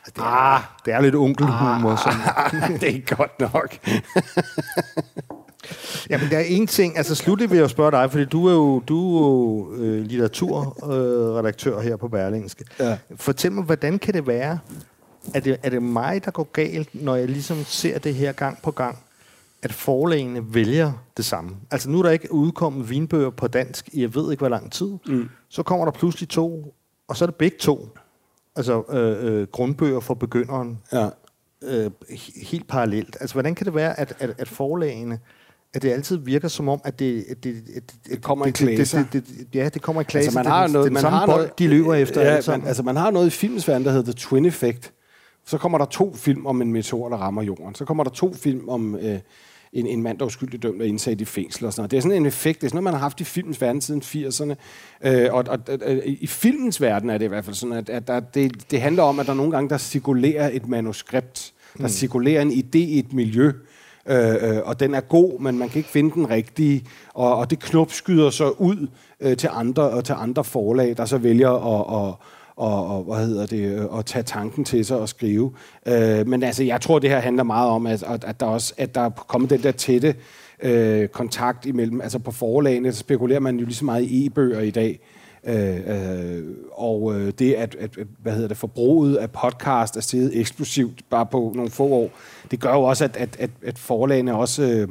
Det, 0.07 0.19
er, 0.19 0.23
ah, 0.23 0.61
det 0.85 0.95
er 0.95 1.01
lidt 1.01 1.15
onkelhumor. 1.15 2.09
Ah, 2.09 2.81
det 2.81 2.97
er 2.97 3.17
godt 3.17 3.41
nok. 3.41 3.79
Jamen, 6.11 6.31
der 6.31 6.39
er 6.39 6.45
en 6.45 6.67
ting. 6.67 6.97
Altså, 6.97 7.15
slutligt 7.15 7.51
vil 7.51 7.59
jeg 7.59 7.71
spørge 7.71 7.91
dig, 7.91 8.11
fordi 8.11 8.25
du 8.25 8.47
er 8.47 8.53
jo, 8.53 8.81
du 8.81 9.17
er 9.17 9.29
jo 9.29 9.73
øh, 9.75 10.03
litteraturredaktør 10.03 11.79
øh, 11.79 11.85
her 11.85 11.97
på 11.97 12.09
Berlingske. 12.09 12.65
Ja. 12.81 12.99
Fortæl 13.17 13.53
mig, 13.53 13.65
hvordan 13.65 13.99
kan 13.99 14.15
det 14.15 14.27
være, 14.27 14.59
er 15.35 15.41
det, 15.41 15.57
er 15.63 15.71
det 15.71 15.83
mig, 15.83 16.25
der 16.25 16.31
går 16.31 16.49
galt, 16.53 16.89
når 17.03 17.17
jeg 17.17 17.29
ligesom 17.29 17.65
ser 17.65 17.99
det 17.99 18.15
her 18.15 18.33
gang 18.33 18.59
på 18.63 18.71
gang, 18.71 18.99
at 19.63 19.73
forlagene 19.73 20.55
vælger 20.55 20.93
det 21.17 21.25
samme? 21.25 21.57
Altså, 21.71 21.91
nu 21.91 21.99
er 21.99 22.03
der 22.03 22.11
ikke 22.11 22.33
udkommet 22.33 22.91
vinbøger 22.91 23.31
på 23.31 23.47
dansk 23.47 23.89
i 23.93 24.03
jeg 24.03 24.15
ved 24.15 24.31
ikke, 24.31 24.41
hvor 24.41 24.49
lang 24.49 24.73
tid. 24.73 24.91
Mm. 25.07 25.29
Så 25.49 25.63
kommer 25.63 25.85
der 25.85 25.93
pludselig 25.93 26.29
to, 26.29 26.75
og 27.09 27.17
så 27.17 27.25
er 27.25 27.27
det 27.27 27.37
begge 27.37 27.57
to. 27.61 27.89
Altså, 28.57 28.83
øh, 28.91 29.41
øh, 29.41 29.47
grundbøger 29.47 30.01
for 30.01 30.15
begynderen. 30.15 30.79
Ja. 30.93 31.09
Øh, 31.63 31.91
helt 32.43 32.69
parallelt. 32.69 33.17
Altså, 33.21 33.35
hvordan 33.35 33.55
kan 33.55 33.67
det 33.67 33.75
være, 33.75 34.01
at, 34.01 34.15
at, 34.19 34.35
at 34.39 34.49
forlagene 34.49 35.19
at 35.75 35.83
det 35.83 35.91
altid 35.91 36.17
virker 36.17 36.49
som 36.49 36.69
om, 36.69 36.81
at 36.85 36.99
det, 36.99 37.25
at 37.29 37.45
det, 37.45 37.63
at 37.77 37.83
det, 37.91 38.13
det 38.13 38.23
kommer 38.23 38.47
i 38.47 38.51
klaser. 38.51 38.99
Det, 38.99 39.13
det, 39.13 39.25
det, 39.27 39.47
ja, 39.55 39.69
det 39.69 39.83
kommer 39.83 40.03
i 40.03 40.05
klaser. 40.05 40.27
Altså, 40.27 40.39
man 40.39 40.47
har 40.47 40.63
det, 40.63 40.73
noget, 40.73 40.85
det, 40.85 40.93
man 40.93 41.01
samme 41.01 41.19
har 41.19 41.27
bold, 41.27 41.37
noget, 41.37 41.59
de 41.59 41.69
løber 41.69 41.95
efter. 41.95 42.23
Ja, 42.23 42.41
man, 42.47 42.67
altså, 42.67 42.83
man 42.83 42.97
har 42.97 43.11
noget 43.11 43.27
i 43.27 43.31
filmsverden, 43.31 43.85
der 43.85 43.91
hedder 43.91 44.05
The 44.05 44.13
Twin 44.13 44.45
Effect. 44.45 44.93
Så 45.47 45.59
kommer 45.59 45.79
der 45.79 45.85
to 45.85 46.15
film 46.15 46.47
om 46.47 46.63
en 46.63 46.73
meteor, 46.73 47.09
der 47.09 47.17
rammer 47.17 47.43
jorden. 47.43 47.75
Så 47.75 47.85
kommer 47.85 48.05
der 48.05 48.11
to 48.11 48.35
film 48.35 48.69
om 48.69 48.97
øh, 48.97 49.19
en, 49.73 49.87
en 49.87 50.03
mand, 50.03 50.19
der 50.19 50.25
er 50.25 50.27
uskyldigt 50.27 50.63
dømt 50.63 50.81
og 50.81 50.87
indsat 50.87 51.21
i 51.21 51.25
fængsel 51.25 51.67
og 51.67 51.73
sådan 51.73 51.81
noget. 51.81 51.91
Det 51.91 51.97
er 51.97 52.01
sådan 52.01 52.17
en 52.17 52.27
effekt. 52.27 52.61
Det 52.61 52.67
er 52.67 52.69
sådan 52.69 52.77
noget, 52.77 52.85
man 52.85 52.93
har 52.93 53.01
haft 53.01 53.21
i 53.21 53.25
filmens 53.25 53.61
verden 53.61 53.81
siden 53.81 54.03
80'erne. 54.03 54.55
Øh, 55.09 55.35
og, 55.35 55.45
og, 55.49 55.59
og, 55.69 55.79
i 56.05 56.27
filmens 56.27 56.81
verden 56.81 57.11
er 57.11 57.19
det 57.19 57.25
i 57.25 57.29
hvert 57.29 57.45
fald 57.45 57.57
sådan, 57.57 57.77
at, 57.77 57.89
at 57.89 58.09
der, 58.09 58.21
det, 58.21 58.71
det 58.71 58.81
handler 58.81 59.03
om, 59.03 59.19
at 59.19 59.27
der 59.27 59.35
nogle 59.35 59.53
gange, 59.53 59.71
der 59.71 59.79
cirkulerer 59.79 60.51
et 60.53 60.69
manuskript. 60.69 61.53
Der 61.77 61.83
mm. 61.83 61.89
cirkulerer 61.89 62.43
en 62.43 62.51
idé 62.51 62.79
i 62.79 62.99
et 62.99 63.13
miljø, 63.13 63.53
øh, 64.09 64.57
øh, 64.57 64.63
og 64.65 64.81
den 64.81 64.95
er 64.95 65.01
god, 65.01 65.41
men 65.41 65.59
man 65.59 65.69
kan 65.69 65.79
ikke 65.79 65.91
finde 65.91 66.11
den 66.15 66.31
rigtige, 66.31 66.85
og, 67.15 67.37
og 67.37 67.51
det 67.51 67.59
knopskyder 67.59 68.31
så 68.31 68.51
ud 68.51 68.89
øh, 69.21 69.37
til 69.37 69.51
andre 69.53 69.83
og 69.83 70.05
til 70.05 70.15
andre 70.19 70.45
forlag, 70.45 70.97
der 70.97 71.05
så 71.05 71.19
vælger 71.19 71.51
at, 71.51 72.09
at 72.09 72.15
og, 72.59 72.97
og 72.97 73.05
hvad 73.05 73.27
hedder 73.27 73.47
det, 73.47 73.79
øh, 73.79 73.99
at 73.99 74.07
tage 74.07 74.23
tanken 74.23 74.65
til 74.65 74.85
sig 74.85 74.99
og 74.99 75.09
skrive. 75.09 75.53
Øh, 75.87 76.27
men 76.27 76.43
altså, 76.43 76.65
jeg 76.65 76.81
tror, 76.81 76.99
det 76.99 77.11
her 77.11 77.19
handler 77.19 77.43
meget 77.43 77.71
om, 77.71 77.87
at, 77.87 78.03
at 78.03 78.41
der 78.41 78.47
også 78.47 78.75
at 78.77 78.95
der 78.95 79.01
er 79.01 79.11
kommet 79.11 79.51
den 79.51 79.63
der 79.63 79.73
tætte 79.73 80.15
øh, 80.63 81.09
kontakt 81.09 81.67
imellem, 81.67 82.01
altså 82.01 82.19
på 82.19 82.31
forlagene, 82.31 82.93
så 82.93 82.99
spekulerer 82.99 83.41
man 83.41 83.57
jo 83.57 83.65
lige 83.65 83.75
så 83.75 83.85
meget 83.85 84.03
i 84.05 84.27
e-bøger 84.27 84.61
i 84.61 84.71
dag, 84.71 85.01
Øh, 85.49 85.81
øh, 85.87 86.45
og 86.73 87.15
øh, 87.15 87.33
det, 87.39 87.55
at, 87.55 87.75
at, 87.75 87.99
hvad 88.23 88.33
hedder 88.33 88.49
det, 88.49 88.57
forbruget 88.57 89.17
af 89.17 89.31
podcast 89.31 89.97
er 89.97 90.01
steget 90.01 90.41
eksplosivt 90.41 91.09
bare 91.11 91.27
på 91.27 91.53
nogle 91.55 91.71
få 91.71 91.85
år, 91.85 92.11
det 92.51 92.61
gør 92.61 92.73
jo 92.73 92.83
også, 92.83 93.05
at, 93.05 93.17
at, 93.17 93.37
at, 93.39 93.51
at 93.63 93.79
forlagene 93.79 94.35
også 94.35 94.63
øh, 94.63 94.89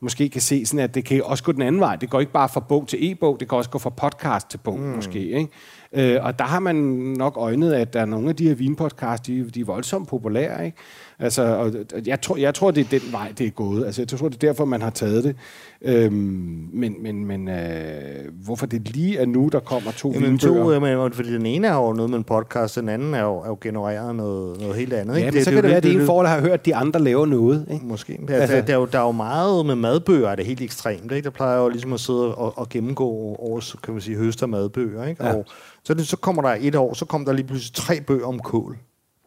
måske 0.00 0.28
kan 0.28 0.40
se 0.40 0.66
sådan, 0.66 0.80
at 0.80 0.94
det 0.94 1.04
kan 1.04 1.22
også 1.24 1.44
gå 1.44 1.52
den 1.52 1.62
anden 1.62 1.80
vej. 1.80 1.96
Det 1.96 2.10
går 2.10 2.20
ikke 2.20 2.32
bare 2.32 2.48
fra 2.48 2.60
bog 2.60 2.88
til 2.88 3.10
e-bog, 3.10 3.40
det 3.40 3.48
kan 3.48 3.58
også 3.58 3.70
gå 3.70 3.78
fra 3.78 3.90
podcast 3.90 4.50
til 4.50 4.58
bog, 4.58 4.78
mm. 4.78 4.84
måske. 4.84 5.18
Ikke? 5.18 5.48
Øh, 5.94 6.18
og 6.22 6.38
der 6.38 6.44
har 6.44 6.60
man 6.60 6.76
nok 7.18 7.36
øjnet, 7.36 7.72
at 7.72 7.92
der 7.92 8.00
er 8.00 8.04
nogle 8.04 8.28
af 8.28 8.36
de 8.36 8.48
her 8.48 8.54
vinpodcasts, 8.54 9.26
de, 9.26 9.50
de 9.50 9.60
er 9.60 9.64
voldsomt 9.64 10.08
populære. 10.08 10.64
Ikke? 10.64 10.76
Altså, 11.18 11.42
og 11.42 11.72
jeg, 12.06 12.20
tror, 12.20 12.36
jeg 12.36 12.54
tror, 12.54 12.70
det 12.70 12.84
er 12.84 12.98
den 12.98 13.12
vej, 13.12 13.32
det 13.38 13.46
er 13.46 13.50
gået. 13.50 13.86
Altså, 13.86 14.02
jeg 14.02 14.08
tror, 14.08 14.28
det 14.28 14.34
er 14.34 14.48
derfor, 14.48 14.64
man 14.64 14.82
har 14.82 14.90
taget 14.90 15.24
det. 15.24 15.36
Øhm, 15.82 16.68
men 16.72 17.02
men, 17.02 17.26
men 17.26 17.48
øh, 17.48 18.44
hvorfor 18.44 18.66
det 18.66 18.88
lige 18.88 19.18
er 19.18 19.26
nu, 19.26 19.48
der 19.52 19.60
kommer 19.60 19.90
to 19.90 20.12
Jamen, 20.12 20.28
vinbøger? 20.28 20.64
To, 20.64 20.72
jamen, 20.72 21.12
fordi 21.12 21.32
den 21.32 21.46
ene 21.46 21.66
er 21.66 21.74
jo 21.74 21.92
noget 21.92 22.10
med 22.10 22.18
en 22.18 22.24
podcast, 22.24 22.76
den 22.76 22.88
anden 22.88 23.14
er 23.14 23.22
jo, 23.22 23.36
er 23.36 23.48
jo 23.48 23.58
genereret 23.60 24.16
noget, 24.16 24.60
noget 24.60 24.76
helt 24.76 24.92
andet. 24.92 25.14
Ja, 25.14 25.18
ikke? 25.18 25.26
men 25.26 25.34
det, 25.34 25.44
så 25.44 25.50
det, 25.50 25.54
kan 25.54 25.56
det, 25.56 25.62
det 25.62 25.68
være, 25.68 25.76
at 25.76 25.82
det 25.82 25.92
ene 25.92 26.06
forhold 26.06 26.26
har 26.26 26.40
hørt, 26.40 26.50
at 26.50 26.66
de 26.66 26.74
andre 26.74 27.00
laver 27.00 27.26
noget. 27.26 27.66
Ikke? 27.70 27.86
Måske. 27.86 28.18
Der, 28.28 28.34
altså. 28.34 28.56
der, 28.56 28.62
der, 28.62 28.72
er 28.72 28.78
jo, 28.78 28.84
der 28.92 28.98
er 28.98 29.06
jo 29.06 29.12
meget 29.12 29.66
med 29.66 29.74
madbøger, 29.74 30.28
er 30.28 30.34
det 30.34 30.46
helt 30.46 30.60
ekstremt. 30.60 31.12
Ikke? 31.12 31.24
Der 31.24 31.30
plejer 31.30 31.58
jo 31.58 31.68
ligesom 31.68 31.92
at 31.92 32.00
sidde 32.00 32.34
og, 32.34 32.58
og 32.58 32.68
gennemgå 32.68 33.08
års, 33.38 33.76
kan 33.82 33.94
man 33.94 34.00
sige, 34.00 34.16
høster 34.16 34.46
madbøger. 34.46 35.06
Ikke? 35.06 35.24
Ja. 35.24 35.34
Og 35.34 35.46
så, 35.84 35.94
det, 35.94 36.08
så 36.08 36.16
kommer 36.16 36.42
der 36.42 36.56
et 36.60 36.74
år, 36.74 36.94
så 36.94 37.04
kommer 37.04 37.24
der 37.24 37.32
lige 37.32 37.46
pludselig 37.46 37.74
tre 37.74 38.00
bøger 38.00 38.26
om 38.26 38.38
kål. 38.38 38.78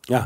Ja. 0.09 0.23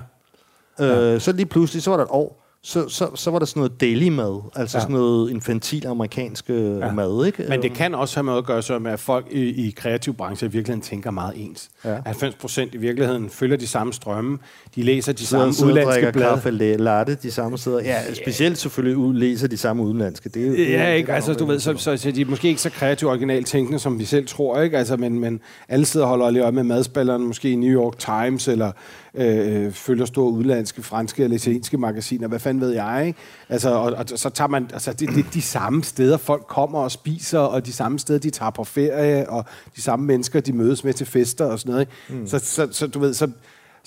Øh, 0.79 1.21
Så 1.21 1.31
lige 1.31 1.45
pludselig, 1.45 1.83
så 1.83 1.89
var 1.89 1.97
der 1.97 2.03
et 2.03 2.11
år, 2.11 2.38
så, 2.63 2.89
så, 2.89 3.09
så 3.15 3.31
var 3.31 3.39
der 3.39 3.45
sådan 3.45 3.59
noget 3.59 3.81
deli 3.81 4.09
mad, 4.09 4.41
altså 4.55 4.77
ja. 4.77 4.81
sådan 4.81 4.95
noget 4.95 5.31
infantil 5.31 5.87
amerikansk 5.87 6.49
ja. 6.49 6.91
mad, 6.91 7.25
ikke? 7.25 7.45
Men 7.49 7.61
det 7.61 7.73
kan 7.73 7.95
også 7.95 8.15
have 8.15 8.25
noget 8.25 8.37
at 8.37 8.45
gøre 8.45 8.61
så 8.61 8.79
med, 8.79 8.91
at 8.91 8.99
folk 8.99 9.27
i, 9.31 9.67
i 9.67 9.71
kreativ 9.71 10.13
branche 10.13 10.47
i 10.47 10.51
virkeligheden 10.51 10.81
tænker 10.81 11.11
meget 11.11 11.33
ens. 11.35 11.69
Ja. 11.85 11.97
90 12.05 12.35
procent 12.35 12.73
i 12.73 12.77
virkeligheden 12.77 13.29
følger 13.29 13.57
de 13.57 13.67
samme 13.67 13.93
strømme, 13.93 14.37
de 14.75 14.83
læser 14.83 15.13
de 15.13 15.25
samme 15.25 15.53
udlandske 15.65 16.11
blade. 16.11 16.29
kaffe 16.29 16.51
latte 16.51 17.15
de 17.15 17.31
samme 17.31 17.57
steder. 17.57 17.79
Ja, 17.79 18.13
specielt 18.13 18.57
selvfølgelig 18.57 18.97
ud, 18.97 19.13
læser 19.13 19.47
de 19.47 19.57
samme 19.57 19.83
udenlandske. 19.83 20.29
Det 20.29 20.47
er 20.47 20.51
det 20.51 20.69
ja, 20.69 20.93
ikke? 20.93 21.13
Altså, 21.13 21.33
du 21.33 21.45
ved, 21.45 21.59
så, 21.59 21.77
så, 21.77 21.97
så, 21.97 22.11
de 22.11 22.21
er 22.21 22.25
måske 22.25 22.47
ikke 22.47 22.61
så 22.61 22.69
kreativt 22.69 23.09
originalt 23.09 23.47
tænkende, 23.47 23.79
som 23.79 23.99
vi 23.99 24.05
selv 24.05 24.27
tror, 24.27 24.61
ikke? 24.61 24.77
Altså, 24.77 24.97
men, 24.97 25.19
men 25.19 25.39
alle 25.69 25.85
steder 25.85 26.05
holder 26.05 26.29
lige 26.29 26.45
op 26.45 26.53
med 26.53 26.63
madspilleren, 26.63 27.23
måske 27.23 27.51
i 27.51 27.55
New 27.55 27.81
York 27.81 27.97
Times, 27.99 28.47
eller 28.47 28.71
øh, 29.15 29.71
følger 29.71 30.05
store 30.05 30.31
udlandske, 30.31 30.83
franske 30.83 31.23
eller 31.23 31.35
italienske 31.35 31.77
magasiner, 31.77 32.27
hvad 32.27 32.39
fanden 32.39 32.61
ved 32.61 32.71
jeg, 32.71 33.03
ikke? 33.07 33.19
Altså, 33.49 33.69
og, 33.69 33.91
og 33.91 34.05
så 34.15 34.29
tager 34.29 34.47
man, 34.47 34.69
altså, 34.73 34.93
det, 34.93 35.09
det 35.09 35.25
er 35.25 35.29
de 35.33 35.41
samme 35.41 35.83
steder, 35.83 36.17
folk 36.17 36.45
kommer 36.47 36.79
og 36.79 36.91
spiser, 36.91 37.39
og 37.39 37.65
de 37.65 37.73
samme 37.73 37.99
steder, 37.99 38.19
de 38.19 38.29
tager 38.29 38.49
på 38.49 38.63
ferie, 38.63 39.29
og 39.29 39.45
de 39.75 39.81
samme 39.81 40.05
mennesker, 40.05 40.39
de 40.39 40.53
mødes 40.53 40.83
med 40.83 40.93
til 40.93 41.07
fester 41.07 41.45
og 41.45 41.59
sådan 41.59 41.71
noget, 41.71 41.81
ikke? 41.81 42.21
Mm. 42.21 42.27
Så, 42.27 42.39
så, 42.39 42.67
så, 42.71 42.87
du 42.87 42.99
ved, 42.99 43.13
så, 43.13 43.31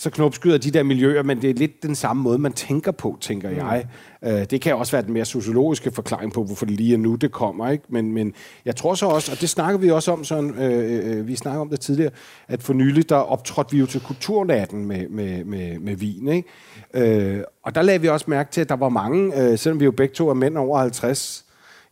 så 0.03 0.11
knopskyder 0.11 0.59
de 0.59 0.71
der 0.71 0.83
miljøer, 0.83 1.23
men 1.23 1.43
det 1.43 1.51
er 1.51 1.55
lidt 1.55 1.83
den 1.83 1.95
samme 1.95 2.23
måde, 2.23 2.39
man 2.39 2.53
tænker 2.53 2.93
på, 2.93 3.19
tænker 3.21 3.51
mm. 3.51 3.57
jeg. 3.57 3.87
Uh, 4.23 4.31
det 4.31 4.61
kan 4.61 4.75
også 4.75 4.93
være 4.93 5.03
den 5.03 5.13
mere 5.13 5.25
sociologiske 5.25 5.91
forklaring 5.91 6.33
på, 6.33 6.45
hvorfor 6.45 6.67
det 6.67 6.77
lige 6.77 6.95
er 6.95 6.99
nu, 6.99 7.15
det 7.15 7.33
kommer. 7.33 7.71
Ikke? 7.71 7.85
Men, 7.89 8.13
men 8.13 8.35
jeg 8.65 8.77
tror 8.77 8.95
så 8.95 9.07
også, 9.07 9.33
og 9.33 9.41
det 9.41 9.49
snakker 9.49 9.79
vi 9.79 9.91
også 9.91 10.13
om, 10.13 10.25
sådan, 10.25 10.51
uh, 10.51 11.19
uh, 11.19 11.29
vi 11.29 11.37
snakker 11.37 11.61
om 11.61 11.69
det 11.69 11.81
tidligere, 11.81 12.11
at 12.49 12.63
for 12.63 12.73
nylig, 12.73 13.09
der 13.09 13.17
optrådte 13.17 13.73
vi 13.73 13.79
jo 13.79 13.87
til 13.87 14.01
kulturnatten 14.01 14.87
med, 14.87 15.09
med, 15.09 15.45
med, 15.45 15.79
med 15.79 15.97
vin. 15.97 16.29
Ikke? 16.29 17.39
Uh, 17.39 17.43
og 17.65 17.75
der 17.75 17.83
lagde 17.83 18.01
vi 18.01 18.09
også 18.09 18.27
mærke 18.29 18.51
til, 18.51 18.61
at 18.61 18.69
der 18.69 18.77
var 18.77 18.89
mange, 18.89 19.51
uh, 19.51 19.59
selvom 19.59 19.81
vi 19.81 19.85
jo 19.85 19.93
begge 19.93 20.15
to 20.15 20.29
er 20.29 20.35
mænd 20.35 20.59
over 20.59 20.79
50, 20.79 21.45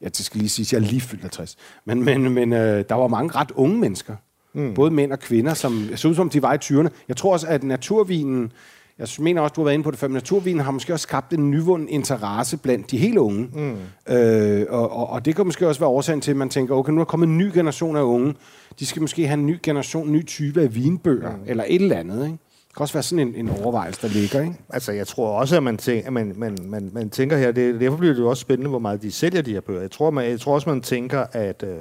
ja, 0.02 0.08
det 0.08 0.24
skal 0.24 0.38
lige 0.38 0.48
sige, 0.48 0.64
at 0.64 0.72
jeg 0.72 0.86
er 0.86 0.90
lige 0.90 1.00
fyldt 1.00 1.22
50, 1.22 1.56
men, 1.84 2.04
men, 2.04 2.30
men 2.34 2.52
uh, 2.52 2.58
der 2.58 2.94
var 2.94 3.08
mange 3.08 3.34
ret 3.34 3.50
unge 3.50 3.78
mennesker, 3.78 4.16
Mm. 4.54 4.74
Både 4.74 4.90
mænd 4.90 5.12
og 5.12 5.18
kvinder, 5.18 5.54
som 5.54 5.88
så 5.96 6.08
ud 6.08 6.14
som 6.14 6.30
de 6.30 6.42
var 6.42 6.54
i 6.54 6.58
20'erne. 6.64 6.88
Jeg 7.08 7.16
tror 7.16 7.32
også, 7.32 7.46
at 7.46 7.62
naturvinen, 7.62 8.52
jeg 8.98 9.08
mener 9.18 9.40
også, 9.40 9.52
du 9.52 9.60
har 9.60 9.64
været 9.64 9.74
inde 9.74 9.84
på 9.84 9.90
det 9.90 9.98
før, 9.98 10.08
men 10.08 10.14
naturvinen 10.14 10.60
har 10.60 10.70
måske 10.70 10.92
også 10.92 11.02
skabt 11.02 11.32
en 11.32 11.50
nyvunden 11.50 11.88
interesse 11.88 12.56
blandt 12.56 12.90
de 12.90 12.98
helt 12.98 13.18
unge. 13.18 13.48
Mm. 13.52 14.14
Øh, 14.14 14.66
og, 14.68 14.92
og, 14.92 15.10
og 15.10 15.24
det 15.24 15.36
kan 15.36 15.46
måske 15.46 15.68
også 15.68 15.80
være 15.80 15.90
årsagen 15.90 16.20
til, 16.20 16.30
at 16.30 16.36
man 16.36 16.48
tænker, 16.48 16.74
okay, 16.74 16.92
nu 16.92 17.00
er 17.00 17.04
kommet 17.04 17.26
en 17.26 17.38
ny 17.38 17.50
generation 17.54 17.96
af 17.96 18.02
unge. 18.02 18.34
De 18.78 18.86
skal 18.86 19.02
måske 19.02 19.26
have 19.26 19.38
en 19.38 19.46
ny 19.46 19.58
generation, 19.62 20.06
en 20.06 20.12
ny 20.12 20.26
type 20.26 20.62
af 20.62 20.74
vinbøger, 20.74 21.36
mm. 21.36 21.42
eller 21.46 21.64
et 21.66 21.82
eller 21.82 21.96
andet, 21.96 22.24
ikke? 22.24 22.38
Det 22.68 22.76
kan 22.76 22.82
også 22.82 22.94
være 22.94 23.02
sådan 23.02 23.28
en, 23.28 23.34
en 23.34 23.50
overvejelse, 23.62 24.02
der 24.02 24.08
ligger, 24.08 24.40
ikke? 24.40 24.54
Altså, 24.68 24.92
jeg 24.92 25.06
tror 25.06 25.28
også, 25.28 25.56
at 25.56 25.62
man, 25.62 25.76
tænker, 25.76 26.06
at 26.06 26.12
man, 26.12 26.32
man, 26.36 26.58
man, 26.64 26.90
man 26.92 27.10
tænker 27.10 27.36
her, 27.36 27.52
det, 27.52 27.80
derfor 27.80 27.96
bliver 27.96 28.14
det 28.14 28.20
jo 28.20 28.28
også 28.28 28.40
spændende, 28.40 28.70
hvor 28.70 28.78
meget 28.78 29.02
de 29.02 29.12
sælger 29.12 29.42
de 29.42 29.52
her 29.52 29.60
bøger. 29.60 29.80
Jeg 29.80 29.90
tror, 29.90 30.10
man, 30.10 30.30
jeg 30.30 30.40
tror 30.40 30.54
også, 30.54 30.70
man 30.70 30.80
tænker, 30.80 31.26
at... 31.32 31.64
Øh, 31.66 31.76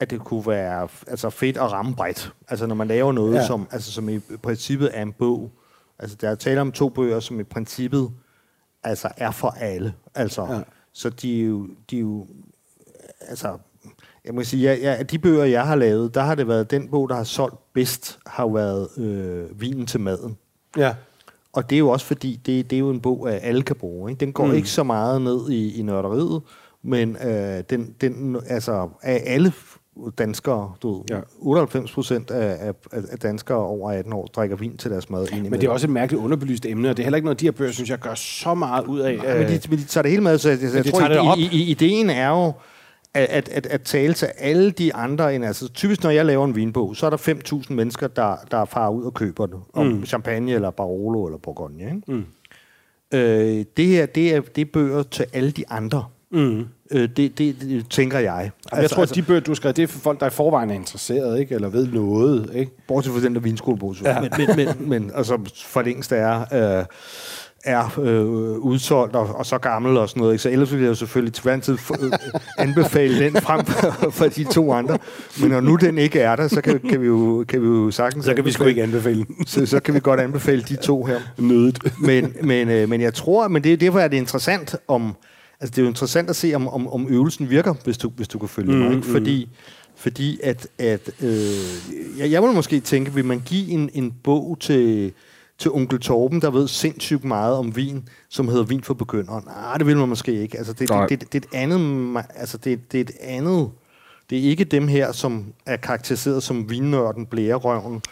at 0.00 0.10
det 0.10 0.20
kunne 0.20 0.46
være 0.46 0.88
altså 1.06 1.30
fedt 1.30 1.56
at 1.56 1.72
ramme 1.72 1.94
bredt. 1.94 2.32
Altså 2.48 2.66
når 2.66 2.74
man 2.74 2.88
laver 2.88 3.12
noget, 3.12 3.34
ja. 3.34 3.46
som, 3.46 3.68
altså, 3.70 3.92
som 3.92 4.08
i 4.08 4.20
princippet 4.42 4.90
er 4.92 5.02
en 5.02 5.12
bog. 5.12 5.50
Altså 5.98 6.16
der 6.20 6.28
er 6.28 6.34
tale 6.34 6.60
om 6.60 6.72
to 6.72 6.88
bøger, 6.88 7.20
som 7.20 7.40
i 7.40 7.42
princippet 7.42 8.10
altså 8.82 9.08
er 9.16 9.30
for 9.30 9.48
alle. 9.48 9.94
Altså, 10.14 10.46
ja. 10.52 10.60
Så 10.92 11.10
de 11.10 11.40
er 11.40 11.46
jo, 11.46 11.68
de 11.90 11.96
er 11.96 12.00
jo 12.00 12.26
altså, 13.20 13.58
jeg 14.24 14.34
må 14.34 14.42
sige, 14.42 14.62
ja, 14.62 14.74
ja, 14.74 15.02
de 15.02 15.18
bøger, 15.18 15.44
jeg 15.44 15.66
har 15.66 15.76
lavet, 15.76 16.14
der 16.14 16.20
har 16.20 16.34
det 16.34 16.48
været 16.48 16.70
den 16.70 16.88
bog, 16.88 17.08
der 17.08 17.14
har 17.14 17.24
solgt 17.24 17.72
bedst, 17.72 18.18
har 18.26 18.46
været 18.46 18.88
øh, 18.98 19.60
Vinen 19.60 19.86
til 19.86 20.00
maden. 20.00 20.38
Ja. 20.76 20.94
Og 21.52 21.70
det 21.70 21.76
er 21.76 21.78
jo 21.78 21.88
også 21.88 22.06
fordi, 22.06 22.40
det, 22.46 22.70
det 22.70 22.76
er 22.76 22.80
jo 22.80 22.90
en 22.90 23.00
bog, 23.00 23.30
at 23.30 23.40
alle 23.42 23.62
kan 23.62 23.76
bruge. 23.76 24.10
Ikke? 24.10 24.20
Den 24.20 24.32
går 24.32 24.46
mm. 24.46 24.54
ikke 24.54 24.68
så 24.68 24.82
meget 24.82 25.22
ned 25.22 25.50
i, 25.50 25.78
i 25.78 25.82
nørderiet, 25.82 26.42
men 26.82 27.16
øh, 27.16 27.64
den, 27.70 27.94
den, 28.00 28.36
altså, 28.46 28.88
af 29.02 29.22
alle 29.26 29.52
danskere, 30.18 30.72
du 30.82 30.94
ved, 30.94 31.02
Ja. 31.10 31.20
98 31.38 31.92
procent 31.92 32.30
af, 32.30 32.68
af, 32.68 32.72
af 33.12 33.18
danskere 33.18 33.58
over 33.58 33.92
18 33.92 34.12
år 34.12 34.26
drikker 34.26 34.56
vin 34.56 34.76
til 34.76 34.90
deres 34.90 35.10
mad. 35.10 35.26
Men 35.42 35.52
det 35.52 35.64
er 35.64 35.70
også 35.70 35.86
et 35.86 35.90
mærkeligt 35.90 36.22
underbelyst 36.24 36.66
emne, 36.66 36.90
og 36.90 36.96
det 36.96 37.02
er 37.02 37.04
heller 37.04 37.16
ikke 37.16 37.26
noget, 37.26 37.40
de 37.40 37.46
her 37.46 37.52
bøger, 37.52 37.72
synes 37.72 37.90
jeg, 37.90 37.98
gør 37.98 38.14
så 38.14 38.54
meget 38.54 38.86
ud 38.86 39.00
af. 39.00 39.20
Ja, 39.24 39.38
men, 39.38 39.48
de, 39.48 39.60
men 39.70 39.78
de 39.78 39.84
tager 39.84 40.02
det 40.02 40.10
hele 40.10 40.22
med, 40.22 40.38
så 40.38 40.48
jeg, 40.50 40.58
jeg 40.74 40.84
de 40.84 40.90
tror, 40.90 41.08
det 41.08 41.18
op. 41.18 41.38
i, 41.38 41.48
i, 41.52 41.70
ideen 41.70 42.10
er 42.10 42.28
jo, 42.28 42.52
at, 43.14 43.28
at, 43.28 43.48
at, 43.48 43.66
at 43.66 43.82
tale 43.82 44.14
til 44.14 44.26
alle 44.38 44.70
de 44.70 44.94
andre 44.94 45.34
end, 45.34 45.44
altså 45.44 45.68
typisk 45.68 46.02
når 46.02 46.10
jeg 46.10 46.26
laver 46.26 46.44
en 46.44 46.56
vinbog, 46.56 46.96
så 46.96 47.06
er 47.06 47.10
der 47.10 47.16
5.000 47.66 47.72
mennesker, 47.74 48.08
der, 48.08 48.36
der 48.50 48.64
farer 48.64 48.90
ud 48.90 49.04
og 49.04 49.14
køber 49.14 49.46
det, 49.46 49.56
om 49.72 49.86
mm. 49.86 50.06
champagne 50.06 50.52
eller 50.52 50.70
Barolo 50.70 51.26
eller 51.26 51.38
Bourgogne. 51.38 51.84
Ikke? 51.84 52.02
Mm. 52.06 52.24
Øh, 53.14 53.64
det 53.76 53.86
her, 53.86 54.06
det 54.06 54.34
er, 54.34 54.40
det 54.40 54.60
er 54.62 54.70
bøger 54.72 55.02
til 55.02 55.26
alle 55.32 55.50
de 55.50 55.64
andre. 55.68 56.04
Mm. 56.32 56.66
Øh, 56.90 57.08
det, 57.16 57.38
det, 57.38 57.56
det, 57.60 57.86
tænker 57.90 58.18
jeg. 58.18 58.50
Altså, 58.64 58.80
jeg 58.80 58.90
tror, 58.90 59.02
at 59.02 59.14
de 59.14 59.22
bøger, 59.22 59.40
du 59.40 59.54
skrevet, 59.54 59.76
det 59.76 59.82
er 59.82 59.86
for 59.86 59.98
folk, 59.98 60.20
der 60.20 60.26
i 60.26 60.30
forvejen 60.30 60.70
er 60.70 60.74
interesseret, 60.74 61.40
ikke? 61.40 61.54
eller 61.54 61.68
ved 61.68 61.86
noget. 61.86 62.50
Ikke? 62.54 62.72
Bortset 62.88 63.12
fra 63.12 63.20
den 63.20 63.34
der 63.34 63.40
vinskolebog. 63.40 63.96
Ja. 64.04 64.20
Men, 64.20 64.30
men, 64.38 64.56
men, 64.56 64.88
men 64.88 65.10
altså, 65.14 65.38
for 65.66 65.82
længst 65.82 66.12
er, 66.12 66.40
øh, 66.78 66.84
er 67.64 67.98
øh, 68.02 68.24
udsolgt 68.58 69.16
og, 69.16 69.26
og 69.34 69.46
så 69.46 69.58
gammel 69.58 69.96
og 69.96 70.08
sådan 70.08 70.20
noget. 70.20 70.32
Ikke? 70.32 70.42
Så 70.42 70.50
ellers 70.50 70.72
ville 70.72 70.84
jeg 70.84 70.90
jo 70.90 70.94
selvfølgelig 70.94 71.34
til 71.34 71.42
hver 71.42 71.60
tid 71.60 71.78
øh, 72.02 72.12
anbefale 72.58 73.24
den 73.24 73.36
frem 73.36 73.64
for, 73.66 74.10
for 74.10 74.24
de 74.24 74.44
to 74.44 74.72
andre. 74.72 74.98
Men 75.40 75.50
når 75.50 75.60
nu 75.60 75.76
den 75.76 75.98
ikke 75.98 76.20
er 76.20 76.36
der, 76.36 76.48
så 76.48 76.60
kan, 76.60 76.80
kan, 76.90 77.00
vi, 77.00 77.06
jo, 77.06 77.44
kan 77.48 77.62
vi 77.62 77.66
jo 77.66 77.90
sagtens... 77.90 78.24
Så 78.24 78.34
kan 78.34 78.44
vi 78.44 78.52
sgu 78.52 78.64
ikke 78.64 78.82
anbefale 78.82 79.24
den. 79.24 79.46
så, 79.46 79.66
så 79.66 79.80
kan 79.80 79.94
vi 79.94 80.00
godt 80.00 80.20
anbefale 80.20 80.62
de 80.62 80.76
to 80.76 81.04
her. 81.04 81.20
Nødet. 81.38 81.78
Men, 81.98 82.34
men, 82.42 82.68
øh, 82.68 82.88
men 82.88 83.00
jeg 83.00 83.14
tror, 83.14 83.48
men 83.48 83.64
det, 83.64 83.80
derfor 83.80 84.00
er 84.00 84.08
det 84.08 84.16
interessant 84.16 84.76
om... 84.88 85.16
Altså, 85.62 85.70
det 85.70 85.78
er 85.78 85.82
jo 85.82 85.88
interessant 85.88 86.30
at 86.30 86.36
se, 86.36 86.54
om, 86.54 86.68
om, 86.68 86.88
om 86.88 87.06
øvelsen 87.08 87.50
virker, 87.50 87.74
hvis 87.84 87.98
du, 87.98 88.08
hvis 88.16 88.28
du 88.28 88.38
kan 88.38 88.48
følge 88.48 88.72
mm, 88.72 88.78
mig. 88.78 88.96
Ikke? 88.96 89.06
Fordi, 89.06 89.48
fordi 89.96 90.40
at, 90.42 90.68
at 90.78 91.10
øh, 91.20 92.18
jeg, 92.18 92.30
jeg 92.30 92.42
vil 92.42 92.50
måske 92.50 92.80
tænke, 92.80 93.14
vil 93.14 93.24
man 93.24 93.40
give 93.40 93.68
en, 93.68 93.90
en 93.94 94.14
bog 94.24 94.56
til, 94.60 95.12
til 95.58 95.70
onkel 95.70 96.00
Torben, 96.00 96.42
der 96.42 96.50
ved 96.50 96.68
sindssygt 96.68 97.24
meget 97.24 97.56
om 97.56 97.76
vin, 97.76 98.08
som 98.28 98.48
hedder 98.48 98.64
Vin 98.64 98.82
for 98.82 98.94
begyndere? 98.94 99.42
Nej, 99.44 99.78
det 99.78 99.86
vil 99.86 99.96
man 99.96 100.08
måske 100.08 100.32
ikke. 100.42 100.58
Altså, 100.58 100.72
det, 100.72 100.88
det, 100.88 101.10
det, 101.10 101.20
det, 101.20 101.32
det 101.32 101.44
er 101.44 101.48
et 101.48 101.62
andet... 101.62 102.24
Altså, 102.34 102.58
det, 102.58 102.92
det 102.92 102.98
er 102.98 103.04
et 103.04 103.12
andet... 103.20 103.70
Det 104.30 104.38
er 104.38 104.42
ikke 104.42 104.64
dem 104.64 104.88
her, 104.88 105.12
som 105.12 105.44
er 105.66 105.76
karakteriseret 105.76 106.42
som 106.42 106.70
vinnørden, 106.70 107.26
blærerøven 107.26 108.02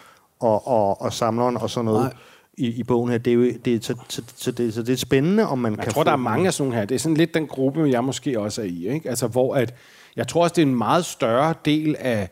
og, 0.41 0.69
og, 0.69 1.01
og 1.01 1.13
samleren 1.13 1.57
og 1.57 1.71
sådan 1.71 1.85
noget. 1.85 2.05
Nej 2.05 2.15
i, 2.61 2.67
i 2.67 2.83
bogen 2.83 3.11
her. 3.11 3.19
Det 3.19 3.31
er 3.31 3.35
jo, 3.35 3.51
det 3.65 3.75
er, 3.75 3.79
så, 3.81 3.95
så, 4.09 4.23
så, 4.37 4.51
det, 4.53 4.75
så 4.75 4.83
det 4.83 4.93
er 4.93 4.97
spændende, 4.97 5.47
om 5.49 5.59
man 5.59 5.73
jeg 5.73 5.79
kan 5.79 5.87
Jeg 5.87 5.95
tror, 5.95 6.05
der 6.05 6.13
er 6.13 6.17
mange 6.17 6.47
af 6.47 6.55
sådan 6.55 6.69
nogle 6.69 6.79
her. 6.81 6.87
Det 6.87 6.95
er 6.95 6.99
sådan 6.99 7.17
lidt 7.17 7.35
den 7.35 7.47
gruppe, 7.47 7.91
jeg 7.91 8.05
måske 8.05 8.41
også 8.41 8.61
er 8.63 8.67
i. 8.67 8.89
Ikke? 8.89 9.09
Altså, 9.09 9.27
hvor 9.27 9.55
at, 9.55 9.75
jeg 10.17 10.29
tror 10.29 10.43
også, 10.43 10.55
det 10.55 10.63
er 10.63 10.67
en 10.67 10.75
meget 10.75 11.05
større 11.05 11.55
del 11.65 11.97
af, 11.99 12.29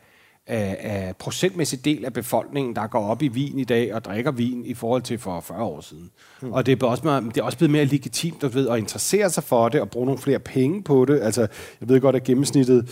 af, 0.46 0.76
af 0.80 1.16
procentmæssig 1.18 1.84
del 1.84 2.04
af 2.04 2.12
befolkningen, 2.12 2.76
der 2.76 2.86
går 2.86 3.06
op 3.06 3.22
i 3.22 3.28
vin 3.28 3.58
i 3.58 3.64
dag 3.64 3.94
og 3.94 4.04
drikker 4.04 4.30
vin 4.30 4.64
i 4.64 4.74
forhold 4.74 5.02
til 5.02 5.18
for 5.18 5.40
40 5.40 5.62
år 5.62 5.80
siden. 5.80 6.10
Mm. 6.42 6.52
Og 6.52 6.66
det 6.66 6.82
er, 6.82 6.86
også, 6.86 7.04
meget- 7.04 7.24
det 7.34 7.40
er 7.40 7.44
også 7.44 7.58
blevet 7.58 7.72
mere 7.72 7.84
legitimt 7.84 8.42
du 8.42 8.48
ved, 8.48 8.68
at 8.68 8.78
interessere 8.78 9.30
sig 9.30 9.42
for 9.44 9.68
det 9.68 9.80
og 9.80 9.90
bruge 9.90 10.06
nogle 10.06 10.20
flere 10.20 10.38
penge 10.38 10.82
på 10.82 11.04
det. 11.04 11.20
Altså, 11.20 11.40
jeg 11.80 11.88
ved 11.88 12.00
godt, 12.00 12.16
at 12.16 12.24
gennemsnittet 12.24 12.88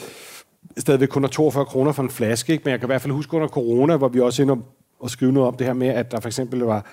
stadigvæk 0.79 1.09
kun 1.09 1.25
er 1.25 1.29
42 1.29 1.65
kroner 1.65 1.93
for 1.93 2.03
en 2.03 2.11
flaske, 2.11 2.53
ikke? 2.53 2.63
men 2.65 2.71
jeg 2.71 2.81
kan 2.81 2.87
i 2.87 2.91
hvert 2.91 3.03
fald 3.03 3.13
huske 3.13 3.35
under 3.35 3.49
corona, 3.49 3.97
hvor 3.97 4.09
vi 4.09 4.21
også 4.21 4.43
inde 4.43 4.53
og, 4.53 4.63
og 5.01 5.11
skrive 5.11 5.33
noget 5.33 5.49
om 5.49 5.55
det 5.57 5.67
her 5.67 5.75
med, 5.75 5.89
at 5.89 6.11
der 6.13 6.21
for 6.21 6.29
eksempel 6.29 6.61
var 6.61 6.87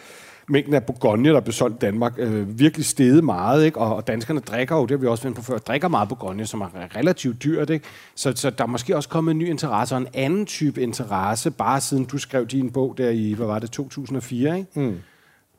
mængden 0.49 0.73
af 0.73 0.83
Bourgogne, 0.83 1.29
der 1.29 1.39
blev 1.39 1.53
solgt 1.53 1.75
i 1.75 1.79
Danmark, 1.79 2.13
øh, 2.17 2.59
virkelig 2.59 2.85
steget 2.85 3.23
meget, 3.23 3.65
ikke? 3.65 3.79
Og, 3.79 3.95
og 3.95 4.07
danskerne 4.07 4.39
drikker 4.39 4.75
jo, 4.75 4.81
det 4.81 4.91
har 4.91 4.97
vi 4.97 5.07
også 5.07 5.23
vendt 5.23 5.37
på 5.37 5.43
før, 5.43 5.57
drikker 5.57 5.87
meget 5.87 6.09
Bourgogne, 6.09 6.45
som 6.45 6.61
er 6.61 6.67
relativt 6.95 7.43
dyrt. 7.43 7.69
Ikke? 7.69 7.85
Så, 8.15 8.33
så 8.35 8.49
der 8.49 8.63
er 8.63 8.67
måske 8.67 8.95
også 8.95 9.09
kommet 9.09 9.31
en 9.31 9.37
ny 9.37 9.49
interesse, 9.49 9.95
og 9.95 10.01
en 10.01 10.07
anden 10.13 10.45
type 10.45 10.81
interesse, 10.81 11.51
bare 11.51 11.81
siden 11.81 12.05
du 12.05 12.17
skrev 12.17 12.47
din 12.47 12.71
bog 12.71 12.97
der 12.97 13.09
i, 13.09 13.33
hvad 13.33 13.47
var 13.47 13.59
det, 13.59 13.71
2004, 13.71 14.57
ikke? 14.57 14.79
Mm. 14.79 14.95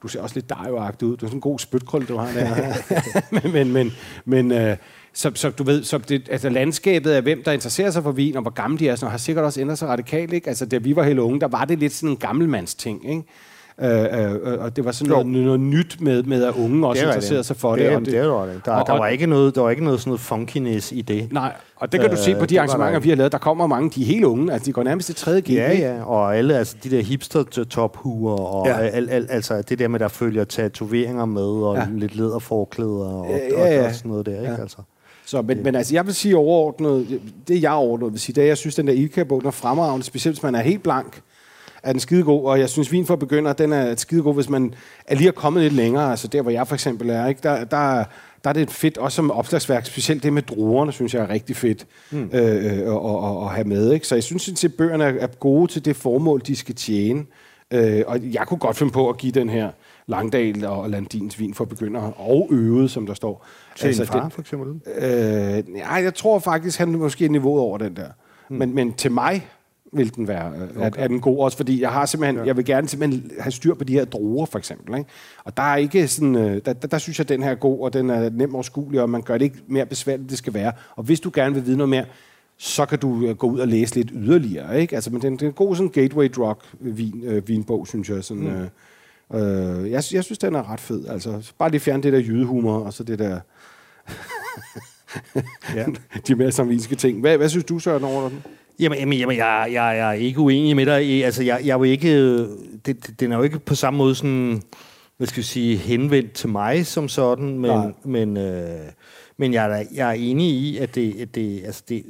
Du 0.03 0.09
ser 0.09 0.23
også 0.23 0.37
lidt 0.37 0.51
dajo 0.51 0.77
ud. 0.77 0.91
Du 1.01 1.13
er 1.13 1.17
sådan 1.21 1.37
en 1.37 1.41
god 1.41 1.59
spytkrøl, 1.59 2.05
du 2.05 2.17
har 2.17 2.33
der. 2.33 2.75
men, 3.43 3.53
men, 3.53 3.73
men, 3.73 3.93
men 4.25 4.53
øh, 4.53 4.77
så, 5.13 5.31
så 5.35 5.51
du 5.51 5.63
ved, 5.63 5.85
så 5.85 5.99
det, 5.99 6.29
altså 6.31 6.49
landskabet 6.49 7.11
af 7.11 7.23
hvem, 7.23 7.43
der 7.45 7.53
interesserer 7.53 7.91
sig 7.91 8.03
for 8.03 8.13
vin, 8.13 8.37
og 8.37 8.43
hvor 8.43 8.51
gamle 8.51 8.79
de 8.79 8.89
er, 8.89 8.97
sådan, 8.97 9.11
har 9.11 9.19
sikkert 9.19 9.45
også 9.45 9.61
ændret 9.61 9.79
sig 9.79 9.89
radikalt. 9.89 10.33
Ikke? 10.33 10.49
Altså, 10.49 10.67
da 10.67 10.79
vi 10.79 10.97
var 10.97 11.03
helt 11.03 11.19
unge, 11.19 11.41
der 11.41 11.49
var 11.49 11.65
det 11.65 11.79
lidt 11.79 11.93
sådan 11.93 12.09
en 12.09 12.17
gammelmands 12.17 12.75
ting. 12.75 13.11
Ikke? 13.11 13.23
Øh, 13.83 13.91
øh, 13.91 14.65
og 14.65 14.77
det 14.77 14.85
var 14.85 14.93
sådan 14.93 15.11
noget, 15.11 15.27
noget 15.27 15.61
nyt 15.61 15.97
med, 16.01 16.23
med, 16.23 16.45
at 16.45 16.55
unge 16.59 16.87
også 16.89 17.05
interesserede 17.07 17.45
sig 17.45 17.57
for 17.57 17.77
det. 17.77 17.85
det, 17.87 17.97
og 17.97 18.01
det, 18.05 18.13
det, 18.13 18.29
var 18.29 18.47
det. 18.47 18.61
Der, 18.65 18.73
og- 18.73 18.87
der, 18.87 18.93
var 18.93 19.09
ikke 19.09 19.27
noget, 19.27 19.55
der 19.55 19.61
var 19.61 19.71
ikke 19.71 19.85
noget 19.85 20.01
sådan 20.01 20.09
noget 20.11 20.21
funkiness 20.21 20.93
i 20.93 21.03
det. 21.03 21.33
Nej, 21.33 21.53
og 21.77 21.93
det 21.93 22.01
kan 22.01 22.11
du 22.11 22.17
Øh, 22.17 22.23
se 22.23 22.35
på 22.35 22.47
de 22.47 22.61
arrangementer, 22.61 23.01
vi 23.01 23.09
har 23.09 23.17
lavet. 23.17 23.33
Der 23.33 23.39
kommer 23.39 23.67
mange, 23.67 23.91
de 23.91 24.03
er 24.03 24.07
helt 24.07 24.25
unge. 24.25 24.53
Altså, 24.53 24.67
de 24.67 24.73
går 24.73 24.83
nærmest 24.83 25.07
til 25.07 25.15
3. 25.15 25.41
G. 25.41 25.51
Ja, 25.51 25.73
ja, 25.79 26.03
og 26.05 26.37
alle 26.37 26.59
altså, 26.59 26.77
de 26.85 26.91
der 26.91 27.03
hipster-tophuer, 27.03 28.33
og 28.41 28.67
Ja. 28.67 28.79
al, 28.79 29.09
al, 29.11 29.27
altså 29.31 29.63
det 29.63 29.79
der 29.79 29.89
med, 29.89 30.01
der 30.01 30.09
følger 30.09 30.45
tatoveringer 30.45 31.25
med, 31.25 31.43
og 31.43 31.77
Ja. 31.77 31.87
lidt 31.95 32.17
læderforklæder, 32.17 32.91
og, 32.91 33.27
Ja, 33.31 33.35
og, 33.63 33.69
ja, 33.69 33.75
ja. 33.81 33.87
og 33.89 33.95
sådan 33.95 34.11
noget 34.11 34.27
der, 34.27 34.41
ikke? 34.41 34.53
Ja. 34.53 34.61
Altså. 34.61 34.77
Så, 35.27 35.43
men, 35.43 35.63
men 35.63 35.75
altså, 35.75 35.95
jeg 35.95 36.07
vil 36.07 36.15
sige 36.15 36.37
overordnet, 36.37 37.21
det 37.49 37.63
jeg 37.63 37.73
overordnet 37.73 38.13
vil 38.13 38.21
sige, 38.21 38.35
det 38.35 38.43
er, 38.43 38.47
jeg 38.47 38.57
synes, 38.57 38.75
den 38.75 38.87
der 38.87 38.93
Ilka-bog, 38.93 39.41
den 39.41 39.47
er 39.47 39.51
fremragende, 39.51 40.07
specielt 40.07 40.37
hvis 40.37 40.43
man 40.43 40.55
er 40.55 40.61
helt 40.61 40.83
blank, 40.83 41.21
er 41.85 41.93
den 41.93 42.01
skidegod, 42.01 42.45
og 42.45 42.61
jeg 42.61 42.69
synes, 42.69 42.93
vin 42.93 43.07
for 43.07 43.17
begynder, 43.17 43.53
den 43.53 43.73
er 43.73 43.97
skidegod, 43.97 44.35
hvis 44.35 44.49
man 44.49 44.75
er 45.07 45.15
lige 45.15 45.29
er 45.29 45.33
kommet 45.33 45.63
lidt 45.63 45.75
længere, 45.75 46.11
altså 46.11 46.29
der, 46.29 46.43
hvor 46.43 46.51
jeg 46.51 46.67
for 46.69 46.75
eksempel 46.75 47.11
er, 47.11 47.27
ikke? 47.27 47.41
Der, 47.43 47.65
der, 47.65 48.05
der 48.45 48.51
er 48.51 48.53
det 48.53 48.71
fedt, 48.71 48.99
også 48.99 49.17
som 49.17 49.31
opslagsværk, 49.31 49.87
specielt 49.87 50.23
det 50.23 50.33
med 50.33 50.43
druerne, 50.43 50.93
synes 50.93 51.15
jeg 51.15 51.23
er 51.23 51.31
rigtig 51.31 51.57
fedt 51.57 51.87
mm. 52.11 52.31
øh, 52.33 52.43
øh, 52.43 52.73
at, 52.73 53.25
at, 53.25 53.43
at 53.43 53.49
have 53.55 53.65
med. 53.65 53.93
Ikke? 53.93 54.07
Så 54.07 54.15
jeg 54.15 54.23
synes, 54.25 54.65
at 54.65 54.75
bøgerne 54.75 55.05
er, 55.05 55.27
gode 55.27 55.73
til 55.73 55.85
det 55.85 55.97
formål, 55.97 56.43
de 56.47 56.57
skal 56.57 56.75
tjene. 56.75 57.25
Øh, 57.71 58.03
og 58.07 58.19
jeg 58.23 58.47
kunne 58.47 58.59
godt 58.59 58.77
finde 58.77 58.93
på 58.93 59.09
at 59.09 59.17
give 59.17 59.33
den 59.33 59.49
her 59.49 59.71
Langdal 60.07 60.65
og 60.65 60.91
Landins 60.91 61.39
vin 61.39 61.55
for 61.55 61.65
begyndere, 61.65 62.13
og 62.17 62.49
øvet, 62.51 62.91
som 62.91 63.07
der 63.07 63.15
står. 63.15 63.47
Til 63.77 63.87
altså, 63.87 64.03
en 64.03 64.09
far, 64.09 64.25
det- 64.25 64.33
for 64.33 64.41
eksempel. 64.41 64.81
Øh, 64.97 65.63
nej, 65.69 66.03
jeg 66.03 66.15
tror 66.15 66.39
faktisk, 66.39 66.79
han 66.79 66.95
er 66.95 66.99
måske 66.99 67.29
niveauet 67.29 67.61
over 67.61 67.79
den 67.79 67.97
der. 67.97 68.09
Mm. 68.51 68.57
Men, 68.57 68.75
men 68.75 68.93
til 68.93 69.13
mig 69.13 69.49
vil 69.97 70.15
den 70.15 70.29
være, 70.29 70.53
okay. 70.77 71.01
er, 71.01 71.05
er 71.05 71.09
den 71.09 71.21
god 71.21 71.39
også, 71.39 71.57
fordi 71.57 71.81
jeg 71.81 71.91
har 71.91 72.07
simpelthen, 72.07 72.37
ja. 72.37 72.45
jeg 72.45 72.57
vil 72.57 72.65
gerne 72.65 72.89
simpelthen 72.89 73.31
have 73.41 73.53
styr 73.53 73.75
på 73.75 73.85
de 73.85 73.93
her 73.93 74.05
druer, 74.05 74.47
for 74.47 74.59
eksempel. 74.59 74.99
Ikke? 74.99 75.11
Og 75.45 75.57
der 75.57 75.63
er 75.63 75.77
ikke 75.77 76.09
sådan, 76.09 76.37
øh, 76.37 76.61
der, 76.65 76.73
der, 76.73 76.89
der, 76.89 76.99
synes 76.99 77.19
jeg, 77.19 77.25
at 77.25 77.29
den 77.29 77.43
her 77.43 77.51
er 77.51 77.55
god, 77.55 77.81
og 77.81 77.93
den 77.93 78.11
er 78.11 78.31
nem 78.31 78.55
overskuelig, 78.55 79.01
og 79.01 79.11
man 79.11 79.23
gør 79.23 79.39
det 79.39 79.45
ikke 79.45 79.59
mere 79.67 79.87
besværligt, 79.87 80.31
det 80.31 80.39
skal 80.39 80.55
være. 80.55 80.73
Og 80.97 81.05
hvis 81.05 81.21
du 81.21 81.31
gerne 81.35 81.55
vil 81.55 81.67
vide 81.67 81.77
noget 81.77 81.89
mere, 81.89 82.05
så 82.57 82.87
kan 82.87 82.99
du 82.99 83.27
øh, 83.27 83.37
gå 83.37 83.47
ud 83.47 83.59
og 83.59 83.69
læse 83.69 83.95
lidt 83.95 84.11
yderligere. 84.15 84.81
Ikke? 84.81 84.95
Altså, 84.95 85.11
men 85.11 85.23
den, 85.23 85.37
den 85.37 85.45
er 85.45 85.49
en 85.49 85.55
god 85.55 85.77
sådan 85.77 85.91
gateway 85.91 86.29
drug 86.37 86.57
vin, 86.81 87.23
øh, 87.25 87.49
vinbog, 87.49 87.87
synes 87.87 88.11
jeg. 88.11 88.25
Sådan, 88.25 88.71
mm. 89.31 89.37
øh, 89.39 89.83
øh, 89.83 89.91
jeg, 89.91 90.03
jeg 90.13 90.25
synes, 90.25 90.39
den 90.39 90.55
er 90.55 90.73
ret 90.73 90.81
fed. 90.81 91.07
Altså, 91.07 91.53
bare 91.59 91.71
lige 91.71 91.81
fjerne 91.81 92.03
det 92.03 92.13
der 92.13 92.21
jydehumor, 92.21 92.79
og 92.79 92.93
så 92.93 93.05
det 93.05 93.19
der 93.19 93.41
Ja. 95.75 95.87
de 96.27 96.35
mere 96.35 96.53
samvinske 96.53 96.95
ting. 96.95 97.21
Hvad, 97.21 97.37
hvad 97.37 97.49
synes 97.49 97.65
du, 97.65 97.79
Søren, 97.79 98.05
over 98.05 98.29
den? 98.29 98.45
Jamen, 98.81 98.99
jamen, 98.99 99.19
jamen 99.19 99.37
jeg, 99.37 99.69
jeg, 99.73 99.97
jeg 99.97 100.09
er 100.09 100.13
ikke 100.13 100.41
uenig 100.41 100.77
med 100.77 100.87
dig. 100.87 101.25
Altså, 101.25 101.43
jeg, 101.43 101.61
jeg 101.65 101.71
er 101.71 101.79
jo 101.79 101.83
ikke... 101.83 102.39
Det, 102.87 103.21
den 103.21 103.33
er 103.33 103.37
jo 103.37 103.43
ikke 103.43 103.59
på 103.59 103.75
samme 103.75 103.97
måde 103.99 104.15
sådan, 104.15 104.63
hvad 105.17 105.27
skal 105.27 105.37
vi 105.37 105.47
sige, 105.47 105.77
henvendt 105.77 106.33
til 106.33 106.49
mig 106.49 106.87
som 106.87 107.09
sådan, 107.09 107.45
Nej. 107.47 107.87
men, 108.05 108.35
men, 108.35 108.37
øh, 108.37 108.81
men 109.37 109.53
jeg, 109.53 109.81
er, 109.81 109.85
jeg 109.95 110.09
er 110.09 110.13
enig 110.13 110.51
i, 110.51 110.79
at 110.79 110.95
det, 110.95 111.21
at 111.21 111.35
det, 111.35 111.63
altså 111.65 111.83
det, 111.89 112.05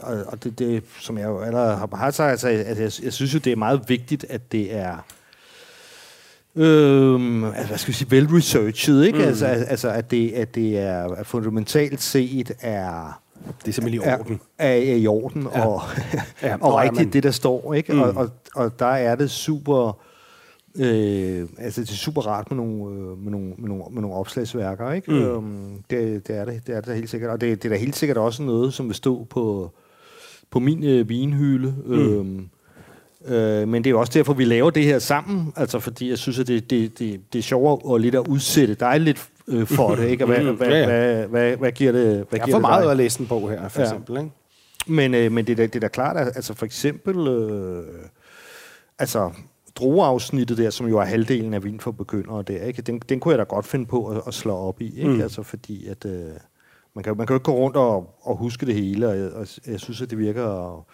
og, 0.00 0.16
og 0.26 0.44
det, 0.44 0.58
det, 0.58 0.82
som 1.00 1.18
jeg 1.18 1.26
jo 1.26 1.40
allerede 1.40 1.76
har, 1.76 1.96
har 1.96 2.10
sagt, 2.10 2.30
altså, 2.30 2.48
at 2.48 2.78
jeg, 2.78 2.92
jeg 3.04 3.12
synes 3.12 3.34
jo, 3.34 3.38
det 3.38 3.52
er 3.52 3.56
meget 3.56 3.80
vigtigt, 3.88 4.26
at 4.28 4.52
det 4.52 4.74
er 4.74 4.96
Øhm, 6.56 7.44
altså, 7.44 7.66
hvad 7.66 7.78
skal 7.78 7.92
vi 7.92 7.96
sige, 7.96 8.10
vel-researchet, 8.10 9.04
ikke? 9.06 9.18
Mm. 9.18 9.24
Altså, 9.24 9.46
al- 9.46 9.64
altså 9.68 9.88
at, 9.90 10.10
det, 10.10 10.30
at 10.32 10.54
det 10.54 10.78
er 10.78 11.04
at 11.04 11.26
fundamentalt 11.26 12.02
set 12.02 12.52
er 12.60 13.21
Det 13.62 13.68
er 13.68 13.72
simpelthen 13.72 14.02
i 14.02 14.14
orden. 14.20 14.40
er, 14.58 14.68
er 14.68 14.94
i 14.94 15.06
orden, 15.06 15.42
Ja. 15.54 15.66
og, 15.66 15.80
Ja, 16.42 16.56
og 16.66 16.74
rigtigt 16.74 17.00
men- 17.06 17.12
det, 17.12 17.22
der 17.22 17.30
står, 17.30 17.74
ikke? 17.74 17.92
Mm. 17.92 18.00
Og, 18.00 18.12
og, 18.14 18.28
og 18.54 18.78
der 18.78 18.86
er 18.86 19.14
det 19.14 19.30
super... 19.30 19.98
Øh, 20.76 21.48
altså, 21.58 21.80
det 21.80 21.90
er 21.90 21.94
super 21.94 22.22
rart 22.22 22.50
med 22.50 22.56
nogle, 22.56 22.94
øh, 23.00 23.18
med 23.18 23.30
nogle, 23.30 23.52
med 23.58 23.68
nogle, 23.68 23.84
med 23.90 24.02
nogle 24.02 24.16
opslagsværker, 24.16 24.92
ikke? 24.92 25.10
Mm. 25.10 25.16
Øhm, 25.22 25.82
det, 25.90 26.28
det, 26.28 26.36
er 26.36 26.44
det, 26.44 26.66
det 26.66 26.74
er 26.76 26.80
det 26.80 26.86
da 26.88 26.94
helt 26.94 27.10
sikkert. 27.10 27.30
Og 27.30 27.40
det, 27.40 27.62
det 27.62 27.68
er 27.68 27.74
da 27.74 27.80
helt 27.80 27.96
sikkert 27.96 28.18
også 28.18 28.42
noget, 28.42 28.74
som 28.74 28.86
vil 28.86 28.94
stå 28.94 29.24
på, 29.30 29.70
på 30.50 30.58
min 30.58 30.84
øh, 30.84 31.08
vinhylde. 31.08 31.74
Mm. 31.86 31.92
Øhm, 31.94 32.48
Øh, 33.28 33.68
men 33.68 33.84
det 33.84 33.86
er 33.86 33.90
jo 33.90 34.00
også 34.00 34.12
derfor, 34.14 34.32
vi 34.32 34.44
laver 34.44 34.70
det 34.70 34.84
her 34.84 34.98
sammen, 34.98 35.52
altså 35.56 35.78
fordi 35.80 36.10
jeg 36.10 36.18
synes, 36.18 36.38
at 36.38 36.46
det, 36.46 36.70
det, 36.70 36.98
det, 36.98 37.20
det 37.32 37.38
er 37.38 37.42
sjovere 37.42 37.94
at 37.94 38.00
lidt 38.00 38.14
at 38.14 38.28
udsætte 38.28 38.74
dig 38.74 39.00
lidt 39.00 39.28
øh, 39.48 39.66
for 39.66 39.94
det, 39.94 40.08
ikke? 40.08 40.24
Og 40.24 40.28
hvad, 40.28 40.44
Mm, 40.44 40.56
hvad, 40.56 40.68
ja, 40.68 40.78
ja. 40.78 40.86
hvad, 40.86 41.26
hvad, 41.26 41.56
hvad 41.56 41.72
giver 41.72 41.92
det, 41.92 42.02
hvad 42.02 42.14
Jeg 42.14 42.26
giver 42.30 42.42
er 42.42 42.46
for 42.50 42.58
det 42.58 42.60
meget 42.60 42.82
dig? 42.84 42.90
at 42.90 42.96
læse 42.96 43.20
en 43.20 43.26
bog 43.26 43.50
her, 43.50 43.68
for 43.68 43.80
Ja. 43.80 43.86
eksempel. 43.86 44.16
Ikke? 44.16 44.30
Men, 44.86 45.14
øh, 45.14 45.32
men 45.32 45.46
det, 45.46 45.52
er 45.52 45.56
da- 45.56 45.62
det 45.66 45.76
er 45.76 45.80
da 45.80 45.88
klart, 45.88 46.16
at 46.16 46.26
altså 46.26 46.54
for 46.54 46.64
eksempel, 46.66 47.28
øh, 47.28 47.84
altså 48.98 49.30
drueafsnittet 49.74 50.58
der, 50.58 50.70
som 50.70 50.86
jo 50.88 50.98
er 50.98 51.04
halvdelen 51.04 51.54
af 51.54 51.64
vin 51.64 51.80
for 51.80 51.90
begyndere 51.90 52.42
der, 52.42 52.64
ikke? 52.64 52.82
Den, 52.82 52.98
den 53.08 53.20
kunne 53.20 53.32
jeg 53.32 53.38
da 53.38 53.44
godt 53.44 53.66
finde 53.66 53.86
på 53.86 54.06
at, 54.08 54.22
at 54.26 54.34
slå 54.34 54.54
op 54.56 54.80
i, 54.80 54.96
ikke? 54.98 55.10
Mm. 55.14 55.20
Altså 55.20 55.42
fordi, 55.42 55.86
at 55.86 56.04
øh, 56.04 56.24
man, 56.94 57.04
kan, 57.04 57.16
man 57.16 57.26
kan 57.26 57.34
jo 57.34 57.36
ikke 57.36 57.44
gå 57.44 57.52
rundt 57.54 57.76
og, 57.76 58.14
og 58.22 58.36
huske 58.36 58.66
det 58.66 58.74
hele, 58.74 59.08
og 59.08 59.18
jeg, 59.18 59.30
og 59.32 59.46
jeg 59.66 59.80
synes, 59.80 60.02
at 60.02 60.10
det 60.10 60.18
virker 60.18 60.86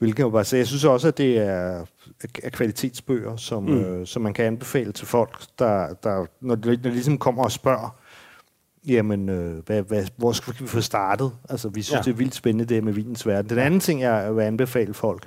Hvilket 0.00 0.22
jo 0.22 0.30
bare, 0.30 0.44
så 0.44 0.56
jeg 0.56 0.66
synes 0.66 0.84
også, 0.84 1.08
at 1.08 1.18
det 1.18 1.38
er, 1.38 1.84
er 2.42 2.50
kvalitetsbøger, 2.50 3.36
som, 3.36 3.62
mm. 3.62 3.80
øh, 3.80 4.06
som 4.06 4.22
man 4.22 4.34
kan 4.34 4.44
anbefale 4.44 4.92
til 4.92 5.06
folk, 5.06 5.42
der, 5.58 5.94
der 6.02 6.26
når, 6.40 6.54
de, 6.54 6.68
når 6.68 6.76
de 6.76 6.90
ligesom 6.90 7.18
kommer 7.18 7.44
og 7.44 7.52
spørger, 7.52 7.96
jamen, 8.86 9.28
øh, 9.28 9.64
hvad, 9.66 9.82
hvad, 9.82 10.04
hvor 10.16 10.32
skal 10.32 10.54
vi 10.58 10.66
få 10.66 10.80
startet? 10.80 11.32
Altså, 11.48 11.68
vi 11.68 11.82
synes, 11.82 11.96
ja. 11.96 12.02
det 12.02 12.10
er 12.10 12.16
vildt 12.16 12.34
spændende, 12.34 12.74
det 12.74 12.84
med 12.84 12.92
vinens 12.92 13.26
verden. 13.26 13.50
Den 13.50 13.58
anden 13.58 13.80
ting, 13.80 14.00
jeg 14.00 14.36
vil 14.36 14.42
anbefale 14.42 14.94
folk, 14.94 15.26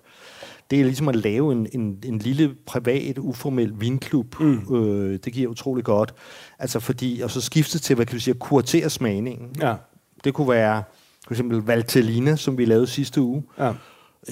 det 0.72 0.80
er 0.80 0.84
ligesom 0.84 1.08
at 1.08 1.16
lave 1.16 1.52
en, 1.52 1.68
en, 1.72 2.00
en 2.06 2.20
lille 2.20 2.56
privat, 2.66 3.18
uformel 3.18 3.74
vinklub. 3.80 4.40
Mm. 4.40 4.76
Øh, 4.76 5.20
det 5.26 5.34
giver 5.34 5.52
utrolig 5.52 5.84
godt. 5.84 6.14
Altså 6.60 6.80
fordi, 6.80 7.22
og 7.22 7.32
så 7.32 7.42
skifte 7.42 7.80
til, 7.80 7.96
hvad 7.96 8.06
kan 8.06 8.16
du 8.16 8.22
sige, 8.22 8.34
kuratere 8.34 8.90
smagningen. 8.90 9.56
Ja. 9.62 9.76
Det 10.24 10.34
kunne 10.34 10.50
være 10.50 10.84
for 11.28 11.34
eksempel 11.34 11.58
Valtellina, 11.58 12.36
som 12.36 12.58
vi 12.58 12.66
lavede 12.66 12.88
sidste 12.88 13.22
uge. 13.22 13.44
Ja. 13.60 13.74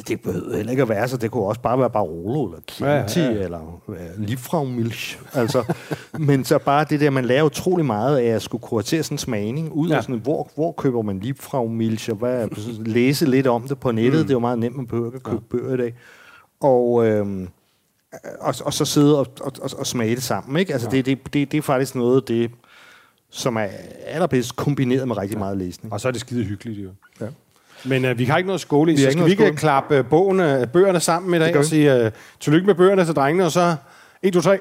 Det 0.08 0.22
behøver 0.22 0.56
heller 0.56 0.72
ikke 0.72 0.82
at 0.82 0.90
være 0.90 1.08
så. 1.08 1.18
Det 1.18 1.32
kunne 1.32 1.44
også 1.44 1.62
bare 1.62 1.80
være 1.80 1.90
Barolo, 1.90 2.46
eller 2.46 2.60
Chianti, 2.70 3.20
ja, 3.20 3.26
ja, 3.26 3.32
ja. 3.32 3.44
eller 3.44 3.82
uh, 3.88 3.96
Liebfraumilch. 4.18 5.20
Altså, 5.34 5.74
men 6.28 6.46
så 6.46 6.58
bare 6.58 6.86
det 6.90 7.00
der, 7.00 7.10
man 7.10 7.26
lærer 7.26 7.44
utrolig 7.44 7.86
meget 7.86 8.18
af 8.18 8.26
at 8.26 8.42
skulle 8.42 8.62
kuratere 8.62 9.04
sådan 9.04 9.14
en 9.16 9.20
smagning 9.20 9.72
ud 9.72 9.90
ja. 9.90 9.96
af 9.96 10.04
sådan, 10.04 10.20
hvor, 10.20 10.50
hvor 10.56 10.72
køber 10.72 11.02
man 11.02 11.20
Liebfraumilch, 11.20 12.10
og 12.10 12.16
hvad, 12.16 12.48
læse 12.86 13.26
lidt 13.26 13.48
om 13.48 13.68
det 13.68 13.80
på 13.80 13.92
nettet. 13.92 14.20
Mm. 14.20 14.24
Det 14.24 14.30
er 14.30 14.36
jo 14.36 14.40
meget 14.40 14.60
nemt, 14.60 14.76
man 14.76 14.88
behøver 14.88 15.08
ikke 15.08 15.16
at 15.16 15.24
købe 15.24 15.44
ja. 15.54 15.58
bøger 15.58 15.74
i 15.74 15.78
dag. 15.78 15.94
Og, 16.60 17.08
øhm, 17.08 17.48
og, 18.40 18.56
og 18.66 18.74
så 18.74 18.86
sidde 18.86 19.20
og, 19.20 19.28
og, 19.42 19.52
og, 19.62 19.70
og 19.78 19.88
smage 19.88 20.16
det 20.16 20.24
sammen. 20.24 20.60
Ikke? 20.60 20.74
Altså, 20.74 20.88
ja. 20.92 20.98
det, 20.98 21.06
det, 21.06 21.34
det, 21.34 21.52
det 21.52 21.58
er 21.58 21.62
faktisk 21.62 21.96
noget 21.96 22.28
det, 22.28 22.52
som 23.30 23.56
er 23.56 23.68
allerbedst 24.06 24.56
kombineret 24.56 25.08
med 25.08 25.18
rigtig 25.18 25.36
ja. 25.36 25.40
meget 25.40 25.58
læsning. 25.58 25.94
Og 25.94 26.02
så 26.02 26.08
er 26.08 26.12
det 26.12 26.22
skide 26.22 26.44
hyggeligt, 26.44 26.80
jo. 26.80 26.90
Ja. 27.22 27.28
Men 27.86 28.06
uh, 28.06 28.20
vi 28.20 28.26
har 28.26 28.38
ikke 28.38 28.48
noget 28.48 28.62
skole 28.62 28.94
i, 28.94 28.98
så 28.98 29.12
skal 29.12 29.26
vi 29.26 29.32
ikke 29.32 29.56
klappe 29.56 30.00
uh, 30.00 30.06
bogen, 30.06 30.68
bøgerne 30.74 31.00
sammen 31.00 31.34
i 31.36 31.40
dag 31.40 31.58
og 31.58 31.66
sige 31.66 32.06
uh, 32.06 32.12
tillykke 32.40 32.68
med 32.68 32.76
bøgerne 32.76 33.06
til 33.06 33.16
drengene, 33.16 33.46
og 33.46 33.52
så 33.52 33.76
1, 34.24 34.34
2, 34.34 34.42
3. 34.42 34.60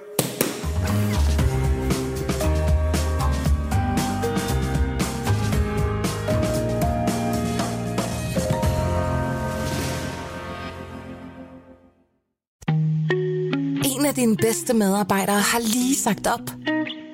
En 13.84 14.06
af 14.06 14.14
dine 14.14 14.36
bedste 14.36 14.74
medarbejdere 14.74 15.40
har 15.40 15.58
lige 15.58 15.94
sagt 15.96 16.26
op. 16.26 16.50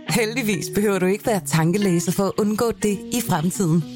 Heldigvis 0.08 0.66
behøver 0.74 0.98
du 0.98 1.06
ikke 1.06 1.26
være 1.26 1.40
tankelæser 1.46 2.12
for 2.12 2.24
at 2.24 2.32
undgå 2.38 2.70
det 2.82 2.98
i 3.12 3.20
fremtiden. 3.28 3.95